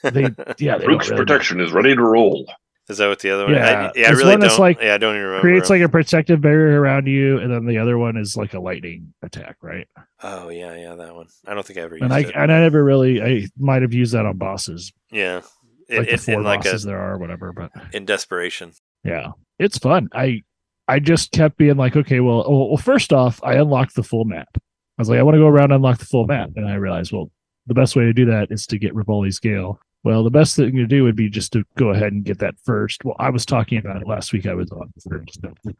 They 0.03 0.22
yeah, 0.22 0.30
they 0.78 0.86
don't 0.86 0.88
Rook's 0.88 1.09
really 1.09 1.22
matter. 1.22 1.26
protection 1.26 1.59
is 1.59 1.72
ready 1.72 1.95
to 1.95 2.03
roll. 2.03 2.45
Is 2.88 3.00
that 3.00 3.08
what 3.08 3.20
the 3.20 3.32
other 3.32 3.46
one? 3.46 3.56
Yeah, 3.56 3.92
I, 3.96 4.00
yeah, 4.00 4.08
I 4.10 4.12
really 4.12 4.38
don't. 4.38 4.60
like- 4.60 4.80
yeah, 4.80 4.94
I 4.94 4.98
don't 5.00 5.16
even 5.16 5.26
remember. 5.26 5.42
creates 5.42 5.72
like 5.72 5.82
a 5.82 5.90
protective 5.90 6.40
barrier 6.42 6.80
around 6.80 7.08
you, 7.08 7.40
and 7.40 7.52
then 7.52 7.66
the 7.66 7.80
other 7.80 7.98
one 7.98 8.16
is 8.16 8.38
like 8.38 8.54
a 8.54 8.60
lightning 8.60 9.14
attack, 9.24 9.58
right? 9.62 9.88
oh 10.22 10.50
yeah, 10.50 10.76
yeah, 10.76 10.94
that 10.96 11.16
one. 11.16 11.28
I 11.48 11.54
don't 11.56 11.66
think 11.66 11.80
I 11.80 11.82
ever 11.82 11.96
used 11.96 12.04
And 12.04 12.14
I 12.14 12.20
it. 12.20 12.32
and 12.36 12.52
I 12.52 12.60
never 12.62 12.84
really 12.84 13.22
I 13.22 13.48
might 13.58 13.82
have 13.82 13.94
used 13.94 14.14
that 14.14 14.26
on 14.28 14.38
bosses, 14.38 14.94
yeah, 15.12 15.42
like 15.90 16.08
in, 16.08 16.16
the 16.16 16.18
four 16.18 16.42
like 16.42 16.62
a 16.62 16.64
bosses 16.64 16.84
there 16.84 17.00
are, 17.00 17.14
or 17.14 17.18
whatever. 17.18 17.52
But 17.54 17.72
in 17.92 18.06
desperation. 18.06 18.74
yeah, 19.04 19.32
it's 19.58 19.80
fun. 19.80 20.10
I 20.14 20.44
I 20.88 21.00
just 21.00 21.32
kept 21.32 21.58
being 21.58 21.78
like, 21.78 21.96
okay, 21.96 22.20
well, 22.20 22.44
oh, 22.46 22.68
well, 22.68 22.78
first 22.78 23.12
off, 23.12 23.44
I 23.44 23.56
unlocked 23.56 23.96
the 23.96 24.04
full 24.04 24.26
map. 24.26 24.50
I 24.56 24.62
was 25.00 25.10
like, 25.10 25.18
I 25.20 25.24
want 25.24 25.34
to 25.36 25.40
go 25.40 25.48
around 25.48 25.72
and 25.72 25.74
unlock 25.74 25.98
the 25.98 26.06
full 26.06 26.28
map, 26.28 26.52
and 26.56 26.68
I 26.68 26.76
realized, 26.76 27.12
well, 27.12 27.32
the 27.66 27.74
best 27.74 27.96
way 27.96 28.04
to 28.04 28.14
do 28.14 28.26
that 28.28 28.52
is 28.52 28.68
to 28.68 28.78
get 28.78 28.94
Revali's 28.94 29.40
Gale. 29.40 29.80
Well, 30.06 30.24
the 30.24 30.30
best 30.30 30.56
thing 30.56 30.76
to 30.76 30.86
do 30.86 31.03
would 31.03 31.16
be 31.16 31.30
just 31.32 31.51
to 31.53 31.66
go 31.78 31.89
ahead 31.89 32.14
and 32.14 32.24
get 32.24 32.38
that 32.38 32.53
first. 32.64 33.03
Well, 33.03 33.16
I 33.18 33.32
was 33.32 33.43
talking 33.43 33.80
about 33.80 33.99
it 33.99 34.08
last 34.08 34.34
week. 34.34 34.45
I 34.45 34.53
was 34.53 34.70
on 34.72 34.93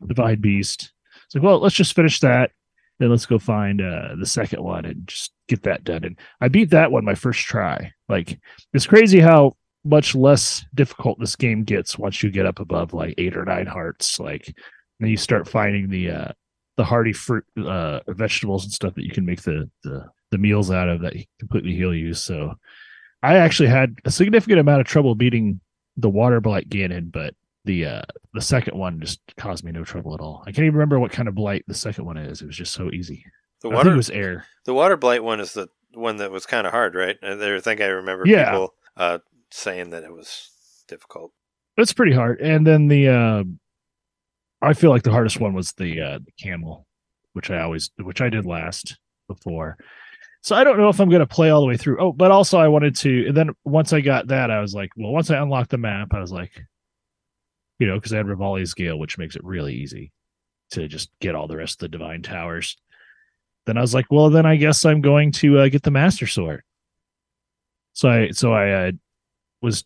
Divine 0.07 0.41
Beast. 0.41 0.91
It's 1.26 1.36
like, 1.36 1.43
well, 1.43 1.59
let's 1.59 1.76
just 1.76 1.95
finish 1.95 2.19
that. 2.21 2.49
Then 2.97 3.11
let's 3.11 3.28
go 3.28 3.38
find 3.38 3.82
uh, 3.82 4.15
the 4.19 4.26
second 4.26 4.63
one 4.63 4.84
and 4.86 5.07
just 5.07 5.32
get 5.47 5.61
that 5.63 5.84
done. 5.84 6.03
And 6.03 6.17
I 6.41 6.47
beat 6.47 6.71
that 6.71 6.91
one 6.91 7.05
my 7.05 7.13
first 7.13 7.41
try. 7.41 7.91
Like, 8.09 8.39
it's 8.73 8.88
crazy 8.88 9.19
how 9.19 9.57
much 9.84 10.15
less 10.15 10.65
difficult 10.73 11.19
this 11.19 11.36
game 11.36 11.63
gets 11.63 11.99
once 11.99 12.23
you 12.23 12.32
get 12.32 12.47
up 12.47 12.59
above 12.59 12.95
like 12.95 13.13
eight 13.19 13.38
or 13.38 13.45
nine 13.45 13.67
hearts. 13.67 14.19
Like, 14.19 14.51
then 14.99 15.09
you 15.09 15.17
start 15.17 15.47
finding 15.47 15.88
the 15.88 16.09
uh, 16.09 16.32
the 16.78 16.84
hardy 16.84 17.13
fruit, 17.13 17.45
uh, 17.63 17.99
vegetables 18.07 18.63
and 18.63 18.73
stuff 18.73 18.95
that 18.95 19.05
you 19.05 19.11
can 19.11 19.23
make 19.23 19.43
the 19.43 19.69
the 19.84 20.09
the 20.32 20.39
meals 20.39 20.71
out 20.71 20.89
of 20.89 21.01
that 21.01 21.13
completely 21.38 21.76
heal 21.76 21.93
you. 21.93 22.15
So 22.15 22.55
I 23.26 23.38
actually 23.38 23.69
had 23.69 23.95
a 24.05 24.11
significant 24.11 24.59
amount 24.59 24.82
of 24.82 24.88
trouble 24.88 25.15
beating 25.15 25.59
the 25.97 26.09
water 26.09 26.41
blight 26.41 26.69
Ganon, 26.69 27.11
but 27.11 27.34
the 27.63 27.86
uh 27.86 28.01
the 28.34 28.41
second 28.41 28.78
one 28.78 28.99
just 28.99 29.19
caused 29.38 29.63
me 29.63 29.71
no 29.71 29.84
trouble 29.84 30.13
at 30.13 30.19
all. 30.19 30.43
I 30.43 30.51
can't 30.51 30.65
even 30.65 30.76
remember 30.76 30.99
what 30.99 31.11
kind 31.11 31.28
of 31.28 31.36
blight 31.36 31.63
the 31.67 31.73
second 31.73 32.05
one 32.05 32.17
is. 32.17 32.41
It 32.41 32.45
was 32.45 32.55
just 32.57 32.73
so 32.73 32.91
easy. 32.91 33.26
The 33.61 33.69
water, 33.69 33.95
was 33.95 34.09
air. 34.11 34.45
the 34.65 34.73
water 34.73 34.97
blight 34.97 35.23
one 35.23 35.39
is 35.39 35.53
the 35.53 35.69
one 35.93 36.17
that 36.17 36.30
was 36.30 36.45
kind 36.45 36.67
of 36.67 36.71
hard, 36.73 36.93
right? 36.93 37.17
I 37.23 37.32
I 37.32 37.59
think 37.61 37.82
I 37.82 37.86
remember 37.88 38.28
Yeah. 38.28 38.51
people 38.51 38.73
uh, 38.97 39.19
saying 39.49 39.89
that 39.91 40.03
it 40.03 40.11
was 40.11 40.51
difficult. 40.88 41.32
It's 41.78 41.93
pretty 41.93 42.13
hard. 42.13 42.39
And 42.41 42.67
then 42.67 42.88
the 42.88 43.07
uh 43.09 43.43
I 44.61 44.73
feel 44.73 44.89
like 44.91 45.03
the 45.03 45.11
hardest 45.11 45.39
one 45.39 45.53
was 45.53 45.71
the 45.73 46.01
uh 46.01 46.19
the 46.19 46.32
camel, 46.39 46.86
which 47.34 47.49
I 47.49 47.61
always 47.61 47.89
which 47.97 48.21
I 48.21 48.30
did 48.30 48.45
last 48.45 48.97
before. 49.28 49.78
So 50.45 50.55
I 50.55 50.63
don't 50.63 50.77
know 50.77 50.89
if 50.89 50.99
I'm 50.99 51.09
going 51.09 51.21
to 51.21 51.25
play 51.25 51.49
all 51.49 51.61
the 51.61 51.65
way 51.65 51.75
through. 51.75 51.97
Oh, 51.99 52.11
but 52.11 52.29
also 52.29 52.59
I 52.59 52.67
wanted 52.67 52.95
to. 52.97 53.29
And 53.29 53.35
then 53.35 53.49
once 53.63 53.93
I 53.93 54.01
got 54.01 54.27
that, 54.27 54.51
I 54.51 54.61
was 54.61 54.75
like, 54.75 54.91
well, 54.95 55.11
once 55.11 55.31
I 55.31 55.41
unlocked 55.41 55.71
the 55.71 55.79
map, 55.79 56.09
I 56.13 56.19
was 56.19 56.31
like, 56.31 56.51
you 57.79 57.87
know, 57.87 57.95
because 57.95 58.13
I 58.13 58.17
had 58.17 58.27
Revali's 58.27 58.75
Gale, 58.75 58.99
which 58.99 59.17
makes 59.17 59.35
it 59.35 59.43
really 59.43 59.73
easy 59.73 60.11
to 60.69 60.87
just 60.87 61.09
get 61.19 61.33
all 61.33 61.47
the 61.47 61.57
rest 61.57 61.77
of 61.77 61.79
the 61.79 61.97
divine 61.97 62.21
towers. 62.21 62.77
Then 63.65 63.75
I 63.75 63.81
was 63.81 63.95
like, 63.95 64.05
well, 64.11 64.29
then 64.29 64.45
I 64.45 64.55
guess 64.55 64.85
I'm 64.85 65.01
going 65.01 65.31
to 65.31 65.57
uh, 65.57 65.67
get 65.67 65.81
the 65.81 65.89
Master 65.89 66.27
Sword. 66.27 66.61
So 67.93 68.09
I 68.09 68.29
so 68.29 68.53
I 68.53 68.89
uh, 68.89 68.91
was 69.63 69.83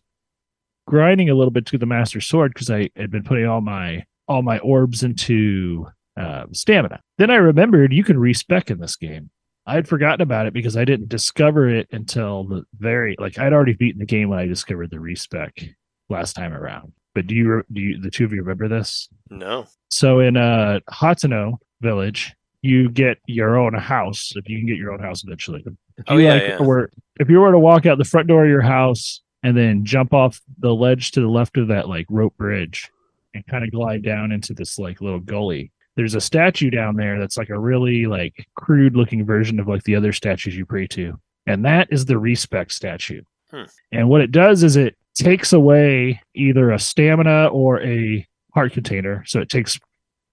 grinding 0.86 1.30
a 1.30 1.34
little 1.34 1.52
bit 1.52 1.64
to 1.68 1.78
the 1.78 1.86
Master 1.86 2.20
Sword 2.20 2.52
because 2.52 2.70
I 2.70 2.90
had 2.96 3.10
been 3.10 3.24
putting 3.24 3.46
all 3.46 3.62
my 3.62 4.04
all 4.28 4.42
my 4.42 4.58
orbs 4.58 5.04
into 5.04 5.86
uh, 6.18 6.44
stamina. 6.52 7.00
Then 7.16 7.30
I 7.30 7.36
remembered 7.36 7.94
you 7.94 8.04
can 8.04 8.18
respec 8.18 8.70
in 8.70 8.78
this 8.78 8.96
game. 8.96 9.30
I 9.70 9.74
had 9.74 9.86
forgotten 9.86 10.20
about 10.20 10.46
it 10.46 10.52
because 10.52 10.76
I 10.76 10.84
didn't 10.84 11.08
discover 11.08 11.68
it 11.68 11.86
until 11.92 12.42
the 12.42 12.64
very 12.78 13.14
like 13.20 13.38
I'd 13.38 13.52
already 13.52 13.74
beaten 13.74 14.00
the 14.00 14.04
game 14.04 14.28
when 14.28 14.40
I 14.40 14.46
discovered 14.46 14.90
the 14.90 14.98
respec 14.98 15.62
last 16.08 16.34
time 16.34 16.52
around. 16.52 16.92
But 17.14 17.28
do 17.28 17.36
you 17.36 17.62
do 17.72 17.80
you 17.80 18.00
the 18.00 18.10
two 18.10 18.24
of 18.24 18.32
you 18.32 18.40
remember 18.40 18.66
this? 18.66 19.08
No. 19.30 19.66
So 19.92 20.18
in 20.18 20.36
uh 20.36 20.80
Hateno 20.90 21.58
village, 21.80 22.34
you 22.62 22.90
get 22.90 23.18
your 23.26 23.58
own 23.58 23.74
house 23.74 24.32
if 24.34 24.48
you 24.48 24.58
can 24.58 24.66
get 24.66 24.76
your 24.76 24.92
own 24.92 24.98
house 24.98 25.22
eventually. 25.22 25.62
If 25.64 25.74
Oh, 26.08 26.16
yeah, 26.16 26.32
like, 26.32 26.42
yeah. 26.42 26.62
Were, 26.62 26.90
if 27.18 27.28
you 27.28 27.40
were 27.40 27.52
to 27.52 27.58
walk 27.58 27.86
out 27.86 27.98
the 27.98 28.04
front 28.04 28.26
door 28.26 28.44
of 28.44 28.50
your 28.50 28.62
house 28.62 29.20
and 29.42 29.56
then 29.56 29.84
jump 29.84 30.12
off 30.12 30.40
the 30.58 30.74
ledge 30.74 31.12
to 31.12 31.20
the 31.20 31.28
left 31.28 31.56
of 31.58 31.68
that 31.68 31.88
like 31.88 32.06
rope 32.08 32.36
bridge 32.36 32.90
and 33.34 33.46
kind 33.46 33.64
of 33.64 33.70
glide 33.70 34.02
down 34.02 34.32
into 34.32 34.54
this 34.54 34.78
like 34.78 35.00
little 35.00 35.20
gully. 35.20 35.70
There's 36.00 36.14
a 36.14 36.20
statue 36.20 36.70
down 36.70 36.96
there 36.96 37.20
that's 37.20 37.36
like 37.36 37.50
a 37.50 37.58
really 37.58 38.06
like 38.06 38.46
crude 38.54 38.96
looking 38.96 39.26
version 39.26 39.60
of 39.60 39.68
like 39.68 39.82
the 39.82 39.96
other 39.96 40.14
statues 40.14 40.56
you 40.56 40.64
pray 40.64 40.86
to. 40.86 41.20
And 41.46 41.62
that 41.66 41.88
is 41.90 42.06
the 42.06 42.18
respec 42.18 42.70
statue. 42.70 43.20
Hmm. 43.50 43.64
And 43.92 44.08
what 44.08 44.22
it 44.22 44.32
does 44.32 44.62
is 44.62 44.76
it 44.76 44.96
takes 45.14 45.52
away 45.52 46.22
either 46.34 46.70
a 46.70 46.78
stamina 46.78 47.48
or 47.48 47.82
a 47.82 48.26
heart 48.54 48.72
container. 48.72 49.22
So 49.26 49.40
it 49.40 49.50
takes 49.50 49.78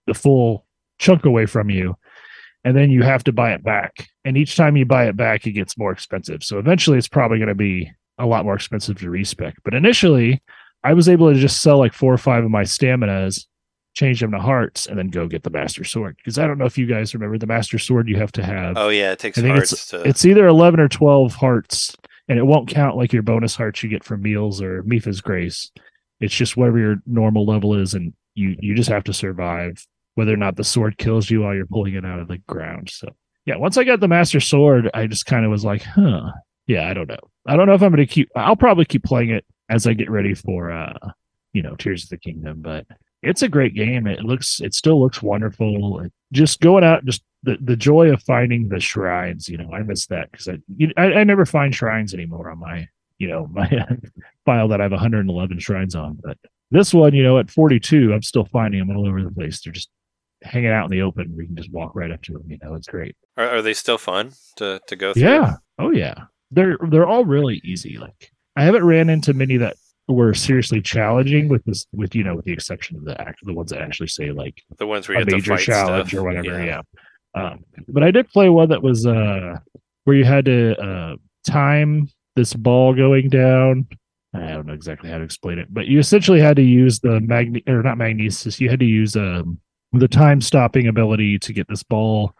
the 0.05 0.13
full 0.13 0.65
chunk 0.99 1.25
away 1.25 1.47
from 1.47 1.69
you. 1.69 1.97
And 2.63 2.73
then 2.73 2.89
you 2.89 3.03
have 3.03 3.25
to 3.25 3.33
buy 3.33 3.51
it 3.51 3.61
back. 3.61 4.07
And 4.23 4.37
each 4.37 4.55
time 4.55 4.77
you 4.77 4.85
buy 4.85 5.09
it 5.09 5.17
back, 5.17 5.45
it 5.45 5.51
gets 5.51 5.77
more 5.77 5.91
expensive. 5.91 6.45
So 6.45 6.59
eventually 6.59 6.97
it's 6.97 7.09
probably 7.09 7.39
going 7.39 7.49
to 7.49 7.55
be 7.55 7.91
a 8.17 8.25
lot 8.25 8.45
more 8.45 8.55
expensive 8.55 8.97
to 8.99 9.09
respec. 9.09 9.55
But 9.65 9.73
initially, 9.73 10.41
I 10.85 10.93
was 10.93 11.09
able 11.09 11.33
to 11.33 11.37
just 11.37 11.61
sell 11.61 11.77
like 11.77 11.91
four 11.91 12.13
or 12.13 12.17
five 12.17 12.45
of 12.45 12.51
my 12.51 12.63
staminas, 12.63 13.47
change 13.97 14.21
them 14.21 14.31
to 14.31 14.39
hearts, 14.39 14.85
and 14.85 14.97
then 14.97 15.09
go 15.09 15.27
get 15.27 15.41
the 15.41 15.49
master 15.49 15.83
sword. 15.83 16.15
Because 16.17 16.37
I 16.37 16.45
don't 16.45 16.59
know 16.59 16.65
if 16.65 16.77
you 16.77 16.85
guys 16.85 17.15
remember 17.15 17.39
the 17.39 17.47
master 17.47 17.79
sword 17.79 18.07
you 18.07 18.15
have 18.17 18.31
to 18.33 18.43
have. 18.43 18.77
Oh 18.77 18.89
yeah, 18.89 19.11
it 19.11 19.19
takes 19.19 19.39
I 19.39 19.41
think 19.41 19.55
hearts 19.55 19.87
to. 19.87 20.07
It's 20.07 20.23
either 20.23 20.45
11 20.47 20.79
or 20.79 20.87
12 20.87 21.33
hearts, 21.33 21.95
and 22.29 22.37
it 22.37 22.43
won't 22.43 22.69
count 22.69 22.95
like 22.95 23.11
your 23.11 23.23
bonus 23.23 23.55
hearts 23.55 23.81
you 23.81 23.89
get 23.89 24.03
from 24.03 24.21
meals 24.21 24.61
or 24.61 24.83
Mipha's 24.83 25.19
Grace. 25.19 25.71
It's 26.19 26.35
just 26.35 26.55
whatever 26.55 26.77
your 26.77 26.95
normal 27.07 27.45
level 27.45 27.73
is, 27.73 27.95
and 27.95 28.13
you 28.35 28.55
you 28.59 28.75
just 28.75 28.89
have 28.89 29.03
to 29.05 29.13
survive 29.13 29.85
whether 30.13 30.33
or 30.33 30.37
not 30.37 30.55
the 30.55 30.63
sword 30.63 30.97
kills 30.97 31.29
you 31.29 31.41
while 31.41 31.55
you're 31.55 31.65
pulling 31.65 31.95
it 31.95 32.05
out 32.05 32.19
of 32.19 32.27
the 32.27 32.37
ground. 32.39 32.89
So 32.91 33.09
yeah, 33.45 33.55
once 33.57 33.77
I 33.77 33.83
got 33.83 33.99
the 33.99 34.07
master 34.07 34.39
sword, 34.39 34.89
I 34.93 35.07
just 35.07 35.25
kind 35.25 35.43
of 35.43 35.51
was 35.51 35.65
like, 35.65 35.81
huh, 35.81 36.31
yeah, 36.67 36.89
I 36.89 36.93
don't 36.93 37.09
know. 37.09 37.17
I 37.47 37.55
don't 37.55 37.65
know 37.65 37.73
if 37.73 37.81
I'm 37.81 37.91
going 37.91 38.05
to 38.05 38.13
keep. 38.13 38.29
I'll 38.35 38.55
probably 38.55 38.85
keep 38.85 39.03
playing 39.03 39.31
it 39.31 39.45
as 39.69 39.87
I 39.87 39.93
get 39.93 40.09
ready 40.11 40.33
for, 40.33 40.71
uh, 40.71 40.97
you 41.53 41.63
know, 41.63 41.75
Tears 41.75 42.03
of 42.03 42.09
the 42.09 42.17
Kingdom. 42.17 42.61
But 42.61 42.85
it's 43.23 43.41
a 43.41 43.47
great 43.49 43.73
game. 43.73 44.07
It 44.07 44.23
looks, 44.23 44.59
it 44.61 44.73
still 44.73 44.99
looks 45.01 45.21
wonderful. 45.21 46.01
It- 46.01 46.11
just 46.33 46.59
going 46.59 46.83
out, 46.83 47.05
just 47.05 47.23
the 47.43 47.57
the 47.61 47.77
joy 47.77 48.11
of 48.11 48.21
finding 48.23 48.67
the 48.67 48.81
shrines. 48.81 49.47
You 49.47 49.57
know, 49.57 49.71
I 49.71 49.81
miss 49.81 50.07
that 50.07 50.29
because 50.29 50.49
I, 50.49 50.57
you, 50.75 50.91
I 50.97 51.13
I 51.13 51.23
never 51.23 51.45
find 51.45 51.73
shrines 51.73 52.13
anymore 52.13 52.49
on 52.51 52.59
my, 52.59 52.85
you 53.17 53.29
know, 53.29 53.47
my 53.51 53.69
file 54.45 54.67
that 54.67 54.81
I 54.81 54.83
have 54.83 54.91
111 54.91 55.59
shrines 55.59 55.95
on. 55.95 56.19
But 56.21 56.37
This 56.71 56.93
one, 56.93 57.13
you 57.13 57.23
know, 57.23 57.37
at 57.39 57.49
42, 57.49 58.11
I'm 58.13 58.21
still 58.23 58.43
finding 58.43 58.79
them 58.85 58.95
all 58.95 59.07
over 59.07 59.23
the 59.23 59.31
place. 59.31 59.61
They're 59.61 59.71
just 59.71 59.89
hanging 60.43 60.69
out 60.71 60.83
in 60.85 60.91
the 60.91 61.01
open. 61.01 61.33
We 61.35 61.45
can 61.45 61.55
just 61.55 61.71
walk 61.71 61.95
right 61.95 62.11
up 62.11 62.21
to 62.23 62.33
them. 62.33 62.43
You 62.47 62.57
know, 62.61 62.75
it's 62.75 62.87
great. 62.87 63.15
Are, 63.37 63.47
are 63.47 63.61
they 63.61 63.73
still 63.73 63.97
fun 63.97 64.33
to 64.57 64.81
to 64.87 64.95
go 64.97 65.13
through? 65.13 65.21
Yeah. 65.23 65.53
Oh 65.79 65.91
yeah. 65.91 66.25
They're 66.51 66.77
they're 66.89 67.07
all 67.07 67.23
really 67.23 67.61
easy. 67.63 67.97
Like 67.97 68.31
I 68.57 68.63
haven't 68.65 68.83
ran 68.85 69.09
into 69.09 69.33
many 69.33 69.55
that 69.57 69.77
were 70.07 70.33
seriously 70.33 70.81
challenging 70.81 71.49
with 71.49 71.63
this 71.65 71.85
with 71.91 72.15
you 72.15 72.23
know 72.23 72.35
with 72.35 72.45
the 72.45 72.53
exception 72.53 72.95
of 72.95 73.03
the 73.03 73.19
act 73.21 73.39
the 73.43 73.53
ones 73.53 73.71
that 73.71 73.81
actually 73.81 74.07
say 74.07 74.31
like 74.31 74.61
the 74.77 74.87
ones 74.87 75.07
where 75.07 75.17
you 75.17 75.23
a 75.23 75.31
major 75.31 75.55
fight 75.55 75.65
challenge 75.65 76.09
stuff. 76.09 76.19
or 76.19 76.23
whatever. 76.23 76.63
Yeah. 76.63 76.81
Um, 77.35 77.63
but 77.87 78.03
I 78.03 78.11
did 78.11 78.29
play 78.29 78.49
one 78.49 78.69
that 78.69 78.81
was 78.81 79.05
uh 79.05 79.57
where 80.05 80.15
you 80.15 80.23
had 80.23 80.45
to 80.45 80.77
uh 80.77 81.15
time 81.45 82.09
this 82.35 82.53
ball 82.53 82.93
going 82.93 83.29
down. 83.29 83.87
I 84.33 84.49
don't 84.49 84.67
know 84.67 84.73
exactly 84.73 85.09
how 85.09 85.17
to 85.17 85.23
explain 85.23 85.57
it, 85.57 85.73
but 85.73 85.87
you 85.87 85.99
essentially 85.99 86.39
had 86.39 86.55
to 86.57 86.63
use 86.63 86.99
the 86.99 87.19
magne 87.19 87.63
or 87.67 87.83
not 87.83 87.97
magnesis. 87.97 88.61
You 88.61 88.69
had 88.69 88.79
to 88.79 88.85
use 88.85 89.15
um 89.15 89.59
the 89.91 90.07
time 90.07 90.41
stopping 90.41 90.87
ability 90.87 91.39
to 91.39 91.53
get 91.53 91.67
this 91.67 91.83
ball 91.83 92.33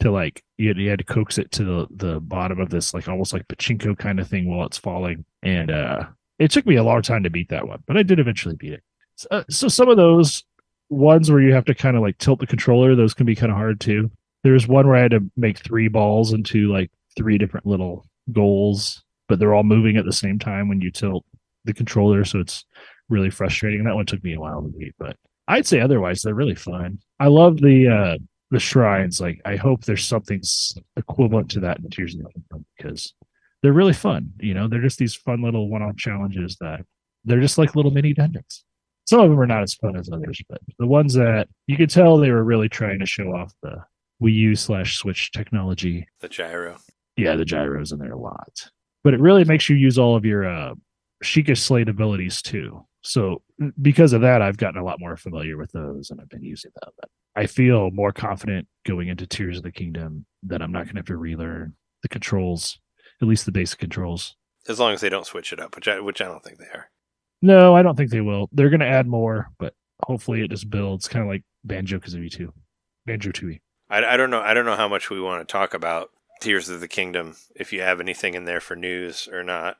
to 0.00 0.10
like 0.10 0.42
you 0.58 0.68
had, 0.68 0.76
you 0.76 0.90
had 0.90 0.98
to 0.98 1.04
coax 1.04 1.38
it 1.38 1.50
to 1.52 1.64
the, 1.64 1.86
the 1.96 2.20
bottom 2.20 2.60
of 2.60 2.68
this 2.68 2.92
like 2.92 3.08
almost 3.08 3.32
like 3.32 3.46
pachinko 3.48 3.96
kind 3.96 4.18
of 4.20 4.28
thing 4.28 4.48
while 4.48 4.66
it's 4.66 4.78
falling 4.78 5.24
and 5.42 5.70
uh 5.70 6.04
it 6.38 6.50
took 6.50 6.66
me 6.66 6.76
a 6.76 6.84
long 6.84 7.02
time 7.02 7.22
to 7.22 7.30
beat 7.30 7.48
that 7.48 7.66
one 7.66 7.82
but 7.86 7.96
i 7.96 8.02
did 8.02 8.18
eventually 8.18 8.56
beat 8.56 8.72
it. 8.72 8.82
So, 9.16 9.28
uh, 9.30 9.44
so 9.48 9.68
some 9.68 9.88
of 9.88 9.96
those 9.96 10.44
ones 10.90 11.30
where 11.30 11.40
you 11.40 11.52
have 11.54 11.64
to 11.66 11.74
kind 11.74 11.96
of 11.96 12.02
like 12.02 12.18
tilt 12.18 12.40
the 12.40 12.46
controller 12.46 12.94
those 12.94 13.14
can 13.14 13.26
be 13.26 13.34
kind 13.34 13.50
of 13.50 13.56
hard 13.56 13.80
too. 13.80 14.10
There's 14.42 14.68
one 14.68 14.86
where 14.86 14.96
i 14.96 15.02
had 15.02 15.12
to 15.12 15.30
make 15.36 15.58
three 15.58 15.88
balls 15.88 16.32
into 16.32 16.72
like 16.72 16.90
three 17.16 17.38
different 17.38 17.66
little 17.66 18.06
goals 18.32 19.02
but 19.28 19.38
they're 19.38 19.54
all 19.54 19.62
moving 19.62 19.96
at 19.96 20.04
the 20.04 20.12
same 20.12 20.38
time 20.38 20.68
when 20.68 20.80
you 20.80 20.90
tilt 20.90 21.24
the 21.64 21.72
controller 21.72 22.24
so 22.24 22.40
it's 22.40 22.64
really 23.08 23.30
frustrating. 23.30 23.84
That 23.84 23.94
one 23.94 24.06
took 24.06 24.22
me 24.24 24.34
a 24.34 24.40
while 24.40 24.62
to 24.62 24.68
beat 24.68 24.94
but 24.98 25.16
i'd 25.48 25.66
say 25.66 25.80
otherwise 25.80 26.22
they're 26.22 26.34
really 26.34 26.54
fun. 26.54 26.98
I 27.20 27.28
love 27.28 27.58
the 27.58 27.88
uh 27.88 28.18
the 28.50 28.60
shrines 28.60 29.20
like 29.20 29.40
i 29.44 29.56
hope 29.56 29.84
there's 29.84 30.06
something 30.06 30.40
equivalent 30.96 31.50
to 31.50 31.60
that 31.60 31.78
in 31.78 31.90
tears 31.90 32.14
of 32.14 32.20
the 32.20 32.30
kingdom 32.30 32.64
because 32.76 33.14
they're 33.64 33.72
really 33.72 33.92
fun 33.92 34.30
you 34.38 34.54
know 34.54 34.68
they're 34.68 34.80
just 34.82 34.98
these 34.98 35.14
fun 35.16 35.42
little 35.42 35.68
one-off 35.68 35.96
challenges 35.96 36.56
that 36.60 36.80
they're 37.24 37.40
just 37.40 37.58
like 37.58 37.74
little 37.74 37.90
mini 37.90 38.12
dungeons 38.12 38.64
some 39.06 39.20
of 39.20 39.28
them 39.28 39.40
are 39.40 39.46
not 39.46 39.62
as 39.62 39.74
fun 39.74 39.96
as 39.96 40.08
others 40.12 40.40
but 40.48 40.60
the 40.78 40.86
ones 40.86 41.14
that 41.14 41.48
you 41.66 41.76
could 41.76 41.90
tell 41.90 42.16
they 42.18 42.30
were 42.30 42.44
really 42.44 42.68
trying 42.68 43.00
to 43.00 43.06
show 43.06 43.24
off 43.32 43.52
the 43.62 43.74
wii 44.22 44.32
u 44.34 44.54
slash 44.54 44.96
switch 44.98 45.32
technology 45.32 46.06
The 46.20 46.28
gyro. 46.28 46.76
yeah 47.16 47.34
the 47.34 47.44
gyros 47.44 47.90
in 47.90 47.98
there 47.98 48.12
a 48.12 48.18
lot 48.18 48.70
but 49.02 49.14
it 49.14 49.20
really 49.20 49.44
makes 49.44 49.68
you 49.68 49.76
use 49.76 49.98
all 49.98 50.14
of 50.14 50.24
your 50.24 50.46
uh 50.46 50.74
Sheikah 51.22 51.56
Slate 51.56 51.88
abilities 51.88 52.42
too. 52.42 52.84
So 53.02 53.40
because 53.80 54.12
of 54.12 54.20
that, 54.22 54.42
I've 54.42 54.58
gotten 54.58 54.78
a 54.80 54.84
lot 54.84 55.00
more 55.00 55.16
familiar 55.16 55.56
with 55.56 55.72
those 55.72 56.10
and 56.10 56.20
I've 56.20 56.28
been 56.28 56.42
using 56.42 56.70
them. 56.82 56.90
But 57.00 57.08
I 57.34 57.46
feel 57.46 57.90
more 57.92 58.12
confident 58.12 58.66
going 58.84 59.08
into 59.08 59.26
Tears 59.26 59.56
of 59.58 59.62
the 59.62 59.72
Kingdom 59.72 60.26
that 60.42 60.60
I'm 60.60 60.72
not 60.72 60.84
going 60.84 60.96
to 60.96 60.98
have 60.98 61.06
to 61.06 61.16
relearn 61.16 61.74
the 62.02 62.08
controls, 62.08 62.78
at 63.24 63.28
least 63.28 63.46
the 63.46 63.52
basic 63.52 63.78
controls. 63.78 64.36
As 64.68 64.78
long 64.78 64.92
as 64.92 65.00
they 65.00 65.08
don't 65.08 65.26
switch 65.26 65.52
it 65.52 65.60
up, 65.60 65.74
which 65.74 65.88
I 65.88 66.00
which 66.00 66.20
I 66.20 66.26
don't 66.26 66.42
think 66.42 66.58
they 66.58 66.66
are. 66.66 66.90
No, 67.42 67.74
I 67.74 67.82
don't 67.82 67.96
think 67.96 68.10
they 68.10 68.20
will. 68.20 68.48
They're 68.52 68.70
going 68.70 68.80
to 68.80 68.86
add 68.86 69.06
more, 69.06 69.50
but 69.58 69.74
hopefully 70.02 70.42
it 70.42 70.50
just 70.50 70.70
builds 70.70 71.08
kind 71.08 71.22
of 71.22 71.28
like 71.28 71.42
Banjo 71.64 71.98
Kazooie 71.98 72.30
2, 72.30 72.50
Banjo 73.04 73.32
Tooie. 73.32 73.60
I, 73.90 74.04
I 74.04 74.16
don't 74.16 74.30
know. 74.30 74.40
I 74.40 74.54
don't 74.54 74.64
know 74.64 74.76
how 74.76 74.88
much 74.88 75.10
we 75.10 75.20
want 75.20 75.46
to 75.46 75.52
talk 75.52 75.74
about 75.74 76.10
Tears 76.40 76.68
of 76.68 76.80
the 76.80 76.88
Kingdom. 76.88 77.36
If 77.54 77.72
you 77.72 77.82
have 77.82 78.00
anything 78.00 78.34
in 78.34 78.44
there 78.44 78.60
for 78.60 78.76
news 78.76 79.28
or 79.30 79.42
not. 79.42 79.76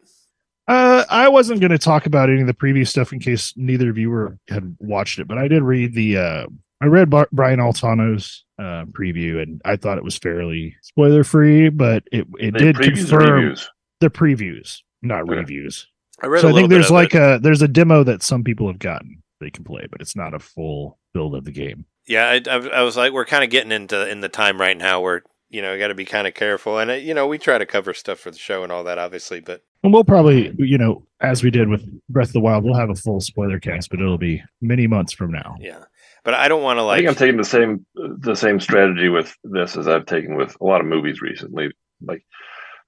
Uh, 0.66 1.05
I 1.11 1.28
wasn't 1.28 1.61
going 1.61 1.70
to 1.70 1.78
talk 1.78 2.07
about 2.07 2.30
any 2.30 2.40
of 2.40 2.47
the 2.47 2.55
previous 2.55 2.90
stuff 2.90 3.12
in 3.12 3.20
case 3.20 3.53
neither 3.57 3.90
of 3.90 3.99
you 3.99 4.11
were 4.11 4.38
had 4.49 4.76
watched 4.78 5.18
it, 5.18 5.28
but 5.28 5.38
I 5.38 5.49
did 5.49 5.62
read 5.62 5.95
the. 5.95 6.18
Uh, 6.18 6.47
I 6.85 6.89
read 6.89 7.09
Bar- 7.11 7.28
Brian 7.32 7.61
Altano's 7.61 8.45
uh, 8.59 8.85
preview, 8.93 9.43
and 9.43 9.61
I 9.64 9.76
thought 9.76 9.99
it 9.99 10.05
was 10.05 10.18
fairly 10.18 10.76
spoiler 10.82 11.24
free, 11.24 11.70
but 11.70 12.05
it 12.12 12.26
it 12.39 12.53
They 12.53 12.72
did 12.72 12.78
confirm 12.78 13.41
reviews? 13.41 13.70
the 14.01 14.11
previews, 14.11 14.78
not 15.03 15.22
Okay. 15.22 15.35
reviews. 15.37 15.87
I 16.22 16.26
read 16.26 16.43
So 16.43 16.49
a 16.49 16.51
I 16.51 16.55
think 16.55 16.68
there's 16.70 16.91
like 16.91 17.14
it. 17.14 17.20
a 17.22 17.39
there's 17.43 17.62
a 17.62 17.68
demo 17.68 18.05
that 18.05 18.22
some 18.22 18.45
people 18.45 18.66
have 18.68 18.78
gotten 18.78 19.22
they 19.41 19.51
can 19.51 19.64
play, 19.64 19.87
but 19.91 20.01
it's 20.01 20.14
not 20.14 20.35
a 20.35 20.39
full 20.39 20.99
build 21.12 21.35
of 21.35 21.45
the 21.45 21.51
game. 21.53 21.85
Yeah, 22.07 22.26
I, 22.28 22.43
I, 22.51 22.57
I 22.68 22.82
was 22.82 22.97
like, 22.97 23.12
we're 23.12 23.24
kind 23.24 23.43
of 23.45 23.51
getting 23.51 23.72
into 23.72 24.09
in 24.09 24.20
the 24.20 24.28
time 24.28 24.61
right 24.61 24.76
now 24.76 25.01
where 25.01 25.22
you 25.51 25.62
know 25.62 25.72
you 25.72 25.78
got 25.78 25.89
to 25.89 25.95
be 25.95 26.05
kind 26.05 26.26
of 26.26 26.35
careful, 26.35 26.78
and 26.78 26.91
uh, 26.91 26.95
you 26.95 27.14
know 27.14 27.26
we 27.26 27.39
try 27.39 27.57
to 27.59 27.66
cover 27.66 27.95
stuff 27.95 28.18
for 28.20 28.30
the 28.30 28.39
show 28.39 28.62
and 28.62 28.70
all 28.70 28.85
that, 28.85 28.99
obviously, 28.99 29.41
but 29.41 29.62
And 29.82 29.93
we'll 29.93 30.05
probably, 30.05 30.55
you 30.59 30.78
know, 30.78 31.07
as 31.20 31.43
we 31.43 31.51
did 31.51 31.68
with 31.68 31.85
Breath 32.09 32.28
of 32.28 32.32
the 32.35 32.41
Wild, 32.41 32.62
we'll 32.64 32.74
have 32.74 32.91
a 32.91 32.95
full 32.95 33.20
spoiler 33.20 33.59
cast, 33.59 33.91
but 33.91 34.01
it'll 34.01 34.18
be 34.18 34.43
many 34.61 34.87
months 34.87 35.12
from 35.12 35.30
now. 35.32 35.57
yeah. 35.61 35.85
But 36.25 36.35
I 36.35 36.49
don't 36.49 36.62
want 36.62 36.79
to 36.79 36.83
like. 36.83 36.95
I 36.95 36.99
think 36.99 37.09
I'm 37.11 37.14
taking 37.14 37.37
the 37.37 37.45
same 37.45 37.87
the 37.95 38.35
same 38.35 38.59
strategy 38.59 39.09
with 39.09 39.35
this 39.45 39.77
as 39.77 39.87
I've 39.87 40.07
taken 40.07 40.37
with 40.37 40.57
a 40.61 40.64
lot 40.64 40.81
of 40.81 40.87
movies 40.87 41.20
recently. 41.20 41.70
Like, 42.01 42.25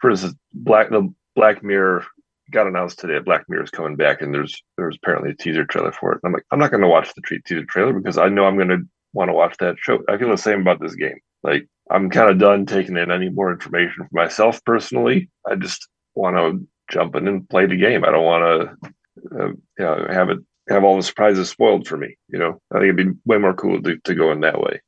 for 0.00 0.10
instance, 0.10 0.34
Black 0.54 0.90
the 0.90 1.12
Black 1.34 1.62
Mirror 1.62 2.04
got 2.50 2.66
announced 2.66 2.98
today. 2.98 3.18
Black 3.18 3.44
Mirror 3.48 3.64
is 3.64 3.70
coming 3.70 3.96
back, 3.96 4.22
and 4.22 4.32
there's 4.32 4.62
there's 4.78 4.96
apparently 4.96 5.30
a 5.30 5.34
teaser 5.34 5.66
trailer 5.66 5.92
for 5.92 6.12
it. 6.12 6.20
And 6.22 6.30
I'm 6.30 6.32
like, 6.32 6.44
I'm 6.50 6.58
not 6.58 6.70
going 6.70 6.82
to 6.82 6.88
watch 6.88 7.12
the 7.14 7.20
tre- 7.22 7.42
teaser 7.46 7.64
trailer 7.66 7.92
because 7.92 8.18
I 8.18 8.28
know 8.28 8.46
I'm 8.46 8.56
going 8.56 8.68
to 8.68 8.82
want 9.12 9.28
to 9.28 9.34
watch 9.34 9.56
that 9.58 9.76
show. 9.78 10.02
I 10.08 10.16
feel 10.16 10.30
the 10.30 10.36
same 10.36 10.60
about 10.60 10.80
this 10.80 10.94
game. 10.94 11.18
Like, 11.42 11.68
I'm 11.90 12.10
kind 12.10 12.30
of 12.30 12.38
done 12.38 12.66
taking 12.66 12.96
in 12.96 13.10
any 13.10 13.28
more 13.28 13.52
information 13.52 14.04
for 14.04 14.08
myself 14.12 14.64
personally. 14.64 15.30
I 15.46 15.56
just 15.56 15.86
want 16.14 16.36
to 16.36 16.66
jump 16.90 17.16
in 17.16 17.28
and 17.28 17.48
play 17.48 17.66
the 17.66 17.76
game. 17.76 18.04
I 18.04 18.10
don't 18.10 18.24
want 18.24 18.44
to, 18.82 18.90
uh, 19.38 19.48
you 19.48 19.56
know, 19.78 20.06
have 20.10 20.30
it 20.30 20.38
have 20.68 20.84
all 20.84 20.96
the 20.96 21.02
surprises 21.02 21.48
spoiled 21.48 21.86
for 21.86 21.96
me. 21.96 22.16
You 22.28 22.38
know, 22.38 22.60
I 22.72 22.78
think 22.78 22.94
it'd 22.94 22.96
be 22.96 23.20
way 23.24 23.38
more 23.38 23.54
cool 23.54 23.82
to, 23.82 23.98
to 23.98 24.14
go 24.14 24.32
in 24.32 24.40
that 24.40 24.60
way. 24.60 24.80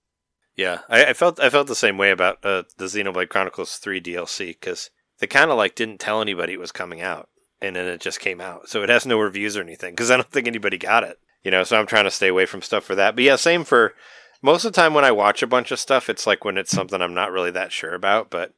Yeah, 0.56 0.80
I, 0.88 1.06
I 1.06 1.12
felt 1.12 1.38
I 1.40 1.50
felt 1.50 1.68
the 1.68 1.74
same 1.76 1.98
way 1.98 2.10
about 2.10 2.44
uh, 2.44 2.64
the 2.76 2.86
Xenoblade 2.86 3.28
Chronicles 3.28 3.76
Three 3.76 4.00
DLC 4.00 4.48
because 4.48 4.90
they 5.20 5.26
kind 5.26 5.50
of 5.50 5.56
like 5.56 5.74
didn't 5.74 6.00
tell 6.00 6.20
anybody 6.20 6.54
it 6.54 6.60
was 6.60 6.72
coming 6.72 7.00
out, 7.00 7.28
and 7.60 7.76
then 7.76 7.86
it 7.86 8.00
just 8.00 8.20
came 8.20 8.40
out, 8.40 8.68
so 8.68 8.82
it 8.82 8.88
has 8.88 9.06
no 9.06 9.18
reviews 9.18 9.56
or 9.56 9.62
anything 9.62 9.92
because 9.92 10.10
I 10.10 10.16
don't 10.16 10.30
think 10.30 10.48
anybody 10.48 10.76
got 10.76 11.04
it. 11.04 11.18
You 11.44 11.52
know, 11.52 11.62
so 11.62 11.78
I'm 11.78 11.86
trying 11.86 12.04
to 12.04 12.10
stay 12.10 12.28
away 12.28 12.44
from 12.44 12.62
stuff 12.62 12.82
for 12.82 12.96
that. 12.96 13.14
But 13.14 13.24
yeah, 13.24 13.36
same 13.36 13.62
for 13.62 13.94
most 14.42 14.64
of 14.64 14.72
the 14.72 14.80
time 14.80 14.94
when 14.94 15.04
I 15.04 15.12
watch 15.12 15.42
a 15.42 15.46
bunch 15.46 15.70
of 15.70 15.78
stuff, 15.78 16.10
it's 16.10 16.26
like 16.26 16.44
when 16.44 16.58
it's 16.58 16.72
something 16.72 17.00
I'm 17.00 17.14
not 17.14 17.30
really 17.30 17.52
that 17.52 17.70
sure 17.70 17.94
about. 17.94 18.28
But 18.28 18.52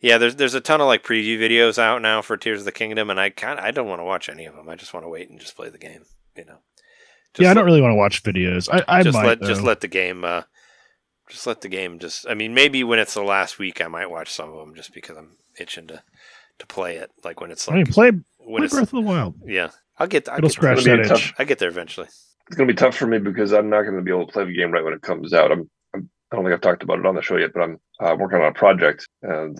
yeah, 0.00 0.16
there's 0.16 0.36
there's 0.36 0.54
a 0.54 0.60
ton 0.60 0.80
of 0.80 0.86
like 0.86 1.04
preview 1.04 1.38
videos 1.38 1.78
out 1.78 2.00
now 2.00 2.22
for 2.22 2.38
Tears 2.38 2.60
of 2.60 2.64
the 2.64 2.72
Kingdom, 2.72 3.10
and 3.10 3.20
I 3.20 3.28
kind 3.28 3.60
I 3.60 3.70
don't 3.70 3.88
want 3.88 4.00
to 4.00 4.04
watch 4.04 4.30
any 4.30 4.46
of 4.46 4.56
them. 4.56 4.70
I 4.70 4.76
just 4.76 4.94
want 4.94 5.04
to 5.04 5.10
wait 5.10 5.28
and 5.28 5.38
just 5.38 5.54
play 5.54 5.68
the 5.68 5.78
game. 5.78 6.04
You 6.36 6.44
know. 6.44 6.58
Just 7.34 7.44
yeah, 7.44 7.50
I 7.50 7.54
don't 7.54 7.64
really 7.64 7.80
want 7.80 7.92
to 7.92 7.96
watch 7.96 8.22
videos. 8.22 8.68
I, 8.70 8.98
I 8.98 9.02
just 9.02 9.16
might 9.16 9.26
let 9.26 9.42
just 9.42 9.62
let 9.62 9.80
the 9.80 9.88
game 9.88 10.24
uh 10.24 10.42
just 11.30 11.46
let 11.46 11.62
the 11.62 11.68
game 11.68 11.98
just 11.98 12.26
I 12.28 12.34
mean 12.34 12.52
maybe 12.52 12.84
when 12.84 12.98
it's 12.98 13.14
the 13.14 13.22
last 13.22 13.58
week 13.58 13.80
I 13.80 13.88
might 13.88 14.10
watch 14.10 14.30
some 14.30 14.50
of 14.50 14.58
them 14.58 14.74
just 14.74 14.92
because 14.92 15.16
I'm 15.16 15.36
itching 15.58 15.86
to 15.88 16.02
to 16.58 16.66
play 16.66 16.96
it 16.96 17.10
like 17.24 17.40
when 17.40 17.50
it's 17.50 17.68
I 17.68 17.74
mean, 17.74 17.84
like 17.84 17.94
play, 17.94 18.10
when 18.38 18.60
play 18.60 18.64
it's 18.66 18.74
Breath 18.74 18.82
of 18.84 18.90
the 18.90 19.00
Wild. 19.00 19.34
yeah 19.46 19.70
I'll 19.98 20.06
get 20.06 20.28
I'll 20.28 20.38
It'll 20.38 20.48
get, 20.48 20.52
scratch 20.52 20.86
It'll 20.86 21.04
that 21.04 21.10
itch. 21.12 21.34
I 21.38 21.44
get 21.44 21.58
there 21.58 21.70
eventually 21.70 22.08
It's 22.48 22.56
going 22.56 22.68
to 22.68 22.74
be 22.74 22.76
tough 22.76 22.96
for 22.96 23.06
me 23.06 23.18
because 23.18 23.52
I'm 23.52 23.70
not 23.70 23.82
going 23.82 23.96
to 23.96 24.02
be 24.02 24.10
able 24.10 24.26
to 24.26 24.32
play 24.32 24.44
the 24.44 24.54
game 24.54 24.70
right 24.70 24.84
when 24.84 24.92
it 24.92 25.00
comes 25.00 25.32
out. 25.32 25.50
I'm, 25.52 25.70
I'm 25.94 26.10
I 26.30 26.36
don't 26.36 26.44
think 26.44 26.54
I've 26.54 26.60
talked 26.60 26.82
about 26.82 26.98
it 26.98 27.06
on 27.06 27.14
the 27.14 27.22
show 27.22 27.36
yet, 27.38 27.52
but 27.54 27.62
I'm 27.62 27.78
uh, 28.00 28.16
working 28.18 28.40
on 28.40 28.46
a 28.46 28.52
project, 28.52 29.06
and 29.22 29.58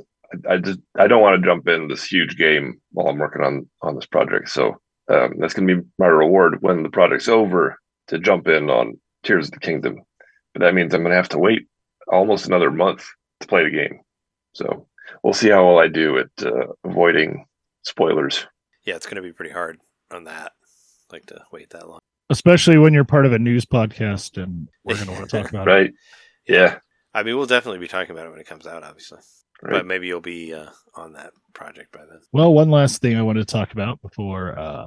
I, 0.48 0.54
I 0.54 0.56
just 0.58 0.78
I 0.98 1.06
don't 1.06 1.22
want 1.22 1.40
to 1.40 1.46
jump 1.46 1.68
in 1.68 1.88
this 1.88 2.04
huge 2.04 2.36
game 2.36 2.80
while 2.92 3.08
I'm 3.08 3.18
working 3.18 3.42
on 3.42 3.68
on 3.80 3.94
this 3.94 4.06
project. 4.06 4.50
So 4.50 4.80
um, 5.08 5.34
that's 5.38 5.54
going 5.54 5.68
to 5.68 5.76
be 5.76 5.88
my 5.98 6.06
reward 6.06 6.62
when 6.62 6.82
the 6.82 6.90
project's 6.90 7.28
over 7.28 7.78
to 8.08 8.18
jump 8.18 8.48
in 8.48 8.70
on 8.70 9.00
Tears 9.22 9.46
of 9.46 9.52
the 9.52 9.60
Kingdom. 9.60 10.02
But 10.52 10.60
that 10.60 10.74
means 10.74 10.94
I'm 10.94 11.02
going 11.02 11.10
to 11.10 11.16
have 11.16 11.28
to 11.30 11.38
wait 11.38 11.66
almost 12.08 12.46
another 12.46 12.70
month 12.70 13.06
to 13.40 13.46
play 13.46 13.64
the 13.64 13.70
game. 13.70 14.00
So 14.54 14.86
we'll 15.22 15.32
see 15.32 15.48
how 15.50 15.66
well 15.66 15.78
I 15.78 15.88
do 15.88 16.18
at 16.18 16.46
uh, 16.46 16.66
avoiding 16.84 17.46
spoilers. 17.82 18.46
yeah 18.84 18.94
it's 18.94 19.06
gonna 19.06 19.22
be 19.22 19.32
pretty 19.32 19.50
hard 19.50 19.78
on 20.12 20.24
that 20.24 20.52
like 21.10 21.26
to 21.26 21.42
wait 21.52 21.70
that 21.70 21.88
long 21.88 22.00
Especially 22.30 22.78
when 22.78 22.94
you're 22.94 23.04
part 23.04 23.26
of 23.26 23.32
a 23.32 23.38
news 23.38 23.66
podcast 23.66 24.42
and 24.42 24.68
we're 24.84 24.94
going 24.94 25.06
to 25.06 25.12
want 25.12 25.28
to 25.28 25.42
talk 25.42 25.50
about 25.50 25.68
it. 25.68 25.70
Right? 25.70 25.92
Yeah. 26.48 26.78
I 27.14 27.22
mean 27.22 27.36
we'll 27.36 27.46
definitely 27.46 27.78
be 27.80 27.88
talking 27.88 28.10
about 28.12 28.26
it 28.26 28.30
when 28.30 28.40
it 28.40 28.46
comes 28.46 28.66
out 28.66 28.82
obviously 28.82 29.18
Right. 29.64 29.74
but 29.74 29.86
maybe 29.86 30.08
you'll 30.08 30.20
be 30.20 30.52
uh, 30.52 30.70
on 30.96 31.12
that 31.12 31.32
project 31.54 31.92
by 31.92 32.00
then 32.00 32.18
Well, 32.32 32.52
one 32.52 32.70
last 32.70 33.00
thing 33.00 33.16
I 33.16 33.22
wanted 33.22 33.46
to 33.46 33.52
talk 33.52 33.72
about 33.72 34.00
before 34.02 34.58
uh 34.58 34.86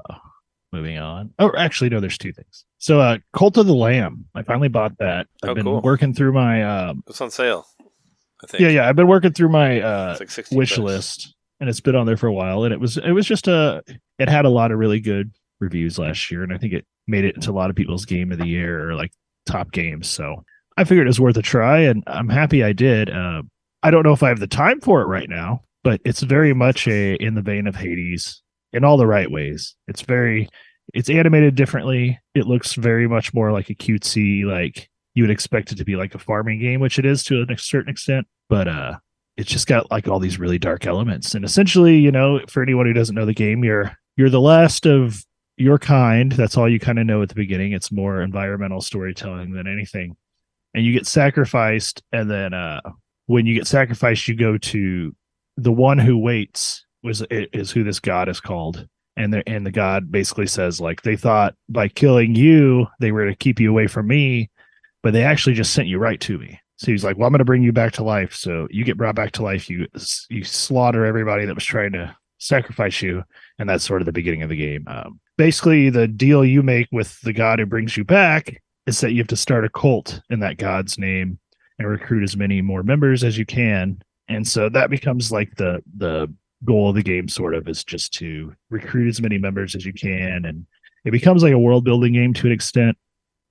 moving 0.73 0.97
on. 0.97 1.33
Oh, 1.39 1.51
actually, 1.57 1.89
no, 1.89 2.01
there's 2.01 2.17
two 2.17 2.33
things. 2.33 2.65
So, 2.79 2.99
uh 2.99 3.19
Cult 3.33 3.55
of 3.57 3.67
the 3.67 3.73
Lamb. 3.73 4.25
I 4.35 4.43
finally 4.43 4.67
bought 4.67 4.97
that. 4.97 5.27
I've 5.43 5.51
Oh, 5.51 5.55
been 5.55 5.63
cool. 5.63 5.81
working 5.81 6.13
through 6.13 6.33
my 6.33 6.63
um 6.63 7.03
it's 7.07 7.21
on 7.21 7.31
sale 7.31 7.65
I 8.43 8.47
think 8.47 8.61
yeah, 8.61 8.67
yeah, 8.69 8.89
I've 8.89 8.97
been 8.97 9.07
working 9.07 9.31
through 9.31 9.49
my 9.49 9.79
uh 9.79 10.17
like 10.19 10.29
wish 10.51 10.71
bucks. 10.71 10.77
list 10.79 11.35
and 11.61 11.69
it's 11.69 11.79
been 11.79 11.95
on 11.95 12.05
there 12.05 12.17
for 12.17 12.27
a 12.27 12.33
while 12.33 12.65
and 12.65 12.73
it 12.73 12.79
was 12.81 12.97
it 12.97 13.11
was 13.11 13.25
just 13.25 13.47
a 13.47 13.81
it 14.19 14.27
had 14.27 14.43
a 14.43 14.49
lot 14.49 14.71
of 14.73 14.77
really 14.79 14.99
good 14.99 15.31
reviews 15.61 15.97
last 15.97 16.29
year 16.29 16.43
and 16.43 16.53
i 16.53 16.57
think 16.57 16.73
it 16.73 16.85
made 17.07 17.23
it 17.23 17.35
into 17.35 17.49
a 17.49 17.53
lot 17.53 17.69
of 17.69 17.77
people's 17.77 18.03
game 18.03 18.33
of 18.33 18.37
the 18.37 18.45
year 18.45 18.89
or 18.89 18.93
like 18.95 19.11
top 19.45 19.71
games 19.71 20.09
so 20.09 20.43
i 20.77 20.83
figured 20.83 21.07
it 21.07 21.09
was 21.09 21.19
worth 21.19 21.37
a 21.37 21.41
try 21.41 21.79
and 21.79 22.03
i'm 22.07 22.29
happy 22.29 22.63
i 22.63 22.73
did 22.73 23.09
uh, 23.09 23.41
i 23.83 23.91
don't 23.91 24.03
know 24.03 24.13
if 24.13 24.23
i 24.23 24.29
have 24.29 24.39
the 24.39 24.47
time 24.47 24.79
for 24.81 25.01
it 25.01 25.07
right 25.07 25.29
now 25.29 25.61
but 25.83 26.01
it's 26.03 26.21
very 26.21 26.53
much 26.53 26.87
a 26.87 27.15
in 27.15 27.35
the 27.35 27.41
vein 27.41 27.67
of 27.67 27.75
hades 27.75 28.41
in 28.73 28.83
all 28.83 28.97
the 28.97 29.07
right 29.07 29.31
ways 29.31 29.75
it's 29.87 30.01
very 30.01 30.49
it's 30.93 31.09
animated 31.09 31.55
differently. 31.55 32.19
It 32.33 32.47
looks 32.47 32.73
very 32.73 33.07
much 33.07 33.33
more 33.33 33.51
like 33.51 33.69
a 33.69 33.75
cutesy, 33.75 34.45
like 34.45 34.89
you 35.13 35.23
would 35.23 35.31
expect 35.31 35.71
it 35.71 35.75
to 35.75 35.85
be 35.85 35.95
like 35.95 36.13
a 36.13 36.19
farming 36.19 36.59
game, 36.59 36.79
which 36.79 36.99
it 36.99 37.05
is 37.05 37.23
to 37.25 37.45
a 37.49 37.57
certain 37.57 37.91
extent. 37.91 38.27
But 38.49 38.67
uh, 38.67 38.97
it's 39.37 39.51
just 39.51 39.67
got 39.67 39.89
like 39.89 40.07
all 40.07 40.19
these 40.19 40.39
really 40.39 40.59
dark 40.59 40.85
elements. 40.85 41.33
And 41.33 41.43
essentially, 41.43 41.97
you 41.97 42.11
know, 42.11 42.41
for 42.47 42.61
anyone 42.61 42.85
who 42.85 42.93
doesn't 42.93 43.15
know 43.15 43.25
the 43.25 43.33
game, 43.33 43.63
you're 43.63 43.97
you're 44.17 44.29
the 44.29 44.41
last 44.41 44.85
of 44.85 45.25
your 45.57 45.79
kind. 45.79 46.31
That's 46.31 46.57
all 46.57 46.69
you 46.69 46.79
kind 46.79 46.99
of 46.99 47.05
know 47.05 47.21
at 47.21 47.29
the 47.29 47.35
beginning. 47.35 47.71
It's 47.71 47.91
more 47.91 48.21
environmental 48.21 48.81
storytelling 48.81 49.51
than 49.51 49.67
anything. 49.67 50.15
And 50.75 50.85
you 50.85 50.93
get 50.93 51.07
sacrificed, 51.07 52.03
and 52.11 52.29
then 52.29 52.53
uh, 52.53 52.81
when 53.27 53.45
you 53.45 53.55
get 53.55 53.65
sacrificed, 53.65 54.27
you 54.27 54.35
go 54.35 54.57
to 54.57 55.15
the 55.57 55.71
one 55.71 55.97
who 55.97 56.17
waits 56.17 56.85
was 57.05 57.23
is 57.29 57.71
who 57.71 57.83
this 57.83 57.99
god 57.99 58.27
is 58.27 58.41
called. 58.41 58.87
And 59.17 59.33
the 59.33 59.47
and 59.47 59.65
the 59.65 59.71
god 59.71 60.11
basically 60.11 60.47
says 60.47 60.81
like 60.81 61.03
they 61.03 61.15
thought 61.15 61.55
by 61.69 61.87
killing 61.87 62.35
you 62.35 62.87
they 62.99 63.13
were 63.13 63.25
to 63.25 63.35
keep 63.35 63.61
you 63.61 63.69
away 63.69 63.87
from 63.87 64.07
me 64.07 64.49
but 65.03 65.13
they 65.13 65.23
actually 65.23 65.53
just 65.53 65.73
sent 65.73 65.87
you 65.87 65.99
right 65.99 66.19
to 66.21 66.37
me. 66.37 66.59
So 66.75 66.91
he's 66.91 67.05
like 67.05 67.17
well 67.17 67.27
i'm 67.27 67.31
going 67.31 67.39
to 67.39 67.45
bring 67.45 67.63
you 67.63 67.71
back 67.71 67.93
to 67.93 68.03
life. 68.03 68.35
So 68.35 68.67
you 68.69 68.83
get 68.83 68.97
brought 68.97 69.15
back 69.15 69.31
to 69.33 69.43
life 69.43 69.69
you 69.69 69.87
you 70.29 70.43
slaughter 70.43 71.05
everybody 71.05 71.45
that 71.45 71.55
was 71.55 71.63
trying 71.63 71.93
to 71.93 72.13
sacrifice 72.39 73.01
you 73.01 73.23
and 73.57 73.69
that's 73.69 73.85
sort 73.85 74.01
of 74.01 74.05
the 74.05 74.11
beginning 74.11 74.43
of 74.43 74.49
the 74.49 74.57
game. 74.57 74.83
Um, 74.87 75.21
basically 75.37 75.89
the 75.89 76.09
deal 76.09 76.43
you 76.43 76.61
make 76.61 76.89
with 76.91 77.21
the 77.21 77.31
god 77.31 77.59
who 77.59 77.65
brings 77.65 77.95
you 77.95 78.03
back 78.03 78.61
is 78.87 78.99
that 79.01 79.11
you 79.11 79.17
have 79.17 79.27
to 79.27 79.35
start 79.35 79.65
a 79.65 79.69
cult 79.69 80.21
in 80.29 80.39
that 80.39 80.57
god's 80.57 80.97
name 80.97 81.39
and 81.79 81.87
recruit 81.87 82.23
as 82.23 82.37
many 82.37 82.61
more 82.61 82.83
members 82.83 83.23
as 83.23 83.37
you 83.37 83.45
can. 83.45 84.01
And 84.27 84.47
so 84.47 84.69
that 84.69 84.89
becomes 84.89 85.31
like 85.31 85.55
the 85.55 85.83
the 85.97 86.33
goal 86.63 86.89
of 86.89 86.95
the 86.95 87.03
game 87.03 87.27
sort 87.27 87.53
of 87.53 87.67
is 87.67 87.83
just 87.83 88.13
to 88.13 88.53
recruit 88.69 89.07
as 89.07 89.21
many 89.21 89.37
members 89.37 89.75
as 89.75 89.85
you 89.85 89.93
can. 89.93 90.45
And 90.45 90.65
it 91.03 91.11
becomes 91.11 91.43
like 91.43 91.53
a 91.53 91.59
world 91.59 91.83
building 91.83 92.13
game 92.13 92.33
to 92.35 92.47
an 92.47 92.53
extent. 92.53 92.97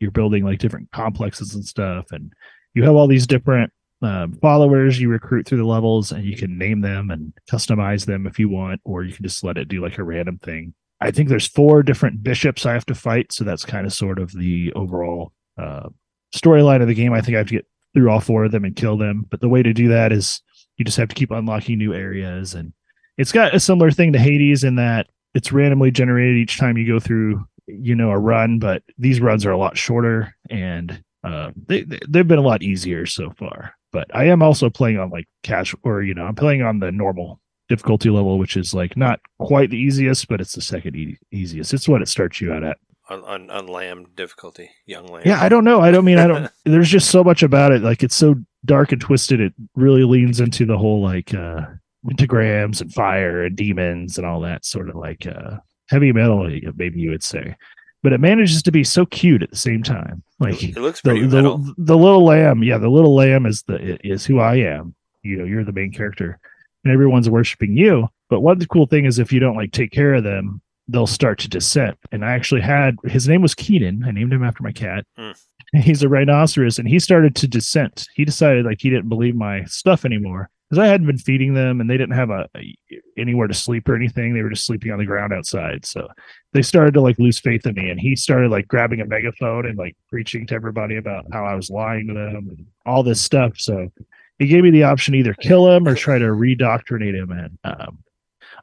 You're 0.01 0.11
building 0.11 0.45
like 0.45 0.59
different 0.59 0.91
complexes 0.91 1.55
and 1.55 1.65
stuff 1.65 2.07
and 2.11 2.33
you 2.75 2.83
have 2.83 2.95
all 2.95 3.07
these 3.07 3.27
different 3.27 3.73
um, 4.03 4.35
followers 4.35 5.01
you 5.01 5.09
recruit 5.09 5.47
through 5.47 5.59
the 5.59 5.65
levels 5.65 6.13
and 6.13 6.25
you 6.25 6.37
can 6.37 6.59
name 6.59 6.81
them 6.81 7.11
and 7.11 7.33
customize 7.51 8.05
them 8.05 8.27
if 8.27 8.39
you 8.39 8.49
want 8.49 8.81
or 8.85 9.05
you 9.05 9.15
can 9.15 9.25
just 9.25 9.43
let 9.43 9.57
it 9.57 9.69
do 9.69 9.81
like 9.81 9.99
a 9.99 10.05
random 10.05 10.39
thing 10.39 10.75
i 11.01 11.11
think 11.11 11.29
there's 11.29 11.47
four 11.47 11.83
different 11.83 12.23
bishops 12.23 12.67
i 12.67 12.73
have 12.73 12.87
to 12.87 12.95
fight 12.95 13.33
so 13.33 13.45
that's 13.45 13.65
kind 13.65 13.87
of 13.87 13.93
sort 13.93 14.19
of 14.19 14.33
the 14.33 14.73
overall 14.75 15.33
uh, 15.59 15.89
storyline 16.35 16.83
of 16.83 16.89
the 16.89 16.95
game 16.95 17.13
i 17.13 17.21
think 17.21 17.35
i 17.35 17.39
have 17.39 17.49
to 17.49 17.55
get 17.55 17.67
through 17.95 18.11
all 18.11 18.21
four 18.21 18.45
of 18.45 18.53
them 18.53 18.65
and 18.65 18.77
kill 18.77 18.97
them 18.97 19.25
but 19.31 19.41
the 19.41 19.49
way 19.49 19.63
to 19.63 19.73
do 19.73 19.89
that 19.89 20.13
is 20.13 20.43
you 20.77 20.85
just 20.85 20.97
have 20.97 21.09
to 21.09 21.15
keep 21.15 21.31
unlocking 21.31 21.79
new 21.79 21.95
areas 21.95 22.55
and 22.55 22.73
it's 23.17 23.33
got 23.33 23.55
a 23.55 23.61
similar 23.61 23.91
thing 23.91 24.13
to 24.13 24.19
Hades 24.19 24.65
in 24.65 24.77
that 24.77 25.09
it's 25.35 25.53
randomly 25.53 25.91
generated 25.91 26.37
each 26.37 26.59
time 26.59 26.77
you 26.77 26.87
go 26.87 27.01
through, 27.01 27.45
you 27.67 27.95
know, 27.95 28.11
a 28.11 28.19
run, 28.19 28.59
but 28.59 28.83
these 28.99 29.21
runs 29.21 29.45
are 29.45 29.53
a 29.53 29.59
lot 29.59 29.77
shorter 29.77 30.35
and 30.51 31.03
uh, 31.23 31.51
they, 31.67 31.85
they've 32.09 32.29
been 32.29 32.39
a 32.39 32.43
lot 32.43 32.63
easier 32.63 33.07
so 33.07 33.31
far. 33.31 33.75
But 33.93 34.09
I 34.15 34.25
am 34.25 34.43
also 34.43 34.71
playing 34.71 34.99
on 34.99 35.11
like 35.11 35.27
cash 35.43 35.75
or, 35.83 36.03
you 36.03 36.15
know, 36.15 36.25
I'm 36.25 36.35
playing 36.35 36.63
on 36.63 36.81
the 36.81 36.91
normal 36.91 37.41
difficulty 37.69 38.11
level, 38.11 38.39
which 38.39 38.57
is 38.57 38.75
like 38.75 38.97
not 38.97 39.21
quite 39.39 39.71
the 39.71 39.79
easiest, 39.79 40.29
but 40.29 40.41
it's 40.41 40.53
the 40.53 40.63
second 40.63 40.97
e- 40.97 41.19
easiest. 41.31 41.75
It's 41.75 41.89
what 41.89 42.03
it 42.03 42.09
starts 42.09 42.41
you 42.41 42.53
out 42.53 42.65
at. 42.65 42.79
On, 43.11 43.23
on, 43.25 43.51
on 43.51 43.67
lamb 43.67 44.07
difficulty, 44.17 44.71
young 44.87 45.07
lamb. 45.07 45.25
Yeah, 45.27 45.43
I 45.43 45.51
don't 45.51 45.65
know. 45.65 45.81
I 45.81 45.91
don't 45.91 46.07
mean 46.07 46.19
I 46.19 46.27
don't. 46.27 46.51
there's 46.65 46.89
just 46.89 47.11
so 47.11 47.23
much 47.23 47.43
about 47.43 47.73
it. 47.73 47.83
Like 47.83 48.03
it's 48.03 48.15
so 48.15 48.37
dark 48.65 48.93
and 48.93 49.01
twisted. 49.01 49.41
It 49.41 49.53
really 49.75 50.05
leans 50.05 50.41
into 50.41 50.65
the 50.65 50.79
whole 50.79 51.03
like 51.03 51.35
uh 51.35 51.67
pentagrams 52.07 52.81
and 52.81 52.93
fire 52.93 53.45
and 53.45 53.57
demons 53.57 54.19
and 54.19 54.27
all 54.27 54.41
that 54.41 54.65
sort 54.65 54.89
of 54.89 54.97
like 54.97 55.27
uh, 55.27 55.57
heavy 55.89 56.13
metal, 56.13 56.49
maybe 56.77 57.01
you 57.01 57.11
would 57.11 57.23
say. 57.23 57.57
But 58.03 58.13
it 58.13 58.21
manages 58.21 58.63
to 58.63 58.73
be 58.73 58.85
so 58.85 59.07
cute 59.07 59.43
at 59.43 59.51
the 59.51 59.57
same 59.57 59.83
time. 59.83 60.23
Like 60.39 60.63
it 60.63 60.77
looks 60.77 61.01
pretty 61.01 61.27
the, 61.27 61.37
metal. 61.37 61.59
The, 61.59 61.75
the 61.79 61.97
little 61.97 62.25
lamb, 62.25 62.63
yeah, 62.63 62.77
the 62.77 62.91
little 62.91 63.15
lamb 63.15 63.47
is 63.47 63.63
the 63.67 63.99
is 64.07 64.27
who 64.27 64.41
I 64.41 64.57
am. 64.57 64.95
You 65.23 65.39
know, 65.39 65.45
you're 65.45 65.65
the 65.65 65.73
main 65.73 65.91
character, 65.91 66.39
and 66.85 66.93
everyone's 66.93 67.31
worshiping 67.31 67.77
you. 67.77 68.09
But 68.29 68.41
one 68.41 68.65
cool 68.67 68.87
thing 68.87 69.05
is 69.05 69.19
if 69.19 69.33
you 69.33 69.41
don't 69.41 69.57
like 69.57 69.73
take 69.73 69.91
care 69.91 70.15
of 70.15 70.25
them, 70.25 70.61
they'll 70.89 71.07
start 71.07 71.39
to 71.41 71.49
dissent. 71.49 71.97
And 72.13 72.25
I 72.25 72.33
actually 72.33 72.61
had 72.61 72.97
his 73.05 73.29
name 73.29 73.43
was 73.43 73.55
Keenan. 73.55 74.05
I 74.05 74.11
named 74.11 74.33
him 74.33 74.45
after 74.45 74.63
my 74.63 74.73
cat. 74.73 75.05
Mm. 75.19 75.39
He's 75.83 76.03
a 76.03 76.09
rhinoceros, 76.09 76.79
and 76.79 76.87
he 76.87 77.01
started 77.01 77.35
to 77.37 77.49
dissent. 77.49 78.07
He 78.15 78.25
decided 78.25 78.65
like 78.65 78.79
he 78.81 78.91
didn't 78.91 79.09
believe 79.09 79.35
my 79.35 79.65
stuff 79.65 80.05
anymore, 80.05 80.49
because 80.75 80.83
I 80.83 80.87
hadn't 80.87 81.07
been 81.07 81.19
feeding 81.19 81.55
them 81.55 81.81
and 81.81 81.89
they 81.89 81.97
didn't 81.97 82.17
have 82.17 82.31
a, 82.31 82.49
a, 82.57 82.77
anywhere 83.19 83.47
to 83.47 83.55
sleep 83.55 83.89
or 83.89 83.95
anything. 83.95 84.35
They 84.35 84.43
were 84.43 84.51
just 84.51 84.67
sleeping 84.67 84.93
on 84.93 84.99
the 84.99 85.05
ground 85.05 85.33
outside. 85.33 85.85
So 85.85 86.09
they 86.53 86.63
started 86.63 86.95
to 86.95 87.01
like 87.01 87.19
lose 87.19 87.39
faith 87.39 87.67
in 87.67 87.75
me. 87.75 87.91
And 87.91 88.01
he 88.01 88.17
started 88.17 88.51
like 88.51 88.67
grabbing 88.67 89.01
a 89.01 89.07
megaphone 89.07 89.67
and 89.67 89.79
like 89.79 89.97
preaching 90.11 90.47
to 90.49 90.55
everybody 90.55 90.97
about 90.97 91.27
how 91.33 91.45
I 91.45 91.55
was 91.55 91.71
lying 91.71 92.09
to 92.09 92.15
them 92.15 92.49
and 92.49 92.67
all 92.87 93.03
this 93.03 93.23
stuff. 93.23 93.53
So 93.57 93.91
he 94.39 94.47
gave 94.47 94.65
me 94.65 94.71
the 94.71 94.85
option 94.85 95.15
either 95.15 95.35
kill 95.35 95.71
him 95.71 95.87
or 95.87 95.95
try 95.95 96.19
to 96.19 96.27
redoctrinate 96.27 97.15
him. 97.15 97.31
And 97.31 97.59
um, 97.65 97.99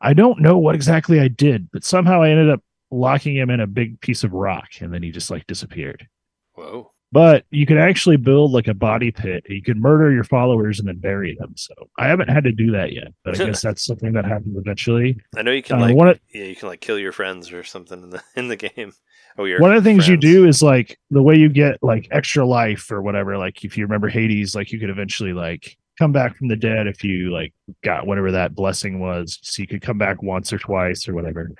I 0.01 0.13
don't 0.13 0.41
know 0.41 0.57
what 0.57 0.76
exactly 0.76 1.19
I 1.19 1.28
did, 1.28 1.69
but 1.72 1.84
somehow 1.84 2.22
I 2.22 2.30
ended 2.30 2.49
up 2.49 2.61
locking 2.89 3.36
him 3.36 3.49
in 3.49 3.59
a 3.59 3.67
big 3.67 3.99
piece 4.01 4.24
of 4.24 4.34
rock 4.34 4.69
and 4.82 4.93
then 4.93 5.03
he 5.03 5.11
just 5.11 5.32
like 5.32 5.47
disappeared. 5.47 6.07
Whoa 6.53 6.91
but 7.12 7.45
you 7.51 7.66
can 7.66 7.78
actually 7.78 8.16
build 8.16 8.51
like 8.51 8.68
a 8.68 8.74
body 8.74 9.12
pit. 9.12 9.43
You 9.49 9.62
can 9.62 9.82
murder 9.82 10.12
your 10.12 10.24
followers 10.24 10.80
and 10.80 10.88
then 10.88 10.97
bury 10.97 11.36
them. 11.38 11.53
So 11.57 11.74
I 11.97 12.07
haven't 12.07 12.30
had 12.30 12.45
to 12.45 12.51
do 12.51 12.72
that 12.72 12.93
yet, 12.93 13.09
but 13.26 13.39
I 13.39 13.45
guess 13.45 13.62
that's 13.62 13.86
something 13.86 14.14
that 14.14 14.26
happens 14.26 14.57
eventually. 14.57 15.18
I 15.36 15.41
know 15.41 15.51
you 15.51 15.62
can 15.64 15.82
uh, 15.82 15.93
like 15.93 16.22
yeah, 16.34 16.45
you 16.45 16.55
can 16.55 16.70
like 16.70 16.82
kill 16.82 16.97
your 16.97 17.12
friends 17.12 17.51
or 17.51 17.64
something 17.64 18.01
in 18.01 18.09
the 18.12 18.24
in 18.36 18.47
the 18.47 18.55
game. 18.55 18.93
Oh, 19.38 19.45
your 19.45 19.59
one 19.59 19.74
of 19.74 19.84
the 19.84 19.89
things 19.89 20.05
friends. 20.05 20.24
you 20.24 20.34
do 20.34 20.47
is 20.47 20.62
like 20.62 20.97
the 21.09 21.22
way 21.22 21.36
you 21.36 21.49
get 21.49 21.78
like 21.82 22.07
extra 22.12 22.45
life 22.45 22.89
or 22.91 23.01
whatever. 23.01 23.38
Like 23.38 23.64
if 23.66 23.78
you 23.78 23.86
remember 23.86 24.07
Hades, 24.07 24.55
like 24.55 24.72
you 24.72 24.80
could 24.80 24.89
eventually 24.89 25.34
like 25.34 25.78
come 25.99 26.14
back 26.14 26.38
from 26.38 26.47
the 26.47 26.55
dead 26.55 26.88
if 26.88 27.03
you 27.03 27.32
like 27.32 27.53
got 27.84 28.07
whatever 28.07 28.32
that 28.32 28.55
blessing 28.55 28.99
was. 28.99 29.38
So 29.41 29.62
you 29.62 29.68
could 29.68 29.82
come 29.82 29.97
back 29.97 30.24
once 30.24 30.53
or 30.53 30.57
twice 30.57 31.07
or 31.07 31.14
whatever 31.14 31.51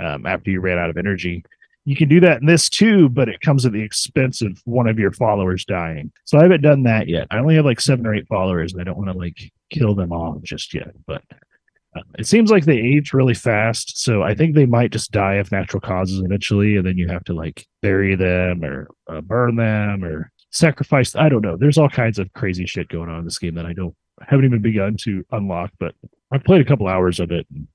um, 0.00 0.24
after 0.24 0.50
you 0.50 0.60
ran 0.60 0.78
out 0.78 0.90
of 0.90 0.96
energy 0.96 1.44
you 1.84 1.96
can 1.96 2.08
do 2.08 2.20
that 2.20 2.40
in 2.40 2.46
this 2.46 2.68
too, 2.68 3.08
but 3.08 3.28
it 3.28 3.40
comes 3.40 3.66
at 3.66 3.72
the 3.72 3.82
expense 3.82 4.40
of 4.40 4.60
one 4.64 4.88
of 4.88 4.98
your 4.98 5.12
followers 5.12 5.64
dying. 5.64 6.10
So 6.24 6.38
I 6.38 6.42
haven't 6.42 6.62
done 6.62 6.82
that 6.84 7.08
yet. 7.08 7.26
I 7.30 7.38
only 7.38 7.56
have 7.56 7.64
like 7.64 7.80
seven 7.80 8.06
or 8.06 8.14
eight 8.14 8.26
followers, 8.26 8.72
and 8.72 8.80
I 8.80 8.84
don't 8.84 8.96
want 8.96 9.10
to 9.10 9.18
like 9.18 9.52
kill 9.70 9.94
them 9.94 10.12
all 10.12 10.40
just 10.42 10.72
yet. 10.72 10.92
But 11.06 11.22
uh, 11.94 12.02
it 12.18 12.26
seems 12.26 12.50
like 12.50 12.64
they 12.64 12.78
age 12.78 13.12
really 13.12 13.34
fast, 13.34 13.98
so 13.98 14.22
I 14.22 14.34
think 14.34 14.54
they 14.54 14.66
might 14.66 14.92
just 14.92 15.12
die 15.12 15.34
of 15.34 15.52
natural 15.52 15.80
causes 15.80 16.20
eventually, 16.24 16.76
and 16.76 16.86
then 16.86 16.96
you 16.96 17.06
have 17.08 17.24
to 17.24 17.34
like 17.34 17.66
bury 17.82 18.14
them 18.14 18.64
or 18.64 18.88
uh, 19.08 19.20
burn 19.20 19.56
them 19.56 20.04
or 20.04 20.30
sacrifice. 20.50 21.14
I 21.14 21.28
don't 21.28 21.42
know. 21.42 21.56
There's 21.56 21.78
all 21.78 21.90
kinds 21.90 22.18
of 22.18 22.32
crazy 22.32 22.64
shit 22.64 22.88
going 22.88 23.10
on 23.10 23.18
in 23.18 23.24
this 23.24 23.38
game 23.38 23.54
that 23.56 23.66
I 23.66 23.74
don't 23.74 23.94
haven't 24.26 24.46
even 24.46 24.62
begun 24.62 24.96
to 25.02 25.24
unlock, 25.32 25.70
but 25.78 25.94
I've 26.32 26.44
played 26.44 26.60
a 26.60 26.64
couple 26.64 26.88
hours 26.88 27.20
of 27.20 27.30
it. 27.30 27.46
and 27.54 27.68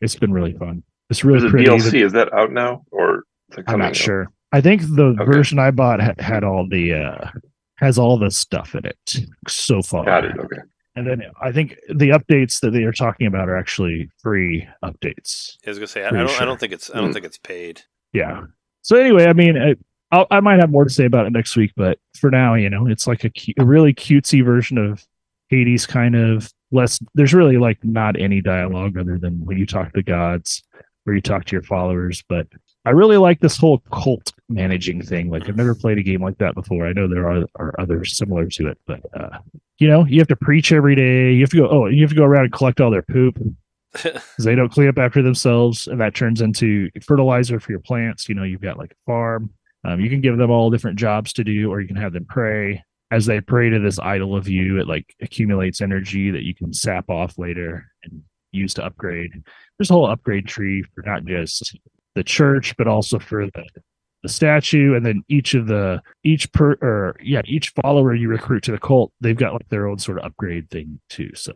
It's 0.00 0.14
been 0.14 0.32
really 0.32 0.52
fun. 0.52 0.82
It's 1.10 1.24
really 1.24 1.46
is 1.46 1.50
pretty. 1.50 1.66
DLC 1.66 2.04
is 2.04 2.12
that 2.12 2.32
out 2.32 2.52
now 2.52 2.84
or 2.90 3.24
I'm 3.66 3.78
not 3.78 3.96
sure. 3.96 4.30
I 4.52 4.60
think 4.60 4.82
the 4.82 5.16
okay. 5.20 5.24
version 5.24 5.58
I 5.58 5.70
bought 5.70 6.00
had, 6.00 6.20
had 6.20 6.44
all 6.44 6.66
the 6.68 6.94
uh 6.94 7.30
has 7.76 7.98
all 7.98 8.18
the 8.18 8.30
stuff 8.30 8.74
in 8.74 8.86
it 8.86 9.16
so 9.48 9.82
far. 9.82 10.04
Got 10.04 10.24
it. 10.24 10.38
Okay. 10.38 10.62
And 10.94 11.06
then 11.06 11.22
I 11.42 11.52
think 11.52 11.76
the 11.88 12.08
updates 12.08 12.60
that 12.60 12.70
they 12.70 12.84
are 12.84 12.92
talking 12.92 13.26
about 13.26 13.50
are 13.50 13.56
actually 13.56 14.08
free 14.22 14.66
updates. 14.82 15.56
I 15.66 15.70
was 15.70 15.78
gonna 15.78 15.86
say 15.86 16.04
I, 16.04 16.08
I 16.08 16.10
don't. 16.12 16.30
Sure. 16.30 16.42
I 16.42 16.44
don't 16.46 16.58
think 16.58 16.72
it's. 16.72 16.90
I 16.90 17.00
don't 17.00 17.10
mm. 17.10 17.12
think 17.12 17.26
it's 17.26 17.38
paid. 17.38 17.82
Yeah. 18.12 18.44
So 18.80 18.96
anyway, 18.96 19.26
I 19.26 19.34
mean, 19.34 19.58
I, 19.58 19.74
I'll, 20.10 20.26
I 20.30 20.40
might 20.40 20.58
have 20.58 20.70
more 20.70 20.84
to 20.84 20.90
say 20.90 21.04
about 21.04 21.26
it 21.26 21.32
next 21.32 21.56
week, 21.56 21.72
but 21.76 21.98
for 22.18 22.30
now, 22.30 22.54
you 22.54 22.70
know, 22.70 22.86
it's 22.86 23.06
like 23.06 23.24
a, 23.24 23.30
a 23.58 23.64
really 23.64 23.92
cutesy 23.92 24.42
version 24.44 24.78
of 24.78 25.04
Hades, 25.48 25.86
kind 25.86 26.16
of 26.16 26.50
less. 26.70 26.98
There's 27.14 27.34
really 27.34 27.58
like 27.58 27.78
not 27.82 28.18
any 28.18 28.40
dialogue 28.40 28.96
other 28.96 29.18
than 29.18 29.44
when 29.44 29.58
you 29.58 29.66
talk 29.66 29.92
to 29.92 30.02
gods 30.02 30.62
or 31.04 31.14
you 31.14 31.20
talk 31.20 31.44
to 31.46 31.52
your 31.52 31.62
followers, 31.62 32.24
but 32.28 32.46
I 32.86 32.90
really 32.90 33.16
like 33.16 33.40
this 33.40 33.56
whole 33.56 33.80
cult 33.92 34.32
managing 34.48 35.02
thing. 35.02 35.28
Like 35.28 35.48
I've 35.48 35.56
never 35.56 35.74
played 35.74 35.98
a 35.98 36.04
game 36.04 36.22
like 36.22 36.38
that 36.38 36.54
before. 36.54 36.86
I 36.86 36.92
know 36.92 37.08
there 37.08 37.28
are, 37.28 37.44
are 37.56 37.74
others 37.80 38.16
similar 38.16 38.46
to 38.46 38.68
it, 38.68 38.78
but 38.86 39.00
uh, 39.18 39.38
you 39.78 39.88
know, 39.88 40.06
you 40.06 40.20
have 40.20 40.28
to 40.28 40.36
preach 40.36 40.70
every 40.70 40.94
day. 40.94 41.32
You 41.32 41.40
have 41.40 41.50
to 41.50 41.56
go. 41.56 41.68
Oh, 41.68 41.86
you 41.86 42.02
have 42.02 42.10
to 42.10 42.16
go 42.16 42.24
around 42.24 42.44
and 42.44 42.52
collect 42.52 42.80
all 42.80 42.92
their 42.92 43.02
poop 43.02 43.38
because 43.92 44.22
they 44.38 44.54
don't 44.54 44.70
clean 44.70 44.88
up 44.88 44.98
after 44.98 45.20
themselves, 45.20 45.88
and 45.88 46.00
that 46.00 46.14
turns 46.14 46.40
into 46.40 46.88
fertilizer 47.02 47.58
for 47.58 47.72
your 47.72 47.80
plants. 47.80 48.28
You 48.28 48.36
know, 48.36 48.44
you've 48.44 48.62
got 48.62 48.78
like 48.78 48.92
a 48.92 49.04
farm. 49.04 49.50
Um, 49.84 50.00
you 50.00 50.08
can 50.08 50.20
give 50.20 50.36
them 50.36 50.52
all 50.52 50.70
different 50.70 50.96
jobs 50.96 51.32
to 51.34 51.44
do, 51.44 51.70
or 51.72 51.80
you 51.80 51.88
can 51.88 51.96
have 51.96 52.12
them 52.12 52.26
pray. 52.28 52.84
As 53.10 53.26
they 53.26 53.40
pray 53.40 53.68
to 53.68 53.80
this 53.80 53.98
idol 53.98 54.36
of 54.36 54.48
you, 54.48 54.78
it 54.78 54.86
like 54.86 55.12
accumulates 55.20 55.80
energy 55.80 56.30
that 56.30 56.44
you 56.44 56.54
can 56.54 56.72
sap 56.72 57.10
off 57.10 57.36
later 57.36 57.86
and 58.04 58.22
use 58.52 58.74
to 58.74 58.84
upgrade. 58.84 59.32
There's 59.78 59.90
a 59.90 59.92
whole 59.92 60.10
upgrade 60.10 60.46
tree 60.46 60.84
for 60.94 61.02
not 61.02 61.24
just 61.24 61.76
the 62.16 62.24
church, 62.24 62.76
but 62.76 62.88
also 62.88 63.20
for 63.20 63.46
the, 63.46 63.64
the 64.22 64.28
statue. 64.28 64.96
And 64.96 65.06
then 65.06 65.22
each 65.28 65.54
of 65.54 65.68
the 65.68 66.02
each 66.24 66.50
per 66.52 66.72
or 66.82 67.16
yeah, 67.22 67.42
each 67.44 67.72
follower 67.80 68.14
you 68.14 68.28
recruit 68.28 68.64
to 68.64 68.72
the 68.72 68.78
cult, 68.78 69.12
they've 69.20 69.36
got 69.36 69.52
like 69.52 69.68
their 69.68 69.86
own 69.86 69.98
sort 69.98 70.18
of 70.18 70.24
upgrade 70.24 70.68
thing 70.70 70.98
too. 71.08 71.30
So 71.34 71.52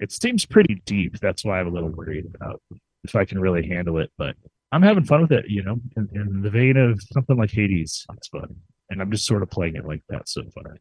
it 0.00 0.12
seems 0.12 0.44
pretty 0.44 0.82
deep. 0.84 1.18
That's 1.20 1.44
why 1.44 1.60
I'm 1.60 1.68
a 1.68 1.70
little 1.70 1.90
worried 1.90 2.26
about 2.34 2.60
if 3.04 3.16
I 3.16 3.24
can 3.24 3.40
really 3.40 3.66
handle 3.66 3.98
it. 3.98 4.10
But 4.18 4.34
I'm 4.72 4.82
having 4.82 5.04
fun 5.04 5.22
with 5.22 5.32
it, 5.32 5.46
you 5.48 5.62
know, 5.62 5.80
in, 5.96 6.08
in 6.12 6.42
the 6.42 6.50
vein 6.50 6.76
of 6.76 7.00
something 7.12 7.36
like 7.36 7.50
Hades. 7.50 8.04
It's 8.16 8.28
fun. 8.28 8.54
And 8.90 9.00
I'm 9.00 9.12
just 9.12 9.26
sort 9.26 9.44
of 9.44 9.50
playing 9.50 9.76
it 9.76 9.86
like 9.86 10.02
that 10.08 10.28
so 10.28 10.42
far. 10.52 10.76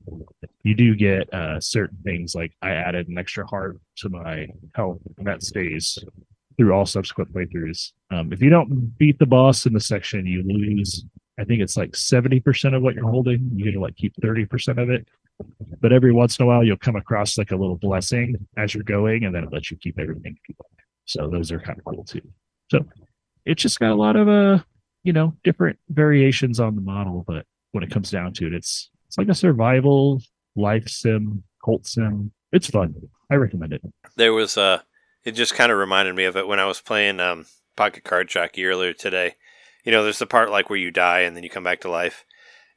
You 0.63 0.73
do 0.73 0.95
get 0.95 1.31
uh, 1.31 1.59
certain 1.59 1.99
things 2.03 2.33
like 2.33 2.51
I 2.59 2.71
added 2.71 3.07
an 3.07 3.19
extra 3.19 3.45
heart 3.45 3.77
to 3.97 4.09
my 4.09 4.47
health, 4.73 4.97
and 5.19 5.27
that 5.27 5.43
stays 5.43 5.99
through 6.59 6.73
all 6.73 6.85
subsequent 6.85 7.33
playthroughs. 7.33 7.93
Um, 8.11 8.33
if 8.33 8.41
you 8.41 8.49
don't 8.49 8.97
beat 8.97 9.17
the 9.17 9.25
boss 9.25 9.65
in 9.65 9.71
the 9.71 9.79
section, 9.79 10.25
you 10.25 10.43
lose. 10.43 11.05
I 11.39 11.45
think 11.45 11.61
it's 11.61 11.77
like 11.77 11.91
70% 11.91 12.75
of 12.75 12.81
what 12.81 12.95
you're 12.95 13.09
holding. 13.09 13.49
You 13.55 13.63
get 13.63 13.71
to 13.71 13.79
like 13.79 13.95
keep 13.95 14.13
30% 14.17 14.77
of 14.77 14.89
it. 14.89 15.07
But 15.79 15.93
every 15.93 16.11
once 16.11 16.37
in 16.37 16.43
a 16.43 16.47
while, 16.47 16.65
you'll 16.65 16.75
come 16.75 16.97
across 16.97 17.37
like 17.37 17.51
a 17.51 17.55
little 17.55 17.77
blessing 17.77 18.35
as 18.57 18.73
you're 18.73 18.83
going, 18.83 19.23
and 19.23 19.33
then 19.33 19.45
it 19.45 19.53
lets 19.53 19.71
you 19.71 19.77
keep 19.77 19.97
everything. 19.97 20.37
So 21.05 21.29
those 21.29 21.49
are 21.53 21.61
kind 21.61 21.79
of 21.79 21.85
cool 21.85 22.03
too. 22.03 22.21
So 22.69 22.85
it's 23.45 23.61
just 23.61 23.79
got 23.79 23.91
a 23.91 23.95
lot 23.95 24.17
of 24.17 24.27
uh, 24.27 24.59
you 25.03 25.13
know, 25.13 25.33
different 25.45 25.79
variations 25.89 26.59
on 26.59 26.75
the 26.75 26.81
model, 26.81 27.23
but 27.25 27.45
when 27.71 27.83
it 27.83 27.89
comes 27.89 28.11
down 28.11 28.33
to 28.33 28.47
it, 28.47 28.53
it's 28.53 28.89
it's 29.07 29.17
like 29.17 29.29
a 29.29 29.33
survival 29.33 30.21
life 30.55 30.87
sim, 30.87 31.43
cult 31.63 31.87
sim. 31.87 32.31
It's 32.51 32.67
fun. 32.67 32.95
I 33.31 33.35
recommend 33.35 33.73
it. 33.73 33.81
There 34.17 34.33
was 34.33 34.57
uh 34.57 34.81
it 35.23 35.31
just 35.31 35.55
kind 35.55 35.71
of 35.71 35.77
reminded 35.77 36.15
me 36.15 36.25
of 36.25 36.37
it 36.37 36.47
when 36.47 36.59
I 36.59 36.65
was 36.65 36.81
playing 36.81 37.19
um 37.19 37.45
Pocket 37.75 38.03
Card 38.03 38.27
Jockey 38.27 38.65
earlier 38.65 38.93
today. 38.93 39.35
You 39.83 39.91
know, 39.91 40.03
there's 40.03 40.19
the 40.19 40.25
part 40.25 40.51
like 40.51 40.69
where 40.69 40.79
you 40.79 40.91
die 40.91 41.21
and 41.21 41.35
then 41.35 41.43
you 41.43 41.49
come 41.49 41.63
back 41.63 41.81
to 41.81 41.89
life. 41.89 42.25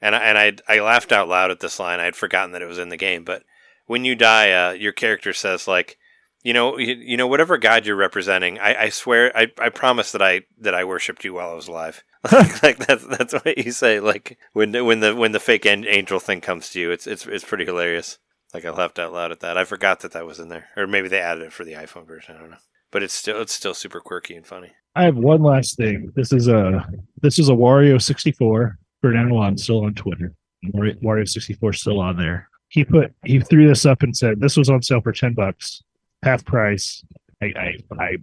And 0.01 0.15
I, 0.15 0.19
and 0.19 0.39
I 0.69 0.77
I 0.77 0.81
laughed 0.81 1.13
out 1.13 1.29
loud 1.29 1.51
at 1.51 1.61
this 1.61 1.79
line. 1.79 2.01
I 2.01 2.05
had 2.05 2.17
forgotten 2.17 2.53
that 2.53 2.63
it 2.63 2.69
was 2.69 2.79
in 2.79 2.89
the 2.89 2.97
game, 2.97 3.25
but 3.25 3.43
when 3.87 4.05
you 4.05 4.15
die, 4.15 4.53
uh, 4.53 4.73
your 4.73 4.93
character 4.93 5.33
says 5.33 5.69
like, 5.69 5.99
you 6.43 6.53
know, 6.53 6.79
you, 6.79 6.95
you 6.95 7.17
know, 7.17 7.27
whatever 7.27 7.59
god 7.59 7.87
you're 7.87 7.97
representing, 7.97 8.59
I, 8.59 8.85
I 8.85 8.89
swear, 8.89 9.37
I, 9.37 9.49
I 9.59 9.69
promise 9.69 10.13
that 10.13 10.23
I 10.23 10.43
that 10.59 10.75
I 10.75 10.85
worshipped 10.85 11.25
you 11.25 11.35
while 11.35 11.51
I 11.51 11.55
was 11.55 11.69
alive. 11.69 12.03
like, 12.33 12.63
like 12.63 12.79
that's 12.79 13.07
that's 13.07 13.33
what 13.35 13.59
you 13.59 13.73
say. 13.73 14.01
Like 14.01 14.39
when 14.53 14.73
when 14.85 15.01
the 15.01 15.15
when 15.15 15.33
the 15.33 15.41
fake 15.41 15.67
angel 15.67 16.21
thing 16.21 16.41
comes 16.41 16.71
to 16.71 16.81
you, 16.81 16.91
it's 16.91 17.07
it's 17.07 17.27
it's 17.27 17.45
pretty 17.45 17.65
hilarious. 17.65 18.19
Like 18.55 18.65
I 18.65 18.71
laughed 18.71 18.99
out 18.99 19.13
loud 19.13 19.33
at 19.33 19.41
that. 19.41 19.57
I 19.57 19.65
forgot 19.65 20.01
that 20.01 20.13
that 20.13 20.27
was 20.27 20.39
in 20.39 20.49
there, 20.49 20.69
or 20.77 20.87
maybe 20.87 21.09
they 21.09 21.21
added 21.21 21.45
it 21.45 21.53
for 21.53 21.65
the 21.65 21.73
iPhone 21.73 22.07
version. 22.07 22.37
I 22.37 22.41
don't 22.41 22.51
know, 22.51 22.57
but 22.91 23.03
it's 23.03 23.15
still 23.15 23.41
it's 23.41 23.53
still 23.53 23.75
super 23.75 24.01
quirky 24.01 24.35
and 24.35 24.47
funny. 24.47 24.73
I 24.95 25.05
have 25.05 25.17
one 25.17 25.43
last 25.43 25.77
thing. 25.77 26.13
This 26.15 26.33
is 26.33 26.49
a 26.49 26.87
this 27.23 27.39
is 27.39 27.49
a 27.49 27.53
Wario 27.53 28.01
sixty 28.01 28.33
four. 28.33 28.79
For 29.01 29.11
now 29.11 29.37
on, 29.37 29.59
still 29.59 29.85
on 29.85 29.95
Twitter. 29.95 30.33
Wario 30.75 31.29
sixty 31.29 31.55
four 31.55 31.73
still 31.73 31.99
on 31.99 32.17
there. 32.17 32.49
He 32.69 32.85
put 32.85 33.13
he 33.25 33.41
threw 33.41 33.67
this 33.67 33.87
up 33.87 34.03
and 34.03 34.17
said 34.17 34.39
this 34.39 34.57
was 34.57 34.69
on 34.69 34.83
sale 34.83 35.01
for 35.01 35.13
ten 35.13 35.35
bucks 35.35 35.83
half 36.23 36.45
price. 36.45 37.05
I, 37.43 37.47
I, 37.57 37.77
I 37.99 38.17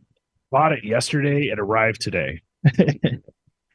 bought 0.52 0.72
it 0.72 0.84
yesterday. 0.84 1.48
It 1.48 1.60
arrived 1.60 2.02
today. 2.02 2.42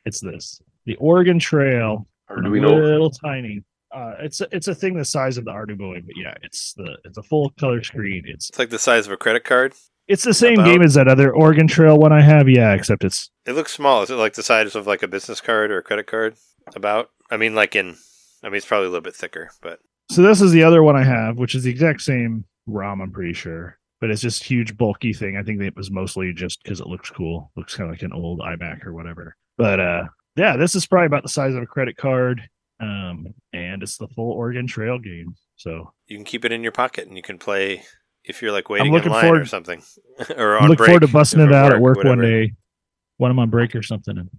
it's 0.05 0.21
this 0.21 0.61
the 0.87 0.97
Oregon 0.97 1.39
Trail. 1.39 2.07
Arduino. 2.31 2.83
Little 2.83 3.11
tiny. 3.11 3.63
Uh, 3.95 4.15
it's 4.21 4.41
a, 4.41 4.49
it's 4.51 4.69
a 4.69 4.75
thing 4.75 4.95
the 4.97 5.05
size 5.05 5.39
of 5.39 5.45
the 5.45 5.53
Arduino, 5.53 6.05
but 6.05 6.17
yeah, 6.17 6.35
it's 6.43 6.73
the 6.75 6.97
it's 7.05 7.17
a 7.19 7.23
full 7.23 7.51
color 7.61 7.83
screen. 7.83 8.25
It's 8.27 8.49
It's 8.51 8.59
like 8.59 8.71
the 8.71 8.79
size 8.79 9.07
of 9.07 9.13
a 9.13 9.17
credit 9.17 9.45
card. 9.45 9.75
it's 10.09 10.25
the 10.25 10.35
same 10.35 10.55
About- 10.55 10.67
game 10.67 10.83
as 10.83 10.95
that 10.95 11.09
other 11.09 11.33
Oregon 11.35 11.67
Trail 11.69 11.97
one 11.99 12.13
I 12.13 12.21
have. 12.21 12.49
Yeah, 12.49 12.75
except 12.75 13.05
it's 13.05 13.31
It 13.47 13.53
looks 13.53 13.73
small. 13.73 14.03
Is 14.03 14.11
it 14.11 14.15
like 14.17 14.35
the 14.35 14.43
size 14.43 14.75
of 14.75 14.87
like 14.87 15.03
a 15.03 15.09
business 15.09 15.41
card 15.41 15.71
or 15.71 15.79
a 15.79 15.83
credit 15.83 16.07
card? 16.07 16.35
About. 16.75 17.11
I 17.31 17.37
mean, 17.37 17.55
like 17.55 17.77
in. 17.77 17.97
I 18.43 18.49
mean, 18.49 18.57
it's 18.57 18.67
probably 18.67 18.87
a 18.87 18.91
little 18.91 19.03
bit 19.03 19.15
thicker, 19.17 19.51
but 19.63 19.79
so 20.11 20.21
this 20.23 20.41
is 20.43 20.53
the 20.53 20.65
other 20.65 20.83
one 20.83 20.97
I 20.97 21.05
have, 21.05 21.39
which 21.39 21.55
is 21.55 21.63
the 21.65 21.71
exact 21.71 22.03
same 22.03 22.45
ROM. 22.67 23.01
I'm 23.01 23.11
pretty 23.13 23.33
sure, 23.33 23.79
but 24.01 24.11
it's 24.11 24.21
just 24.21 24.45
huge 24.45 24.77
bulky 24.77 25.13
thing. 25.15 25.37
I 25.39 25.43
think 25.43 25.63
it 25.63 25.77
was 25.77 25.91
mostly 25.91 26.33
just 26.35 26.63
because 26.63 26.81
it 26.81 26.87
looks 26.87 27.09
cool. 27.11 27.51
Looks 27.57 27.75
kind 27.77 27.89
of 27.91 27.95
like 27.95 28.03
an 28.03 28.13
old 28.13 28.41
iMac 28.41 28.85
or 28.85 28.93
whatever. 28.93 29.35
But 29.57 29.81
uh, 29.81 30.05
yeah, 30.37 30.57
this 30.57 30.75
is 30.75 30.87
probably 30.87 31.07
about 31.07 31.23
the 31.23 31.29
size 31.31 31.55
of 31.55 31.63
a 31.63 31.67
credit 31.67 31.97
card. 31.97 32.43
Um, 32.81 33.35
and 33.53 33.83
it's 33.83 33.99
the 33.99 34.09
full 34.09 34.33
Oregon 34.33 34.67
Trail 34.67 34.99
game. 34.99 35.35
So 35.57 35.93
you 36.07 36.17
can 36.17 36.25
keep 36.25 36.45
it 36.45 36.53
in 36.53 36.63
your 36.63 36.73
pocket 36.73 37.07
and 37.07 37.17
you 37.17 37.23
can 37.23 37.39
play 37.39 37.85
if 38.25 38.43
you're 38.43 38.53
like 38.53 38.69
waiting 38.69 38.89
in 38.89 38.93
looking 38.93 39.13
line 39.13 39.37
or 39.37 39.45
something, 39.45 39.83
or 40.37 40.57
I'm 40.57 40.69
looking 40.69 40.77
break. 40.77 40.89
forward 40.89 41.01
to 41.01 41.09
busting 41.09 41.41
it 41.41 41.53
out 41.53 41.73
at 41.73 41.81
work 41.81 42.03
one 42.03 42.21
day 42.21 42.53
when 43.19 43.31
I'm 43.31 43.39
on 43.39 43.51
break 43.51 43.75
or 43.75 43.83
something 43.83 44.17
and 44.19 44.31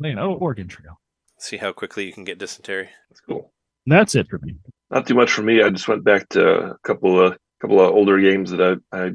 playing 0.00 0.18
oh 0.18 0.34
Oregon 0.34 0.68
Trail. 0.68 1.00
See 1.38 1.56
how 1.56 1.72
quickly 1.72 2.06
you 2.06 2.12
can 2.12 2.24
get 2.24 2.38
dysentery. 2.38 2.88
That's 3.10 3.20
cool. 3.20 3.52
And 3.86 3.92
that's 3.92 4.14
it 4.14 4.28
for 4.28 4.38
me. 4.38 4.56
Not 4.90 5.06
too 5.06 5.14
much 5.14 5.30
for 5.30 5.42
me. 5.42 5.62
I 5.62 5.70
just 5.70 5.88
went 5.88 6.04
back 6.04 6.28
to 6.30 6.70
a 6.70 6.78
couple 6.84 7.20
of 7.20 7.36
couple 7.60 7.80
of 7.80 7.94
older 7.94 8.20
games 8.20 8.50
that 8.50 8.80
I, 8.92 8.96
I 8.96 9.12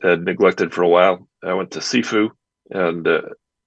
had 0.00 0.24
neglected 0.24 0.72
for 0.72 0.82
a 0.82 0.88
while. 0.88 1.28
I 1.44 1.54
went 1.54 1.70
to 1.72 1.80
Sifu 1.80 2.30
and 2.70 3.06
uh, 3.06 3.22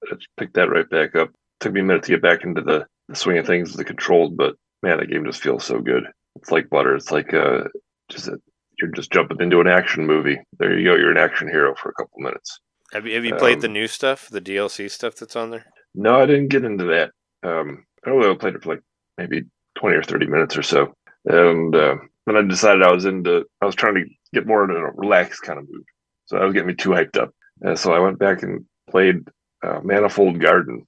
I 0.09 0.15
just 0.15 0.28
picked 0.38 0.53
that 0.55 0.69
right 0.69 0.89
back 0.89 1.15
up. 1.15 1.30
Took 1.59 1.74
me 1.74 1.82
a 1.82 1.84
minute 1.84 2.03
to 2.03 2.11
get 2.11 2.22
back 2.22 2.43
into 2.43 2.61
the, 2.61 2.88
the 3.12 3.18
swing 3.18 3.38
of 3.38 3.45
things, 3.45 3.74
the 3.74 3.84
controls, 3.86 4.32
but 4.36 4.55
man, 4.84 4.97
that 4.97 5.09
game 5.09 5.26
just 5.26 5.41
feels 5.41 5.64
so 5.64 5.80
good. 5.80 6.03
It's 6.36 6.51
like 6.51 6.70
butter. 6.70 6.95
It's 6.95 7.12
like 7.12 7.34
uh, 7.34 7.66
just 8.09 8.28
a, 8.28 8.38
you're 8.80 8.91
just 8.91 9.12
jumping 9.12 9.41
into 9.41 9.59
an 9.62 9.68
action 9.68 10.05
movie. 10.07 10.39
There 10.59 10.78
you 10.78 10.86
go. 10.86 10.95
You're 10.95 11.12
an 11.12 11.18
action 11.18 11.47
hero 11.47 11.76
for 11.76 11.89
a 11.89 11.93
couple 11.93 12.20
minutes. 12.20 12.59
Have 12.93 13.05
you 13.05 13.16
have 13.16 13.26
you 13.26 13.36
played 13.36 13.62
the 13.62 13.68
Um, 13.68 13.74
new 13.74 13.88
stuff, 13.88 14.30
the 14.30 14.41
DLC 14.41 14.89
stuff 14.89 15.16
that's 15.16 15.36
on 15.36 15.51
there? 15.51 15.66
No, 15.93 16.20
I 16.22 16.26
didn't 16.26 16.49
get 16.49 16.66
into 16.66 16.86
that. 16.86 17.12
Um, 17.43 17.86
I 18.05 18.09
only 18.09 18.36
played 18.36 18.55
it 18.55 18.64
for 18.64 18.74
like 18.76 18.84
maybe 19.18 19.43
twenty 19.78 19.97
or 19.97 20.03
thirty 20.03 20.26
minutes 20.26 20.57
or 20.57 20.64
so, 20.64 20.93
and 21.26 21.76
uh, 21.76 21.95
then 22.26 22.38
I 22.38 22.41
decided 22.41 22.84
I 22.84 22.91
was 22.91 23.05
into. 23.05 23.45
I 23.62 23.66
was 23.66 23.76
trying 23.76 23.95
to 23.95 24.05
get 24.34 24.47
more 24.47 24.64
into 24.64 24.76
a 24.76 24.91
relaxed 24.91 25.41
kind 25.43 25.59
of 25.59 25.70
mood, 25.70 25.84
so 26.26 26.38
that 26.38 26.45
was 26.45 26.53
getting 26.53 26.68
me 26.68 26.76
too 26.76 26.89
hyped 26.89 27.18
up. 27.18 27.32
And 27.62 27.78
so 27.78 27.93
I 27.93 27.99
went 27.99 28.20
back 28.20 28.43
and 28.43 28.66
played 28.89 29.28
uh, 29.64 29.80
Manifold 29.84 30.39
Garden. 30.39 30.88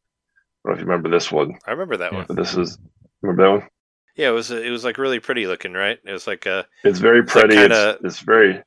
I 0.65 0.69
don't 0.69 0.75
know 0.75 0.79
if 0.79 0.79
you 0.79 0.85
remember 0.89 1.09
this 1.09 1.31
one, 1.31 1.57
I 1.67 1.71
remember 1.71 1.97
that 1.97 2.11
Yeah. 2.11 2.17
one. 2.19 2.25
but 2.27 2.35
this 2.37 2.55
is 2.55 2.77
remember 3.21 3.43
that 3.43 3.49
one. 3.61 3.69
Yeah, 4.15 4.29
it 4.29 4.33
was 4.33 4.51
it 4.51 4.69
was 4.69 4.83
like 4.83 4.97
really 4.97 5.19
pretty 5.19 5.47
looking, 5.47 5.73
right? 5.73 5.97
It 6.05 6.11
was 6.11 6.27
like 6.27 6.45
a 6.45 6.65
It's 6.83 6.99
very 6.99 7.19
It's 7.21 7.35
like 7.35 7.45
pretty. 7.45 7.59
kinda- 7.61 7.97
it's, 8.03 8.03
it's 8.17 8.19
very 8.19 8.61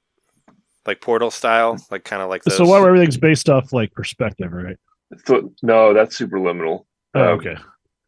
like 0.86 1.00
Portal 1.00 1.30
style, 1.30 1.76
like 1.90 2.04
kind 2.04 2.22
of 2.22 2.28
like 2.28 2.42
those. 2.44 2.56
So 2.56 2.64
what 2.66 2.82
everything's 2.86 3.16
based 3.16 3.48
off 3.48 3.72
like 3.72 3.92
perspective, 3.92 4.52
right? 4.52 4.76
so, 5.24 5.52
no, 5.62 5.94
that's 5.94 6.18
superliminal. 6.18 6.84
Oh, 7.14 7.22
Um, 7.32 7.38
okay. 7.38 7.56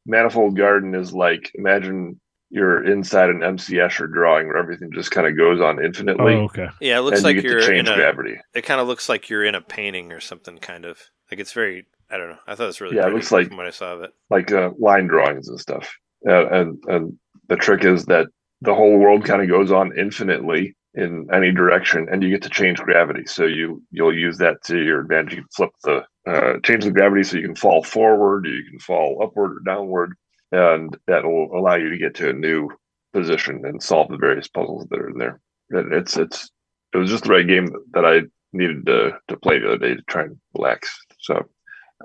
Manifold 0.06 0.56
Garden 0.56 0.94
is 0.94 1.12
like 1.12 1.50
imagine 1.54 2.20
you're 2.50 2.82
inside 2.84 3.28
an 3.30 3.42
MC 3.42 3.74
Escher 3.74 4.10
drawing 4.12 4.48
where 4.48 4.56
everything 4.56 4.90
just 4.92 5.10
kind 5.10 5.26
of 5.26 5.36
goes 5.36 5.60
on 5.60 5.78
Oh, 5.78 5.82
infinitely. 5.84 6.34
okay. 6.34 6.68
yeah, 6.80 6.96
it 6.98 7.02
looks 7.02 7.22
like 7.22 7.36
you 7.36 7.42
you're 7.42 7.60
change 7.60 7.88
in 7.88 7.94
a. 7.94 7.94
gravity. 7.96 8.36
It 8.54 8.62
kind 8.62 8.80
of 8.80 8.86
looks 8.88 9.08
like 9.08 9.28
you're 9.28 9.44
in 9.44 9.54
a 9.54 9.60
painting 9.60 10.12
or 10.12 10.20
something, 10.20 10.58
kind 10.58 10.84
of 10.84 10.98
like 11.30 11.38
it's 11.40 11.52
very. 11.52 11.86
I 12.10 12.16
don't 12.16 12.30
know. 12.30 12.38
I 12.46 12.54
thought 12.54 12.64
it 12.64 12.66
was 12.68 12.80
really 12.80 12.96
Yeah, 12.96 13.06
it 13.06 13.12
looks 13.12 13.30
like- 13.32 13.50
what 13.50 13.66
I 13.66 13.70
saw 13.70 13.94
of 13.94 14.02
it. 14.02 14.10
like 14.30 14.50
uh, 14.52 14.70
line 14.78 15.06
drawings 15.06 15.48
and 15.48 15.60
stuff. 15.60 15.94
Uh, 16.26 16.46
and 16.48 16.82
and 16.88 17.18
the 17.48 17.56
trick 17.56 17.84
is 17.84 18.06
that 18.06 18.26
the 18.62 18.74
whole 18.74 18.98
world 18.98 19.24
kind 19.24 19.40
of 19.42 19.48
goes 19.48 19.70
on 19.70 19.96
infinitely 19.96 20.74
in 20.94 21.28
any 21.32 21.52
direction, 21.52 22.08
and 22.10 22.22
you 22.22 22.30
get 22.30 22.42
to 22.42 22.48
change 22.50 22.78
gravity. 22.80 23.24
So 23.26 23.44
you 23.44 23.82
you'll 23.90 24.16
use 24.16 24.38
that 24.38 24.62
to 24.64 24.78
your 24.82 25.00
advantage. 25.00 25.34
You 25.34 25.42
can 25.42 25.48
flip 25.54 25.70
the 25.84 26.04
uh, 26.26 26.58
change 26.64 26.84
the 26.84 26.90
gravity 26.90 27.22
so 27.22 27.36
you 27.36 27.46
can 27.46 27.54
fall 27.54 27.82
forward, 27.84 28.46
you 28.46 28.64
can 28.68 28.78
fall 28.80 29.22
upward 29.22 29.52
or 29.52 29.60
downward, 29.64 30.14
and 30.50 30.96
that 31.06 31.24
will 31.24 31.56
allow 31.56 31.76
you 31.76 31.88
to 31.90 31.98
get 31.98 32.14
to 32.16 32.30
a 32.30 32.32
new 32.34 32.68
position 33.12 33.64
and 33.64 33.82
solve 33.82 34.08
the 34.10 34.16
various 34.18 34.48
puzzles 34.48 34.86
that 34.90 34.98
are 34.98 35.08
in 35.10 35.18
there. 35.18 35.40
And 35.70 35.92
it's 35.92 36.16
it's 36.16 36.50
it 36.92 36.98
was 36.98 37.10
just 37.10 37.24
the 37.24 37.30
right 37.30 37.46
game 37.46 37.68
that 37.92 38.04
I 38.04 38.22
needed 38.52 38.86
to 38.86 39.12
to 39.28 39.36
play 39.36 39.58
the 39.60 39.68
other 39.68 39.78
day 39.78 39.94
to 39.94 40.02
try 40.08 40.22
and 40.22 40.36
relax. 40.56 40.98
So 41.20 41.48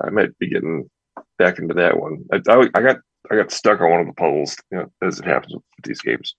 I 0.01 0.09
might 0.09 0.37
be 0.39 0.49
getting 0.49 0.89
back 1.37 1.59
into 1.59 1.73
that 1.75 1.99
one. 1.99 2.23
I, 2.31 2.41
I, 2.49 2.67
I 2.75 2.81
got 2.81 2.97
I 3.31 3.35
got 3.35 3.51
stuck 3.51 3.79
on 3.81 3.89
one 3.89 4.01
of 4.01 4.07
the 4.07 4.13
puzzles, 4.13 4.57
you 4.71 4.77
know, 4.79 4.91
as 5.01 5.19
it 5.19 5.25
happens 5.25 5.53
with 5.53 5.63
these 5.83 6.01
games, 6.01 6.35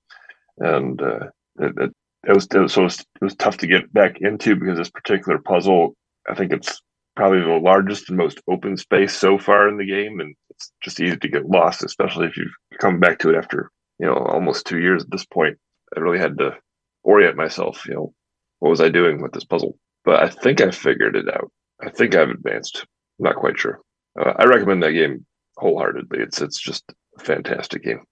and 0.59 1.01
uh, 1.01 1.27
it, 1.61 1.73
it, 1.79 1.93
it 2.27 2.35
was 2.35 2.47
it 2.53 2.59
was, 2.59 2.73
so 2.73 2.83
it 2.83 2.85
was 2.85 3.01
it 3.01 3.23
was 3.23 3.35
tough 3.37 3.57
to 3.59 3.67
get 3.67 3.93
back 3.93 4.21
into 4.21 4.57
because 4.57 4.79
this 4.79 4.91
particular 4.91 5.39
puzzle, 5.39 5.95
I 6.29 6.35
think 6.35 6.53
it's 6.53 6.81
probably 7.17 7.41
the 7.41 7.61
largest 7.61 8.09
and 8.09 8.19
most 8.19 8.41
open 8.49 8.77
space 8.77 9.15
so 9.17 9.39
far 9.39 9.69
in 9.69 9.79
the 9.79 9.87
game, 9.87 10.21
and 10.21 10.35
it's 10.51 10.73
just 10.83 11.01
easy 11.01 11.17
to 11.17 11.29
get 11.29 11.49
lost, 11.49 11.85
especially 11.85 12.27
if 12.27 12.37
you've 12.37 12.53
come 12.81 13.01
back 13.01 13.19
to 13.21 13.31
it 13.31 13.37
after 13.37 13.71
you 13.99 14.07
know 14.07 14.15
almost 14.15 14.67
two 14.67 14.81
years 14.81 15.05
at 15.05 15.11
this 15.11 15.27
point. 15.27 15.57
I 15.97 16.01
really 16.01 16.19
had 16.19 16.39
to 16.39 16.57
orient 17.03 17.37
myself. 17.37 17.85
You 17.87 17.95
know, 17.95 18.15
what 18.59 18.71
was 18.71 18.81
I 18.81 18.89
doing 18.89 19.23
with 19.23 19.33
this 19.33 19.45
puzzle? 19.45 19.79
But 20.05 20.23
I 20.23 20.29
think 20.29 20.61
I 20.61 20.71
figured 20.71 21.17
it 21.17 21.29
out. 21.29 21.51
I 21.83 21.91
think 21.91 22.15
I've 22.15 22.31
advanced. 22.31 22.85
Not 23.19 23.37
quite 23.37 23.59
sure. 23.59 23.81
Uh, 24.19 24.33
I 24.37 24.45
recommend 24.45 24.83
that 24.83 24.93
game 24.93 25.27
wholeheartedly. 25.57 26.21
It's 26.21 26.41
it's 26.41 26.61
just 26.61 26.85
a 27.19 27.25
fantastic 27.25 27.83
game. 27.83 28.05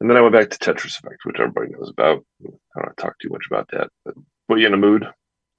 And 0.00 0.10
then 0.10 0.16
I 0.16 0.20
went 0.20 0.34
back 0.34 0.50
to 0.50 0.58
Tetris 0.58 0.98
Effect, 0.98 1.24
which 1.24 1.36
everybody 1.38 1.72
knows 1.72 1.90
about. 1.90 2.24
I 2.42 2.48
don't 2.48 2.60
want 2.76 2.96
to 2.96 3.02
talk 3.02 3.18
too 3.20 3.28
much 3.30 3.46
about 3.50 3.68
that, 3.72 3.88
but 4.04 4.14
put 4.48 4.58
you 4.58 4.66
in 4.66 4.74
a 4.74 4.78
mood. 4.78 5.06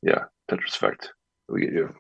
Yeah, 0.02 0.26
Tetris 0.50 0.76
Effect. 0.76 1.12
We 1.50 1.62
get 1.62 1.74
you 1.74 1.96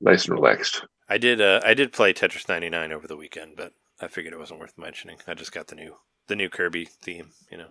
nice 0.00 0.26
and 0.26 0.34
relaxed. 0.34 0.84
I 1.08 1.18
did. 1.18 1.40
Uh, 1.40 1.60
I 1.64 1.74
did 1.74 1.92
play 1.92 2.12
Tetris 2.12 2.48
99 2.48 2.92
over 2.92 3.06
the 3.06 3.16
weekend, 3.16 3.54
but 3.56 3.72
I 4.00 4.08
figured 4.08 4.32
it 4.32 4.38
wasn't 4.38 4.60
worth 4.60 4.78
mentioning. 4.78 5.18
I 5.26 5.34
just 5.34 5.52
got 5.52 5.66
the 5.66 5.74
new 5.74 5.96
the 6.28 6.36
new 6.36 6.48
Kirby 6.48 6.86
theme. 6.86 7.30
You 7.50 7.58
know, 7.58 7.68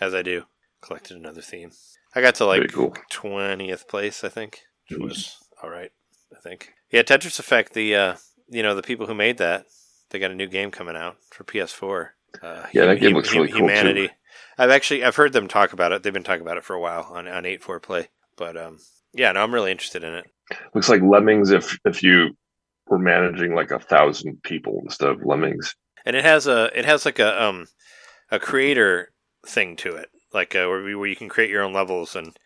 as 0.00 0.14
I 0.14 0.22
do, 0.22 0.44
collected 0.82 1.16
another 1.16 1.42
theme. 1.42 1.70
I 2.14 2.20
got 2.20 2.34
to 2.36 2.46
like 2.46 2.72
cool. 2.72 2.94
twentieth 3.10 3.88
place, 3.88 4.24
I 4.24 4.28
think, 4.28 4.60
which 4.88 4.98
was 4.98 5.36
all 5.62 5.70
right. 5.70 5.92
I 6.36 6.40
think. 6.40 6.72
Yeah, 6.90 7.02
Tetris 7.02 7.38
Effect. 7.38 7.72
The 7.72 7.94
uh, 7.94 8.14
you 8.48 8.62
know, 8.62 8.74
the 8.74 8.82
people 8.82 9.06
who 9.06 9.14
made 9.14 9.38
that, 9.38 9.66
they 10.10 10.18
got 10.18 10.30
a 10.30 10.34
new 10.34 10.46
game 10.46 10.70
coming 10.70 10.96
out 10.96 11.16
for 11.30 11.44
PS4. 11.44 12.08
Uh, 12.42 12.66
Yeah, 12.72 12.86
that 12.86 13.00
game 13.00 13.14
looks 13.14 13.32
really 13.34 13.48
cool, 13.48 13.60
too. 13.60 13.64
Humanity. 13.66 14.10
I've 14.58 14.70
actually 14.70 15.04
I've 15.04 15.16
heard 15.16 15.32
them 15.32 15.48
talk 15.48 15.72
about 15.72 15.92
it. 15.92 16.02
They've 16.02 16.12
been 16.12 16.22
talking 16.22 16.42
about 16.42 16.56
it 16.56 16.64
for 16.64 16.74
a 16.74 16.80
while 16.80 17.08
on 17.12 17.26
on 17.26 17.46
eight 17.46 17.62
four 17.62 17.80
play. 17.80 18.08
But 18.36 18.56
um, 18.56 18.78
yeah, 19.12 19.32
no, 19.32 19.42
I'm 19.42 19.54
really 19.54 19.70
interested 19.70 20.04
in 20.04 20.14
it. 20.14 20.26
Looks 20.74 20.88
like 20.88 21.02
Lemmings 21.02 21.50
if 21.50 21.78
if 21.84 22.02
you 22.02 22.36
were 22.86 22.98
managing 22.98 23.54
like 23.54 23.70
a 23.70 23.78
thousand 23.78 24.42
people 24.42 24.80
instead 24.84 25.10
of 25.10 25.24
Lemmings. 25.24 25.74
and 26.04 26.16
it 26.16 26.24
has 26.24 26.46
a 26.46 26.70
it 26.76 26.84
has 26.84 27.04
like 27.04 27.18
a 27.18 27.42
um 27.42 27.66
a 28.30 28.38
creator 28.38 29.12
thing 29.46 29.76
to 29.76 29.94
it 29.94 30.08
like 30.32 30.54
uh, 30.54 30.66
where, 30.66 30.82
where 30.98 31.06
you 31.06 31.16
can 31.16 31.28
create 31.28 31.50
your 31.50 31.62
own 31.62 31.72
levels 31.72 32.14
and 32.16 32.36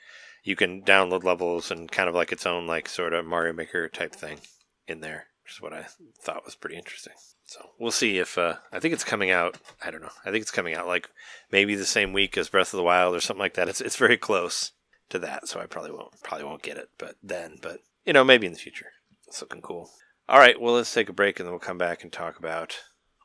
you 0.45 0.55
can 0.55 0.83
download 0.83 1.25
levels 1.25 1.71
and 1.71 1.91
kind 1.91 2.09
of 2.09 2.15
like 2.15 2.31
its 2.31 2.47
own 2.47 2.67
like 2.67 2.89
sort 2.89 3.13
of 3.13 3.27
mario 3.27 3.53
maker 3.53 3.89
type 3.89 4.15
thing 4.15 4.39
in 4.87 5.01
there 5.01 5.27
which 5.43 5.55
is 5.55 5.61
what 5.61 5.73
i 5.73 5.87
thought 6.21 6.45
was 6.45 6.55
pretty 6.55 6.77
interesting. 6.77 7.13
So 7.47 7.71
we'll 7.79 7.91
see 7.91 8.19
if 8.19 8.39
uh 8.39 8.57
i 8.73 8.79
think 8.79 8.95
it's 8.95 9.05
coming 9.05 9.31
out 9.31 9.59
i 9.85 9.91
don't 9.91 10.03
know 10.03 10.11
i 10.25 10.31
think 10.31 10.43
it's 10.43 10.51
coming 10.51 10.75
out 10.75 10.87
like 10.87 11.11
maybe 11.53 11.75
the 11.75 11.85
same 11.85 12.13
week 12.13 12.39
as 12.39 12.49
breath 12.49 12.73
of 12.73 12.79
the 12.79 12.85
wild 12.85 13.15
or 13.15 13.21
something 13.21 13.41
like 13.41 13.55
that. 13.55 13.69
It's 13.69 13.81
it's 13.81 13.97
very 13.97 14.17
close 14.17 14.73
to 15.11 15.19
that 15.19 15.49
so 15.49 15.61
i 15.61 15.67
probably 15.67 15.91
won't 15.93 16.23
probably 16.23 16.47
won't 16.47 16.63
get 16.63 16.79
it 16.79 16.89
but 16.97 17.17
then 17.23 17.59
but 17.61 17.81
you 18.07 18.13
know 18.13 18.25
maybe 18.25 18.47
in 18.47 18.53
the 18.53 18.59
future. 18.59 18.93
It's 19.27 19.41
looking 19.41 19.61
cool. 19.61 19.91
All 20.29 20.39
right 20.39 20.59
well 20.61 20.75
let's 20.75 20.93
take 20.93 21.09
a 21.11 21.13
break 21.13 21.39
and 21.39 21.47
then 21.47 21.53
we'll 21.53 21.61
come 21.61 21.79
back 21.79 22.03
and 22.03 22.13
talk 22.13 22.39
about 22.39 22.79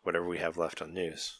whatever 0.04 0.28
we 0.28 0.40
have 0.40 0.58
left 0.58 0.82
on 0.82 0.94
news. 0.94 1.40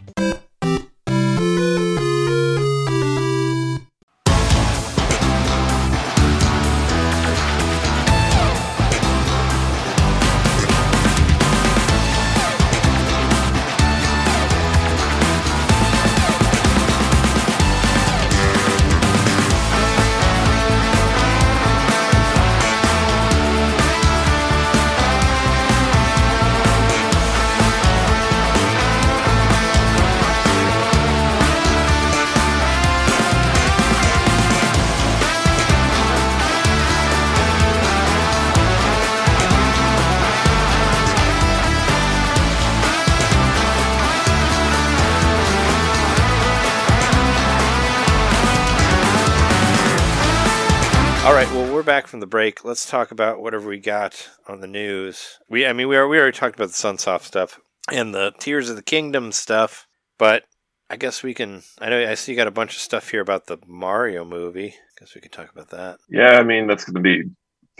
Back 51.91 52.07
from 52.07 52.21
the 52.21 52.25
break. 52.25 52.63
Let's 52.63 52.89
talk 52.89 53.11
about 53.11 53.41
whatever 53.41 53.67
we 53.67 53.77
got 53.77 54.29
on 54.47 54.61
the 54.61 54.67
news. 54.67 55.39
We, 55.49 55.65
I 55.65 55.73
mean, 55.73 55.89
we 55.89 55.97
are, 55.97 56.07
we 56.07 56.17
already 56.17 56.37
talked 56.37 56.55
about 56.55 56.69
the 56.69 56.73
Sunsoft 56.73 57.23
stuff 57.23 57.59
and 57.91 58.15
the 58.15 58.31
Tears 58.39 58.69
of 58.69 58.77
the 58.77 58.81
Kingdom 58.81 59.33
stuff, 59.33 59.87
but 60.17 60.43
I 60.89 60.95
guess 60.95 61.21
we 61.21 61.33
can. 61.33 61.63
I 61.79 61.89
know 61.89 62.09
I 62.09 62.13
see 62.13 62.31
you 62.31 62.37
got 62.37 62.47
a 62.47 62.51
bunch 62.51 62.75
of 62.75 62.81
stuff 62.81 63.09
here 63.09 63.19
about 63.19 63.47
the 63.47 63.57
Mario 63.67 64.23
movie. 64.23 64.69
I 64.69 65.01
Guess 65.01 65.15
we 65.15 65.19
could 65.19 65.33
talk 65.33 65.51
about 65.51 65.71
that. 65.71 65.97
Yeah, 66.07 66.39
I 66.39 66.43
mean 66.43 66.65
that's 66.65 66.85
going 66.85 66.95
to 66.95 67.01
be, 67.01 67.29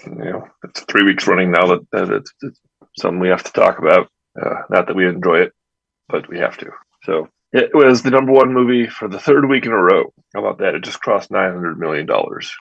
you 0.05 0.25
know, 0.25 0.45
it's 0.65 0.81
three 0.81 1.05
weeks 1.05 1.25
running 1.25 1.49
now 1.49 1.67
that, 1.67 1.89
that 1.93 2.09
it's, 2.09 2.33
it's 2.41 2.59
something 2.99 3.21
we 3.21 3.29
have 3.29 3.43
to 3.43 3.53
talk 3.53 3.79
about. 3.79 4.09
Uh, 4.37 4.63
not 4.69 4.87
that 4.87 4.95
we 4.97 5.07
enjoy 5.07 5.37
it, 5.37 5.53
but 6.09 6.27
we 6.27 6.37
have 6.37 6.57
to. 6.57 6.69
So 7.05 7.29
it 7.53 7.73
was 7.73 8.03
the 8.03 8.11
number 8.11 8.33
one 8.33 8.53
movie 8.53 8.87
for 8.87 9.07
the 9.07 9.19
third 9.19 9.47
week 9.47 9.65
in 9.65 9.71
a 9.71 9.81
row. 9.81 10.11
How 10.33 10.41
about 10.41 10.57
that? 10.57 10.75
It 10.75 10.83
just 10.83 10.99
crossed 10.99 11.31
nine 11.31 11.53
hundred 11.53 11.79
million 11.79 12.05
dollars. 12.05 12.53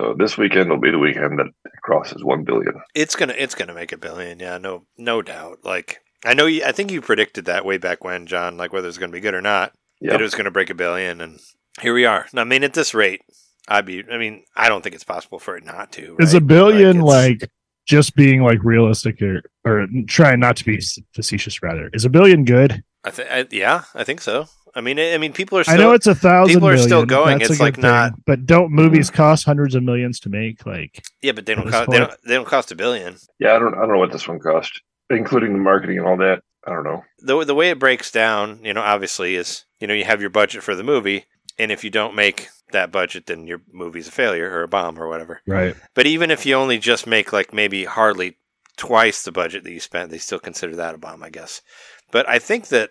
So 0.00 0.14
this 0.18 0.38
weekend 0.38 0.70
will 0.70 0.80
be 0.80 0.90
the 0.90 0.98
weekend 0.98 1.38
that 1.38 1.46
it 1.46 1.72
crosses 1.82 2.24
one 2.24 2.44
billion. 2.44 2.72
It's 2.94 3.16
gonna, 3.16 3.34
it's 3.36 3.54
gonna 3.54 3.74
make 3.74 3.92
a 3.92 3.98
billion. 3.98 4.40
Yeah, 4.40 4.56
no, 4.56 4.86
no 4.96 5.20
doubt. 5.20 5.58
Like 5.62 5.98
I 6.24 6.32
know, 6.34 6.46
you, 6.46 6.64
I 6.64 6.72
think 6.72 6.90
you 6.90 7.02
predicted 7.02 7.44
that 7.46 7.66
way 7.66 7.76
back 7.76 8.02
when, 8.02 8.26
John. 8.26 8.56
Like 8.56 8.72
whether 8.72 8.88
it's 8.88 8.98
gonna 8.98 9.12
be 9.12 9.20
good 9.20 9.34
or 9.34 9.42
not, 9.42 9.72
Yeah, 10.00 10.12
that 10.12 10.20
it 10.20 10.24
was 10.24 10.34
gonna 10.34 10.50
break 10.50 10.70
a 10.70 10.74
billion, 10.74 11.20
and 11.20 11.38
here 11.82 11.92
we 11.92 12.06
are. 12.06 12.26
I 12.34 12.44
mean, 12.44 12.64
at 12.64 12.72
this 12.72 12.94
rate, 12.94 13.20
I'd 13.68 13.84
be. 13.84 14.02
I 14.10 14.16
mean, 14.16 14.44
I 14.56 14.68
don't 14.68 14.82
think 14.82 14.94
it's 14.94 15.04
possible 15.04 15.38
for 15.38 15.56
it 15.56 15.64
not 15.64 15.92
to. 15.92 16.16
Is 16.18 16.34
a 16.34 16.40
billion 16.40 16.98
it's- 16.98 17.04
like, 17.04 17.50
just 17.86 18.14
being 18.14 18.42
like 18.42 18.62
realistic 18.62 19.20
or, 19.20 19.42
or 19.64 19.86
trying 20.06 20.40
not 20.40 20.56
to 20.56 20.64
be 20.64 20.80
facetious 21.14 21.62
rather? 21.62 21.90
Is 21.92 22.04
a 22.04 22.10
billion 22.10 22.44
good? 22.44 22.82
I 23.04 23.10
think, 23.10 23.52
yeah, 23.52 23.84
I 23.94 24.04
think 24.04 24.20
so. 24.20 24.46
I 24.74 24.80
mean, 24.80 24.98
I 25.00 25.14
I 25.14 25.18
mean, 25.18 25.32
people 25.32 25.58
are. 25.58 25.64
Still, 25.64 25.74
I 25.74 25.78
know 25.78 25.92
it's 25.92 26.06
a 26.06 26.14
thousand 26.14 26.54
people 26.54 26.68
are 26.68 26.76
still 26.76 27.04
going. 27.06 27.38
that's 27.38 27.50
It's 27.52 27.60
like 27.60 27.74
thing, 27.76 27.82
not- 27.82 28.12
But 28.24 28.46
don't 28.46 28.70
movies 28.70 29.10
cost 29.10 29.44
hundreds 29.44 29.74
of 29.74 29.82
millions 29.82 30.20
to 30.20 30.28
make? 30.28 30.64
Like, 30.66 31.04
yeah, 31.22 31.32
but 31.32 31.46
they 31.46 31.54
don't 31.54 31.68
cost. 31.70 31.90
They 31.90 31.98
don't. 31.98 32.12
They 32.24 32.34
don't 32.34 32.46
cost 32.46 32.70
a 32.70 32.76
billion. 32.76 33.16
yeah. 33.38 33.54
I 33.54 33.58
don't. 33.58 33.74
I 33.74 33.80
don't 33.80 33.92
know 33.92 33.98
what 33.98 34.12
this 34.12 34.28
one 34.28 34.38
cost, 34.38 34.80
including 35.08 35.52
the 35.54 35.58
marketing 35.58 35.98
and 35.98 36.06
all 36.06 36.16
that. 36.18 36.42
I 36.66 36.70
don't 36.72 36.84
know. 36.84 37.04
the 37.20 37.44
the 37.44 37.54
way 37.54 37.70
it 37.70 37.78
breaks 37.78 38.10
down, 38.10 38.60
you 38.62 38.74
know, 38.74 38.82
obviously 38.82 39.34
is 39.34 39.64
you 39.80 39.86
know, 39.86 39.94
you 39.94 40.04
have 40.04 40.20
your 40.20 40.30
budget 40.30 40.62
for 40.62 40.74
the 40.74 40.84
movie, 40.84 41.24
and 41.58 41.72
if 41.72 41.82
you 41.82 41.90
don't 41.90 42.14
make 42.14 42.48
that 42.72 42.92
budget, 42.92 43.26
then 43.26 43.46
your 43.46 43.62
movie's 43.72 44.06
a 44.08 44.12
failure 44.12 44.48
or 44.50 44.62
a 44.62 44.68
bomb 44.68 44.98
or 45.00 45.08
whatever. 45.08 45.40
Right. 45.46 45.74
But 45.94 46.06
even 46.06 46.30
if 46.30 46.44
you 46.46 46.54
only 46.54 46.78
just 46.78 47.06
make 47.06 47.32
like 47.32 47.52
maybe 47.52 47.86
hardly 47.86 48.36
twice 48.76 49.22
the 49.24 49.32
budget 49.32 49.64
that 49.64 49.72
you 49.72 49.80
spent, 49.80 50.10
they 50.10 50.18
still 50.18 50.38
consider 50.38 50.76
that 50.76 50.94
a 50.94 50.98
bomb, 50.98 51.22
I 51.22 51.30
guess. 51.30 51.62
But 52.10 52.28
I 52.28 52.38
think 52.38 52.68
that 52.68 52.90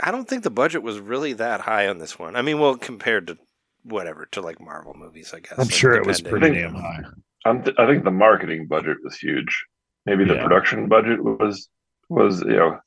I 0.00 0.10
don't 0.10 0.28
think 0.28 0.42
the 0.42 0.50
budget 0.50 0.82
was 0.82 0.98
really 0.98 1.32
that 1.34 1.60
high 1.60 1.88
on 1.88 1.98
this 1.98 2.18
one. 2.18 2.36
I 2.36 2.42
mean, 2.42 2.58
well, 2.58 2.76
compared 2.76 3.26
to 3.28 3.38
whatever 3.84 4.26
to 4.32 4.40
like 4.40 4.60
Marvel 4.60 4.94
movies, 4.94 5.32
I 5.34 5.40
guess. 5.40 5.52
I'm 5.52 5.64
like, 5.64 5.70
sure 5.72 5.94
it 5.94 6.06
was 6.06 6.20
pretty 6.20 6.50
damn 6.52 6.74
high. 6.74 7.02
I'm 7.44 7.62
th- 7.62 7.76
I 7.78 7.86
think 7.86 8.04
the 8.04 8.10
marketing 8.10 8.66
budget 8.66 8.98
was 9.02 9.16
huge. 9.16 9.64
Maybe 10.06 10.24
the 10.24 10.34
Yeah. 10.34 10.42
production 10.42 10.88
budget 10.88 11.22
was 11.22 11.68
was 12.08 12.40
you 12.42 12.56
know 12.56 12.78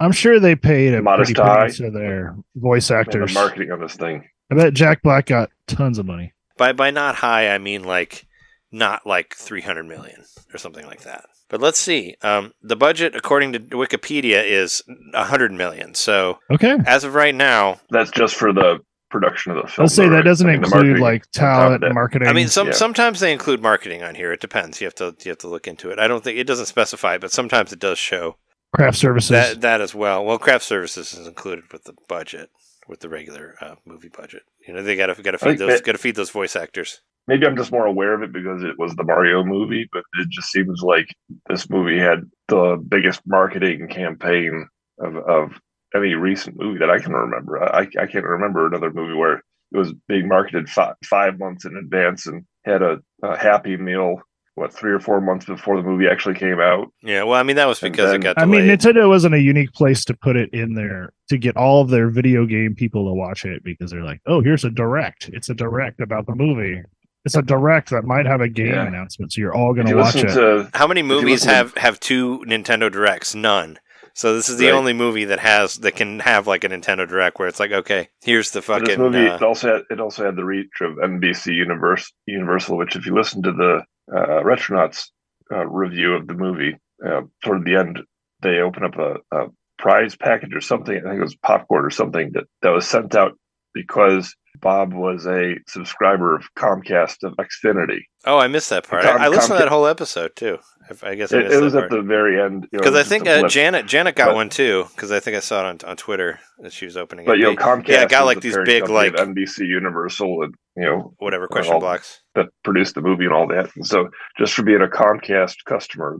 I'm 0.00 0.12
sure 0.12 0.40
they 0.40 0.56
paid 0.56 0.94
a 0.94 1.02
Modest 1.02 1.34
pretty 1.34 1.48
penny 1.50 1.72
to 1.72 1.90
their 1.90 2.34
voice 2.56 2.90
actors. 2.90 3.32
the 3.32 3.38
marketing 3.40 3.70
on 3.70 3.80
this 3.80 3.94
thing. 3.96 4.28
I 4.50 4.54
bet 4.56 4.72
Jack 4.74 5.02
Black 5.02 5.26
got 5.26 5.50
tons 5.66 5.98
of 5.98 6.06
money. 6.06 6.32
By 6.56 6.72
by 6.72 6.90
not 6.90 7.14
high, 7.16 7.50
I 7.54 7.58
mean 7.58 7.84
like 7.84 8.26
not 8.72 9.06
like 9.06 9.34
300 9.34 9.84
million 9.84 10.24
or 10.54 10.58
something 10.58 10.86
like 10.86 11.02
that. 11.02 11.26
But 11.50 11.60
let's 11.60 11.78
see. 11.78 12.14
Um, 12.22 12.52
the 12.62 12.76
budget, 12.76 13.14
according 13.16 13.52
to 13.52 13.58
Wikipedia, 13.60 14.42
is 14.44 14.82
a 15.14 15.20
100 15.22 15.52
million. 15.52 15.94
So 15.94 16.38
Okay. 16.50 16.76
as 16.86 17.04
of 17.04 17.14
right 17.14 17.34
now, 17.34 17.80
That's 17.90 18.10
just 18.10 18.36
for 18.36 18.52
the 18.52 18.78
production 19.10 19.50
of 19.52 19.60
the 19.62 19.68
film. 19.68 19.84
Let's 19.84 19.94
say 19.96 20.08
that 20.08 20.14
right? 20.14 20.24
doesn't 20.24 20.48
I 20.48 20.52
mean, 20.52 20.64
include 20.64 20.98
like 21.00 21.22
on 21.22 21.28
top 21.32 21.42
of 21.42 21.66
talent, 21.66 21.80
that. 21.82 21.94
marketing. 21.94 22.28
I 22.28 22.32
mean, 22.32 22.46
some 22.48 22.68
Yeah. 22.68 22.72
sometimes 22.74 23.18
they 23.18 23.32
include 23.32 23.60
marketing 23.60 24.02
on 24.04 24.14
here. 24.14 24.32
It 24.32 24.40
depends. 24.40 24.80
You 24.80 24.86
have 24.86 24.94
to 24.96 25.16
you 25.24 25.30
have 25.30 25.38
to 25.38 25.48
look 25.48 25.66
into 25.66 25.90
it. 25.90 25.98
I 25.98 26.06
don't 26.06 26.22
think 26.22 26.38
it 26.38 26.46
doesn't 26.46 26.66
specify, 26.66 27.18
but 27.18 27.32
sometimes 27.32 27.72
it 27.72 27.80
does 27.80 27.98
show 27.98 28.36
craft 28.72 28.98
services. 28.98 29.30
that 29.30 29.60
that 29.62 29.80
as 29.80 29.92
well. 29.96 30.24
Well, 30.24 30.38
craft 30.38 30.64
services 30.64 31.12
is 31.12 31.26
included 31.26 31.64
with 31.72 31.82
the 31.82 31.94
budget, 32.08 32.50
with 32.86 33.00
the 33.00 33.08
regular 33.08 33.56
uh, 33.60 33.74
movie 33.84 34.10
budget. 34.16 34.42
You 34.68 34.74
know, 34.74 34.82
they 34.84 34.94
got 34.94 35.06
to 35.06 35.20
got 35.20 35.32
to 35.32 35.38
feed 35.38 35.58
those 35.58 35.68
that- 35.78 35.84
got 35.84 35.92
to 35.92 35.98
feed 35.98 36.14
those 36.14 36.30
voice 36.30 36.54
actors. 36.54 37.00
Maybe 37.28 37.46
I'm 37.46 37.56
just 37.56 37.70
more 37.72 37.86
aware 37.86 38.14
of 38.14 38.22
it 38.22 38.32
because 38.32 38.62
it 38.64 38.78
was 38.78 38.94
the 38.96 39.04
Mario 39.04 39.44
movie, 39.44 39.88
but 39.92 40.02
it 40.20 40.28
just 40.30 40.50
seems 40.50 40.82
like 40.82 41.06
this 41.48 41.70
movie 41.70 41.98
had 41.98 42.28
the 42.48 42.82
biggest 42.88 43.20
marketing 43.26 43.86
campaign 43.88 44.66
of, 44.98 45.16
of 45.16 45.52
any 45.94 46.14
recent 46.14 46.58
movie 46.58 46.78
that 46.78 46.90
I 46.90 46.98
can 46.98 47.12
remember. 47.12 47.62
I, 47.62 47.80
I 48.00 48.06
can't 48.06 48.24
remember 48.24 48.66
another 48.66 48.92
movie 48.92 49.14
where 49.14 49.34
it 49.72 49.78
was 49.78 49.92
being 50.08 50.26
marketed 50.28 50.68
five, 50.68 50.94
five 51.04 51.38
months 51.38 51.64
in 51.64 51.76
advance 51.76 52.26
and 52.26 52.44
had 52.64 52.82
a, 52.82 52.98
a 53.22 53.36
Happy 53.36 53.76
Meal, 53.76 54.20
what, 54.56 54.72
three 54.72 54.90
or 54.92 54.98
four 54.98 55.20
months 55.20 55.46
before 55.46 55.76
the 55.76 55.88
movie 55.88 56.08
actually 56.08 56.34
came 56.34 56.58
out. 56.60 56.92
Yeah, 57.02 57.22
well, 57.22 57.38
I 57.38 57.44
mean 57.44 57.56
that 57.56 57.66
was 57.68 57.80
And 57.82 57.92
because 57.92 58.08
it 58.10 58.12
then- 58.14 58.20
got 58.34 58.38
I 58.38 58.44
mean. 58.46 58.62
Nintendo 58.62 59.08
wasn't 59.08 59.34
a 59.36 59.40
unique 59.40 59.72
place 59.72 60.04
to 60.06 60.14
put 60.14 60.36
it 60.36 60.50
in 60.52 60.74
there 60.74 61.12
to 61.28 61.38
get 61.38 61.56
all 61.56 61.80
of 61.82 61.90
their 61.90 62.10
video 62.10 62.44
game 62.46 62.74
people 62.74 63.06
to 63.06 63.14
watch 63.14 63.44
it 63.44 63.62
because 63.62 63.92
they're 63.92 64.02
like, 64.04 64.20
oh, 64.26 64.40
here's 64.40 64.64
a 64.64 64.70
direct. 64.70 65.30
It's 65.32 65.48
a 65.48 65.54
direct 65.54 66.00
about 66.00 66.26
the 66.26 66.34
movie. 66.34 66.82
It's 67.24 67.36
a 67.36 67.42
direct 67.42 67.90
that 67.90 68.04
might 68.04 68.26
have 68.26 68.40
a 68.40 68.48
game 68.48 68.68
Yeah. 68.68 68.86
announcement, 68.86 69.32
so 69.32 69.40
you're 69.40 69.54
all 69.54 69.74
going 69.74 69.86
to 69.86 69.94
watch 69.96 70.16
it. 70.16 70.28
to 70.28 70.70
How 70.74 70.86
many 70.86 71.02
movies 71.02 71.44
listen 71.44 71.48
to- 71.48 71.54
have 71.54 71.74
have 71.76 72.00
two 72.00 72.42
Nintendo 72.46 72.90
Directs? 72.90 73.34
None. 73.34 73.78
So 74.14 74.34
this 74.34 74.48
is 74.48 74.56
the 74.58 74.66
Right. 74.66 74.74
only 74.74 74.92
movie 74.92 75.24
that 75.26 75.38
has 75.38 75.76
that 75.78 75.96
can 75.96 76.20
have 76.20 76.46
like 76.46 76.64
a 76.64 76.68
Nintendo 76.68 77.06
Direct 77.06 77.38
where 77.38 77.46
it's 77.48 77.60
like, 77.60 77.72
okay, 77.72 78.08
here's 78.22 78.50
the 78.50 78.60
But 78.60 78.64
fucking. 78.64 78.84
this 78.86 78.98
movie 78.98 79.28
uh, 79.28 79.36
it 79.36 79.42
also 79.42 79.74
had 79.74 79.82
it 79.90 80.00
also 80.00 80.24
had 80.24 80.36
the 80.36 80.44
reach 80.44 80.80
of 80.80 80.98
NBC 80.98 81.52
Universe, 81.54 82.10
Universal, 82.26 82.76
which 82.78 82.96
if 82.96 83.06
you 83.06 83.14
listen 83.14 83.42
to 83.42 83.52
the 83.52 83.84
uh, 84.14 84.42
Retronauts 84.42 85.10
uh, 85.52 85.66
review 85.66 86.14
of 86.14 86.26
the 86.26 86.34
movie, 86.34 86.76
uh, 87.06 87.22
toward 87.44 87.64
the 87.64 87.76
end 87.76 88.00
they 88.42 88.58
open 88.60 88.82
up 88.84 88.96
a, 88.98 89.16
a 89.36 89.46
prize 89.78 90.16
package 90.16 90.54
or 90.54 90.60
something. 90.60 90.96
I 90.96 91.00
think 91.02 91.18
it 91.18 91.20
was 91.22 91.36
popcorn 91.36 91.84
or 91.84 91.90
something 91.90 92.32
that 92.32 92.44
that 92.62 92.70
was 92.70 92.86
sent 92.88 93.14
out 93.14 93.36
because 93.74 94.34
Bob 94.60 94.92
was 94.92 95.26
a 95.26 95.54
subscriber 95.68 96.34
of 96.34 96.44
Comcast 96.56 97.22
of 97.22 97.34
Xfinity. 97.36 98.00
oh, 98.26 98.38
I 98.38 98.48
missed 98.48 98.70
that 98.70 98.86
part. 98.86 99.04
Com- 99.04 99.20
I, 99.20 99.26
I 99.26 99.28
listened 99.28 99.56
to 99.56 99.62
that 99.62 99.68
whole 99.68 99.86
episode 99.86 100.34
too. 100.36 100.58
I, 101.02 101.10
I 101.10 101.14
guess 101.14 101.32
I 101.32 101.38
It, 101.38 101.52
it 101.52 101.62
was 101.62 101.74
at 101.76 101.88
the 101.88 102.02
very 102.02 102.40
end 102.42 102.66
Because 102.72 102.94
I 102.96 103.04
think 103.04 103.28
uh. 103.28 103.46
Janet 103.48 103.86
Janet 103.86 104.16
got 104.16 104.26
But- 104.26 104.34
one 104.34 104.48
too. 104.48 104.86
Because 104.94 105.12
I 105.12 105.20
think 105.20 105.36
I 105.36 105.40
saw 105.40 105.60
it 105.60 105.84
on, 105.84 105.90
on 105.90 105.96
Twitter 105.96 106.40
that 106.58 106.72
she 106.72 106.84
was 106.84 106.96
opening. 106.96 107.26
But 107.26 107.36
it. 107.36 107.40
you 107.40 107.44
know, 107.44 107.56
Comcast 107.56 107.88
yeah, 107.88 108.06
got 108.06 108.26
like 108.26 108.40
the 108.40 108.48
these 108.50 108.58
big 108.64 108.88
like 108.88 109.12
NBC 109.14 109.66
Universal 109.66 110.42
and 110.42 110.54
you 110.76 110.84
know 110.84 111.14
whatever 111.18 111.46
question 111.46 111.74
all- 111.74 111.80
blocks. 111.80 112.20
that 112.34 112.46
produced 112.64 112.96
the 112.96 113.02
movie 113.02 113.24
and 113.24 113.32
all 113.32 113.46
that. 113.48 113.70
And 113.76 113.86
so 113.86 114.08
just 114.38 114.54
for 114.54 114.62
being 114.64 114.82
a 114.82 114.88
Comcast 114.88 115.56
customer, 115.66 116.18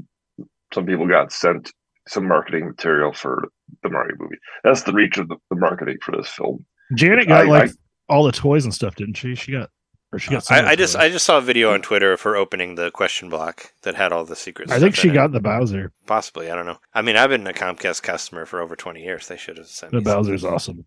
some 0.72 0.86
people 0.86 1.08
got 1.08 1.32
sent 1.32 1.72
some 2.08 2.26
marketing 2.26 2.66
material 2.66 3.12
for 3.12 3.48
the 3.82 3.90
Mario 3.90 4.16
movie. 4.18 4.36
That's 4.64 4.82
the 4.82 4.92
reach 4.92 5.18
of 5.18 5.28
the, 5.28 5.36
the 5.50 5.56
marketing 5.56 5.98
for 6.02 6.16
this 6.16 6.28
film. 6.28 6.64
Janet 6.94 7.28
got 7.28 7.46
I- 7.46 7.48
like 7.48 7.70
I- 7.70 7.74
all 8.08 8.24
the 8.24 8.32
toys 8.32 8.64
and 8.64 8.74
stuff, 8.74 8.96
didn't 8.96 9.14
she? 9.14 9.34
She 9.36 9.52
got, 9.52 9.70
or 10.12 10.18
she 10.18 10.30
got. 10.30 10.44
Some 10.44 10.64
I, 10.64 10.70
I 10.70 10.76
just. 10.76 10.96
I 10.96 11.08
just 11.10 11.24
saw 11.24 11.38
a 11.38 11.40
video 11.40 11.72
on 11.72 11.80
Twitter 11.82 12.12
of 12.12 12.20
her 12.22 12.34
opening 12.36 12.74
the 12.74 12.90
question 12.90 13.28
block 13.28 13.72
that 13.82 13.94
had 13.94 14.12
all 14.12 14.24
the 14.24 14.34
secrets. 14.36 14.72
I 14.72 14.78
think 14.80 14.94
she 14.96 15.10
got 15.10 15.30
the 15.32 15.40
Bowser. 15.40 15.92
possibly. 16.06 16.50
I 16.50 16.54
don't 16.56 16.66
know. 16.66 16.78
I 16.92 17.02
mean, 17.02 17.16
I've 17.16 17.30
been 17.30 17.46
a 17.46 17.52
Comcast 17.52 18.02
customer 18.02 18.46
for 18.46 18.60
over 18.60 18.74
twenty 18.76 19.02
years. 19.02 19.28
They 19.28 19.36
should 19.36 19.58
have 19.58 19.68
sent 19.68 19.92
The 19.92 19.98
me. 19.98 20.04
some. 20.04 20.12
Bowser's 20.14 20.44
awesome. 20.44 20.84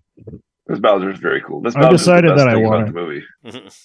This 0.67 0.79
Bowser 0.79 1.09
is 1.11 1.19
very 1.19 1.41
cool. 1.41 1.61
This 1.61 1.75
I've 1.75 1.83
Bowser's 1.83 2.05
the 2.05 2.11
decided 2.11 2.27
best 2.31 2.37
that 2.39 2.49
I 2.49 2.53
thing 2.55 2.63
want 2.67 2.85
the 2.87 2.91
movie. 2.93 3.23
Mhm. 3.45 3.77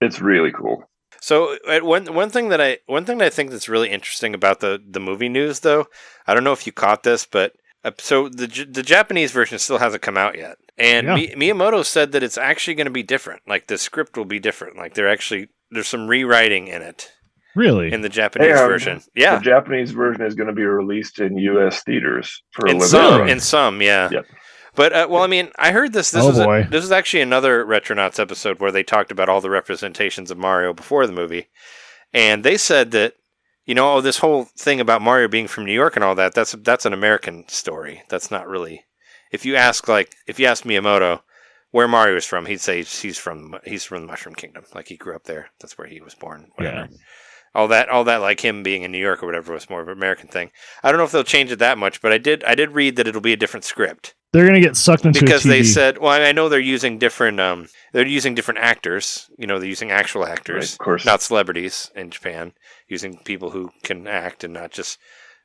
It's 0.00 0.20
really 0.20 0.50
cool. 0.52 0.82
So 1.20 1.56
uh, 1.68 1.80
one 1.80 2.06
one 2.12 2.30
thing 2.30 2.48
that 2.48 2.60
I 2.60 2.78
one 2.86 3.04
thing 3.04 3.18
that 3.18 3.26
I 3.26 3.30
think 3.30 3.50
that's 3.50 3.68
really 3.68 3.90
interesting 3.90 4.34
about 4.34 4.60
the 4.60 4.82
the 4.84 4.98
movie 5.00 5.28
news, 5.28 5.60
though, 5.60 5.86
I 6.26 6.34
don't 6.34 6.42
know 6.44 6.52
if 6.52 6.66
you 6.66 6.72
caught 6.72 7.02
this, 7.02 7.26
but 7.26 7.52
so 7.98 8.28
the 8.28 8.46
the 8.70 8.82
Japanese 8.82 9.32
version 9.32 9.58
still 9.58 9.78
hasn't 9.78 10.02
come 10.02 10.16
out 10.16 10.36
yet, 10.38 10.56
and 10.78 11.06
Yeah. 11.06 11.14
Mi- 11.14 11.34
Miyamoto 11.52 11.84
said 11.84 12.12
that 12.12 12.22
it's 12.22 12.38
actually 12.38 12.74
going 12.74 12.86
to 12.86 12.90
be 12.92 13.02
different. 13.02 13.42
Like 13.46 13.66
the 13.66 13.78
script 13.78 14.16
will 14.16 14.24
be 14.24 14.38
different. 14.38 14.76
Like 14.76 14.94
they're 14.94 15.08
actually 15.10 15.48
there's 15.70 15.88
some 15.88 16.06
rewriting 16.08 16.68
in 16.68 16.82
it 16.82 17.10
Really? 17.56 17.92
in 17.92 18.02
the 18.02 18.08
Japanese 18.08 18.56
um, 18.58 18.68
version. 18.68 19.00
Yeah, 19.14 19.36
The 19.36 19.44
Japanese 19.44 19.90
version 19.90 20.24
is 20.24 20.34
going 20.34 20.46
to 20.48 20.52
be 20.54 20.64
released 20.64 21.18
in 21.18 21.36
U.S. 21.38 21.82
theaters 21.82 22.42
for 22.52 22.66
a 22.66 22.70
in 22.70 22.76
limited 22.78 22.90
some 22.90 23.28
in 23.28 23.40
some 23.40 23.82
yeah. 23.82 24.08
Yep. 24.12 24.26
But 24.74 24.92
uh, 24.94 25.06
well, 25.10 25.22
I 25.22 25.26
mean, 25.26 25.50
I 25.58 25.72
heard 25.72 25.92
this. 25.92 26.10
This 26.10 26.24
Oh, 26.24 26.28
was 26.28 26.38
a- 26.38 26.44
boy. 26.44 26.62
this 26.70 26.82
was 26.82 26.92
actually 26.92 27.20
another 27.22 27.64
Retronauts 27.64 28.18
episode 28.18 28.58
where 28.60 28.72
they 28.72 28.82
talked 28.82 29.10
about 29.10 29.28
all 29.28 29.40
the 29.42 29.50
representations 29.50 30.30
of 30.30 30.38
Mario 30.38 30.72
before 30.72 31.06
the 31.06 31.12
movie, 31.12 31.48
and 32.14 32.42
they 32.44 32.56
said 32.56 32.90
that 32.92 33.14
you 33.64 33.74
know 33.74 33.94
oh, 33.94 34.00
this 34.00 34.18
whole 34.18 34.44
thing 34.44 34.80
about 34.80 35.02
Mario 35.02 35.28
being 35.28 35.48
from 35.48 35.64
New 35.64 35.72
York 35.72 35.96
and 35.96 36.04
all 36.04 36.14
that 36.14 36.34
that's 36.34 36.52
that's 36.52 36.86
an 36.86 36.92
American 36.92 37.44
story. 37.48 38.02
That's 38.08 38.30
not 38.30 38.48
really. 38.48 38.84
If 39.30 39.44
you 39.44 39.56
ask 39.56 39.88
like 39.88 40.14
if 40.26 40.38
you 40.38 40.46
ask 40.46 40.64
Miyamoto 40.64 41.20
where 41.70 41.88
Mario 41.88 42.16
is 42.16 42.26
from, 42.26 42.46
he'd 42.46 42.60
say 42.60 42.82
he's 42.82 43.18
from 43.18 43.56
he's 43.64 43.84
from 43.84 44.02
the 44.02 44.06
Mushroom 44.06 44.34
Kingdom. 44.34 44.64
Like 44.74 44.88
he 44.88 44.96
grew 44.96 45.14
up 45.14 45.24
there. 45.24 45.50
That's 45.60 45.78
where 45.78 45.88
he 45.88 46.00
was 46.00 46.14
born. 46.14 46.50
Whatever. 46.56 46.88
All 47.54 47.68
that, 47.68 47.90
all 47.90 48.04
that, 48.04 48.22
like 48.22 48.40
him 48.40 48.62
being 48.62 48.82
in 48.82 48.92
New 48.92 48.98
York 48.98 49.22
or 49.22 49.26
whatever, 49.26 49.52
was 49.52 49.68
more 49.68 49.82
of 49.82 49.88
an 49.88 49.92
American 49.92 50.28
thing. 50.28 50.50
I 50.82 50.90
don't 50.90 50.96
know 50.96 51.04
if 51.04 51.12
they'll 51.12 51.22
change 51.22 51.52
it 51.52 51.58
that 51.58 51.76
much, 51.76 52.00
but 52.00 52.10
I 52.10 52.16
did, 52.16 52.42
I 52.44 52.54
did 52.54 52.70
read 52.70 52.96
that 52.96 53.06
it'll 53.06 53.20
be 53.20 53.34
a 53.34 53.36
different 53.36 53.64
script 53.64 54.14
They're 54.32 54.46
gonna 54.46 54.60
get 54.60 54.76
sucked 54.76 55.04
into 55.04 55.20
because 55.20 55.44
a 55.44 55.48
TV. 55.48 55.50
they 55.50 55.62
said 55.64 55.98
well 55.98 56.12
i 56.20 56.32
know 56.32 56.48
they're 56.48 56.58
using 56.60 56.98
different 56.98 57.38
um 57.38 57.68
they're 57.92 58.06
using 58.06 58.34
different 58.34 58.60
actors. 58.60 59.30
You 59.38 59.46
know 59.46 59.58
they're 59.58 59.68
using 59.68 59.90
actual 59.90 60.22
Right, 60.22 60.32
actors 60.32 60.72
of 60.72 60.78
course. 60.78 61.04
not 61.04 61.20
celebrities 61.22 61.90
in 61.94 62.10
japan 62.10 62.52
using 62.88 63.18
people 63.18 63.50
who 63.50 63.70
can 63.82 64.06
act 64.06 64.42
and 64.44 64.54
not 64.54 64.70
just 64.70 64.98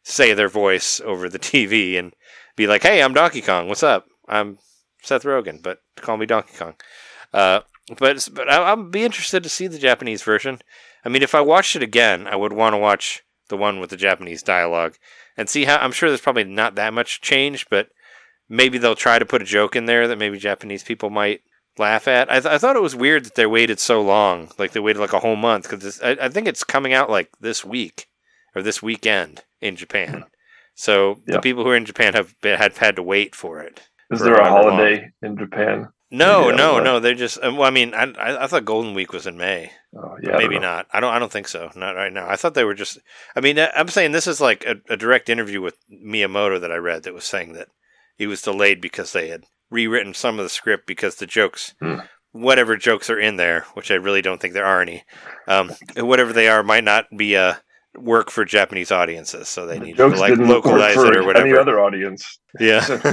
say 0.04 0.34
their 0.34 0.48
voice 0.50 1.02
over 1.04 1.28
the 1.30 1.40
tv 1.50 1.98
and 2.00 2.14
be 2.56 2.66
like 2.68 2.84
hey 2.84 3.02
i'm 3.04 3.14
donkey 3.14 3.42
kong. 3.42 3.68
What's 3.68 3.84
up? 3.84 4.06
I'm 4.28 4.58
seth 5.04 5.24
rogen 5.24 5.62
but 5.62 5.80
call 5.98 6.18
me 6.18 6.26
donkey 6.26 6.54
kong. 6.58 6.76
Uh 7.34 7.62
but 8.00 8.28
but 8.34 8.50
I, 8.50 8.58
i'll 8.70 8.84
be 8.84 9.04
interested 9.04 9.44
to 9.44 9.50
see 9.50 9.68
the 9.68 9.80
japanese 9.80 10.24
version. 10.24 10.60
I 11.04 11.10
mean 11.10 11.24
if 11.24 11.36
i 11.36 11.42
watched 11.42 11.76
it 11.76 11.84
again 11.84 12.26
i 12.28 12.36
would 12.38 12.54
want 12.54 12.74
to 12.74 12.78
watch 12.78 13.24
the 13.50 13.58
one 13.58 13.80
with 13.82 13.90
the 13.90 13.98
japanese 13.98 14.44
dialogue 14.44 14.96
and 15.38 15.50
see 15.50 15.66
how 15.66 15.78
i'm 15.78 15.92
sure 15.92 16.10
there's 16.10 16.22
probably 16.22 16.44
not 16.46 16.76
that 16.76 16.94
much 16.94 17.22
change 17.22 17.66
but 17.70 17.90
maybe 18.50 18.78
they'll 18.78 18.96
try 18.96 19.20
to 19.20 19.26
put 19.26 19.42
a 19.42 19.46
joke 19.46 19.76
in 19.76 19.86
there 19.86 20.08
that 20.08 20.18
maybe 20.18 20.38
Japanese 20.38 20.84
people 20.84 21.10
might 21.10 21.42
laugh 21.78 22.08
at. 22.08 22.30
I, 22.30 22.40
th- 22.40 22.46
I 22.54 22.58
thought 22.58 22.76
it 22.76 22.82
was 22.82 22.96
weird 22.96 23.26
that 23.26 23.36
they 23.36 23.46
waited 23.46 23.80
so 23.80 24.02
long, 24.02 24.50
like 24.58 24.72
they 24.72 24.80
waited 24.80 25.00
like 25.00 25.14
a 25.14 25.20
whole 25.20 25.36
month 25.36 25.70
because 25.70 26.02
I, 26.02 26.12
I 26.22 26.30
think 26.30 26.48
it's 26.48 26.64
coming 26.64 26.94
out 26.94 27.10
like 27.10 27.30
this 27.40 27.64
week 27.66 28.08
or 28.56 28.62
this 28.62 28.82
weekend 28.82 29.44
in 29.62 29.76
Japan. 29.76 30.26
So 30.76 31.22
the 31.26 31.40
people 31.42 31.64
who 31.64 31.70
are 31.72 31.76
in 31.76 31.86
Japan 31.86 32.14
have 32.14 32.40
been, 32.42 32.58
had 32.58 32.78
had 32.78 32.96
to 32.98 33.04
wait 33.04 33.34
for 33.36 33.62
it. 33.62 33.82
Is 34.12 34.20
for 34.20 34.26
there 34.26 34.36
a 34.36 34.48
holiday 34.48 35.12
in 35.22 35.38
Japan? 35.38 35.90
No, 36.10 36.50
Yeah, 36.50 36.56
no, 36.56 36.80
no. 36.80 37.00
They're 37.02 37.16
just. 37.16 37.38
um, 37.44 37.58
Well, 37.58 37.68
I 37.68 37.72
mean, 37.72 37.94
I, 37.94 38.04
I, 38.14 38.44
I 38.44 38.48
thought 38.48 38.64
Golden 38.64 38.94
Week 38.94 39.12
was 39.12 39.28
in 39.28 39.38
May. 39.38 39.72
Oh, 39.94 40.16
yeah, 40.24 40.38
maybe 40.38 40.56
know. 40.56 40.62
not. 40.62 40.88
I 40.94 41.00
don't. 41.02 41.14
I 41.14 41.20
don't 41.20 41.32
think 41.32 41.48
so. 41.50 41.70
Not 41.76 41.96
right 41.96 42.14
now. 42.14 42.30
I 42.30 42.36
thought 42.38 42.54
they 42.54 42.64
were 42.64 42.76
just. 42.76 42.98
I 43.36 43.42
mean, 43.42 43.60
I- 43.60 43.72
I'm 43.76 43.90
saying 43.90 44.12
this 44.14 44.28
is 44.28 44.40
like 44.40 44.64
a, 44.66 44.76
a 44.88 44.96
direct 44.96 45.28
interview 45.30 45.62
with 45.62 45.76
Miyamoto 45.92 46.62
that 46.62 46.72
I 46.72 46.78
read 46.78 47.04
that 47.04 47.14
was 47.14 47.26
saying 47.26 47.54
that 47.54 47.68
he 48.18 48.28
was 48.28 48.42
delayed 48.42 48.82
because 48.82 49.14
they 49.14 49.30
had 49.30 49.44
rewritten 49.70 50.14
some 50.14 50.40
of 50.40 50.44
the 50.46 50.50
script 50.50 50.88
because 50.88 51.16
the 51.16 51.26
jokes, 51.26 51.76
Hmm. 51.82 51.98
whatever 52.32 52.78
jokes 52.78 53.10
are 53.10 53.20
in 53.20 53.36
there, 53.38 53.66
which 53.74 53.92
I 53.92 53.96
really 53.96 54.22
don't 54.22 54.40
think 54.42 54.54
there 54.54 54.66
are 54.66 54.82
any, 54.82 55.04
um, 55.48 55.72
whatever 55.98 56.34
they 56.34 56.48
are, 56.48 56.64
might 56.64 56.84
not 56.84 57.06
be 57.16 57.36
a 57.36 57.62
work 57.98 58.30
for 58.30 58.46
Japanese 58.46 58.92
audiences. 58.92 59.50
So 59.50 59.66
they 59.66 59.80
The 59.80 59.86
need 59.86 59.98
to 59.98 60.08
like 60.08 60.30
didn't 60.30 60.48
work 60.48 60.66
localize 60.66 60.96
for 60.96 61.08
it 61.08 61.16
or 61.16 61.18
any 61.20 61.26
whatever. 61.26 61.60
other 61.60 61.80
audience. 61.80 62.40
Yeah. 62.60 62.86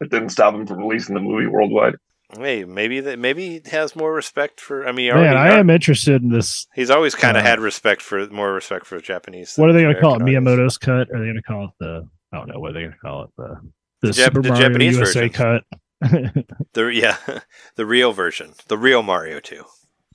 it 0.00 0.10
didn't 0.10 0.30
stop 0.30 0.52
them 0.54 0.66
from 0.66 0.78
releasing 0.78 1.14
the 1.14 1.20
movie 1.20 1.46
worldwide. 1.46 1.94
Hey, 2.36 2.64
maybe 2.64 3.00
that 3.00 3.18
maybe 3.18 3.60
he 3.60 3.70
has 3.70 3.94
more 3.94 4.12
respect 4.12 4.58
for. 4.60 4.88
I 4.88 4.92
mean, 4.92 5.06
he 5.06 5.12
Man, 5.12 5.36
already- 5.36 5.54
I 5.54 5.58
am 5.58 5.68
interested 5.70 6.22
in 6.22 6.30
this. 6.30 6.66
He's 6.74 6.90
always 6.90 7.14
kind 7.14 7.36
of 7.36 7.42
uh, 7.44 7.46
had 7.46 7.60
respect 7.60 8.00
for 8.00 8.26
more 8.30 8.52
respect 8.54 8.86
for 8.86 8.98
Japanese. 9.00 9.54
What 9.56 9.68
are 9.68 9.74
they 9.74 9.82
going 9.82 9.94
to 9.94 10.00
call 10.00 10.14
it? 10.14 10.22
American 10.22 10.48
audience. 10.48 10.58
Miyamoto's 10.74 10.78
cut? 10.78 11.08
Are 11.14 11.18
they 11.18 11.26
going 11.26 11.34
to 11.36 11.42
call 11.42 11.64
it 11.66 11.70
the? 11.78 12.08
I 12.32 12.38
don't 12.38 12.48
know 12.48 12.58
what 12.58 12.72
they're 12.72 12.82
going 12.84 12.94
to 12.94 12.98
call 12.98 13.24
it. 13.24 13.30
The 13.36 13.60
the, 14.02 14.08
The 14.08 14.12
Jap- 14.12 14.24
Super 14.26 14.42
the 14.42 14.48
Mario 14.50 14.68
Japanese 14.68 14.96
USA 14.96 15.28
version. 15.28 15.30
cut. 15.32 15.64
The 16.72 16.86
yeah, 16.86 17.16
the 17.76 17.86
real 17.86 18.12
version, 18.12 18.54
the 18.68 18.76
real 18.78 19.02
Mario 19.02 19.38
two, 19.40 19.64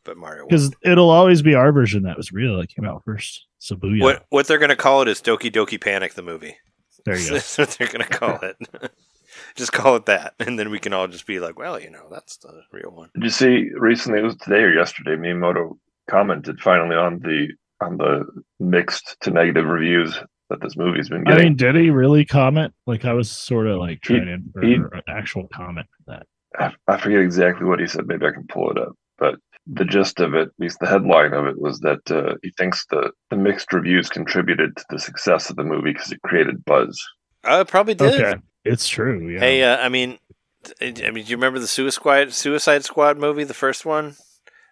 but 0.03 0.17
Mario. 0.17 0.43
one. 0.43 0.49
Because 0.49 0.71
it'll 0.83 1.09
always 1.09 1.41
be 1.41 1.53
our 1.55 1.71
version 1.71 2.03
that 2.03 2.17
was 2.17 2.31
real 2.31 2.57
that 2.57 2.67
came 2.69 2.83
out 2.85 3.03
first. 3.05 3.45
So 3.59 3.75
booyah. 3.75 4.01
What 4.01 4.25
what 4.29 4.47
they're 4.47 4.57
going 4.57 4.69
to 4.69 4.75
call 4.75 5.01
it 5.01 5.07
is 5.07 5.21
Doki 5.21 5.51
Doki 5.51 5.79
Panic 5.79 6.13
the 6.15 6.21
movie. 6.23 6.57
There 7.05 7.17
you 7.17 7.27
go. 7.27 7.33
That's 7.35 7.57
what 7.57 7.69
they're 7.69 7.87
going 7.87 8.01
to 8.03 8.09
call 8.09 8.39
it. 8.41 8.57
just 9.55 9.71
call 9.71 9.95
it 9.95 10.07
that, 10.07 10.33
and 10.39 10.59
then 10.59 10.71
we 10.71 10.79
can 10.79 10.91
all 10.93 11.07
just 11.07 11.25
be 11.25 11.39
like, 11.39 11.57
well, 11.57 11.79
you 11.79 11.89
know, 11.89 12.07
that's 12.11 12.37
the 12.37 12.61
real 12.73 12.91
one. 12.91 13.09
Did 13.13 13.23
you 13.23 13.29
see 13.29 13.69
recently? 13.77 14.19
It 14.19 14.23
was 14.23 14.35
today 14.35 14.63
or 14.63 14.73
yesterday. 14.73 15.15
Miyamoto 15.15 15.77
commented 16.09 16.59
finally 16.59 16.95
on 16.97 17.19
the 17.19 17.47
on 17.79 17.95
the 17.97 18.25
mixed 18.59 19.15
to 19.21 19.31
negative 19.31 19.65
reviews 19.65 20.19
that 20.49 20.61
this 20.61 20.77
movie's 20.77 21.09
been 21.09 21.23
getting. 21.23 21.39
I 21.39 21.43
mean, 21.43 21.55
did 21.55 21.75
he 21.75 21.89
really 21.89 22.25
comment? 22.25 22.73
Like, 22.85 23.05
I 23.05 23.13
was 23.13 23.29
sort 23.29 23.67
of 23.67 23.79
like 23.79 24.01
trying 24.01 24.27
in 24.27 24.51
for 24.53 24.61
he- 24.63 24.75
an 24.75 24.89
actual 25.07 25.47
comment 25.53 25.87
for 25.97 26.11
that. 26.13 26.25
I, 26.59 26.93
I 26.93 26.97
forget 26.97 27.19
exactly 27.21 27.65
what 27.65 27.79
he 27.79 27.87
said. 27.87 28.07
Maybe 28.07 28.25
I 28.25 28.31
can 28.31 28.47
pull 28.47 28.71
it 28.71 28.77
up. 28.77 28.93
But 29.17 29.35
the 29.67 29.85
gist 29.85 30.19
of 30.19 30.33
it, 30.33 30.47
at 30.47 30.53
least 30.59 30.79
the 30.79 30.87
headline 30.87 31.33
of 31.33 31.45
it, 31.45 31.59
was 31.59 31.79
that 31.79 32.09
uh, 32.09 32.35
he 32.41 32.51
thinks 32.57 32.85
the, 32.89 33.11
the 33.29 33.35
mixed 33.35 33.73
reviews 33.73 34.09
contributed 34.09 34.75
to 34.77 34.85
the 34.89 34.99
success 34.99 35.49
of 35.49 35.55
the 35.57 35.63
movie 35.63 35.91
because 35.93 36.11
it 36.11 36.21
created 36.23 36.63
buzz. 36.65 37.03
Uh, 37.43 37.59
it 37.61 37.67
probably 37.67 37.93
did. 37.95 38.21
Okay, 38.21 38.39
it's 38.63 38.87
true. 38.87 39.29
Yeah. 39.29 39.39
Hey, 39.39 39.63
uh, 39.63 39.77
I 39.77 39.89
mean, 39.89 40.19
I 40.81 40.91
mean, 41.11 41.25
do 41.25 41.31
you 41.31 41.37
remember 41.37 41.59
the 41.59 41.67
Suicide 41.67 42.33
Suicide 42.33 42.83
Squad 42.83 43.17
movie, 43.17 43.43
the 43.43 43.53
first 43.53 43.85
one? 43.85 44.15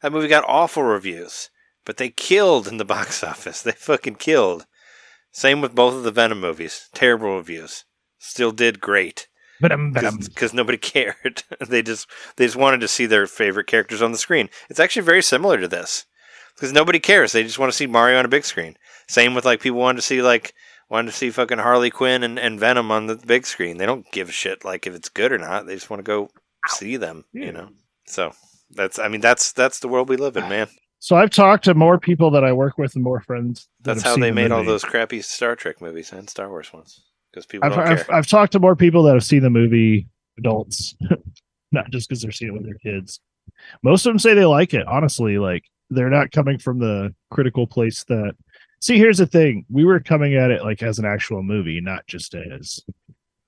That 0.02 0.12
movie 0.12 0.28
got 0.28 0.44
awful 0.48 0.84
reviews, 0.84 1.50
but 1.86 1.98
they 1.98 2.10
killed 2.10 2.68
in 2.68 2.78
the 2.78 2.86
box 2.86 3.24
office. 3.24 3.62
They 3.62 3.72
fucking 3.72 4.16
killed. 4.16 4.66
Same 5.36 5.60
with 5.60 5.76
both 5.76 5.94
of 5.94 6.04
the 6.04 6.12
Venom 6.12 6.40
movies. 6.40 6.88
Terrible 6.94 7.36
reviews. 7.36 7.84
Still 8.18 8.54
did 8.54 8.80
great 8.80 9.28
venom. 9.60 9.92
because 9.92 10.54
nobody 10.54 10.78
cared. 10.94 11.44
they 11.68 11.82
just 11.82 12.10
they 12.38 12.46
just 12.46 12.56
wanted 12.56 12.80
to 12.80 12.88
see 12.88 13.06
their 13.06 13.28
favorite 13.28 13.68
characters 13.68 14.02
on 14.02 14.14
the 14.14 14.18
screen. 14.18 14.50
It's 14.70 14.80
actually 14.80 15.02
very 15.02 15.22
similar 15.22 15.60
to 15.60 15.68
this 15.68 16.06
because 16.56 16.72
nobody 16.72 17.00
cares. 17.00 17.34
They 17.34 17.44
just 17.44 17.60
want 17.60 17.70
to 17.70 17.76
see 17.76 17.86
Mario 17.86 18.18
on 18.18 18.24
a 18.24 18.30
big 18.30 18.46
screen. 18.46 18.78
Same 19.10 19.34
with 19.34 19.44
like 19.44 19.60
people 19.60 19.78
wanted 19.80 19.98
to 19.98 20.04
see 20.04 20.22
like 20.22 20.54
wanted 20.90 21.12
to 21.12 21.18
see 21.18 21.30
fucking 21.32 21.58
Harley 21.58 21.90
Quinn 21.90 22.24
and, 22.24 22.40
and 22.40 22.58
Venom 22.58 22.90
on 22.90 23.08
the 23.08 23.18
big 23.18 23.46
screen. 23.46 23.76
They 23.76 23.86
don't 23.86 24.10
give 24.14 24.30
a 24.30 24.32
shit 24.32 24.64
like 24.64 24.88
if 24.88 24.96
it's 24.96 25.10
good 25.10 25.34
or 25.34 25.38
not. 25.38 25.66
They 25.68 25.76
just 25.76 25.90
want 25.90 26.00
to 26.00 26.10
go 26.10 26.30
see 26.70 26.96
them. 26.96 27.26
You 27.34 27.52
know. 27.52 27.72
So 28.08 28.32
that's 28.72 29.00
I 29.00 29.10
mean 29.10 29.20
that's 29.20 29.52
that's 29.52 29.80
the 29.80 29.90
world 29.90 30.08
we 30.08 30.16
live 30.16 30.38
in, 30.38 30.48
man. 30.48 30.70
So 31.06 31.16
I've 31.16 31.30
talked 31.30 31.66
to 31.66 31.76
more 31.76 32.00
people 32.00 32.32
that 32.32 32.44
I 32.44 32.52
work 32.52 32.80
with 32.80 32.96
and 32.96 33.04
more 33.04 33.20
friends. 33.20 33.68
that 33.84 33.94
That's 33.94 34.04
how 34.04 34.16
they 34.16 34.32
the 34.32 34.34
made 34.34 34.52
all 34.52 34.64
those 34.64 34.84
crappy 34.84 35.22
Star 35.22 35.56
Trek 35.56 35.80
movies 35.80 36.12
and 36.12 36.28
Star 36.28 36.50
Wars 36.50 36.74
ones 36.74 37.04
because 37.32 37.46
people 37.46 37.68
I've, 37.68 37.76
don't 37.76 37.88
I've, 37.88 38.08
care. 38.08 38.16
I've 38.16 38.26
talked 38.26 38.54
to 38.54 38.60
more 38.60 38.76
people 38.76 39.04
that 39.04 39.14
have 39.14 39.24
seen 39.24 39.44
the 39.44 39.52
movie, 39.52 40.08
adults, 40.40 40.96
not 41.72 41.92
just 41.92 42.10
because 42.10 42.24
they're 42.24 42.32
seeing 42.32 42.50
it 42.50 42.58
with 42.58 42.66
their 42.66 42.80
kids. 42.80 43.20
Most 43.84 44.08
of 44.08 44.14
them 44.14 44.18
say 44.18 44.34
they 44.34 44.46
like 44.46 44.74
it. 44.74 44.88
Honestly, 44.88 45.38
like 45.38 45.66
they're 45.92 46.10
not 46.10 46.32
coming 46.32 46.58
from 46.58 46.80
the 46.80 47.14
critical 47.30 47.68
place 47.68 48.04
that. 48.06 48.34
See, 48.82 48.98
here's 48.98 49.20
the 49.20 49.28
thing: 49.28 49.64
we 49.70 49.86
were 49.86 50.00
coming 50.00 50.34
at 50.34 50.50
it 50.50 50.64
like 50.64 50.82
as 50.82 50.98
an 50.98 51.06
actual 51.06 51.44
movie, 51.44 51.82
not 51.82 52.08
just 52.08 52.34
as 52.34 52.80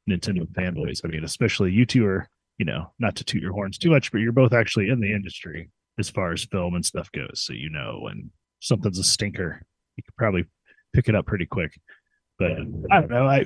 Nintendo 0.07 0.45
fanboys. 0.49 1.01
I 1.03 1.07
mean, 1.07 1.23
especially 1.23 1.71
you 1.71 1.87
two 1.87 2.05
are, 2.05 2.29
you 2.59 2.65
know, 2.65 2.93
not 2.99 3.15
to 3.15 3.23
toot 3.23 3.41
your 3.41 3.53
horns 3.53 3.79
too 3.79 3.89
much, 3.89 4.11
but 4.11 4.19
you're 4.19 4.31
both 4.31 4.53
actually 4.53 4.89
in 4.89 4.99
the 4.99 5.11
industry 5.11 5.71
as 5.99 6.09
far 6.09 6.31
as 6.31 6.45
film 6.45 6.75
and 6.75 6.85
stuff 6.85 7.11
goes. 7.11 7.43
So 7.43 7.53
you 7.53 7.69
know 7.69 7.99
when 8.01 8.31
something's 8.59 8.99
a 8.99 9.03
stinker, 9.03 9.61
you 9.95 10.03
could 10.03 10.15
probably 10.15 10.45
pick 10.93 11.09
it 11.09 11.15
up 11.15 11.25
pretty 11.25 11.45
quick. 11.45 11.79
But 12.39 12.51
I 12.91 13.01
don't 13.01 13.09
know. 13.09 13.27
I 13.27 13.45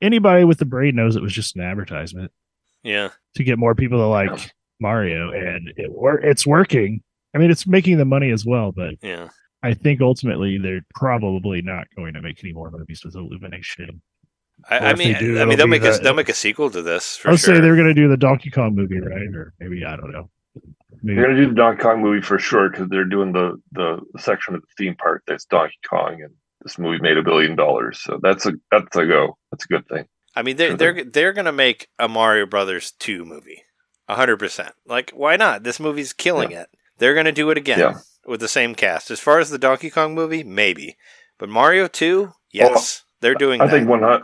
anybody 0.00 0.44
with 0.44 0.58
the 0.58 0.64
brain 0.64 0.94
knows 0.94 1.16
it 1.16 1.22
was 1.22 1.32
just 1.32 1.56
an 1.56 1.62
advertisement 1.62 2.30
yeah. 2.82 3.10
to 3.34 3.44
get 3.44 3.58
more 3.58 3.74
people 3.74 3.98
to 3.98 4.06
like 4.06 4.52
Mario, 4.80 5.30
and 5.32 5.72
it 5.76 5.90
wor- 5.90 6.20
it's 6.20 6.46
working. 6.46 7.02
I 7.34 7.38
mean, 7.38 7.50
it's 7.50 7.66
making 7.66 7.98
the 7.98 8.04
money 8.04 8.30
as 8.30 8.46
well, 8.46 8.72
but 8.72 8.94
Yeah. 9.02 9.28
I 9.62 9.74
think 9.74 10.00
ultimately 10.00 10.58
they're 10.58 10.86
probably 10.94 11.60
not 11.60 11.86
going 11.96 12.14
to 12.14 12.22
make 12.22 12.42
any 12.44 12.52
more 12.52 12.70
movies 12.70 13.04
with 13.04 13.16
Illumination. 13.16 14.00
I, 14.70 14.78
I 14.78 14.94
mean, 14.94 15.18
do, 15.18 15.40
I 15.40 15.44
mean, 15.44 15.58
they'll 15.58 15.66
be 15.66 15.78
make 15.78 15.84
a 15.84 15.98
they'll 15.98 16.14
make 16.14 16.28
a 16.28 16.34
sequel 16.34 16.70
to 16.70 16.82
this 16.82 17.16
for 17.16 17.30
I'll 17.30 17.36
sure. 17.36 17.56
say 17.56 17.60
they're 17.60 17.74
going 17.74 17.88
to 17.88 17.94
do 17.94 18.08
the 18.08 18.16
Donkey 18.16 18.50
Kong 18.50 18.74
movie, 18.74 19.00
right? 19.00 19.34
Or 19.34 19.52
maybe 19.60 19.84
I 19.84 19.96
don't 19.96 20.12
know. 20.12 20.30
Maybe 21.02 21.16
They're 21.16 21.24
going 21.26 21.36
to 21.36 21.42
do 21.44 21.48
the 21.50 21.54
Donkey 21.54 21.82
Kong 21.82 22.00
movie 22.02 22.22
for 22.22 22.38
sure 22.38 22.70
because 22.70 22.88
they're 22.88 23.04
doing 23.04 23.32
the, 23.32 23.60
the 23.72 24.00
section 24.18 24.54
of 24.54 24.62
the 24.62 24.66
theme 24.78 24.96
park 24.96 25.22
that's 25.26 25.44
Donkey 25.44 25.78
Kong, 25.88 26.22
and 26.22 26.32
this 26.62 26.78
movie 26.78 26.98
made 27.00 27.16
a 27.18 27.22
billion 27.22 27.54
dollars. 27.54 28.00
So 28.02 28.18
that's 28.22 28.46
a 28.46 28.52
that's 28.70 28.96
a 28.96 29.06
go. 29.06 29.36
That's 29.50 29.64
a 29.64 29.68
good 29.68 29.86
thing. 29.88 30.06
I 30.34 30.42
mean, 30.42 30.56
they're 30.56 30.76
they're 30.76 31.04
they're 31.04 31.32
gonna 31.32 31.52
make 31.52 31.88
a 31.98 32.08
Mario 32.08 32.46
Brothers 32.46 32.92
two 32.98 33.24
movie, 33.24 33.62
hundred 34.08 34.38
percent. 34.38 34.72
Like, 34.86 35.10
why 35.10 35.36
not? 35.36 35.62
This 35.62 35.78
movie's 35.78 36.12
killing 36.12 36.50
it. 36.50 36.68
They're 36.98 37.14
gonna 37.14 37.30
do 37.32 37.50
it 37.50 37.58
again 37.58 37.78
Yeah. 37.78 37.94
with 38.26 38.40
the 38.40 38.48
same 38.48 38.74
cast. 38.74 39.10
As 39.10 39.20
far 39.20 39.38
as 39.38 39.50
the 39.50 39.58
Donkey 39.58 39.90
Kong 39.90 40.14
movie, 40.14 40.42
maybe, 40.44 40.96
but 41.38 41.48
Mario 41.48 41.86
two, 41.88 42.32
yes, 42.52 43.04
they're 43.20 43.34
doing. 43.34 43.60
I 43.60 43.66
that. 43.66 43.72
think 43.72 43.88
one 43.88 44.02
hot. 44.02 44.22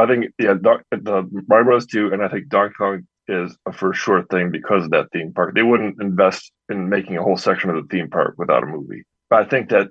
I 0.00 0.06
think 0.06 0.26
yeah, 0.38 0.54
Doc, 0.60 0.82
the 0.90 1.28
Mario 1.48 1.64
Bros. 1.66 1.86
two, 1.86 2.12
and 2.12 2.22
I 2.22 2.28
think 2.28 2.48
Donkey 2.48 2.74
Kong 2.76 3.06
is 3.28 3.56
a 3.66 3.72
for 3.72 3.92
sure 3.94 4.24
thing 4.30 4.50
because 4.50 4.84
of 4.84 4.90
that 4.90 5.06
theme 5.12 5.32
park. 5.32 5.54
They 5.54 5.62
wouldn't 5.62 6.00
invest 6.00 6.52
in 6.68 6.88
making 6.88 7.16
a 7.16 7.22
whole 7.22 7.36
section 7.36 7.70
of 7.70 7.76
the 7.76 7.88
theme 7.88 8.08
park 8.10 8.34
without 8.38 8.62
a 8.62 8.66
movie. 8.66 9.04
But 9.30 9.40
I 9.40 9.44
think 9.48 9.70
that 9.70 9.88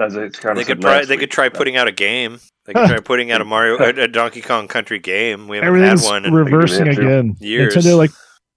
as 0.00 0.16
it's 0.16 0.38
kind 0.38 0.56
they 0.56 0.62
of 0.62 0.66
could 0.68 0.80
try. 0.80 1.04
They 1.04 1.16
could 1.16 1.30
try 1.30 1.48
putting 1.48 1.76
out 1.76 1.88
a 1.88 1.92
game. 1.92 2.40
They 2.66 2.74
could 2.74 2.88
try 2.88 3.00
putting 3.04 3.30
out 3.30 3.40
a 3.40 3.44
Mario, 3.44 3.76
a, 3.78 4.04
a 4.04 4.08
Donkey 4.08 4.40
Kong 4.40 4.68
Country 4.68 4.98
game. 4.98 5.48
We 5.48 5.56
haven't 5.58 5.68
everything's 5.68 6.04
had 6.04 6.10
one 6.10 6.24
in 6.24 6.34
reversing 6.34 6.86
Yeah, 6.86 6.92
true. 6.92 7.06
again. 7.06 7.36
years. 7.40 7.74
Nintendo 7.76 7.96
like 7.96 8.10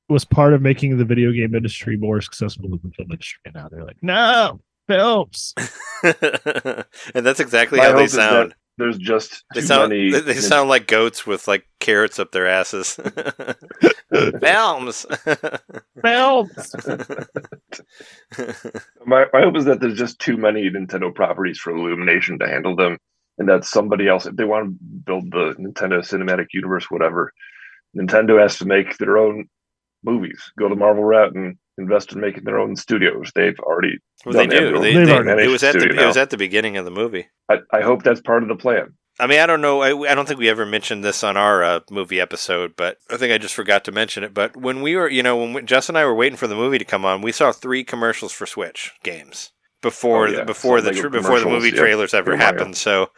was 0.10 0.26
part 0.26 0.54
of 0.54 0.62
making 0.62 0.98
the 0.98 1.06
video 1.06 1.32
game 1.32 1.56
industry 1.56 1.98
more 1.98 2.22
successful 2.22 2.70
than 2.70 2.80
the 2.84 2.92
film 2.92 3.12
industry. 3.12 3.40
And 3.46 3.56
now 3.56 3.70
they're 3.70 3.84
like, 3.84 3.98
no 4.02 4.60
films. 4.88 5.54
and 6.04 7.26
that's 7.26 7.40
exactly 7.40 7.80
My 7.80 7.86
how 7.86 7.98
they 7.98 8.04
is 8.04 8.14
that 8.14 8.32
sound. 8.32 8.56
There's 8.78 8.98
just 8.98 9.44
They 9.54 9.62
too 9.62 9.66
sound 9.68 9.90
many. 9.90 10.12
they, 10.12 10.20
they 10.20 10.34
sound 10.36 10.70
like 10.70 10.88
goats 10.88 11.26
with 11.26 11.48
like 11.48 11.66
carrots 11.80 12.20
up 12.20 12.32
their 12.32 12.48
asses. 12.48 12.96
Films. 14.42 15.06
Films. 16.04 16.76
My, 19.06 19.26
my 19.34 19.42
hope 19.42 19.56
is 19.58 19.66
that 19.66 19.80
there's 19.80 19.98
just 19.98 20.20
too 20.20 20.38
many 20.38 20.70
Nintendo 20.70 21.14
properties 21.14 21.60
for 21.60 21.72
Illumination 21.76 22.40
to 22.40 22.48
handle 22.48 22.76
them, 22.76 22.98
and 23.38 23.48
that 23.50 23.66
somebody 23.66 24.08
else, 24.08 24.26
if 24.26 24.36
they 24.36 24.44
want 24.46 24.66
to 24.66 24.76
build 25.06 25.32
the 25.32 25.56
Nintendo 25.60 26.00
Cinematic 26.00 26.48
Universe, 26.54 26.90
whatever, 26.90 27.32
Nintendo 27.96 28.42
has 28.42 28.58
to 28.58 28.66
make 28.66 28.98
their 28.98 29.18
own 29.18 29.48
movies. 30.06 30.52
Go 30.58 30.70
to 30.70 30.76
Marvel 30.76 31.04
route 31.04 31.34
and 31.36 31.58
invest 31.78 32.14
in 32.14 32.22
making 32.22 32.44
their 32.46 32.60
own 32.60 32.76
studios. 32.76 33.32
They've 33.36 33.60
already. 33.60 33.98
well, 34.26 34.34
they 34.34 34.48
do. 34.48 34.80
They, 34.80 34.94
they- 34.94 35.12
already 35.12 35.44
it 35.44 35.48
was 35.50 35.64
at 35.64 35.74
the 35.74 35.82
studio 35.82 36.04
it 36.04 36.08
was 36.08 36.18
at 36.18 36.30
the 36.30 36.38
beginning 36.38 36.78
of 36.78 36.86
the 36.86 36.92
movie. 36.92 37.28
I, 37.50 37.58
I 37.74 37.82
hope 37.82 38.04
that's 38.04 38.22
part 38.22 38.44
of 38.44 38.50
the 38.50 38.56
plan. 38.56 38.94
I 39.18 39.28
mean, 39.28 39.40
I 39.40 39.46
don't 39.46 39.62
know. 39.62 39.82
I, 39.82 40.12
I 40.12 40.14
don't 40.16 40.28
think 40.28 40.40
we 40.40 40.50
ever 40.50 40.66
mentioned 40.66 41.02
this 41.02 41.24
on 41.24 41.38
our 41.38 41.64
uh, 41.64 41.80
movie 41.90 42.20
episode, 42.20 42.74
but 42.76 42.98
I 43.10 43.16
think 43.16 43.32
I 43.32 43.38
just 43.38 43.54
forgot 43.56 43.86
to 43.86 43.94
mention 43.94 44.26
it. 44.26 44.34
But 44.34 44.58
when 44.58 44.82
we 44.82 44.96
were, 44.98 45.10
you 45.10 45.24
know, 45.24 45.38
when 45.38 45.54
we, 45.54 45.62
Jess 45.62 45.88
and 45.88 45.98
I 45.98 46.04
were 46.04 46.14
waiting 46.16 46.36
for 46.38 46.48
the 46.48 46.56
movie 46.56 46.78
to 46.80 46.84
come 46.86 47.06
on, 47.06 47.22
we 47.22 47.32
saw 47.32 47.54
three 47.54 47.86
commercials 47.86 48.34
for 48.34 48.46
Switch 48.46 48.92
games 49.04 49.52
before 49.82 50.28
Oh, 50.28 50.32
yeah. 50.32 50.38
the, 50.40 50.46
before 50.46 50.82
the 50.82 50.92
before 51.10 51.40
the 51.40 51.46
movie 51.46 51.70
yeah. 51.70 51.76
trailers 51.80 52.14
ever 52.14 52.36
happened. 52.36 52.76
So 52.76 53.12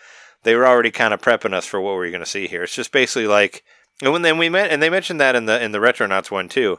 they 0.44 0.54
were 0.56 0.68
already 0.68 0.92
kind 0.92 1.16
of 1.16 1.22
prepping 1.22 1.54
us 1.54 1.66
for 1.66 1.82
what 1.82 1.94
we 1.94 1.98
were 1.98 2.10
going 2.12 2.20
to 2.20 2.28
see 2.28 2.48
here. 2.48 2.62
It's 2.64 2.76
just 2.76 2.92
basically 2.92 3.26
like, 3.26 3.64
and 4.02 4.12
when 4.14 4.22
then 4.22 4.38
we 4.38 4.50
met, 4.50 4.70
and 4.72 4.82
they 4.82 4.90
mentioned 4.90 5.20
that 5.20 5.36
in 5.36 5.46
the 5.46 5.62
in 5.64 5.72
the 5.72 5.80
Retronauts 5.80 6.30
one 6.32 6.50
too, 6.50 6.78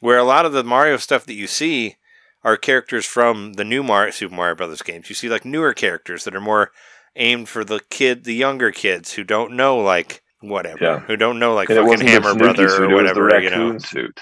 where 0.00 0.18
a 0.18 0.24
lot 0.24 0.46
of 0.46 0.52
the 0.52 0.64
Mario 0.64 0.96
stuff 0.96 1.24
that 1.26 1.34
you 1.34 1.46
see 1.46 1.96
are 2.42 2.56
characters 2.56 3.06
from 3.06 3.54
the 3.54 3.64
new 3.64 3.82
Mario, 3.82 4.10
Super 4.10 4.34
Mario 4.34 4.54
Brothers 4.54 4.82
games. 4.82 5.08
You 5.08 5.14
see 5.14 5.28
like 5.28 5.44
newer 5.44 5.72
characters 5.72 6.24
that 6.24 6.34
are 6.36 6.40
more 6.40 6.70
aimed 7.16 7.48
for 7.48 7.64
the 7.64 7.80
kid, 7.90 8.24
the 8.24 8.34
younger 8.34 8.70
kids 8.70 9.12
who 9.14 9.24
don't 9.24 9.52
know 9.56 9.78
like 9.78 10.22
whatever, 10.40 10.78
Yeah. 10.80 10.98
who 11.00 11.16
don't 11.16 11.38
know 11.38 11.54
like 11.54 11.70
And 11.70 11.78
fucking 11.88 12.06
Hammer 12.06 12.32
the 12.34 12.38
Brother 12.38 12.68
suit, 12.68 12.92
or 12.92 12.94
whatever, 12.94 13.40
you 13.40 13.48
know. 13.50 13.78
suit 13.78 14.20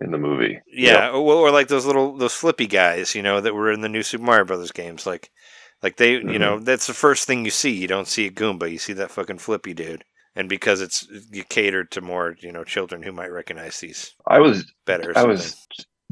in 0.00 0.10
the 0.12 0.18
movie. 0.18 0.60
Yeah, 0.68 1.08
or, 1.10 1.34
or 1.34 1.50
like 1.50 1.68
those 1.68 1.86
little 1.86 2.16
those 2.16 2.34
flippy 2.34 2.66
guys, 2.68 3.14
you 3.14 3.22
know, 3.22 3.40
that 3.40 3.54
were 3.54 3.72
in 3.72 3.80
the 3.80 3.88
new 3.88 4.02
Super 4.02 4.24
Mario 4.24 4.44
Brothers 4.44 4.70
games. 4.72 5.06
Like, 5.06 5.30
like 5.82 5.96
they, 5.96 6.12
you 6.12 6.20
Mhm. 6.24 6.38
know, 6.38 6.58
that's 6.60 6.86
the 6.86 6.94
first 6.94 7.26
thing 7.26 7.44
you 7.44 7.50
see. 7.50 7.72
You 7.72 7.88
don't 7.88 8.06
see 8.06 8.26
a 8.26 8.30
Goomba, 8.30 8.70
you 8.70 8.78
see 8.78 8.92
that 8.92 9.10
fucking 9.10 9.38
flippy 9.38 9.74
dude. 9.74 10.04
And 10.36 10.48
because 10.48 10.82
it's 10.82 11.08
you 11.32 11.44
catered 11.44 11.90
to 11.92 12.00
more, 12.00 12.36
you 12.40 12.52
know, 12.52 12.62
children 12.62 13.02
who 13.02 13.10
might 13.10 13.32
recognize 13.32 13.80
these 13.80 14.14
I 14.26 14.38
was 14.38 14.70
better. 14.84 15.12
I 15.16 15.24
was 15.24 15.56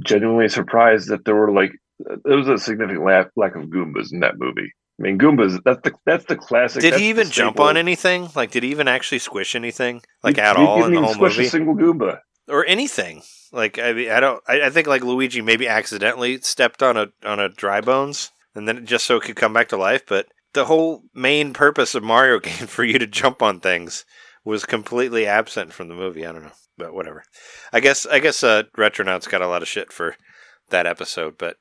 genuinely 0.05 0.49
surprised 0.49 1.09
that 1.11 1.25
there 1.25 1.35
were 1.35 1.53
like 1.53 1.73
there 2.25 2.37
was 2.37 2.49
a 2.49 2.59
significant 2.59 3.05
lack, 3.05 3.29
lack 3.37 3.55
of 3.55 3.65
Goombas 3.65 4.13
in 4.13 4.21
that 4.21 4.39
movie. 4.39 4.73
I 4.99 5.03
mean, 5.03 5.19
Goombas 5.19 5.61
that's 5.65 5.81
the 5.83 5.93
that's 6.07 6.25
the 6.25 6.37
classic. 6.37 6.83
Did 6.83 6.95
he 6.95 7.11
even 7.11 7.29
jump 7.29 7.61
on 7.61 7.77
anything? 7.77 8.29
Like, 8.35 8.51
did 8.51 8.63
he 8.63 8.71
even 8.71 8.89
actually 8.89 9.19
squish 9.19 9.55
anything? 9.55 10.03
Like 10.23 10.37
He- 10.37 10.43
at 10.43 10.57
he 10.57 10.63
all 10.63 10.85
in 10.85 10.95
the 10.95 11.01
whole 11.03 11.15
squish 11.15 11.37
movie? 11.37 11.47
A 11.47 11.51
single 11.51 11.75
Goomba. 11.75 12.21
or 12.49 12.65
anything. 12.67 13.23
Like 13.53 13.79
I 13.79 13.93
mean, 13.93 14.11
I 14.11 14.21
don't. 14.21 14.43
I, 14.49 14.63
I 14.63 14.71
think 14.71 14.87
like 14.87 15.05
Luigi 15.05 15.41
maybe 15.41 15.69
accidentally 15.69 16.41
stepped 16.41 16.83
on 16.83 16.97
a 16.97 17.09
on 17.25 17.41
a 17.41 17.49
dry 17.49 17.81
bones, 17.81 18.31
and 18.55 18.67
then 18.67 18.87
just 18.87 19.07
so 19.07 19.17
it 19.17 19.23
could 19.25 19.37
come 19.37 19.53
back 19.53 19.69
to 19.69 19.77
life. 19.77 20.03
But 20.07 20.27
the 20.55 20.65
whole 20.65 21.03
main 21.15 21.53
purpose 21.53 21.95
of 21.95 22.03
Mario 22.03 22.39
game 22.41 22.67
for 22.67 22.85
you 22.85 22.99
to 22.99 23.07
jump 23.07 23.43
on 23.43 23.61
things 23.61 24.05
was 24.45 24.65
completely 24.65 25.27
absent 25.27 25.73
from 25.73 25.89
the 25.89 25.95
movie. 25.95 26.27
I 26.27 26.33
don't 26.33 26.45
know, 26.45 26.53
but 26.79 26.95
whatever. 26.95 27.25
I 27.73 27.81
guess 27.81 28.07
I 28.07 28.19
guess 28.19 28.43
uh, 28.43 28.65
Retronauts 28.77 29.29
got 29.29 29.43
a 29.43 29.49
lot 29.49 29.63
of 29.63 29.69
shit 29.69 29.93
for 29.93 30.17
that 30.71 30.87
episode, 30.87 31.37
but 31.39 31.59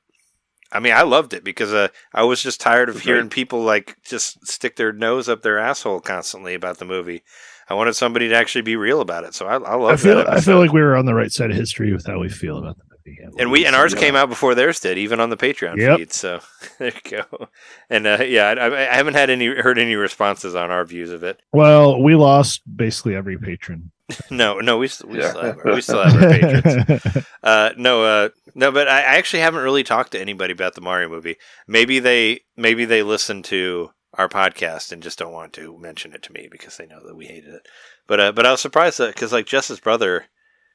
I 0.72 0.80
mean, 0.80 0.92
I 0.92 1.02
loved 1.02 1.34
it 1.34 1.44
because 1.44 1.72
uh, 1.72 1.88
I 2.12 2.24
was 2.24 2.42
just 2.42 2.60
tired 2.60 2.88
of 2.88 3.00
hearing 3.00 3.28
people 3.28 3.62
like 3.62 3.96
just 4.02 4.44
stick 4.46 4.76
their 4.76 4.92
nose 4.92 5.28
up 5.28 5.42
their 5.42 5.58
asshole 5.58 6.00
constantly 6.00 6.54
about 6.54 6.78
the 6.78 6.84
movie. 6.84 7.22
I 7.70 7.74
wanted 7.74 7.94
somebody 7.94 8.28
to 8.28 8.34
actually 8.34 8.62
be 8.62 8.76
real 8.76 9.00
about 9.00 9.24
it, 9.24 9.34
so 9.34 9.46
I, 9.46 9.54
I 9.54 9.74
love 9.76 9.92
I 9.92 9.96
feel 9.96 10.16
that. 10.16 10.30
I 10.30 10.40
feel 10.40 10.58
like 10.58 10.72
we 10.72 10.82
were 10.82 10.96
on 10.96 11.06
the 11.06 11.14
right 11.14 11.32
side 11.32 11.50
of 11.50 11.56
history 11.56 11.92
with 11.92 12.06
how 12.06 12.18
we 12.18 12.28
feel 12.28 12.58
about 12.58 12.76
the 12.76 12.84
movie. 12.84 12.93
And 13.38 13.50
we 13.50 13.66
and 13.66 13.76
ours 13.76 13.92
Yeah. 13.92 14.00
came 14.00 14.16
out 14.16 14.28
before 14.28 14.54
theirs 14.54 14.80
did, 14.80 14.98
even 14.98 15.20
on 15.20 15.30
the 15.30 15.36
Patreon 15.36 15.76
Yep. 15.78 15.98
feed. 15.98 16.12
So 16.12 16.40
there 16.78 16.92
you 17.04 17.10
go. 17.22 17.48
And 17.90 18.06
uh, 18.06 18.24
yeah, 18.24 18.48
I, 18.48 18.90
I 18.90 18.94
haven't 18.94 19.14
had 19.14 19.30
any 19.30 19.46
heard 19.46 19.78
any 19.78 19.94
responses 19.94 20.54
on 20.54 20.70
our 20.70 20.84
views 20.84 21.10
of 21.10 21.22
it. 21.22 21.40
Well, 21.52 22.02
we 22.02 22.14
lost 22.14 22.62
basically 22.76 23.14
every 23.16 23.38
patron. 23.38 23.90
No, 24.30 24.60
no, 24.60 24.76
we 24.76 24.90
we, 25.06 25.18
Yeah. 25.18 25.30
still, 25.30 25.42
have 25.42 25.58
our, 25.64 25.74
we 25.74 25.80
still 25.80 26.02
have 26.02 26.14
our 26.22 26.28
patrons. 26.30 27.24
Uh, 27.42 27.70
no, 27.76 28.04
uh, 28.04 28.28
no, 28.54 28.70
but 28.72 28.86
I, 28.88 28.98
I 28.98 29.16
actually 29.16 29.40
haven't 29.40 29.62
really 29.64 29.82
talked 29.82 30.12
to 30.12 30.20
anybody 30.20 30.52
about 30.52 30.74
the 30.74 30.80
Mario 30.82 31.08
movie. 31.08 31.36
Maybe 31.66 31.98
they 32.00 32.40
maybe 32.56 32.84
they 32.84 33.02
listen 33.02 33.42
to 33.44 33.90
our 34.14 34.28
podcast 34.28 34.92
and 34.92 35.02
just 35.02 35.18
don't 35.18 35.32
want 35.32 35.52
to 35.54 35.76
mention 35.78 36.12
it 36.12 36.22
to 36.24 36.32
me 36.32 36.48
because 36.50 36.76
they 36.76 36.86
know 36.86 37.00
that 37.06 37.16
we 37.16 37.26
hated 37.26 37.52
it. 37.54 37.66
But 38.06 38.20
uh, 38.20 38.32
but 38.32 38.46
I 38.46 38.50
was 38.50 38.60
surprised 38.60 38.98
that 38.98 39.14
because 39.14 39.32
like 39.32 39.46
Jess's 39.46 39.80
brother, 39.80 40.26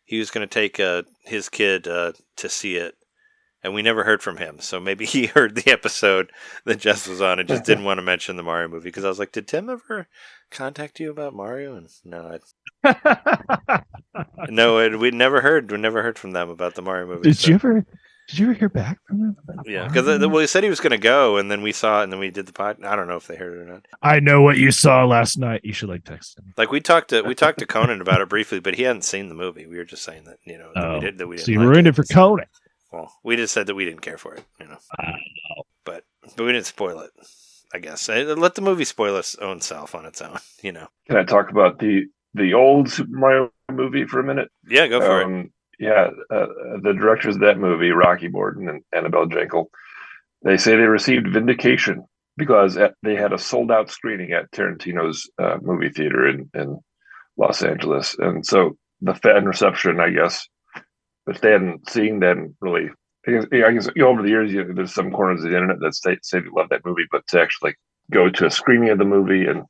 he 0.10 0.18
was 0.18 0.32
going 0.32 0.42
to 0.42 0.52
take 0.52 0.80
uh, 0.80 1.04
his 1.24 1.50
kid 1.50 1.88
uh, 1.88 2.14
to 2.38 2.50
see 2.50 2.78
it, 2.78 2.96
and 3.64 3.76
we 3.76 3.84
never 3.84 4.04
heard 4.04 4.24
from 4.24 4.38
him. 4.38 4.60
So 4.60 4.80
maybe 4.80 5.06
he 5.16 5.28
heard 5.28 5.54
the 5.54 5.72
episode 5.72 6.32
that 6.66 6.80
Jess 6.80 7.08
was 7.08 7.22
on 7.22 7.38
and 7.38 7.48
just 7.48 7.64
didn't 7.64 7.84
want 7.84 8.00
to 8.00 8.02
mention 8.02 8.36
the 8.36 8.42
Mario 8.42 8.70
movie 8.70 8.86
because 8.90 9.06
I 9.06 9.10
was 9.10 9.20
like, 9.20 9.32
did 9.32 9.48
Tim 9.48 9.70
ever 9.70 10.08
contact 10.50 11.00
you 11.00 11.12
about 11.12 11.36
Mario? 11.36 11.76
And 11.76 11.88
no, 12.04 12.40
I, 12.84 13.84
no, 14.50 14.80
it, 14.80 14.98
we 14.98 15.12
never 15.12 15.42
heard. 15.42 15.72
We 15.72 15.78
never 15.78 16.02
heard 16.02 16.18
from 16.18 16.32
them 16.32 16.50
about 16.50 16.74
the 16.74 16.82
Mario 16.82 17.06
movie. 17.06 17.30
did 17.30 17.38
so- 17.38 17.50
you 17.50 17.56
ever? 17.56 17.86
Did 18.30 18.40
you 18.40 18.46
ever 18.46 18.54
hear 18.54 18.70
back 18.70 19.00
from 19.08 19.20
them? 19.22 19.38
Yeah, 19.66 19.88
because 19.88 20.06
well, 20.06 20.38
he 20.40 20.48
said 20.48 20.64
he 20.64 20.70
was 20.70 20.80
going 20.80 20.92
to 20.92 20.98
go, 20.98 21.38
and 21.38 21.50
then 21.50 21.62
we 21.64 21.72
saw 21.72 22.02
it, 22.02 22.04
and 22.04 22.14
then 22.14 22.20
we 22.20 22.30
did 22.30 22.46
the 22.46 22.54
pod. 22.54 22.78
I 22.84 22.96
don't 22.96 23.08
know 23.08 23.16
if 23.18 23.26
they 23.28 23.36
heard 23.36 23.58
it 23.58 23.62
or 23.62 23.66
not. 23.66 23.86
I 24.04 24.20
know 24.20 24.42
what 24.42 24.58
you 24.58 24.72
saw 24.72 25.04
last 25.06 25.38
night. 25.38 25.62
You 25.64 25.74
should 25.74 25.90
like 25.90 26.04
text 26.04 26.38
him. 26.38 26.54
Like 26.56 26.72
we 26.72 26.80
talked 26.80 27.10
to 27.10 27.24
we 27.24 27.34
talked 27.34 27.60
to 27.60 27.66
Conan 27.66 28.02
about 28.02 28.22
it 28.22 28.30
briefly, 28.30 28.60
but 28.60 28.76
he 28.76 28.84
hadn't 28.84 29.02
seen 29.04 29.30
the 29.30 29.36
movie. 29.36 29.66
We 29.66 29.78
were 29.78 29.84
just 29.86 30.04
saying 30.04 30.26
that 30.26 30.38
you 30.46 30.58
know 30.60 30.72
that 30.76 30.86
Oh, 30.86 30.94
we 30.96 31.00
did 31.00 31.18
that 31.18 31.28
we 31.28 31.38
didn't. 31.38 31.46
so 31.46 31.52
you 31.54 31.60
like 31.60 31.68
ruined 31.70 31.88
it 31.88 31.96
for 31.96 32.04
Conan. 32.04 32.46
Well, 32.92 33.12
we 33.24 33.36
just 33.36 33.54
said 33.54 33.68
that 33.68 33.76
we 33.76 33.86
didn't 33.86 34.02
care 34.02 34.18
for 34.18 34.36
it, 34.36 34.44
you 34.60 34.68
know. 34.68 34.78
I 35.00 35.14
But 35.84 36.04
but 36.36 36.46
we 36.46 36.52
didn't 36.52 36.68
spoil 36.68 37.00
it. 37.00 37.12
I 37.74 37.80
guess 37.80 38.10
Uh, 38.10 38.36
let 38.38 38.56
the 38.56 38.62
movie 38.62 38.84
spoil 38.86 39.16
its 39.18 39.36
own 39.36 39.62
self 39.62 39.94
on 39.96 40.06
its 40.06 40.22
own. 40.22 40.38
You 40.62 40.74
know. 40.74 40.88
Can 41.08 41.18
I 41.18 41.24
talk 41.24 41.50
about 41.52 41.80
the 41.80 42.06
the 42.36 42.54
old 42.54 42.90
Super 42.92 43.18
Mario 43.18 43.52
movie 43.72 44.06
for 44.06 44.20
a 44.20 44.24
minute? 44.24 44.50
Yeah, 44.68 44.88
go 44.88 45.00
for 45.00 45.22
it. 45.22 45.52
Yeah, 45.80 46.10
uh, 46.30 46.48
the 46.84 46.94
directors 46.94 47.36
of 47.36 47.42
that 47.42 47.58
movie, 47.58 47.92
Rocky 47.92 48.28
Morton 48.28 48.68
and 48.68 48.84
Annabelle 48.94 49.28
Jankel, 49.28 49.68
they 50.44 50.58
say 50.58 50.76
they 50.76 50.84
received 50.84 51.32
vindication 51.32 52.06
because 52.36 52.78
at, 52.78 52.96
they 53.02 53.16
had 53.16 53.32
a 53.32 53.38
sold 53.38 53.72
out 53.72 53.90
screening 53.90 54.34
at 54.34 54.52
Tarantino's 54.52 55.30
uh, 55.42 55.58
movie 55.62 55.90
theater 55.90 56.28
in, 56.28 56.50
in 56.54 56.80
Los 57.38 57.64
Angeles. 57.64 58.16
And 58.20 58.46
so 58.46 58.78
the 59.02 59.14
fan 59.16 59.46
reception, 59.46 60.02
I 60.02 60.10
guess, 60.10 60.46
if 61.28 61.40
they 61.40 61.52
hadn't 61.52 61.90
seen 61.90 62.20
then 62.20 62.56
really, 62.60 62.90
I 63.26 63.32
guess, 63.32 63.46
I 63.52 63.72
guess 63.72 63.90
you 63.96 64.04
know, 64.04 64.10
over 64.10 64.22
the 64.22 64.30
years, 64.30 64.52
you 64.52 64.64
know, 64.64 64.74
there's 64.74 64.94
some 64.94 65.12
corners 65.12 65.44
of 65.44 65.50
the 65.50 65.56
internet 65.56 65.80
that 65.80 65.96
say, 65.96 66.18
say 66.24 66.40
they 66.40 66.48
love 66.54 66.70
that 66.70 66.86
movie, 66.86 67.06
but 67.10 67.26
to 67.28 67.42
actually 67.42 67.76
go 68.12 68.30
to 68.30 68.46
a 68.46 68.52
screening 68.52 68.90
of 68.90 68.98
the 68.98 69.06
movie 69.06 69.46
and 69.46 69.64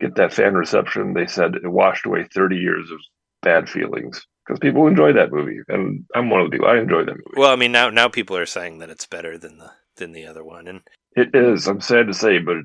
get 0.00 0.14
that 0.14 0.32
fan 0.32 0.54
reception, 0.54 1.12
they 1.12 1.26
said 1.26 1.56
it 1.56 1.68
washed 1.68 2.06
away 2.06 2.26
30 2.34 2.56
years 2.56 2.90
of 2.90 2.98
bad 3.42 3.68
feelings 3.68 4.24
because 4.46 4.58
people 4.58 4.86
enjoy 4.86 5.12
that 5.12 5.32
movie, 5.32 5.60
and 5.68 6.04
I'm 6.14 6.30
one 6.30 6.40
of 6.40 6.46
the 6.46 6.52
people. 6.52 6.68
I 6.68 6.78
enjoy 6.78 7.04
that 7.04 7.16
movie. 7.16 7.36
Well, 7.36 7.52
I 7.52 7.56
mean 7.56 7.72
now 7.72 7.90
now 7.90 8.08
people 8.08 8.36
are 8.36 8.46
saying 8.46 8.78
that 8.78 8.90
it's 8.90 9.06
better 9.06 9.38
than 9.38 9.58
the 9.58 9.70
than 9.96 10.12
the 10.12 10.26
other 10.26 10.44
one, 10.44 10.66
and 10.66 10.80
it 11.16 11.34
is. 11.34 11.66
I'm 11.66 11.80
sad 11.80 12.06
to 12.06 12.14
say, 12.14 12.38
but 12.38 12.56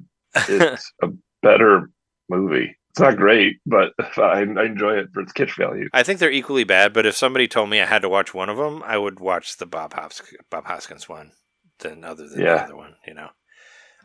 it's 0.47 0.91
a 1.03 1.09
better 1.41 1.89
movie. 2.29 2.75
It's 2.91 2.99
not 3.01 3.17
great, 3.17 3.57
but 3.65 3.91
I, 4.17 4.45
I 4.57 4.65
enjoy 4.65 4.97
it 4.97 5.09
for 5.13 5.21
its 5.21 5.33
kitsch 5.33 5.57
value. 5.57 5.89
I 5.93 6.03
think 6.03 6.19
they're 6.19 6.31
equally 6.31 6.63
bad. 6.63 6.93
But 6.93 7.05
if 7.05 7.15
somebody 7.15 7.47
told 7.47 7.69
me 7.69 7.81
I 7.81 7.85
had 7.85 8.01
to 8.03 8.09
watch 8.09 8.33
one 8.33 8.49
of 8.49 8.57
them, 8.57 8.81
I 8.85 8.97
would 8.97 9.19
watch 9.19 9.57
the 9.57 9.65
Bob 9.65 9.93
Hos- 9.93 10.21
Bob 10.49 10.65
Hoskins 10.65 11.09
one, 11.09 11.31
than 11.79 12.03
other 12.03 12.27
than 12.27 12.39
the 12.39 12.49
other 12.63 12.75
one. 12.75 12.95
You 13.05 13.15
know, 13.15 13.29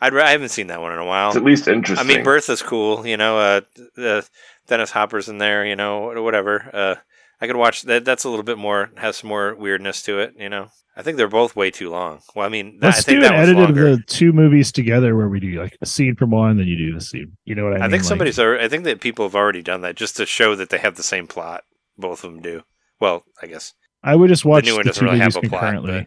I'd 0.01 0.13
ra- 0.15 0.25
I 0.25 0.31
haven't 0.31 0.49
seen 0.51 0.69
that 0.69 0.81
one 0.81 0.93
in 0.93 0.99
a 0.99 1.05
while. 1.05 1.29
It's 1.29 1.37
at 1.37 1.45
least 1.45 1.69
interesting. 1.69 2.09
I 2.09 2.15
mean, 2.15 2.25
Bertha's 2.25 2.63
cool. 2.63 3.07
You 3.07 3.17
know, 3.17 3.39
uh, 3.39 3.61
uh, 4.01 4.23
Dennis 4.67 4.91
Hopper's 4.91 5.29
in 5.29 5.39
there. 5.39 5.65
You 5.67 5.77
know, 5.77 6.23
whatever. 6.23 6.71
Uh, 6.73 6.95
I 7.41 7.47
could 7.47 7.57
watch 7.57 7.83
that. 7.83 8.05
That's 8.05 8.25
a 8.25 8.29
little 8.31 8.45
bit 8.45 8.59
more 8.59 8.91
has 8.97 9.17
some 9.19 9.29
more 9.29 9.55
weirdness 9.55 10.03
to 10.03 10.19
it. 10.21 10.35
You 10.39 10.49
know, 10.49 10.69
I 10.97 11.03
think 11.03 11.17
they're 11.17 11.29
both 11.29 11.55
way 11.57 11.71
too 11.71 11.91
long. 11.91 12.21
Well, 12.35 12.47
I 12.47 12.49
mean, 12.49 12.79
that- 12.81 12.87
I 12.87 12.89
Let's 12.89 13.05
think 13.05 13.21
do 13.21 13.27
an 13.27 13.33
that 13.33 13.41
was 13.41 13.49
edit 13.51 13.63
of 13.63 13.65
longer. 13.77 13.97
the 13.97 14.03
two 14.07 14.33
movies 14.33 14.73
together 14.73 15.17
where 15.17 15.29
we 15.29 15.41
do 15.41 15.61
like 15.61 15.77
a 15.81 15.87
scene 15.87 16.17
from 16.17 16.31
one, 16.31 16.57
then 16.59 16.67
you 16.67 16.77
do 16.77 16.95
the 16.95 17.01
scene. 17.01 17.37
You 17.45 17.55
know 17.55 17.65
what 17.65 17.75
I, 17.75 17.77
I 17.77 17.81
mean? 17.83 17.91
think 17.91 18.03
Like, 18.03 18.09
somebody's. 18.09 18.39
alre- 18.39 18.61
I 18.61 18.69
think 18.69 18.85
that 18.85 19.01
people 19.01 19.25
have 19.27 19.35
already 19.35 19.63
done 19.63 19.81
that 19.83 19.97
just 19.97 20.17
to 20.19 20.27
show 20.27 20.55
that 20.57 20.71
they 20.71 20.79
have 20.79 20.97
the 20.97 21.03
same 21.03 21.27
plot. 21.27 21.63
Both 21.99 22.25
of 22.25 22.33
them 22.33 22.41
do. 22.43 22.63
Well, 23.01 23.25
I 23.43 23.47
guess 23.47 23.73
I 24.03 24.17
would 24.17 24.29
just 24.29 24.45
watch 24.47 24.65
the 24.65 24.71
new 24.71 24.77
one 24.77 24.85
the 24.85 24.91
doesn't 24.91 25.01
two 25.01 25.05
really 25.07 25.19
movies 25.19 25.35
have 25.35 25.45
a 25.45 25.49
plot, 25.49 25.61
concurrently. 25.61 25.93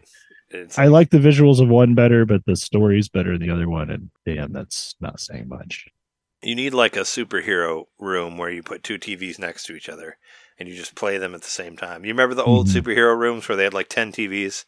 it's, 0.54 0.78
I 0.78 0.86
like 0.86 1.10
the 1.10 1.18
visuals 1.18 1.60
of 1.60 1.68
one 1.68 1.94
better, 1.94 2.24
but 2.24 2.44
the 2.46 2.56
story's 2.56 3.08
better 3.08 3.32
in 3.34 3.40
the 3.40 3.50
other 3.50 3.68
one, 3.68 3.90
and 3.90 4.10
damn, 4.26 4.52
that's 4.52 4.94
not 5.00 5.20
saying 5.20 5.48
much. 5.48 5.86
you 6.42 6.54
need 6.54 6.74
like 6.74 6.94
a 6.96 7.00
superhero 7.00 7.84
room 7.98 8.36
where 8.36 8.50
you 8.50 8.62
put 8.62 8.82
two 8.82 8.98
TVs 8.98 9.38
next 9.38 9.64
to 9.64 9.74
each 9.74 9.88
other 9.88 10.18
and 10.58 10.68
you 10.68 10.74
just 10.76 10.94
play 10.94 11.16
them 11.16 11.34
at 11.34 11.40
the 11.40 11.48
same 11.48 11.74
time. 11.76 12.04
You 12.04 12.12
remember 12.12 12.34
the 12.34 12.44
old 12.44 12.66
Mhm. 12.68 12.82
superhero 12.82 13.16
rooms 13.18 13.48
where 13.48 13.56
they 13.56 13.64
had 13.64 13.72
like 13.74 13.88
ten 13.88 14.12
TVs 14.12 14.66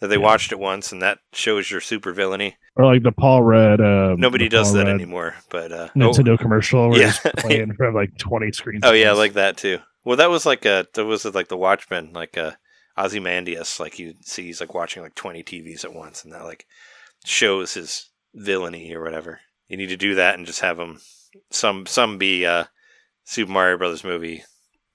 that 0.00 0.06
they 0.08 0.14
Yeah. 0.16 0.20
watched 0.22 0.52
at 0.52 0.58
once, 0.60 0.92
and 0.92 1.02
that 1.02 1.18
shows 1.32 1.68
your 1.70 1.80
super 1.80 2.12
villainy. 2.12 2.56
Or 2.76 2.84
like 2.86 3.02
the 3.02 3.10
Paul 3.12 3.42
Rudd. 3.42 3.80
Uh, 3.80 4.14
Nobody 4.16 4.48
does 4.48 4.68
Paul 4.68 4.74
that 4.76 4.86
Rudd 4.86 4.94
anymore. 4.94 5.34
But 5.50 5.72
uh, 5.72 5.88
oh, 5.94 5.98
Nintendo 5.98 6.38
commercial 6.38 6.90
where 6.90 7.00
Yeah. 7.00 7.12
playing 7.38 7.74
from 7.74 7.94
like 7.94 8.16
twenty 8.18 8.52
screens. 8.52 8.82
oh 8.84 8.92
yeah, 8.92 9.12
like 9.12 9.32
that 9.32 9.56
too. 9.56 9.78
Well, 10.04 10.16
that 10.18 10.30
was 10.30 10.46
like 10.46 10.64
a 10.64 10.86
that 10.94 11.04
was 11.04 11.24
like 11.24 11.48
the 11.48 11.56
Watchmen, 11.56 12.12
like 12.12 12.38
uh, 12.38 12.52
Ozymandias. 12.98 13.80
Like 13.80 13.98
you 13.98 14.14
see, 14.22 14.44
he's 14.44 14.60
like 14.60 14.74
watching 14.74 15.02
like 15.02 15.14
twenty 15.14 15.42
TVs 15.42 15.84
at 15.84 15.94
once, 15.94 16.24
and 16.24 16.32
that 16.32 16.44
like 16.44 16.66
shows 17.24 17.74
his 17.74 18.10
villainy 18.34 18.94
or 18.94 19.02
whatever. 19.02 19.40
You 19.68 19.76
need 19.76 19.88
to 19.88 19.96
do 19.96 20.14
that 20.16 20.36
and 20.36 20.46
just 20.46 20.60
have 20.60 20.78
him 20.78 21.00
some 21.50 21.86
some 21.86 22.18
be 22.18 22.46
uh, 22.46 22.64
Super 23.24 23.52
Mario 23.52 23.78
Brothers 23.78 24.04
movie 24.04 24.44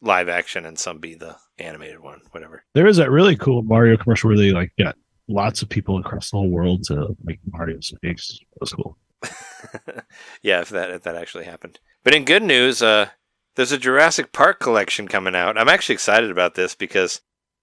live 0.01 0.29
action, 0.29 0.65
and 0.65 0.79
some 0.79 0.99
be 0.99 1.15
the 1.15 1.37
animated 1.57 1.99
one, 1.99 2.21
whatever. 2.31 2.63
there 2.73 2.87
is 2.87 2.97
that 2.97 3.11
really 3.11 3.35
cool 3.35 3.61
Mario 3.61 3.97
commercial 3.97 4.29
where 4.29 4.37
they 4.37 4.51
like 4.51 4.71
got 4.79 4.95
lots 5.27 5.61
of 5.61 5.69
people 5.69 5.97
across 5.97 6.31
the 6.31 6.37
whole 6.37 6.49
world 6.49 6.83
to 6.85 7.15
make 7.23 7.39
Mario's 7.51 7.93
big. 8.01 8.17
That 8.17 8.61
was 8.61 8.73
cool. 8.73 8.97
yeah, 10.41 10.61
if 10.61 10.69
that 10.69 10.89
if 10.91 11.03
that 11.03 11.15
actually 11.15 11.45
happened. 11.45 11.79
But 12.03 12.15
in 12.15 12.25
good 12.25 12.43
news, 12.43 12.81
uh, 12.81 13.09
there's 13.55 13.71
a 13.71 13.77
Jurassic 13.77 14.31
Park 14.31 14.59
collection 14.59 15.07
coming 15.07 15.35
out. 15.35 15.57
I'm 15.57 15.69
actually 15.69 15.93
excited 15.93 16.31
about 16.31 16.55
this 16.55 16.73
because 16.73 17.21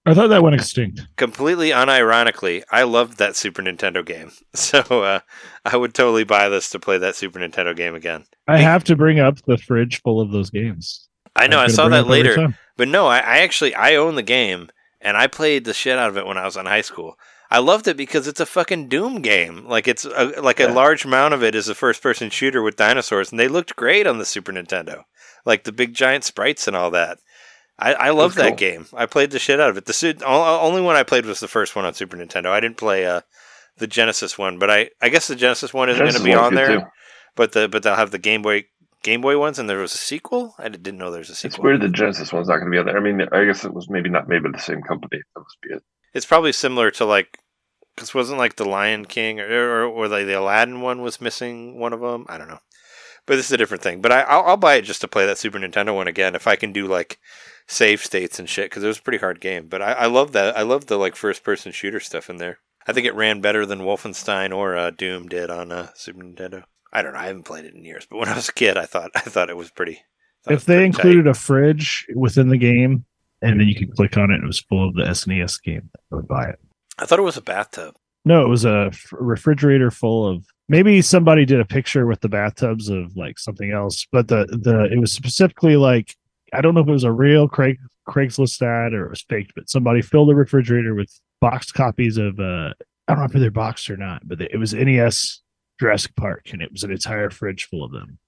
I 0.09 0.13
thought 0.13 0.27
that 0.27 0.43
went 0.43 0.55
extinct. 0.55 1.01
completely 1.17 1.69
unironically, 1.69 2.63
I 2.71 2.83
loved 2.83 3.17
that 3.19 3.35
Super 3.35 3.61
Nintendo 3.61 4.05
game. 4.05 4.31
So 4.55 4.79
uh, 4.79 5.19
I 5.65 5.77
would 5.77 5.93
totally 5.93 6.23
buy 6.23 6.49
this 6.49 6.69
to 6.71 6.79
play 6.79 6.97
that 6.97 7.15
Super 7.15 7.39
Nintendo 7.39 7.75
game 7.75 7.95
again. 7.95 8.25
I 8.47 8.57
have 8.57 8.83
to 8.85 8.95
bring 8.95 9.19
up 9.19 9.37
the 9.45 9.57
fridge 9.57 10.01
full 10.01 10.19
of 10.21 10.31
those 10.31 10.49
games. 10.49 11.07
I 11.35 11.47
know 11.47 11.59
I 11.59 11.67
saw 11.67 11.87
that 11.89 12.07
later, 12.07 12.53
but 12.77 12.87
no, 12.87 13.07
I, 13.07 13.19
I 13.19 13.37
actually 13.39 13.73
I 13.75 13.95
own 13.95 14.15
the 14.15 14.23
game 14.23 14.69
and 14.99 15.15
I 15.15 15.27
played 15.27 15.63
the 15.65 15.73
shit 15.73 15.97
out 15.97 16.09
of 16.09 16.17
it 16.17 16.25
when 16.25 16.37
I 16.37 16.45
was 16.45 16.57
in 16.57 16.65
high 16.65 16.81
school. 16.81 17.17
I 17.51 17.59
loved 17.59 17.87
it 17.87 17.97
because 17.97 18.27
it's 18.27 18.39
a 18.39 18.45
fucking 18.45 18.89
Doom 18.89 19.21
game. 19.21 19.65
Like 19.67 19.87
it's 19.87 20.05
a, 20.05 20.33
like 20.41 20.59
a 20.59 20.63
Yeah. 20.63 20.73
large 20.73 21.05
amount 21.05 21.33
of 21.33 21.43
it 21.43 21.55
is 21.55 21.67
a 21.69 21.75
first 21.75 22.01
person 22.03 22.29
shooter 22.29 22.61
with 22.61 22.75
dinosaurs, 22.75 23.31
and 23.31 23.39
they 23.39 23.47
looked 23.47 23.75
great 23.75 24.05
on 24.05 24.17
the 24.17 24.25
Super 24.25 24.51
Nintendo, 24.51 25.03
like 25.45 25.63
the 25.63 25.71
big 25.71 25.93
giant 25.93 26.23
sprites 26.25 26.67
and 26.67 26.75
all 26.75 26.91
that. 26.91 27.19
I, 27.79 27.93
I 27.93 28.09
love 28.11 28.35
that 28.35 28.49
cool. 28.49 28.55
game. 28.57 28.85
I 28.93 29.05
played 29.05 29.31
the 29.31 29.39
shit 29.39 29.59
out 29.59 29.69
of 29.69 29.77
it. 29.77 29.85
The 29.85 30.23
only 30.25 30.81
one 30.81 30.95
I 30.95 31.03
played 31.03 31.25
was 31.25 31.39
the 31.39 31.47
first 31.47 31.75
one 31.75 31.85
on 31.85 31.93
Super 31.93 32.17
Nintendo. 32.17 32.47
I 32.47 32.59
didn't 32.59 32.77
play 32.77 33.05
uh, 33.05 33.21
the 33.77 33.87
Genesis 33.87 34.37
one, 34.37 34.59
but 34.59 34.69
I, 34.69 34.89
I 35.01 35.09
guess 35.09 35.27
the 35.27 35.35
Genesis 35.35 35.73
one 35.73 35.89
isn't 35.89 36.03
going 36.03 36.13
to 36.13 36.23
be 36.23 36.33
on 36.33 36.55
there. 36.55 36.79
too. 36.79 36.85
But 37.35 37.53
the 37.53 37.69
but 37.69 37.83
they'll 37.83 37.95
have 37.95 38.11
the 38.11 38.19
Game 38.19 38.41
Boy 38.41 38.65
Game 39.01 39.21
Boy 39.21 39.39
ones, 39.39 39.59
and 39.59 39.69
there 39.69 39.77
was 39.77 39.93
a 39.93 39.97
sequel. 39.97 40.55
I 40.57 40.67
didn't 40.67 40.97
know 40.97 41.09
there 41.09 41.19
was 41.19 41.29
a 41.29 41.35
sequel. 41.35 41.55
It's 41.55 41.63
weird 41.63 41.81
the 41.81 41.89
Genesis 41.89 42.33
one's 42.33 42.49
not 42.49 42.57
going 42.57 42.65
to 42.65 42.71
be 42.71 42.77
on 42.79 42.85
there. 42.85 42.97
I 42.97 42.99
mean, 42.99 43.21
I 43.31 43.45
guess 43.45 43.63
it 43.63 43.73
was 43.73 43.89
maybe 43.89 44.09
not 44.09 44.27
made 44.27 44.43
by 44.43 44.49
the 44.51 44.59
same 44.59 44.81
company. 44.81 45.21
That 45.35 45.41
must 45.41 45.61
be 45.61 45.69
it. 45.75 45.83
It's 46.13 46.25
probably 46.25 46.51
similar 46.51 46.91
to 46.91 47.05
like, 47.05 47.37
because 47.95 48.13
wasn't 48.13 48.39
like 48.39 48.57
the 48.57 48.65
Lion 48.65 49.05
King 49.05 49.39
or 49.39 49.45
or, 49.47 49.85
or 49.85 50.07
like 50.09 50.25
the 50.25 50.33
Aladdin 50.33 50.81
one 50.81 51.01
was 51.01 51.21
missing 51.21 51.79
one 51.79 51.93
of 51.93 52.01
them. 52.01 52.25
I 52.27 52.37
don't 52.37 52.49
know, 52.49 52.59
But 53.25 53.37
this 53.37 53.45
is 53.45 53.51
a 53.53 53.57
different 53.57 53.83
thing. 53.83 54.01
But 54.01 54.11
I, 54.11 54.21
I'll, 54.21 54.43
I'll 54.43 54.57
buy 54.57 54.75
it 54.75 54.81
just 54.81 55.01
to 55.01 55.07
play 55.07 55.25
that 55.25 55.37
Super 55.37 55.59
Nintendo 55.59 55.95
one 55.95 56.07
again 56.07 56.35
if 56.35 56.47
I 56.47 56.57
can 56.57 56.73
do 56.73 56.87
like 56.87 57.19
save 57.69 58.03
states 58.03 58.39
and 58.39 58.49
shit 58.49 58.65
because 58.65 58.83
it 58.83 58.87
was 58.87 58.97
a 58.97 59.01
pretty 59.01 59.19
hard 59.19 59.39
game. 59.39 59.67
But 59.67 59.81
I, 59.81 59.91
I 59.93 60.05
love 60.07 60.33
that. 60.33 60.57
I 60.57 60.63
love 60.63 60.87
the 60.87 60.97
like 60.97 61.15
first 61.15 61.43
person 61.43 61.71
shooter 61.71 61.99
stuff 61.99 62.29
in 62.29 62.37
there. 62.37 62.59
I 62.87 62.93
think 62.93 63.05
it 63.05 63.15
ran 63.15 63.39
better 63.39 63.65
than 63.65 63.79
Wolfenstein 63.79 64.53
or 64.53 64.75
uh, 64.75 64.89
Doom 64.89 65.29
did 65.29 65.49
on 65.49 65.71
uh, 65.71 65.89
Super 65.93 66.23
Nintendo. 66.23 66.63
I 66.91 67.03
don't 67.03 67.13
know. 67.13 67.19
I 67.19 67.27
haven't 67.27 67.43
played 67.43 67.65
it 67.65 67.75
in 67.75 67.85
years, 67.85 68.07
but 68.09 68.17
when 68.17 68.27
I 68.27 68.35
was 68.35 68.49
a 68.49 68.53
kid, 68.53 68.75
I 68.75 68.85
thought 68.85 69.11
I 69.15 69.21
thought 69.21 69.49
it 69.49 69.57
was 69.57 69.69
pretty. 69.69 70.01
If 70.45 70.51
was 70.51 70.65
they 70.65 70.75
pretty 70.75 70.85
included 70.87 71.27
a 71.27 71.33
fridge 71.33 72.07
within 72.15 72.49
the 72.49 72.57
game, 72.57 73.05
and 73.41 73.59
then 73.59 73.67
you 73.67 73.75
could 73.75 73.95
click 73.95 74.17
on 74.17 74.31
it, 74.31 74.35
and 74.35 74.43
it 74.43 74.47
was 74.47 74.59
full 74.59 74.89
of 74.89 74.95
the 74.95 75.03
SNES 75.03 75.61
game. 75.61 75.89
I 76.11 76.15
would 76.15 76.27
buy 76.27 76.49
it. 76.49 76.59
I 76.97 77.05
thought 77.05 77.19
it 77.19 77.23
was 77.23 77.37
a 77.37 77.41
bathtub. 77.41 77.95
No, 78.25 78.43
it 78.43 78.49
was 78.49 78.65
a 78.65 78.91
refrigerator 79.11 79.91
full 79.91 80.27
of. 80.27 80.45
Maybe 80.67 81.01
somebody 81.01 81.45
did 81.45 81.59
a 81.59 81.65
picture 81.65 82.05
with 82.05 82.21
the 82.21 82.29
bathtubs 82.29 82.89
of 82.89 83.15
like 83.15 83.37
something 83.37 83.71
else, 83.71 84.07
but 84.11 84.27
the 84.27 84.45
the 84.47 84.89
it 84.91 84.99
was 84.99 85.11
specifically 85.11 85.75
like 85.75 86.15
I 86.53 86.61
don't 86.61 86.73
know 86.73 86.81
if 86.81 86.87
it 86.87 86.91
was 86.91 87.03
a 87.03 87.11
real 87.11 87.47
Craig 87.47 87.77
Craigslist 88.07 88.61
ad 88.61 88.93
or 88.93 89.05
it 89.05 89.09
was 89.09 89.21
faked, 89.21 89.53
but 89.55 89.69
somebody 89.69 90.01
filled 90.01 90.29
the 90.29 90.35
refrigerator 90.35 90.95
with 90.95 91.11
boxed 91.41 91.73
copies 91.73 92.17
of 92.17 92.39
uh 92.39 92.73
I 93.07 93.13
don't 93.15 93.19
know 93.19 93.25
if 93.25 93.31
they're 93.31 93.49
boxed 93.51 93.89
or 93.89 93.97
not, 93.97 94.27
but 94.27 94.39
it 94.41 94.57
was 94.57 94.73
NES 94.73 95.41
Jurassic 95.79 96.15
Park, 96.15 96.49
and 96.51 96.61
it 96.61 96.71
was 96.71 96.83
an 96.83 96.91
entire 96.91 97.29
fridge 97.29 97.65
full 97.65 97.83
of 97.83 97.91
them. 97.91 98.19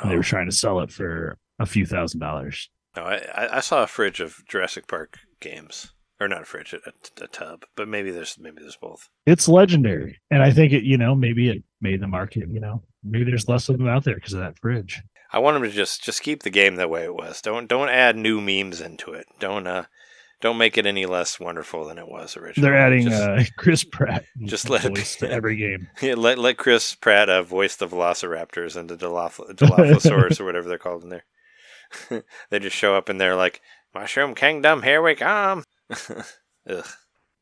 And 0.00 0.10
they 0.10 0.14
Oh. 0.14 0.18
were 0.18 0.22
trying 0.22 0.46
to 0.48 0.54
sell 0.54 0.80
it 0.80 0.92
for 0.92 1.38
a 1.58 1.66
few 1.66 1.86
thousand 1.86 2.20
dollars. 2.20 2.68
No, 2.96 3.02
I, 3.04 3.16
I- 3.34 3.56
I 3.56 3.60
saw 3.60 3.82
a 3.82 3.86
fridge 3.86 4.20
of 4.20 4.42
Jurassic 4.48 4.86
Park 4.86 5.18
games, 5.40 5.92
or 6.20 6.28
not 6.28 6.42
a 6.42 6.44
fridge, 6.44 6.72
a, 6.72 6.92
a 7.22 7.26
tub. 7.28 7.64
But 7.76 7.88
maybe 7.88 8.10
there's 8.10 8.36
maybe 8.38 8.58
there's 8.60 8.76
both. 8.76 9.08
It's 9.26 9.48
legendary, 9.48 10.20
and 10.30 10.42
I 10.42 10.50
think 10.52 10.72
it. 10.72 10.84
You 10.84 10.98
know, 10.98 11.14
maybe 11.14 11.48
it 11.48 11.64
made 11.80 12.00
the 12.00 12.06
market. 12.06 12.48
You 12.48 12.60
know, 12.60 12.82
maybe 13.02 13.24
there's 13.24 13.48
less 13.48 13.68
of 13.68 13.78
them 13.78 13.88
out 13.88 14.04
there 14.04 14.14
because 14.14 14.34
of 14.34 14.40
that 14.40 14.58
fridge. 14.58 15.02
I 15.32 15.38
want 15.40 15.54
them 15.56 15.62
to 15.64 15.70
just 15.70 16.02
just 16.02 16.22
keep 16.22 16.42
the 16.42 16.50
game 16.50 16.76
the 16.76 16.88
way 16.88 17.04
it 17.04 17.14
was. 17.14 17.40
Don't 17.42 17.68
don't 17.68 17.88
add 17.88 18.16
new 18.16 18.40
memes 18.40 18.80
into 18.80 19.12
it. 19.12 19.26
Don't 19.38 19.66
uh 19.66 19.84
don't 20.40 20.58
make 20.58 20.78
it 20.78 20.86
any 20.86 21.04
less 21.04 21.40
wonderful 21.40 21.84
than 21.86 21.98
it 21.98 22.08
was 22.08 22.36
originally. 22.36 22.70
They're 22.70 22.78
adding 22.78 23.08
just, 23.08 23.22
uh, 23.22 23.42
Chris 23.58 23.82
Pratt 23.84 24.24
just 24.44 24.70
let 24.70 24.84
it 24.84 24.96
voice 24.96 25.16
be. 25.16 25.26
to 25.26 25.32
every 25.32 25.56
game. 25.56 25.88
Yeah, 26.00 26.14
let 26.14 26.38
let 26.38 26.56
Chris 26.58 26.94
Pratt 26.94 27.28
uh, 27.28 27.42
voice 27.42 27.76
the 27.76 27.88
Velociraptors 27.88 28.76
and 28.76 28.88
the 28.88 28.96
Diloph- 28.96 29.54
Dilophosaurus 29.56 30.40
or 30.40 30.44
whatever 30.44 30.68
they're 30.68 30.78
called 30.78 31.02
in 31.04 31.10
there. 31.10 31.24
they 32.50 32.58
just 32.58 32.76
show 32.76 32.94
up 32.96 33.08
and 33.08 33.20
they're 33.20 33.34
like 33.36 33.60
Mushroom 33.94 34.34
Kingdom, 34.34 34.82
here 34.82 35.02
we 35.02 35.14
come. 35.14 35.64
Ugh. 35.90 36.84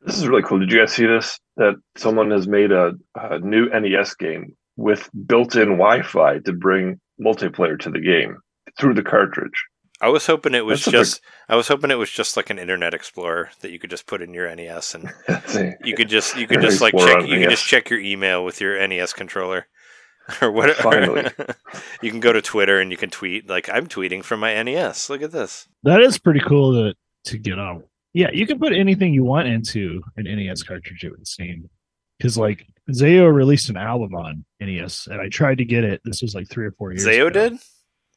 This 0.01 0.17
is 0.17 0.27
really 0.27 0.43
cool. 0.43 0.59
Did 0.59 0.71
you 0.71 0.79
guys 0.79 0.93
see 0.93 1.05
this? 1.05 1.39
That 1.57 1.73
someone 1.97 2.31
has 2.31 2.47
made 2.47 2.71
a, 2.71 2.93
a 3.15 3.39
new 3.39 3.67
NES 3.69 4.13
game 4.15 4.55
with 4.77 5.09
built-in 5.25 5.77
Wi-Fi 5.77 6.39
to 6.39 6.53
bring 6.53 6.99
multiplayer 7.19 7.77
to 7.79 7.89
the 7.89 7.99
game 7.99 8.37
through 8.79 8.93
the 8.93 9.03
cartridge. 9.03 9.65
I 9.99 10.09
was 10.09 10.27
hoping 10.27 10.53
it 10.53 10.63
was 10.65 10.79
That's 10.79 10.85
such 10.85 10.93
a- 10.93 10.97
just 10.97 11.21
I 11.49 11.55
was 11.55 11.67
hoping 11.67 11.89
it 11.89 11.95
was 11.95 12.11
just 12.11 12.37
like 12.37 12.51
an 12.51 12.59
Internet 12.59 12.93
Explorer 12.93 13.49
that 13.61 13.71
you 13.71 13.79
could 13.79 13.89
just 13.89 14.05
put 14.05 14.21
in 14.21 14.33
your 14.33 14.53
NES 14.55 14.93
and 14.95 15.11
you 15.83 15.95
could 15.95 16.07
just 16.09 16.37
you 16.37 16.45
could 16.45 16.61
just 16.61 16.81
like 16.81 16.93
Explorer 16.93 17.21
check 17.21 17.29
you 17.29 17.39
could 17.39 17.49
just 17.49 17.65
check 17.65 17.89
your 17.89 17.99
email 17.99 18.45
with 18.45 18.61
your 18.61 18.87
NES 18.87 19.13
controller 19.13 19.65
or 20.41 20.51
whatever. 20.51 20.83
Finally. 20.83 21.31
you 22.03 22.11
can 22.11 22.19
go 22.19 22.31
to 22.31 22.43
Twitter 22.43 22.79
and 22.79 22.91
you 22.91 22.97
can 22.97 23.09
tweet 23.09 23.49
like 23.49 23.69
I'm 23.69 23.87
tweeting 23.87 24.23
from 24.23 24.39
my 24.39 24.61
NES. 24.61 25.09
Look 25.09 25.23
at 25.23 25.31
this. 25.31 25.67
That 25.81 26.01
is 26.01 26.19
pretty 26.19 26.41
cool 26.41 26.73
to 26.73 26.95
to 27.31 27.37
get 27.39 27.57
on. 27.57 27.83
Yeah, 28.13 28.29
you 28.31 28.45
can 28.45 28.59
put 28.59 28.73
anything 28.73 29.13
you 29.13 29.23
want 29.23 29.47
into 29.47 30.03
an 30.15 30.25
NES 30.25 30.61
cartridge. 30.61 31.03
It 31.03 31.11
would 31.11 31.27
seem 31.27 31.69
because 32.17 32.37
like 32.37 32.65
Zayo 32.91 33.33
released 33.33 33.69
an 33.69 33.77
album 33.77 34.15
on 34.15 34.45
NES, 34.61 35.07
and 35.07 35.19
I 35.21 35.29
tried 35.29 35.57
to 35.59 35.65
get 35.65 35.83
it. 35.83 36.01
This 36.05 36.21
was 36.21 36.33
like 36.35 36.47
three 36.49 36.65
or 36.65 36.71
four 36.71 36.91
years. 36.91 37.05
Zayo 37.05 37.27
ago. 37.27 37.49
did? 37.49 37.59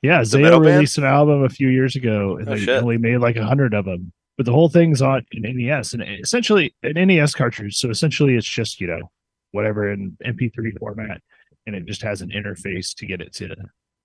Yeah, 0.03 0.19
The 0.21 0.25
Zayo 0.39 0.51
band? 0.63 0.65
released 0.77 0.99
an 0.99 1.05
album 1.05 1.43
a 1.45 1.49
few 1.49 1.69
years 1.69 1.97
ago, 1.97 2.37
and 2.39 2.49
Oh, 2.49 2.55
they 2.55 2.61
shit. 2.61 2.83
only 2.83 2.97
made 2.99 3.19
like 3.19 3.37
a 3.37 3.45
hundred 3.45 3.75
of 3.75 3.85
them. 3.85 4.13
But 4.37 4.47
the 4.47 4.53
whole 4.53 4.69
thing's 4.71 5.03
on 5.03 5.27
an 5.33 5.43
NES, 5.43 5.93
and 5.93 6.03
essentially 6.03 6.75
an 6.83 6.95
NES 6.95 7.35
cartridge. 7.35 7.77
So 7.77 7.91
essentially, 7.91 8.37
it's 8.37 8.49
just 8.49 8.81
you 8.81 8.87
know 8.87 9.11
whatever 9.53 9.93
in 9.93 10.17
MP3 10.25 10.79
format, 10.79 11.21
and 11.67 11.75
it 11.77 11.85
just 11.87 12.03
has 12.03 12.23
an 12.23 12.31
interface 12.31 12.95
to 12.97 13.07
get 13.07 13.21
it 13.21 13.33
to 13.35 13.55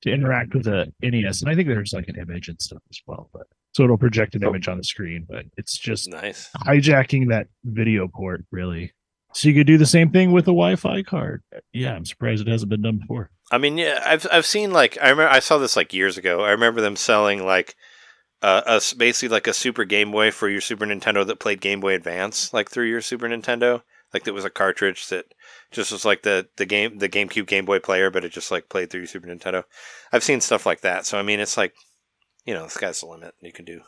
to 0.01 0.11
interact 0.11 0.53
with 0.53 0.65
the 0.65 0.91
NES. 1.01 1.41
And 1.41 1.49
I 1.49 1.55
think 1.55 1.67
there's 1.69 1.93
like 1.93 2.09
an 2.09 2.19
image 2.19 2.49
and 2.49 2.61
stuff 2.61 2.81
as 2.89 2.99
well, 3.07 3.29
but 3.31 3.47
so 3.71 3.83
it'll 3.83 3.97
project 3.97 4.35
an 4.35 4.43
Oh. 4.43 4.49
image 4.49 4.67
on 4.67 4.77
the 4.77 4.83
screen. 4.83 5.25
But 5.29 5.45
it's 5.57 5.77
just 5.77 6.09
Nice. 6.09 6.49
hijacking 6.65 7.29
that 7.29 7.47
video 7.63 8.07
port, 8.09 8.43
really. 8.51 8.91
So 9.35 9.49
you 9.49 9.53
could 9.53 9.67
do 9.67 9.77
the 9.77 9.85
same 9.85 10.11
thing 10.11 10.31
with 10.31 10.45
a 10.45 10.55
Wi-Fi 10.55 11.03
card. 11.03 11.43
Yeah, 11.73 11.93
I'm 11.93 12.05
surprised 12.05 12.47
it 12.47 12.49
hasn't 12.49 12.69
been 12.69 12.81
done 12.81 12.99
before. 12.99 13.31
I 13.51 13.57
mean, 13.57 13.77
yeah, 13.77 14.01
I've 14.05 14.25
I've 14.31 14.45
seen 14.45 14.71
like 14.71 14.97
I 15.01 15.09
remember 15.09 15.29
I 15.29 15.39
saw 15.39 15.57
this 15.57 15.75
like 15.75 15.93
years 15.93 16.17
ago. 16.17 16.45
I 16.45 16.51
remember 16.51 16.79
them 16.79 16.95
selling 16.95 17.45
like 17.45 17.75
uh, 18.41 18.61
a 18.65 18.95
basically 18.95 19.33
like 19.33 19.47
a 19.47 19.53
Super 19.53 19.83
Game 19.83 20.09
Boy 20.09 20.31
for 20.31 20.47
your 20.47 20.61
Super 20.61 20.85
Nintendo 20.85 21.27
that 21.27 21.41
played 21.41 21.59
Game 21.59 21.81
Boy 21.81 21.95
Advance 21.95 22.53
like 22.53 22.71
through 22.71 22.85
your 22.85 23.01
Super 23.01 23.27
Nintendo. 23.27 23.81
Like 24.13 24.23
that 24.23 24.33
was 24.33 24.45
a 24.45 24.49
cartridge 24.49 25.09
that 25.09 25.25
just 25.69 25.91
was 25.91 26.05
like 26.05 26.23
the 26.23 26.47
the 26.55 26.65
game 26.65 26.99
the 26.99 27.09
GameCube 27.09 27.45
Game 27.45 27.65
Boy 27.65 27.79
player, 27.79 28.09
but 28.09 28.23
it 28.23 28.31
just 28.31 28.51
like 28.51 28.69
played 28.69 28.89
through 28.89 29.01
your 29.01 29.07
Super 29.07 29.27
Nintendo. 29.27 29.65
I've 30.13 30.23
seen 30.23 30.39
stuff 30.39 30.65
like 30.65 30.79
that. 30.79 31.05
So 31.05 31.19
I 31.19 31.23
mean, 31.23 31.41
it's 31.41 31.57
like 31.57 31.73
you 32.45 32.53
know, 32.53 32.63
the 32.63 32.69
sky's 32.69 33.01
the 33.01 33.07
limit. 33.07 33.33
You 33.41 33.51
can 33.51 33.65
do 33.65 33.73
you 33.73 33.81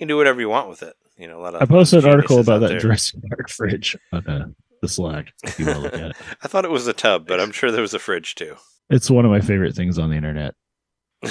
can 0.00 0.08
do 0.08 0.18
whatever 0.18 0.38
you 0.38 0.50
want 0.50 0.68
with 0.68 0.82
it. 0.82 0.96
You 1.20 1.28
know, 1.28 1.38
a 1.38 1.42
lot 1.42 1.54
of 1.54 1.60
I 1.62 1.66
posted 1.66 2.02
an 2.04 2.10
article 2.10 2.38
about 2.40 2.60
that 2.60 2.68
there. 2.68 2.78
Jurassic 2.80 3.20
Park 3.28 3.50
fridge 3.50 3.94
on 4.12 4.26
uh, 4.26 4.46
the 4.80 4.88
Slack. 4.88 5.32
If 5.44 5.58
you 5.58 5.66
want 5.66 5.76
to 5.78 5.82
look 5.82 5.92
at 5.94 6.10
it. 6.12 6.16
I 6.42 6.48
thought 6.48 6.64
it 6.64 6.70
was 6.70 6.86
a 6.86 6.94
tub, 6.94 7.26
but 7.26 7.38
I'm 7.40 7.52
sure 7.52 7.70
there 7.70 7.82
was 7.82 7.92
a 7.92 7.98
fridge 7.98 8.34
too. 8.34 8.56
It's 8.88 9.10
one 9.10 9.26
of 9.26 9.30
my 9.30 9.40
favorite 9.40 9.74
things 9.74 9.98
on 9.98 10.08
the 10.08 10.16
internet. 10.16 10.54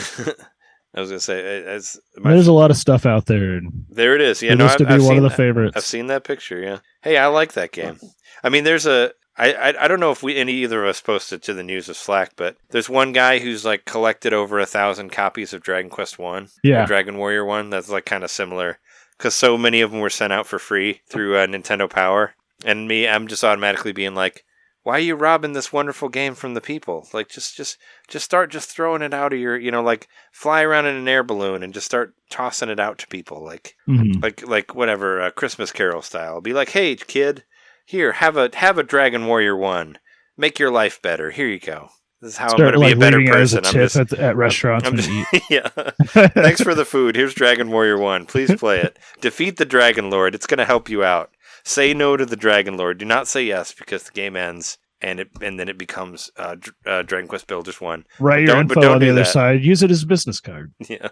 I 0.95 1.01
was 1.01 1.09
gonna 1.09 1.19
say, 1.19 1.79
my 2.17 2.33
There's 2.33 2.47
a 2.47 2.53
lot 2.53 2.71
of 2.71 2.77
stuff 2.77 3.05
out 3.05 3.25
there, 3.27 3.55
and 3.57 3.85
There 3.89 4.15
it 4.15 4.21
is. 4.21 4.41
Yeah, 4.41 4.53
it 4.53 4.57
no, 4.57 4.65
used 4.65 4.73
I've, 4.73 4.77
to 4.79 4.85
be 4.85 4.93
I've 4.93 5.03
one 5.03 5.17
of 5.17 5.23
the 5.23 5.29
that. 5.29 5.37
favorites. 5.37 5.73
I've 5.77 5.83
seen 5.83 6.07
that 6.07 6.23
picture. 6.23 6.59
Yeah. 6.61 6.79
Hey, 7.01 7.17
I 7.17 7.27
like 7.27 7.53
that 7.53 7.71
game. 7.71 7.99
I 8.43 8.49
mean, 8.49 8.63
there's 8.63 8.85
a. 8.85 9.11
I, 9.37 9.53
I, 9.53 9.85
I 9.85 9.87
don't 9.87 9.99
know 10.01 10.11
if 10.11 10.21
we 10.21 10.35
any 10.35 10.51
either 10.53 10.83
of 10.83 10.89
us 10.89 10.99
posted 10.99 11.41
to 11.43 11.53
the 11.53 11.63
news 11.63 11.87
of 11.89 11.95
Slack, 11.95 12.33
but 12.35 12.57
there's 12.71 12.89
one 12.89 13.13
guy 13.13 13.39
who's 13.39 13.63
like 13.63 13.85
collected 13.85 14.33
over 14.33 14.59
a 14.59 14.65
thousand 14.65 15.11
copies 15.11 15.53
of 15.53 15.61
Dragon 15.63 15.89
Quest 15.89 16.19
One, 16.19 16.49
Yeah. 16.63 16.85
Dragon 16.85 17.17
Warrior 17.17 17.45
One. 17.45 17.69
That's 17.69 17.89
like 17.89 18.05
kind 18.05 18.23
of 18.23 18.31
similar 18.31 18.79
because 19.19 19.35
so 19.35 19.55
many 19.57 19.81
of 19.81 19.91
them 19.91 19.99
were 19.99 20.09
sent 20.09 20.33
out 20.33 20.47
for 20.47 20.57
free 20.57 21.01
through 21.07 21.37
uh, 21.37 21.45
Nintendo 21.45 21.87
Power, 21.87 22.33
and 22.65 22.87
me, 22.87 23.07
I'm 23.07 23.27
just 23.27 23.43
automatically 23.43 23.91
being 23.91 24.15
like, 24.15 24.43
why 24.83 24.93
are 24.95 24.99
you 24.99 25.15
robbing 25.15 25.51
this 25.53 25.73
wonderful 25.73 26.07
game 26.09 26.33
from 26.35 26.53
the 26.55 26.61
people? 26.61 27.07
Like, 27.13 27.27
just 27.29 27.55
just 27.55 27.77
just 28.07 28.23
start 28.25 28.49
just 28.49 28.69
throwing 28.69 29.01
it 29.01 29.13
out 29.13 29.33
of 29.33 29.39
your, 29.39 29.57
you 29.57 29.69
know, 29.71 29.83
like 29.83 30.07
fly 30.31 30.63
around 30.63 30.85
in 30.87 30.95
an 30.95 31.07
air 31.07 31.21
balloon 31.21 31.61
and 31.63 31.73
just 31.73 31.85
start 31.85 32.13
tossing 32.31 32.69
it 32.69 32.79
out 32.79 32.97
to 32.99 33.07
people, 33.07 33.43
like 33.43 33.75
Mhm. 33.87 34.23
like 34.23 34.47
like 34.47 34.73
whatever 34.73 35.21
uh, 35.21 35.31
Christmas 35.31 35.71
Carol 35.73 36.01
style. 36.01 36.39
Be 36.41 36.53
like, 36.53 36.69
hey 36.69 36.95
kid, 36.95 37.43
here 37.85 38.13
have 38.13 38.37
a 38.37 38.49
have 38.55 38.77
a 38.77 38.83
Dragon 38.83 39.27
Warrior 39.27 39.55
one. 39.55 39.99
Make 40.37 40.57
your 40.59 40.71
life 40.71 41.01
better. 41.01 41.31
Here 41.31 41.47
you 41.47 41.59
go. 41.59 41.89
This 42.21 42.31
is 42.33 42.37
how 42.37 42.49
Start 42.49 42.75
I'm 42.75 42.79
going 42.81 42.81
like 42.81 42.89
to 42.91 42.95
be 42.95 43.01
a 43.05 43.29
better 43.29 43.31
person. 43.39 43.65
I'm 43.65 43.73
just, 43.73 43.95
at, 43.95 44.13
at 44.13 44.35
restaurants 44.35 44.85
I'm 44.87 44.95
when 44.95 45.03
just- 45.03 45.33
eat. 45.33 45.43
yeah. 45.49 45.69
Thanks 46.29 46.61
for 46.61 46.75
the 46.75 46.85
food. 46.85 47.15
Here's 47.15 47.33
Dragon 47.33 47.71
Warrior 47.71 47.97
One. 47.97 48.25
Please 48.25 48.53
play 48.55 48.79
it. 48.81 48.99
Defeat 49.21 49.55
the 49.57 49.65
Dragon 49.65 50.09
Lord. 50.09 50.35
It's 50.35 50.45
going 50.45 50.57
to 50.57 50.65
help 50.65 50.89
you 50.89 51.03
out. 51.03 51.31
Say 51.63 51.93
no 51.93 52.17
to 52.17 52.25
the 52.25 52.35
Dragon 52.35 52.75
Lord. 52.77 52.97
Do 52.97 53.05
not 53.05 53.27
say 53.27 53.43
yes 53.43 53.73
because 53.73 54.03
the 54.03 54.11
game 54.11 54.35
ends 54.35 54.77
and 55.01 55.21
it 55.21 55.29
and 55.41 55.57
then 55.59 55.69
it 55.69 55.77
becomes 55.77 56.29
uh, 56.35 56.57
uh, 56.85 57.03
Dragon 57.03 57.27
Quest 57.29 57.47
Builders 57.47 57.79
One. 57.79 58.05
Write 58.19 58.39
your 58.39 58.47
Don't- 58.47 58.61
info 58.69 58.81
don't 58.81 58.91
on 58.95 58.99
the 58.99 59.09
other 59.11 59.21
that. 59.21 59.27
side. 59.27 59.63
Use 59.63 59.81
it 59.83 59.91
as 59.91 60.03
a 60.03 60.07
business 60.07 60.39
card. 60.41 60.73
Yeah, 60.89 61.07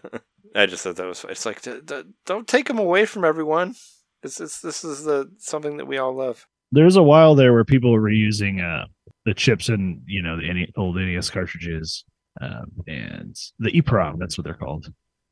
I 0.55 0.65
just 0.65 0.83
thought 0.83 0.95
that 0.97 1.05
was. 1.07 1.25
It's 1.29 1.45
like 1.45 1.61
d- 1.61 1.79
d- 1.85 2.03
don't 2.25 2.47
take 2.47 2.67
them 2.67 2.79
away 2.79 3.05
from 3.05 3.23
everyone. 3.23 3.75
This 4.23 4.39
is 4.41 4.59
this 4.61 4.83
is 4.83 5.03
the 5.03 5.31
something 5.37 5.77
that 5.77 5.85
we 5.85 5.97
all 5.97 6.13
love. 6.15 6.47
There's 6.71 6.95
a 6.97 7.03
while 7.03 7.35
there 7.35 7.53
where 7.53 7.63
people 7.63 7.91
were 7.93 8.09
using 8.09 8.59
uh, 8.59 8.85
the 9.27 9.33
chips 9.33 9.67
and 9.67 10.01
you 10.07 10.23
know 10.23 10.37
the 10.37 10.51
NE 10.51 10.71
old 10.77 10.95
NES 10.95 11.29
cartridges 11.29 12.05
um, 12.41 12.71
and 12.87 13.35
the 13.59 13.69
EEPROM. 13.71 14.17
That's 14.17 14.37
what 14.37 14.45
they're 14.45 14.53
called. 14.53 14.87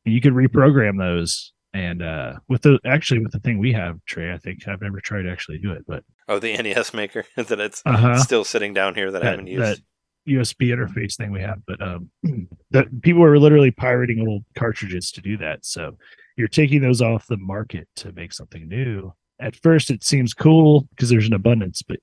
And 0.05 0.13
you 0.13 0.22
could 0.22 0.34
reprogram 0.34 0.99
those. 0.99 1.53
And 1.73 2.03
uh, 2.03 2.34
with 2.49 2.61
the 2.61 2.77
actually 2.85 3.22
with 3.22 3.31
the 3.31 3.39
thing 3.39 3.57
we 3.57 3.72
have, 3.72 3.97
Trey, 4.05 4.34
I 4.34 4.38
think 4.38 4.67
I've 4.67 4.81
never 4.81 4.99
tried 4.99 5.23
to 5.23 5.31
actually 5.31 5.59
do 5.59 5.72
it, 5.72 5.85
but 5.88 6.03
Oh, 6.27 6.39
the 6.39 6.57
NES 6.57 6.93
maker 6.93 7.23
that 7.38 7.59
it's 7.59 7.81
uh-huh. 7.85 8.17
still 8.17 8.43
sitting 8.43 8.73
down 8.73 8.95
here 8.95 9.11
that, 9.11 9.23
I 9.23 9.31
haven't 9.31 9.47
used. 9.47 9.63
that 9.63 9.80
USB 10.27 10.73
interface 10.73 11.15
thing 11.15 11.31
we 11.31 11.41
have, 11.41 11.59
but 11.65 11.81
um, 11.81 12.09
that 12.72 13.01
people 13.01 13.23
are 13.23 13.39
literally 13.39 13.72
pirating 13.72 14.27
old 14.27 14.43
cartridges 14.57 15.09
to 15.11 15.22
do 15.22 15.38
that. 15.38 15.65
So 15.65 15.97
you're 16.35 16.47
taking 16.49 16.81
those 16.81 17.01
off 17.01 17.27
the 17.27 17.38
market 17.38 17.88
to 17.97 18.11
make 18.11 18.34
something 18.34 18.67
new. 18.67 19.13
At 19.39 19.55
first, 19.55 19.89
it 19.89 20.03
seems 20.03 20.34
cool 20.34 20.88
because 20.91 21.09
there's 21.09 21.27
an 21.27 21.34
abundance, 21.34 21.81
but 21.81 21.99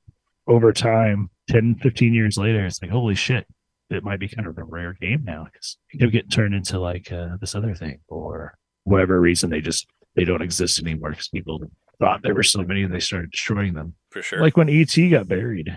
over 0.46 0.72
time, 0.72 1.30
10, 1.48 1.76
15 1.76 2.14
years 2.14 2.36
later, 2.36 2.64
it's 2.66 2.80
like, 2.82 2.90
holy 2.90 3.14
shit, 3.14 3.46
it 3.90 4.02
might 4.04 4.20
be 4.20 4.28
kind 4.28 4.46
of 4.48 4.58
a 4.58 4.64
rare 4.64 4.94
game 5.00 5.22
now 5.24 5.44
because 5.44 5.76
it 5.92 5.98
could 5.98 6.12
get 6.12 6.30
turned 6.32 6.54
into 6.54 6.78
like 6.78 7.12
uh, 7.12 7.36
this 7.40 7.54
other 7.54 7.74
thing 7.74 8.00
or 8.08 8.54
whatever 8.84 9.20
reason 9.20 9.50
they 9.50 9.60
just 9.60 9.86
they 10.16 10.24
don't 10.24 10.42
exist 10.42 10.80
anymore 10.82 11.10
because 11.10 11.28
people 11.28 11.60
thought 11.98 12.20
there 12.22 12.34
were 12.34 12.42
so 12.42 12.62
many 12.62 12.82
and 12.82 12.92
they 12.92 13.00
started 13.00 13.30
destroying 13.30 13.74
them. 13.74 13.94
for 14.10 14.22
sure. 14.22 14.40
Like 14.40 14.56
when 14.56 14.68
ET 14.68 14.94
got 15.10 15.28
buried. 15.28 15.72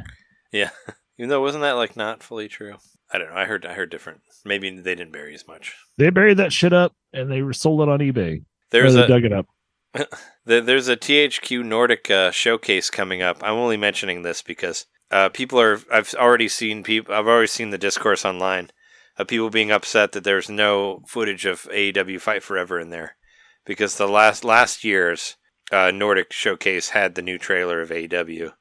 yeah, 0.51 0.69
Even 1.17 1.29
though 1.29 1.41
wasn't 1.41 1.61
that 1.61 1.73
like 1.73 1.95
not 1.95 2.21
fully 2.23 2.47
true? 2.47 2.75
I 3.11 3.17
don't 3.17 3.29
know. 3.29 3.35
I 3.35 3.45
heard 3.45 3.65
I 3.65 3.73
heard 3.73 3.89
different. 3.89 4.21
Maybe 4.43 4.69
they 4.69 4.95
didn't 4.95 5.13
bury 5.13 5.33
as 5.33 5.47
much. 5.47 5.75
They 5.97 6.09
buried 6.09 6.37
that 6.37 6.51
shit 6.51 6.73
up 6.73 6.93
and 7.13 7.31
they 7.31 7.41
sold 7.53 7.81
it 7.81 7.89
on 7.89 7.99
eBay. 7.99 8.43
There's 8.71 8.95
Or 8.95 8.99
they 8.99 9.03
a 9.05 9.07
dug 9.07 9.23
it 9.23 9.31
up. 9.33 9.45
There- 10.45 10.61
There's 10.61 10.87
a 10.87 10.95
THQ 10.97 11.63
Nordic 11.65 12.09
uh, 12.11 12.31
showcase 12.31 12.89
coming 12.89 13.21
up. 13.21 13.37
I'm 13.41 13.55
only 13.55 13.77
mentioning 13.77 14.21
this 14.21 14.41
because 14.41 14.85
uh, 15.11 15.29
people 15.29 15.59
are. 15.59 15.79
I've 15.91 16.13
already 16.15 16.47
seen 16.47 16.83
people. 16.83 17.13
I've 17.13 17.27
already 17.27 17.47
seen 17.47 17.69
the 17.71 17.77
discourse 17.77 18.25
online 18.25 18.69
of 19.17 19.27
people 19.27 19.49
being 19.49 19.71
upset 19.71 20.11
that 20.11 20.23
there's 20.23 20.49
no 20.49 21.01
footage 21.07 21.45
of 21.45 21.63
AEW 21.63 22.19
Fight 22.19 22.43
Forever 22.43 22.79
in 22.79 22.89
there 22.89 23.15
because 23.65 23.95
the 23.95 24.07
last 24.07 24.43
last 24.43 24.83
year's 24.83 25.37
uh, 25.71 25.91
Nordic 25.91 26.31
showcase 26.33 26.89
had 26.89 27.15
the 27.15 27.21
new 27.21 27.37
trailer 27.37 27.81
of 27.81 27.89
AEW, 27.89 28.51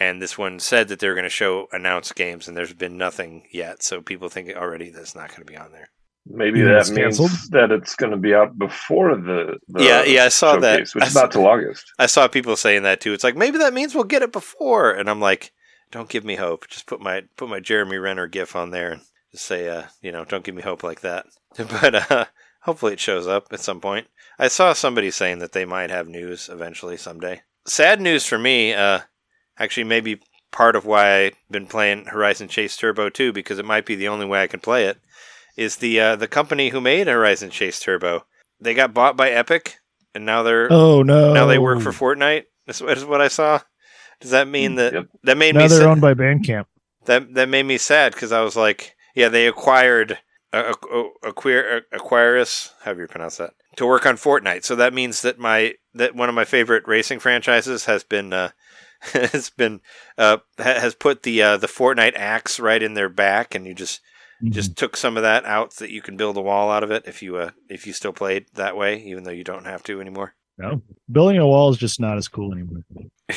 and 0.00 0.20
this 0.22 0.36
one 0.38 0.58
said 0.58 0.88
that 0.88 0.98
they're 1.00 1.14
going 1.14 1.24
to 1.24 1.28
show 1.30 1.66
announced 1.72 2.14
games, 2.16 2.48
and 2.48 2.56
there's 2.56 2.72
been 2.72 2.96
nothing 2.96 3.44
yet. 3.52 3.82
So 3.82 4.00
people 4.00 4.28
think 4.28 4.48
already 4.56 4.90
that's 4.90 5.14
not 5.14 5.28
going 5.28 5.40
to 5.46 5.52
be 5.52 5.56
on 5.56 5.70
there. 5.72 5.90
Maybe 6.26 6.60
Yeah, 6.60 6.66
that 6.82 6.88
means 6.90 7.18
canceled. 7.18 7.30
that 7.50 7.70
it's 7.70 7.94
going 7.96 8.12
to 8.12 8.16
be 8.16 8.34
out 8.34 8.58
before 8.58 9.14
the, 9.16 9.58
the 9.68 9.84
Yeah, 9.84 10.04
yeah, 10.04 10.24
I 10.24 10.28
saw 10.28 10.56
that. 10.56 10.80
which 10.80 10.96
I 11.02 11.06
is 11.06 11.12
saw- 11.12 11.22
not 11.22 11.32
till 11.32 11.46
August. 11.46 11.84
I 11.98 12.06
saw 12.06 12.28
people 12.28 12.56
saying 12.56 12.82
that 12.84 13.00
too. 13.00 13.12
It's 13.12 13.24
like 13.24 13.36
maybe 13.36 13.58
that 13.58 13.74
means 13.74 13.94
we'll 13.94 14.04
get 14.04 14.22
it 14.22 14.32
before, 14.32 14.90
and 14.90 15.10
I'm 15.10 15.20
like, 15.20 15.52
don't 15.90 16.08
give 16.08 16.24
me 16.24 16.36
hope. 16.36 16.66
Just 16.68 16.86
put 16.86 17.00
my 17.00 17.22
put 17.36 17.48
my 17.48 17.60
Jeremy 17.60 17.98
Renner 17.98 18.26
gif 18.26 18.56
on 18.56 18.70
there 18.70 18.90
and 18.92 19.02
just 19.32 19.44
say, 19.44 19.68
uh, 19.68 19.84
you 20.00 20.12
know, 20.12 20.24
don't 20.24 20.44
give 20.44 20.54
me 20.54 20.62
hope 20.62 20.82
like 20.82 21.00
that. 21.02 21.26
But 21.56 22.10
uh, 22.10 22.24
hopefully 22.62 22.94
it 22.94 23.00
shows 23.00 23.26
up 23.28 23.48
at 23.52 23.60
some 23.60 23.80
point. 23.80 24.06
I 24.38 24.48
saw 24.48 24.72
somebody 24.72 25.10
saying 25.12 25.38
that 25.40 25.52
they 25.52 25.64
might 25.64 25.90
have 25.90 26.08
news 26.08 26.48
eventually 26.50 26.96
someday. 26.96 27.42
Sad 27.66 28.00
news 28.00 28.26
for 28.26 28.38
me. 28.38 28.72
Uh, 28.74 29.00
actually, 29.58 29.84
maybe 29.84 30.20
part 30.50 30.74
of 30.74 30.84
why 30.84 31.26
I've 31.26 31.34
been 31.50 31.66
playing 31.66 32.06
Horizon 32.06 32.48
Chase 32.48 32.76
Turbo 32.76 33.08
2 33.08 33.32
because 33.32 33.58
it 33.60 33.64
might 33.64 33.86
be 33.86 33.94
the 33.94 34.08
only 34.08 34.26
way 34.26 34.42
I 34.42 34.46
can 34.48 34.58
play 34.60 34.86
it. 34.86 34.98
Is 35.56 35.76
the 35.76 36.00
uh, 36.00 36.16
the 36.16 36.28
company 36.28 36.70
who 36.70 36.80
made 36.80 37.06
Horizon 37.06 37.50
Chase 37.50 37.78
Turbo? 37.80 38.26
They 38.60 38.74
got 38.74 38.94
bought 38.94 39.16
by 39.16 39.30
Epic, 39.30 39.78
and 40.14 40.24
now 40.26 40.42
they're 40.42 40.72
Oh 40.72 41.02
no! 41.02 41.32
now 41.32 41.46
they 41.46 41.58
work 41.58 41.80
for 41.80 41.90
Fortnite. 41.92 42.44
Is 42.66 42.80
what 42.82 42.96
is 42.98 43.04
what 43.04 43.20
I 43.20 43.28
saw. 43.28 43.60
Does 44.20 44.30
that 44.30 44.48
mean 44.48 44.76
that 44.76 44.92
Yep. 44.94 45.06
that 45.24 45.36
made 45.36 45.54
Now 45.54 45.62
me 45.62 45.68
they're 45.68 45.80
sa- 45.82 45.90
owned 45.90 46.00
by 46.00 46.14
Bandcamp. 46.14 46.66
that 47.04 47.34
that 47.34 47.48
made 47.48 47.64
me 47.66 47.78
sad 47.78 48.12
because 48.14 48.32
I 48.32 48.40
was 48.42 48.56
like, 48.56 48.94
yeah, 49.14 49.28
they 49.28 49.46
acquired 49.46 50.18
a, 50.52 50.74
a, 50.92 51.28
a, 51.28 51.32
queer 51.32 51.82
Aquarius, 51.92 52.72
however 52.84 53.02
you 53.02 53.08
pronounce 53.08 53.36
that, 53.38 53.54
to 53.76 53.86
work 53.86 54.06
on 54.06 54.16
Fortnite. 54.16 54.64
So 54.64 54.76
that 54.76 54.94
means 54.94 55.22
that 55.22 55.38
my 55.38 55.74
that 55.94 56.14
one 56.14 56.28
of 56.28 56.34
my 56.34 56.44
favorite 56.44 56.84
racing 56.86 57.18
franchises 57.20 57.84
has 57.86 58.02
been 58.04 58.32
uh, 58.32 58.50
has 59.12 59.50
been 59.50 59.80
uh, 60.18 60.38
has 60.58 60.94
put 60.94 61.22
the 61.22 61.42
uh, 61.42 61.56
the 61.58 61.66
Fortnite 61.68 62.14
axe 62.16 62.58
right 62.58 62.82
in 62.82 62.94
their 62.94 63.08
back, 63.08 63.54
and 63.54 63.66
you 63.66 63.74
just 63.74 64.00
Mm-hmm. 64.44 64.52
just 64.52 64.76
took 64.76 64.96
some 64.96 65.16
of 65.16 65.22
that 65.22 65.44
out 65.44 65.72
so 65.72 65.84
that 65.84 65.90
you 65.90 66.02
can 66.02 66.16
build 66.16 66.36
a 66.36 66.42
wall 66.42 66.70
out 66.70 66.82
of 66.82 66.90
it 66.90 67.04
if 67.06 67.22
you 67.22 67.36
uh, 67.36 67.50
if 67.68 67.86
you 67.86 67.92
still 67.92 68.12
played 68.12 68.46
that 68.54 68.76
way, 68.76 69.02
even 69.02 69.24
though 69.24 69.30
you 69.30 69.44
don't 69.44 69.66
have 69.66 69.82
to 69.84 70.00
anymore. 70.00 70.34
no, 70.58 70.82
building 71.10 71.38
a 71.38 71.46
wall 71.46 71.70
is 71.70 71.78
just 71.78 72.00
not 72.00 72.18
as 72.18 72.28
cool 72.28 72.52
anymore. 72.52 72.82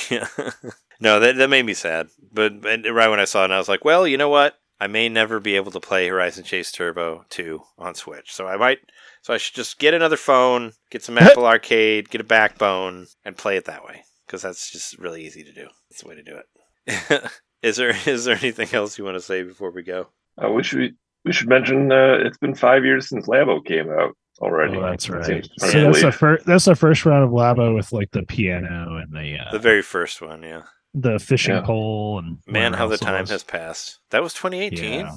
Yeah. 0.09 0.27
no, 0.99 1.19
that 1.19 1.37
that 1.37 1.49
made 1.49 1.65
me 1.65 1.73
sad. 1.73 2.09
But, 2.31 2.61
but 2.61 2.81
right 2.91 3.09
when 3.09 3.19
I 3.19 3.25
saw 3.25 3.45
it, 3.45 3.51
I 3.51 3.57
was 3.57 3.69
like, 3.69 3.85
well, 3.85 4.07
you 4.07 4.17
know 4.17 4.29
what? 4.29 4.59
I 4.79 4.87
may 4.87 5.09
never 5.09 5.39
be 5.39 5.55
able 5.55 5.71
to 5.71 5.79
play 5.79 6.07
Horizon 6.07 6.43
Chase 6.43 6.71
Turbo 6.71 7.25
2 7.29 7.61
on 7.79 7.95
Switch. 7.95 8.31
So 8.33 8.45
I 8.45 8.57
might 8.57 8.79
so 9.21 9.33
I 9.33 9.37
should 9.37 9.55
just 9.55 9.79
get 9.79 9.93
another 9.93 10.17
phone, 10.17 10.73
get 10.89 11.03
some 11.03 11.17
Apple 11.17 11.45
Arcade, 11.47 12.09
get 12.09 12.21
a 12.21 12.23
backbone, 12.23 13.07
and 13.25 13.37
play 13.37 13.57
it 13.57 13.65
that 13.65 13.83
way. 13.83 14.03
Because 14.25 14.41
that's 14.41 14.71
just 14.71 14.97
really 14.99 15.25
easy 15.25 15.43
to 15.43 15.53
do. 15.53 15.67
That's 15.89 16.01
the 16.01 16.09
way 16.09 16.15
to 16.15 16.23
do 16.23 16.37
it. 16.37 17.31
is 17.61 17.77
there 17.77 17.93
is 18.05 18.25
there 18.25 18.37
anything 18.37 18.69
else 18.73 18.97
you 18.97 19.03
want 19.03 19.15
to 19.15 19.21
say 19.21 19.43
before 19.43 19.71
we 19.71 19.83
go? 19.83 20.07
Uh, 20.43 20.51
we 20.51 20.63
should 20.63 20.95
we 21.25 21.33
should 21.33 21.49
mention 21.49 21.91
uh, 21.91 22.17
it's 22.23 22.37
been 22.37 22.55
five 22.55 22.85
years 22.85 23.09
since 23.09 23.27
Labo 23.27 23.63
came 23.65 23.89
out 23.89 24.15
already. 24.41 24.77
Oh, 24.77 24.81
that's 24.81 25.09
right. 25.09 25.25
seems 25.25 25.49
So 25.57 25.67
that's 25.91 26.01
the 26.01 26.11
first. 26.11 26.45
That's 26.45 26.65
the 26.65 26.75
first 26.75 27.05
round 27.05 27.23
of 27.23 27.31
Labo 27.31 27.75
with 27.75 27.91
like 27.91 28.11
the 28.11 28.23
piano 28.23 28.97
and 28.97 29.11
the 29.13 29.37
uh, 29.39 29.51
The 29.51 29.59
very 29.59 29.81
first 29.81 30.21
one, 30.21 30.43
yeah. 30.43 30.63
the 30.93 31.19
fishing 31.19 31.55
Yeah. 31.55 31.61
pole 31.61 32.19
and 32.19 32.37
Man, 32.47 32.73
how 32.73 32.87
the 32.87 32.97
time 32.97 33.21
was. 33.21 33.29
has 33.31 33.43
passed. 33.43 33.99
That 34.11 34.23
was 34.23 34.33
2018. 34.33 34.99
Yeah. 35.01 35.11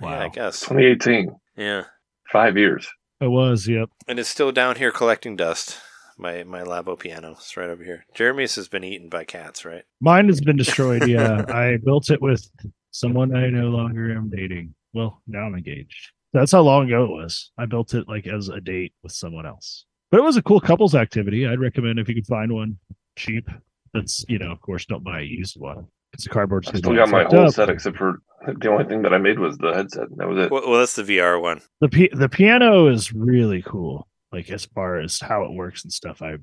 Yeah, 0.00 0.20
I 0.24 0.28
guess. 0.28 0.60
2018, 0.60 1.34
Yeah. 1.56 1.84
five 2.30 2.56
years. 2.56 2.86
It 3.20 3.26
was. 3.26 3.66
Yep. 3.66 3.88
And 4.06 4.20
it's 4.20 4.28
still 4.28 4.52
down 4.52 4.76
here 4.76 4.92
collecting 4.92 5.34
dust. 5.34 5.80
My 6.20 6.44
my 6.44 6.62
Labo 6.62 6.98
piano. 6.98 7.32
It's 7.32 7.56
right 7.56 7.68
over 7.70 7.82
here. 7.82 8.04
Jeremy's 8.14 8.54
has 8.56 8.68
been 8.68 8.84
eaten 8.84 9.08
by 9.08 9.24
cats, 9.24 9.64
right? 9.64 9.82
Mine 10.00 10.26
has 10.28 10.40
been 10.40 10.56
destroyed. 10.56 11.06
Yeah, 11.08 11.44
I 11.48 11.78
built 11.84 12.10
it 12.10 12.20
with 12.22 12.48
someone 12.98 13.34
I 13.34 13.48
no 13.48 13.68
longer 13.68 14.16
am 14.16 14.30
dating. 14.30 14.74
Well, 14.92 15.22
now 15.26 15.40
I'm 15.40 15.54
engaged. 15.54 16.12
That's 16.32 16.52
how 16.52 16.60
long 16.60 16.86
ago 16.86 17.04
it 17.04 17.10
was. 17.10 17.52
I 17.58 17.66
built 17.66 17.94
it 17.94 18.08
like 18.08 18.26
as 18.26 18.48
a 18.48 18.60
date 18.60 18.92
with 19.02 19.12
someone 19.12 19.46
else. 19.46 19.84
But 20.10 20.20
it 20.20 20.24
was 20.24 20.36
a 20.36 20.42
cool 20.42 20.60
couples 20.60 20.94
activity. 20.94 21.46
I'd 21.46 21.60
recommend 21.60 21.98
if 21.98 22.08
you 22.08 22.14
could 22.14 22.26
find 22.26 22.52
one 22.52 22.78
cheap. 23.16 23.48
That's 23.94 24.24
you 24.28 24.38
know, 24.38 24.50
of 24.50 24.60
course, 24.60 24.84
don't 24.86 25.04
buy 25.04 25.20
a 25.20 25.24
used 25.24 25.58
one. 25.58 25.86
It's 26.12 26.26
a 26.26 26.30
cardboard. 26.30 26.66
I 26.68 26.78
still 26.78 26.94
got 26.94 27.08
my 27.10 27.24
whole 27.24 27.50
set 27.50 27.68
except 27.68 27.96
for 27.96 28.22
the 28.46 28.70
only 28.70 28.84
thing 28.84 29.02
that 29.02 29.12
I 29.12 29.18
made 29.18 29.38
was 29.38 29.58
the 29.58 29.72
headset. 29.72 30.08
and 30.08 30.18
That 30.18 30.28
was 30.28 30.38
it. 30.38 30.50
Well, 30.50 30.62
well 30.68 30.78
that's 30.78 30.94
the 30.94 31.02
VR 31.02 31.40
one. 31.40 31.60
The 31.80 31.88
pi- 31.88 32.16
the 32.16 32.28
piano 32.28 32.88
is 32.88 33.12
really 33.12 33.62
cool. 33.62 34.08
Like 34.32 34.50
as 34.50 34.66
far 34.66 34.98
as 34.98 35.20
how 35.20 35.44
it 35.44 35.52
works 35.52 35.84
and 35.84 35.92
stuff. 35.92 36.22
I, 36.22 36.36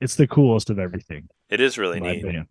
it's 0.00 0.16
the 0.16 0.26
coolest 0.26 0.70
of 0.70 0.78
everything. 0.78 1.28
It 1.50 1.60
is 1.60 1.78
really 1.78 2.00
neat. 2.00 2.20
opinion. 2.20 2.46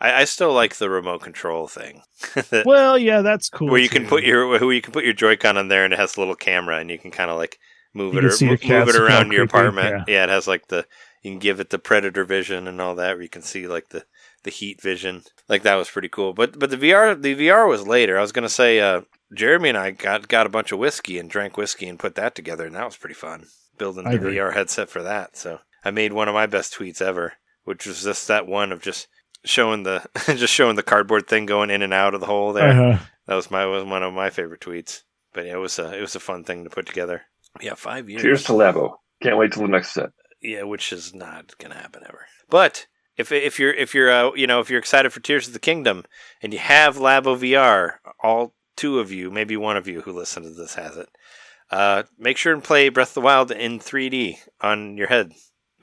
I, 0.00 0.22
I 0.22 0.24
still 0.24 0.52
like 0.52 0.76
the 0.76 0.88
remote 0.90 1.22
control 1.22 1.66
thing. 1.68 2.02
Well, 2.64 2.96
yeah, 2.98 3.22
that's 3.22 3.48
cool. 3.48 3.68
where 3.68 3.80
you 3.80 3.88
can 3.88 4.06
put 4.06 4.24
your 4.24 4.46
where 4.48 4.72
you 4.72 4.80
can 4.82 4.92
put 4.92 5.04
your 5.04 5.12
Joy-Con 5.12 5.56
on 5.56 5.68
there 5.68 5.84
and 5.84 5.92
it 5.92 5.98
has 5.98 6.16
a 6.16 6.20
little 6.20 6.34
camera 6.36 6.78
and 6.78 6.90
you 6.90 6.98
can 6.98 7.10
kind 7.10 7.30
of 7.30 7.36
like 7.36 7.58
move 7.94 8.14
You 8.14 8.20
it 8.20 8.24
or 8.26 8.30
see 8.30 8.46
mo- 8.46 8.56
your 8.60 8.78
move 8.80 8.88
it 8.88 8.96
around 8.96 9.32
your 9.32 9.46
creepy, 9.46 9.66
apartment. 9.66 10.04
Yeah. 10.08 10.24
it 10.24 10.28
has 10.28 10.46
like 10.46 10.68
the 10.68 10.86
you 11.22 11.32
can 11.32 11.38
give 11.40 11.58
it 11.60 11.70
the 11.70 11.78
predator 11.78 12.24
vision 12.24 12.68
and 12.68 12.80
all 12.80 12.94
that 12.94 13.14
where 13.16 13.22
you 13.22 13.28
can 13.28 13.42
see 13.42 13.66
like 13.66 13.88
the 13.88 14.04
the 14.44 14.50
heat 14.50 14.80
vision. 14.80 15.22
Like 15.48 15.62
that 15.62 15.74
was 15.74 15.90
pretty 15.90 16.08
cool. 16.08 16.32
But 16.32 16.58
but 16.58 16.70
the 16.70 16.76
VR 16.76 17.20
the 17.20 17.34
VR 17.36 17.68
was 17.68 17.86
later. 17.86 18.18
I 18.18 18.22
was 18.22 18.32
gonna 18.32 18.48
say 18.48 18.78
uh, 18.80 19.02
Jeremy 19.34 19.70
and 19.70 19.78
I 19.78 19.90
got 19.92 20.28
got 20.28 20.46
a 20.46 20.50
bunch 20.50 20.70
of 20.72 20.78
whiskey 20.78 21.18
and 21.18 21.28
drank 21.30 21.56
whiskey 21.56 21.88
and 21.88 21.98
put 21.98 22.14
that 22.14 22.34
together 22.34 22.66
and 22.66 22.74
that 22.76 22.84
was 22.86 22.96
pretty 22.96 23.14
fun 23.16 23.46
building 23.78 24.04
the. 24.04 24.18
VR 24.18 24.54
headset 24.54 24.88
for 24.90 25.02
that. 25.02 25.36
So 25.36 25.58
I 25.84 25.90
made 25.90 26.12
one 26.12 26.28
of 26.28 26.34
my 26.34 26.46
best 26.46 26.74
tweets 26.76 27.00
ever, 27.02 27.34
which 27.64 27.86
was 27.86 28.02
just 28.04 28.28
that 28.28 28.46
one 28.46 28.70
of 28.72 28.80
just 28.82 29.08
showing 29.44 29.82
the 29.82 30.04
just 30.26 30.52
showing 30.52 30.76
the 30.76 30.82
cardboard 30.82 31.26
thing 31.26 31.46
going 31.46 31.70
in 31.70 31.82
and 31.82 31.94
out 31.94 32.14
of 32.14 32.20
the 32.20 32.26
hole 32.26 32.52
there. 32.52 32.70
Uh-huh. 32.70 33.04
That 33.26 33.34
was 33.34 33.50
my 33.50 33.66
was 33.66 33.84
one 33.84 34.02
of 34.02 34.12
my 34.14 34.30
favorite 34.30 34.60
tweets. 34.60 35.02
But 35.32 35.46
yeah, 35.46 35.54
it 35.54 35.58
was 35.58 35.78
a 35.78 35.96
it 35.96 36.00
was 36.00 36.14
a 36.16 36.20
fun 36.20 36.44
thing 36.44 36.64
to 36.64 36.70
put 36.70 36.86
together. 36.86 37.22
Yeah, 37.60 37.74
five 37.74 38.08
years. 38.08 38.22
Cheers 38.22 38.44
to 38.44 38.52
Labo. 38.52 38.96
Can't 39.22 39.36
wait 39.38 39.52
till 39.52 39.62
the 39.62 39.68
next 39.68 39.92
set. 39.92 40.10
yeah, 40.40 40.62
which 40.62 40.92
is 40.92 41.14
not 41.14 41.56
gonna 41.58 41.74
happen 41.74 42.02
ever. 42.08 42.26
But 42.48 42.86
if 43.16 43.32
if 43.32 43.58
you're 43.58 43.74
if 43.74 43.94
you're 43.94 44.10
uh, 44.10 44.30
you 44.34 44.46
know 44.46 44.60
if 44.60 44.70
you're 44.70 44.78
excited 44.78 45.12
for 45.12 45.20
Tears 45.20 45.46
of 45.46 45.52
the 45.52 45.58
Kingdom 45.58 46.04
and 46.42 46.52
you 46.52 46.58
have 46.58 46.96
Labo 46.96 47.36
VR, 47.36 47.94
all 48.22 48.54
two 48.76 49.00
of 49.00 49.10
you, 49.12 49.30
maybe 49.30 49.56
one 49.56 49.76
of 49.76 49.88
you 49.88 50.02
who 50.02 50.12
listen 50.12 50.44
to 50.44 50.50
this 50.50 50.74
has 50.74 50.96
it. 50.96 51.08
Uh, 51.70 52.04
make 52.18 52.36
sure 52.36 52.54
and 52.54 52.64
play 52.64 52.88
Breath 52.88 53.10
of 53.10 53.14
the 53.14 53.20
Wild 53.20 53.50
in 53.50 53.78
3D 53.78 54.38
on 54.62 54.96
your 54.96 55.08
head. 55.08 55.32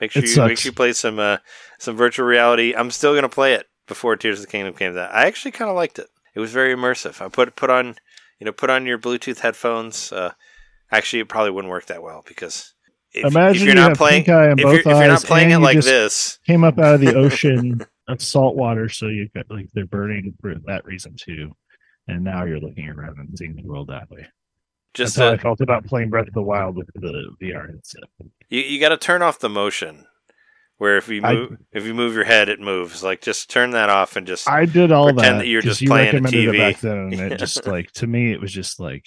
Make 0.00 0.10
sure 0.10 0.22
It 0.22 0.36
you 0.36 0.42
make 0.44 0.58
sure 0.58 0.70
you 0.70 0.74
play 0.74 0.92
some 0.92 1.18
uh, 1.18 1.38
some 1.78 1.96
virtual 1.96 2.26
reality. 2.26 2.74
I'm 2.74 2.90
still 2.90 3.14
gonna 3.14 3.28
play 3.28 3.54
it 3.54 3.66
before 3.86 4.16
Tears 4.16 4.40
of 4.40 4.46
the 4.46 4.52
Kingdom 4.52 4.74
came 4.74 4.96
out. 4.96 5.12
I 5.12 5.26
actually 5.26 5.52
kind 5.52 5.70
of 5.70 5.76
liked 5.76 5.98
it. 5.98 6.08
It 6.34 6.40
was 6.40 6.52
very 6.52 6.74
immersive. 6.74 7.24
I 7.24 7.28
put 7.28 7.56
put 7.56 7.70
on 7.70 7.96
you 8.38 8.44
know 8.44 8.52
put 8.52 8.70
on 8.70 8.86
your 8.86 8.98
Bluetooth 8.98 9.40
headphones. 9.40 10.12
Uh, 10.12 10.32
actually, 10.90 11.20
it 11.20 11.28
probably 11.28 11.50
wouldn't 11.50 11.70
work 11.70 11.86
that 11.86 12.02
well 12.02 12.22
because 12.26 12.74
if, 13.12 13.24
Imagine 13.24 13.62
if 13.62 13.66
you're 13.68 13.68
you 13.68 13.88
not 13.88 13.96
playing 13.96 14.24
pink 14.24 14.28
eye 14.36 14.50
in 14.50 14.58
if 14.58 14.64
you're, 14.64 14.78
if 14.80 14.84
you're 14.84 15.06
not 15.06 15.24
playing 15.24 15.50
it 15.50 15.58
like 15.58 15.80
this, 15.80 16.38
Came 16.46 16.64
up 16.64 16.78
out 16.78 16.94
of 16.94 17.00
the 17.00 17.14
ocean 17.14 17.80
of 18.08 18.20
salt 18.20 18.56
water, 18.56 18.88
so 18.88 19.06
you 19.06 19.28
got 19.34 19.46
like 19.50 19.68
they're 19.72 19.86
burning 19.86 20.34
for 20.40 20.54
that 20.66 20.84
reason 20.84 21.14
too. 21.16 21.52
And 22.08 22.22
now 22.22 22.44
you're 22.44 22.60
looking 22.60 22.88
around 22.88 23.18
and 23.18 23.36
seeing 23.36 23.56
the 23.56 23.62
world 23.62 23.88
that 23.88 24.10
way. 24.10 24.26
Just 24.96 25.14
That's 25.16 25.24
how 25.24 25.30
I 25.32 25.34
uh, 25.34 25.38
felt 25.38 25.60
about 25.60 25.84
playing 25.86 26.10
Breath 26.10 26.26
of 26.28 26.34
the 26.34 26.42
Wild 26.42 26.76
with 26.76 26.88
the 26.94 27.30
VR 27.40 27.68
headset. 27.68 28.02
you, 28.48 28.60
you 28.60 28.80
got 28.80 28.88
to 28.88 28.96
turn 28.96 29.22
off 29.22 29.38
the 29.38 29.48
motion. 29.48 30.06
Where 30.78 30.96
if 30.98 31.08
you 31.08 31.22
I- 31.24 31.32
move 31.34 31.56
if 31.72 31.84
you 31.86 31.94
move 31.94 32.14
your 32.14 32.24
head, 32.24 32.48
it 32.50 32.60
moves. 32.60 33.02
Like 33.02 33.22
just 33.22 33.48
turn 33.48 33.70
that 33.70 33.88
off 33.88 34.16
and 34.16 34.26
just 34.26 34.46
I 34.48 34.66
did 34.66 34.92
all 34.92 35.12
Pretend 35.12 35.36
that. 35.36 35.38
that 35.44 35.46
you're 35.46 35.62
just 35.62 35.80
you 35.80 35.88
playing 35.88 36.08
a 36.08 36.12
recommended 36.20 36.48
TV. 36.48 36.54
It 36.54 36.58
back 36.58 36.80
then, 36.80 36.98
and 36.98 37.32
it 37.32 37.38
just 37.38 37.66
like 37.66 37.92
to 37.92 38.06
me, 38.06 38.30
it 38.32 38.40
was 38.42 38.52
just 38.52 38.78
like 38.78 39.06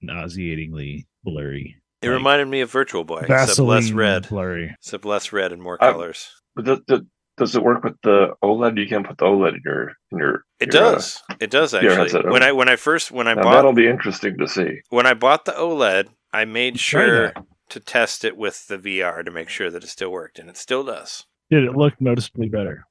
nauseatingly 0.00 1.06
blurry. 1.24 1.76
it 2.02 2.08
like, 2.08 2.16
reminded 2.16 2.48
me 2.48 2.60
of 2.60 2.70
Virtual 2.70 3.04
Boy, 3.04 3.18
except 3.20 3.28
Vaseline 3.48 3.68
less 3.82 3.90
red, 3.90 4.28
blurry. 4.28 4.74
except 4.80 5.04
less 5.04 5.32
red 5.32 5.52
and 5.52 5.62
more 5.62 5.76
I- 5.82 5.90
colors. 5.92 6.28
But 6.54 6.86
does, 6.86 7.00
does, 7.38 7.50
does 7.50 7.56
it 7.56 7.62
work 7.62 7.84
with 7.84 7.94
the 8.02 8.34
OLED? 8.42 8.78
You 8.78 8.86
can't 8.88 9.06
put 9.06 9.18
the 9.18 9.24
OLED 9.26 9.54
in 9.54 9.60
your 9.64 9.92
in 10.12 10.18
your. 10.18 10.44
It 10.60 10.72
your, 10.74 10.82
uh, 10.84 10.92
does. 10.92 11.22
It 11.40 11.50
does 11.50 11.72
your 11.72 11.82
actually. 11.92 11.96
headset, 11.96 12.26
When. 12.26 12.42
I 12.42 12.52
when 12.52 12.68
I 12.68 12.76
first 12.76 13.10
when 13.10 13.26
I 13.28 13.34
now 13.34 13.42
bought 13.42 13.54
that'll 13.54 13.72
be 13.72 13.86
interesting 13.88 14.36
to 14.38 14.48
see. 14.48 14.80
when 14.90 15.06
I 15.06 15.14
bought 15.14 15.44
the 15.44 15.52
OLED, 15.52 16.08
I 16.32 16.44
made 16.44 16.76
Try 16.76 17.04
sure 17.04 17.32
to 17.70 17.80
test 17.80 18.24
it 18.24 18.36
with 18.36 18.66
the 18.66 18.78
VR 18.78 19.24
to 19.24 19.30
make 19.30 19.48
sure 19.48 19.70
that 19.70 19.84
it 19.84 19.88
still 19.88 20.10
worked, 20.10 20.38
and 20.38 20.48
it 20.48 20.56
still 20.56 20.84
does. 20.84 21.26
Did 21.50 21.64
it 21.64 21.76
look 21.76 22.00
noticeably 22.00 22.48
better? 22.48 22.84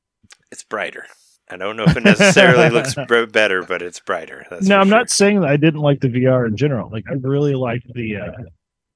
It's 0.52 0.64
brighter. 0.64 1.06
I 1.50 1.56
don't 1.58 1.78
know 1.78 1.84
if 1.86 1.96
it 1.96 2.04
necessarily 2.04 2.70
looks 2.74 2.94
br- 3.08 3.26
better, 3.26 3.64
but 3.64 3.82
it's 3.82 4.00
brighter. 4.00 4.46
That's 4.50 4.68
no, 4.68 4.80
I'm 4.80 4.88
sure. 4.88 4.98
not 4.98 5.10
saying 5.10 5.42
that 5.42 5.50
I 5.50 5.58
didn't 5.58 5.80
like 5.82 6.02
the 6.02 6.10
VR 6.10 6.48
in 6.48 6.58
general. 6.58 6.90
Like 6.92 7.06
I 7.10 7.14
really 7.14 7.56
liked 7.56 7.88
the 7.94 8.18
uh, 8.18 8.32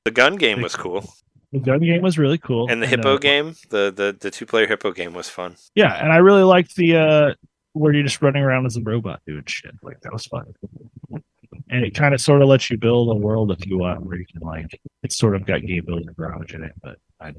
The 0.06 0.12
gun 0.12 0.36
game 0.36 0.62
was 0.62 0.76
cool, 0.76 1.14
the 1.52 1.60
gun 1.60 1.80
game 1.80 2.02
was 2.02 2.18
really 2.18 2.38
cool, 2.38 2.70
and 2.70 2.82
the 2.82 2.88
hippo 2.88 3.16
uh, 3.16 3.18
game, 3.18 3.56
the 3.70 3.92
the 3.96 4.16
the 4.20 4.32
two 4.32 4.46
player 4.46 4.68
hippo 4.68 4.92
game 4.92 5.14
was 5.14 5.30
fun. 5.30 5.56
Yeah, 5.76 5.94
and 6.02 6.12
I 6.12 6.18
really 6.18 6.44
liked 6.44 6.76
the 6.76 6.96
uh 6.96 7.34
where 7.74 7.94
you're 7.94 8.04
just 8.04 8.22
running 8.22 8.44
around 8.44 8.66
as 8.66 8.76
a 8.78 8.82
robot 8.82 9.22
doing 9.26 9.44
shit. 9.48 9.74
Like 9.82 10.02
that 10.02 10.12
was 10.12 10.26
fun. 10.26 10.46
And 11.70 11.86
it 11.86 11.94
kind 11.96 12.14
of 12.14 12.20
sort 12.20 12.42
of 12.42 12.50
lets 12.50 12.70
you 12.70 12.78
build 12.78 13.10
a 13.10 13.16
world 13.16 13.52
if 13.52 13.66
you 13.66 13.78
want, 13.78 14.06
where 14.06 14.18
you 14.18 14.26
can 14.26 14.42
like 14.42 14.80
it's 15.04 15.18
sort 15.18 15.36
of 15.36 15.46
got 15.46 15.62
game 15.62 15.84
builder 15.86 16.12
garage 16.14 16.54
in 16.54 16.64
it, 16.64 16.74
but 16.84 16.98
I 17.20 17.34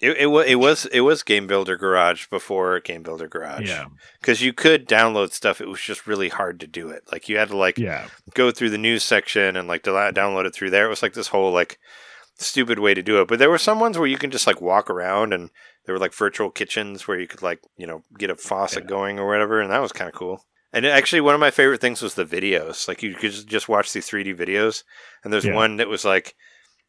It 0.00 0.16
it, 0.18 0.26
wa- 0.26 0.40
it 0.40 0.56
was 0.56 0.86
it 0.86 1.00
was 1.00 1.22
Game 1.22 1.46
Builder 1.46 1.76
Garage 1.76 2.26
before 2.28 2.80
Game 2.80 3.02
Builder 3.02 3.28
Garage. 3.28 3.68
yeah, 3.68 3.84
because 4.20 4.40
you 4.42 4.52
could 4.52 4.88
download 4.88 5.32
stuff. 5.32 5.60
It 5.60 5.68
was 5.68 5.80
just 5.80 6.06
really 6.06 6.30
hard 6.30 6.58
to 6.60 6.66
do 6.66 6.88
it. 6.88 7.02
Like 7.12 7.28
you 7.28 7.36
had 7.36 7.48
to 7.48 7.56
like 7.56 7.78
yeah, 7.78 8.06
go 8.34 8.50
through 8.50 8.70
the 8.70 8.78
news 8.78 9.02
section 9.02 9.54
and 9.56 9.68
like 9.68 9.82
download 9.82 10.46
it 10.46 10.54
through 10.54 10.70
there. 10.70 10.86
It 10.86 10.90
was 10.90 11.02
like 11.02 11.12
this 11.12 11.28
whole 11.28 11.52
like 11.52 11.78
stupid 12.38 12.78
way 12.78 12.94
to 12.94 13.02
do 13.02 13.20
it. 13.20 13.28
But 13.28 13.38
there 13.38 13.50
were 13.50 13.58
some 13.58 13.80
ones 13.80 13.96
where 13.98 14.06
you 14.08 14.18
can 14.18 14.30
just 14.30 14.46
like 14.46 14.60
walk 14.60 14.90
around 14.90 15.32
and 15.32 15.50
there 15.86 15.94
were 15.94 15.98
like 16.00 16.14
virtual 16.14 16.50
kitchens 16.50 17.06
where 17.08 17.18
you 17.18 17.26
could 17.26 17.42
like 17.42 17.60
you 17.76 17.86
know 17.86 18.02
get 18.18 18.30
a 18.30 18.36
faucet 18.36 18.84
Yeah. 18.84 18.88
going 18.90 19.18
or 19.18 19.26
whatever, 19.28 19.60
and 19.60 19.70
that 19.70 19.82
was 19.82 19.92
kind 19.92 20.08
of 20.08 20.14
cool. 20.14 20.44
And 20.72 20.86
actually, 20.86 21.20
one 21.20 21.34
of 21.34 21.40
my 21.40 21.50
favorite 21.50 21.80
things 21.82 22.00
was 22.00 22.14
the 22.14 22.24
videos. 22.24 22.88
Like 22.88 23.02
you 23.02 23.14
could 23.14 23.32
just- 23.46 23.68
watch 23.68 23.92
these 23.92 24.08
3D 24.08 24.34
videos, 24.34 24.84
and 25.22 25.32
there's 25.32 25.44
Yeah. 25.44 25.54
one 25.54 25.76
that 25.76 25.88
was 25.88 26.04
like, 26.04 26.34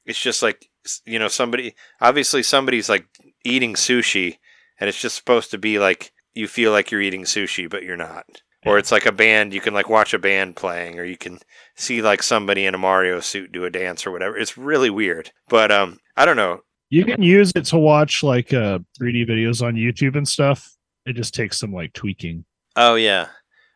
it's 0.06 0.22
just 0.22 0.42
like 0.42 0.70
you 1.06 1.18
know 1.20 1.28
somebody 1.28 1.76
obviously 2.02 2.44
somebody's 2.44 2.90
like 2.90 3.06
eating 3.44 3.74
sushi, 3.74 4.38
and 4.80 4.88
it's 4.90 5.00
just 5.02 5.16
supposed 5.16 5.52
to 5.52 5.58
be 5.58 5.80
like 5.80 6.12
you 6.34 6.48
feel 6.48 6.72
like 6.72 6.90
you're 6.92 7.02
eating 7.02 7.24
sushi, 7.26 7.70
but 7.70 7.84
you're 7.84 7.96
not. 7.98 8.26
Or 8.66 8.78
it's 8.78 8.92
like 8.92 9.06
a 9.06 9.12
band. 9.12 9.54
You 9.54 9.62
can 9.62 9.74
like 9.74 9.90
watch 9.90 10.14
a 10.14 10.20
band 10.20 10.56
playing, 10.56 11.00
or 11.00 11.04
you 11.04 11.18
can 11.18 11.40
see 11.76 12.02
like 12.02 12.24
somebody 12.24 12.66
in 12.66 12.74
a 12.76 12.78
Mario 12.78 13.20
suit 13.20 13.52
do 13.52 13.66
a 13.66 13.70
dance 13.70 14.06
or 14.08 14.12
whatever. 14.12 14.38
It's 14.38 14.58
really 14.58 14.90
weird, 14.90 15.32
but 15.50 15.72
um, 15.72 16.00
I 16.16 16.26
don't 16.26 16.38
know. 16.38 16.62
you 16.90 17.04
can 17.06 17.22
use 17.22 17.52
it 17.56 17.66
to 17.66 17.78
watch 17.78 18.24
like 18.24 18.54
uh 18.54 18.80
3D 19.02 19.28
videos 19.30 19.62
on 19.62 19.76
YouTube 19.76 20.16
and 20.16 20.28
stuff. 20.28 20.76
It 21.06 21.16
just 21.16 21.34
takes 21.34 21.60
some 21.60 21.74
like 21.74 21.92
tweaking. 21.94 22.46
Oh 22.76 22.96
yeah, 22.96 23.28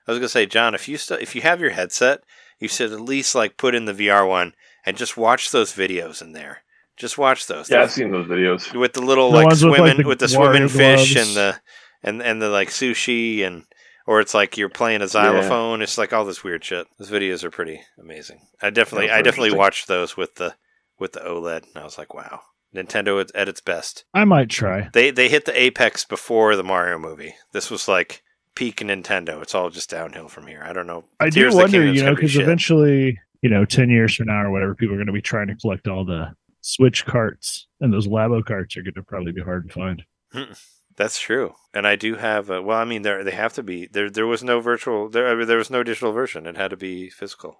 I 0.08 0.12
was 0.12 0.20
gonna 0.20 0.30
say, 0.30 0.46
John, 0.46 0.74
if 0.74 0.88
you 0.88 0.98
st- 0.98 1.22
if 1.22 1.36
you 1.36 1.42
have 1.42 1.60
your 1.60 1.72
headset, 1.72 2.22
you 2.60 2.68
should 2.70 2.94
at 2.94 3.02
least 3.02 3.36
like 3.36 3.58
put 3.58 3.76
in 3.76 3.86
the 3.86 3.94
VR 3.94 4.28
one 4.28 4.54
and 4.86 4.96
just 4.96 5.18
watch 5.18 5.52
those 5.52 5.74
videos 5.74 6.22
in 6.22 6.32
there. 6.32 6.64
Just 6.96 7.18
watch 7.18 7.46
those. 7.48 7.70
Yeah, 7.70 7.82
I've 7.82 7.92
seen 7.92 8.12
those 8.12 8.26
videos. 8.28 8.74
with 8.74 8.94
the 8.94 9.02
little 9.02 9.30
The 9.32 9.38
like 9.38 9.48
ones 9.48 9.64
with, 9.66 9.76
swimming 9.76 9.98
like, 9.98 10.06
with, 10.08 10.20
the 10.20 10.26
the 10.28 10.30
swimming 10.30 10.64
Wario 10.64 10.72
fish 10.72 11.14
gloves. 11.14 11.28
and 11.28 11.36
the 11.38 11.60
and 12.04 12.22
and 12.24 12.42
the 12.42 12.50
like 12.50 12.70
sushi 12.70 13.46
and 13.46 13.66
or 14.08 14.22
it's 14.22 14.34
like 14.34 14.58
you're 14.58 14.70
playing 14.70 15.02
a 15.04 15.08
xylophone. 15.08 15.82
It's 15.84 15.98
like 15.98 16.14
all 16.14 16.26
this 16.26 16.44
weird 16.44 16.64
shit. 16.64 16.88
Those 16.98 17.12
videos 17.12 17.44
are 17.44 17.52
pretty 17.52 17.82
amazing. 18.00 18.40
I 18.62 18.72
definitely 18.72 19.12
I 19.12 19.22
definitely 19.22 19.56
watched 19.56 19.88
those 19.88 20.18
with 20.18 20.36
the 20.36 20.56
with 20.98 21.12
the 21.12 21.20
OLED 21.20 21.68
and 21.68 21.78
I 21.78 21.84
was 21.84 21.98
like, 21.98 22.16
wow, 22.16 22.42
Nintendo 22.74 23.30
at, 23.36 23.50
its 23.50 23.62
best. 23.62 24.06
I 24.14 24.26
might 24.26 24.50
try. 24.50 24.90
They 24.94 25.12
they 25.12 25.30
hit 25.30 25.46
the 25.46 25.62
apex 25.62 26.06
before 26.06 26.56
the 26.56 26.64
Mario 26.64 26.98
movie. 26.98 27.36
This 27.52 27.70
was 27.70 27.88
like 27.88 28.24
peak 28.56 28.78
Nintendo. 28.78 29.42
It's 29.42 29.54
all 29.54 29.70
just 29.70 29.90
downhill 29.90 30.30
from 30.30 30.48
here. 30.48 30.64
I 30.64 30.74
don't 30.74 30.88
know. 30.88 31.04
I 31.20 31.30
Tears 31.30 31.54
do 31.54 31.60
wonder, 31.60 31.86
you 31.86 32.02
know, 32.02 32.08
gonna 32.08 32.16
be 32.16 32.22
because 32.22 32.38
eventually, 32.38 33.20
you 33.42 33.50
know, 33.50 33.66
ten 33.66 33.90
years 33.90 34.16
from 34.16 34.28
now 34.28 34.44
or 34.44 34.52
whatever, 34.52 34.74
people 34.74 34.96
are 34.96 34.98
going 34.98 35.08
to 35.08 35.14
be 35.14 35.22
trying 35.22 35.48
to 35.48 35.56
collect 35.56 35.88
all 35.88 36.06
the 36.06 36.34
Switch 36.62 37.06
carts, 37.06 37.68
and 37.80 37.94
those 37.94 38.08
Labo 38.08 38.44
carts 38.44 38.76
are 38.78 38.82
going 38.82 38.94
to 38.96 39.04
probably 39.04 39.32
be 39.32 39.42
hard 39.42 39.68
to 39.68 39.74
find. 39.74 40.04
Mm. 40.34 40.60
That's 40.98 41.20
true, 41.20 41.54
and 41.74 41.86
I 41.88 41.96
do 41.96 42.16
have. 42.16 42.50
A, 42.50 42.62
well, 42.62 42.78
I 42.80 42.84
mean, 42.86 43.04
there 43.04 43.24
they 43.24 43.32
have 43.32 43.54
to 43.54 43.64
be. 43.64 43.88
There, 43.88 44.10
there 44.10 44.26
was 44.28 44.44
no 44.44 44.60
virtual. 44.60 45.10
There, 45.10 45.28
I 45.30 45.36
mean, 45.36 45.48
there 45.48 45.58
was 45.60 45.70
no 45.70 45.84
digital 45.84 46.12
version. 46.12 46.46
It 46.48 46.58
had 46.58 46.72
to 46.72 46.78
be 46.78 47.10
physical, 47.12 47.60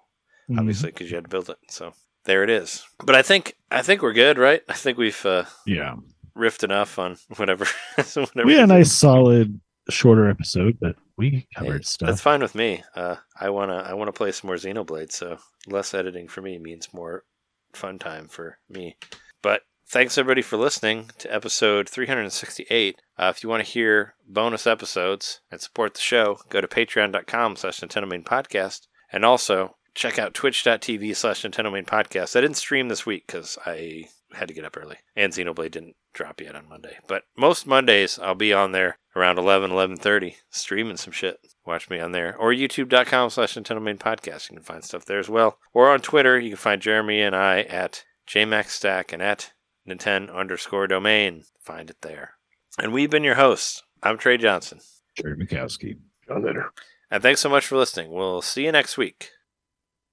Mhm. 0.50 0.58
obviously, 0.58 0.90
because 0.90 1.08
you 1.10 1.14
had 1.16 1.24
to 1.24 1.30
build 1.30 1.48
it. 1.48 1.58
So 1.70 1.92
there 2.24 2.42
it 2.42 2.50
is. 2.50 2.84
But 3.04 3.14
I 3.14 3.22
think, 3.22 3.54
I 3.70 3.82
think 3.82 4.02
we're 4.02 4.12
good, 4.12 4.38
right? 4.38 4.62
I 4.68 4.72
think 4.74 4.98
we've 4.98 5.24
uh, 5.24 5.44
Yeah, 5.66 5.94
riffed 6.36 6.64
enough 6.64 6.98
on 6.98 7.16
whatever. 7.36 7.64
whatever 7.96 8.44
we 8.44 8.54
had 8.54 8.64
a 8.64 8.66
nice, 8.66 8.92
solid, 8.92 9.60
shorter 9.88 10.28
episode, 10.28 10.76
but 10.80 10.96
we 11.16 11.46
covered 11.54 11.72
Hey, 11.78 11.82
stuff. 11.82 12.08
That's 12.08 12.20
fine 12.20 12.40
with 12.40 12.54
me. 12.56 12.82
Uh, 12.96 13.16
I 13.40 13.50
wanna, 13.50 13.76
I 13.86 13.94
wanna 13.94 14.12
play 14.12 14.32
some 14.32 14.48
more 14.48 14.56
Xenoblade. 14.56 15.12
So 15.12 15.38
less 15.68 15.94
editing 15.94 16.26
for 16.28 16.42
me 16.42 16.58
means 16.58 16.92
more 16.92 17.24
fun 17.72 17.98
time 18.00 18.26
for 18.28 18.58
me. 18.68 18.96
But 19.42 19.62
thanks 19.88 20.18
everybody 20.18 20.42
for 20.42 20.58
listening 20.58 21.10
to 21.16 21.34
episode 21.34 21.88
368. 21.88 23.00
Uh, 23.16 23.32
if 23.34 23.42
you 23.42 23.48
want 23.48 23.64
to 23.64 23.70
hear 23.70 24.14
bonus 24.28 24.66
episodes 24.66 25.40
and 25.50 25.60
support 25.60 25.94
the 25.94 26.00
show, 26.00 26.38
go 26.50 26.60
to 26.60 26.68
patreon.com 26.68 27.56
slash 27.56 27.80
NintenDomain 27.80 28.22
Podcast. 28.22 28.86
And 29.10 29.24
also 29.24 29.76
check 29.94 30.18
out 30.18 30.34
twitch.tv 30.34 31.16
slash 31.16 31.42
NintenDomain 31.42 31.86
Podcast. 31.86 32.36
I 32.36 32.42
didn't 32.42 32.58
stream 32.58 32.88
this 32.88 33.06
week 33.06 33.24
because 33.26 33.56
I 33.64 34.08
had 34.34 34.48
to 34.48 34.54
get 34.54 34.66
up 34.66 34.76
early. 34.76 34.98
And 35.16 35.32
Xenoblade 35.32 35.70
didn't 35.70 35.96
drop 36.12 36.42
yet 36.42 36.54
on 36.54 36.68
Monday. 36.68 36.98
But 37.06 37.22
most 37.36 37.66
Mondays 37.66 38.18
I'll 38.18 38.34
be 38.34 38.52
on 38.52 38.72
there 38.72 38.98
around 39.16 39.38
11, 39.38 39.70
11.30 39.70 40.34
streaming 40.50 40.98
some 40.98 41.12
shit. 41.12 41.38
Watch 41.64 41.88
me 41.88 41.98
on 41.98 42.12
there. 42.12 42.36
Or 42.36 42.52
youtube.com 42.52 43.30
slash 43.30 43.54
NintenDomain 43.54 43.98
Podcast. 43.98 44.50
You 44.50 44.56
can 44.56 44.64
find 44.64 44.84
stuff 44.84 45.06
there 45.06 45.18
as 45.18 45.30
well. 45.30 45.58
Or 45.72 45.90
on 45.90 46.00
Twitter, 46.00 46.38
you 46.38 46.50
can 46.50 46.58
find 46.58 46.82
Jeremy 46.82 47.22
and 47.22 47.34
I 47.34 47.62
at 47.62 48.04
JMaxStack 48.28 49.14
and 49.14 49.22
at 49.22 49.52
Nintendo 49.88 50.34
underscore 50.34 50.86
domain. 50.86 51.44
Find 51.60 51.90
it 51.90 52.02
there. 52.02 52.34
And 52.78 52.92
we've 52.92 53.10
been 53.10 53.24
your 53.24 53.34
hosts. 53.34 53.82
I'm 54.02 54.18
Trey 54.18 54.36
Johnson. 54.36 54.80
Jerry 55.16 55.36
Mikowski. 55.36 55.98
John 56.26 56.44
Later. 56.44 56.72
And 57.10 57.22
thanks 57.22 57.40
so 57.40 57.48
much 57.48 57.66
for 57.66 57.76
listening. 57.76 58.12
We'll 58.12 58.42
see 58.42 58.64
you 58.64 58.72
next 58.72 58.96
week. 58.96 59.30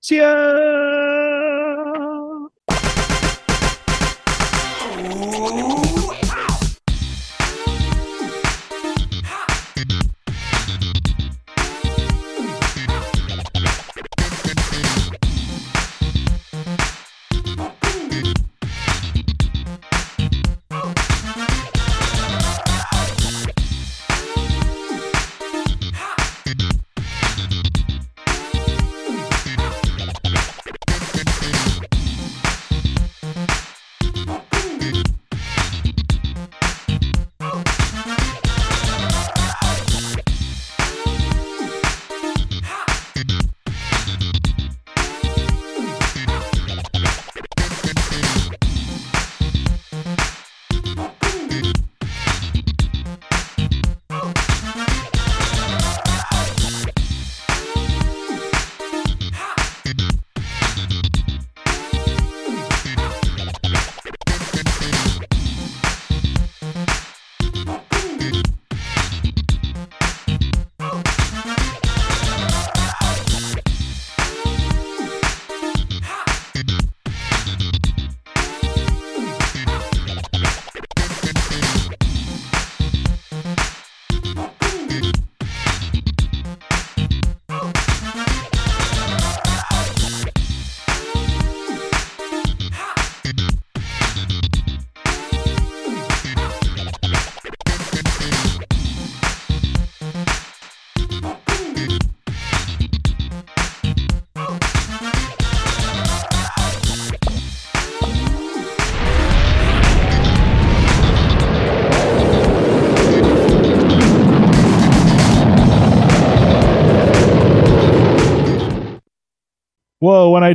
See 0.01 0.17
ya. 0.17 0.94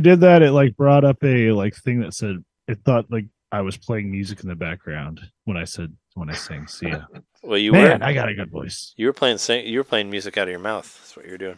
Did 0.01 0.21
that, 0.21 0.41
it 0.43 0.51
like 0.51 0.75
brought 0.77 1.05
up 1.05 1.23
a 1.23 1.51
like 1.53 1.75
thing 1.75 2.01
that 2.01 2.13
said 2.13 2.43
it 2.67 2.79
thought 2.85 3.05
like 3.11 3.25
I 3.51 3.61
was 3.61 3.77
playing 3.77 4.11
music 4.11 4.41
in 4.43 4.49
the 4.49 4.55
background 4.55 5.21
when 5.45 5.57
I 5.57 5.65
said 5.65 5.95
when 6.15 6.29
I 6.29 6.33
sang 6.33 6.67
"See 6.67 6.89
ya." 6.89 7.01
Well, 7.43 7.57
you 7.57 7.71
Man, 7.71 8.01
were 8.01 8.05
I 8.05 8.13
got 8.13 8.29
a 8.29 8.35
good 8.35 8.51
voice. 8.51 8.93
you 8.97 9.07
were 9.07 9.13
playing 9.13 9.39
sing, 9.39 9.65
you 9.65 9.79
were 9.79 9.83
playing 9.83 10.11
music 10.11 10.37
out 10.37 10.43
of 10.43 10.51
your 10.51 10.59
mouth. 10.59 10.85
That's 11.01 11.17
what 11.17 11.25
you 11.25 11.31
were 11.31 11.39
doing. 11.39 11.57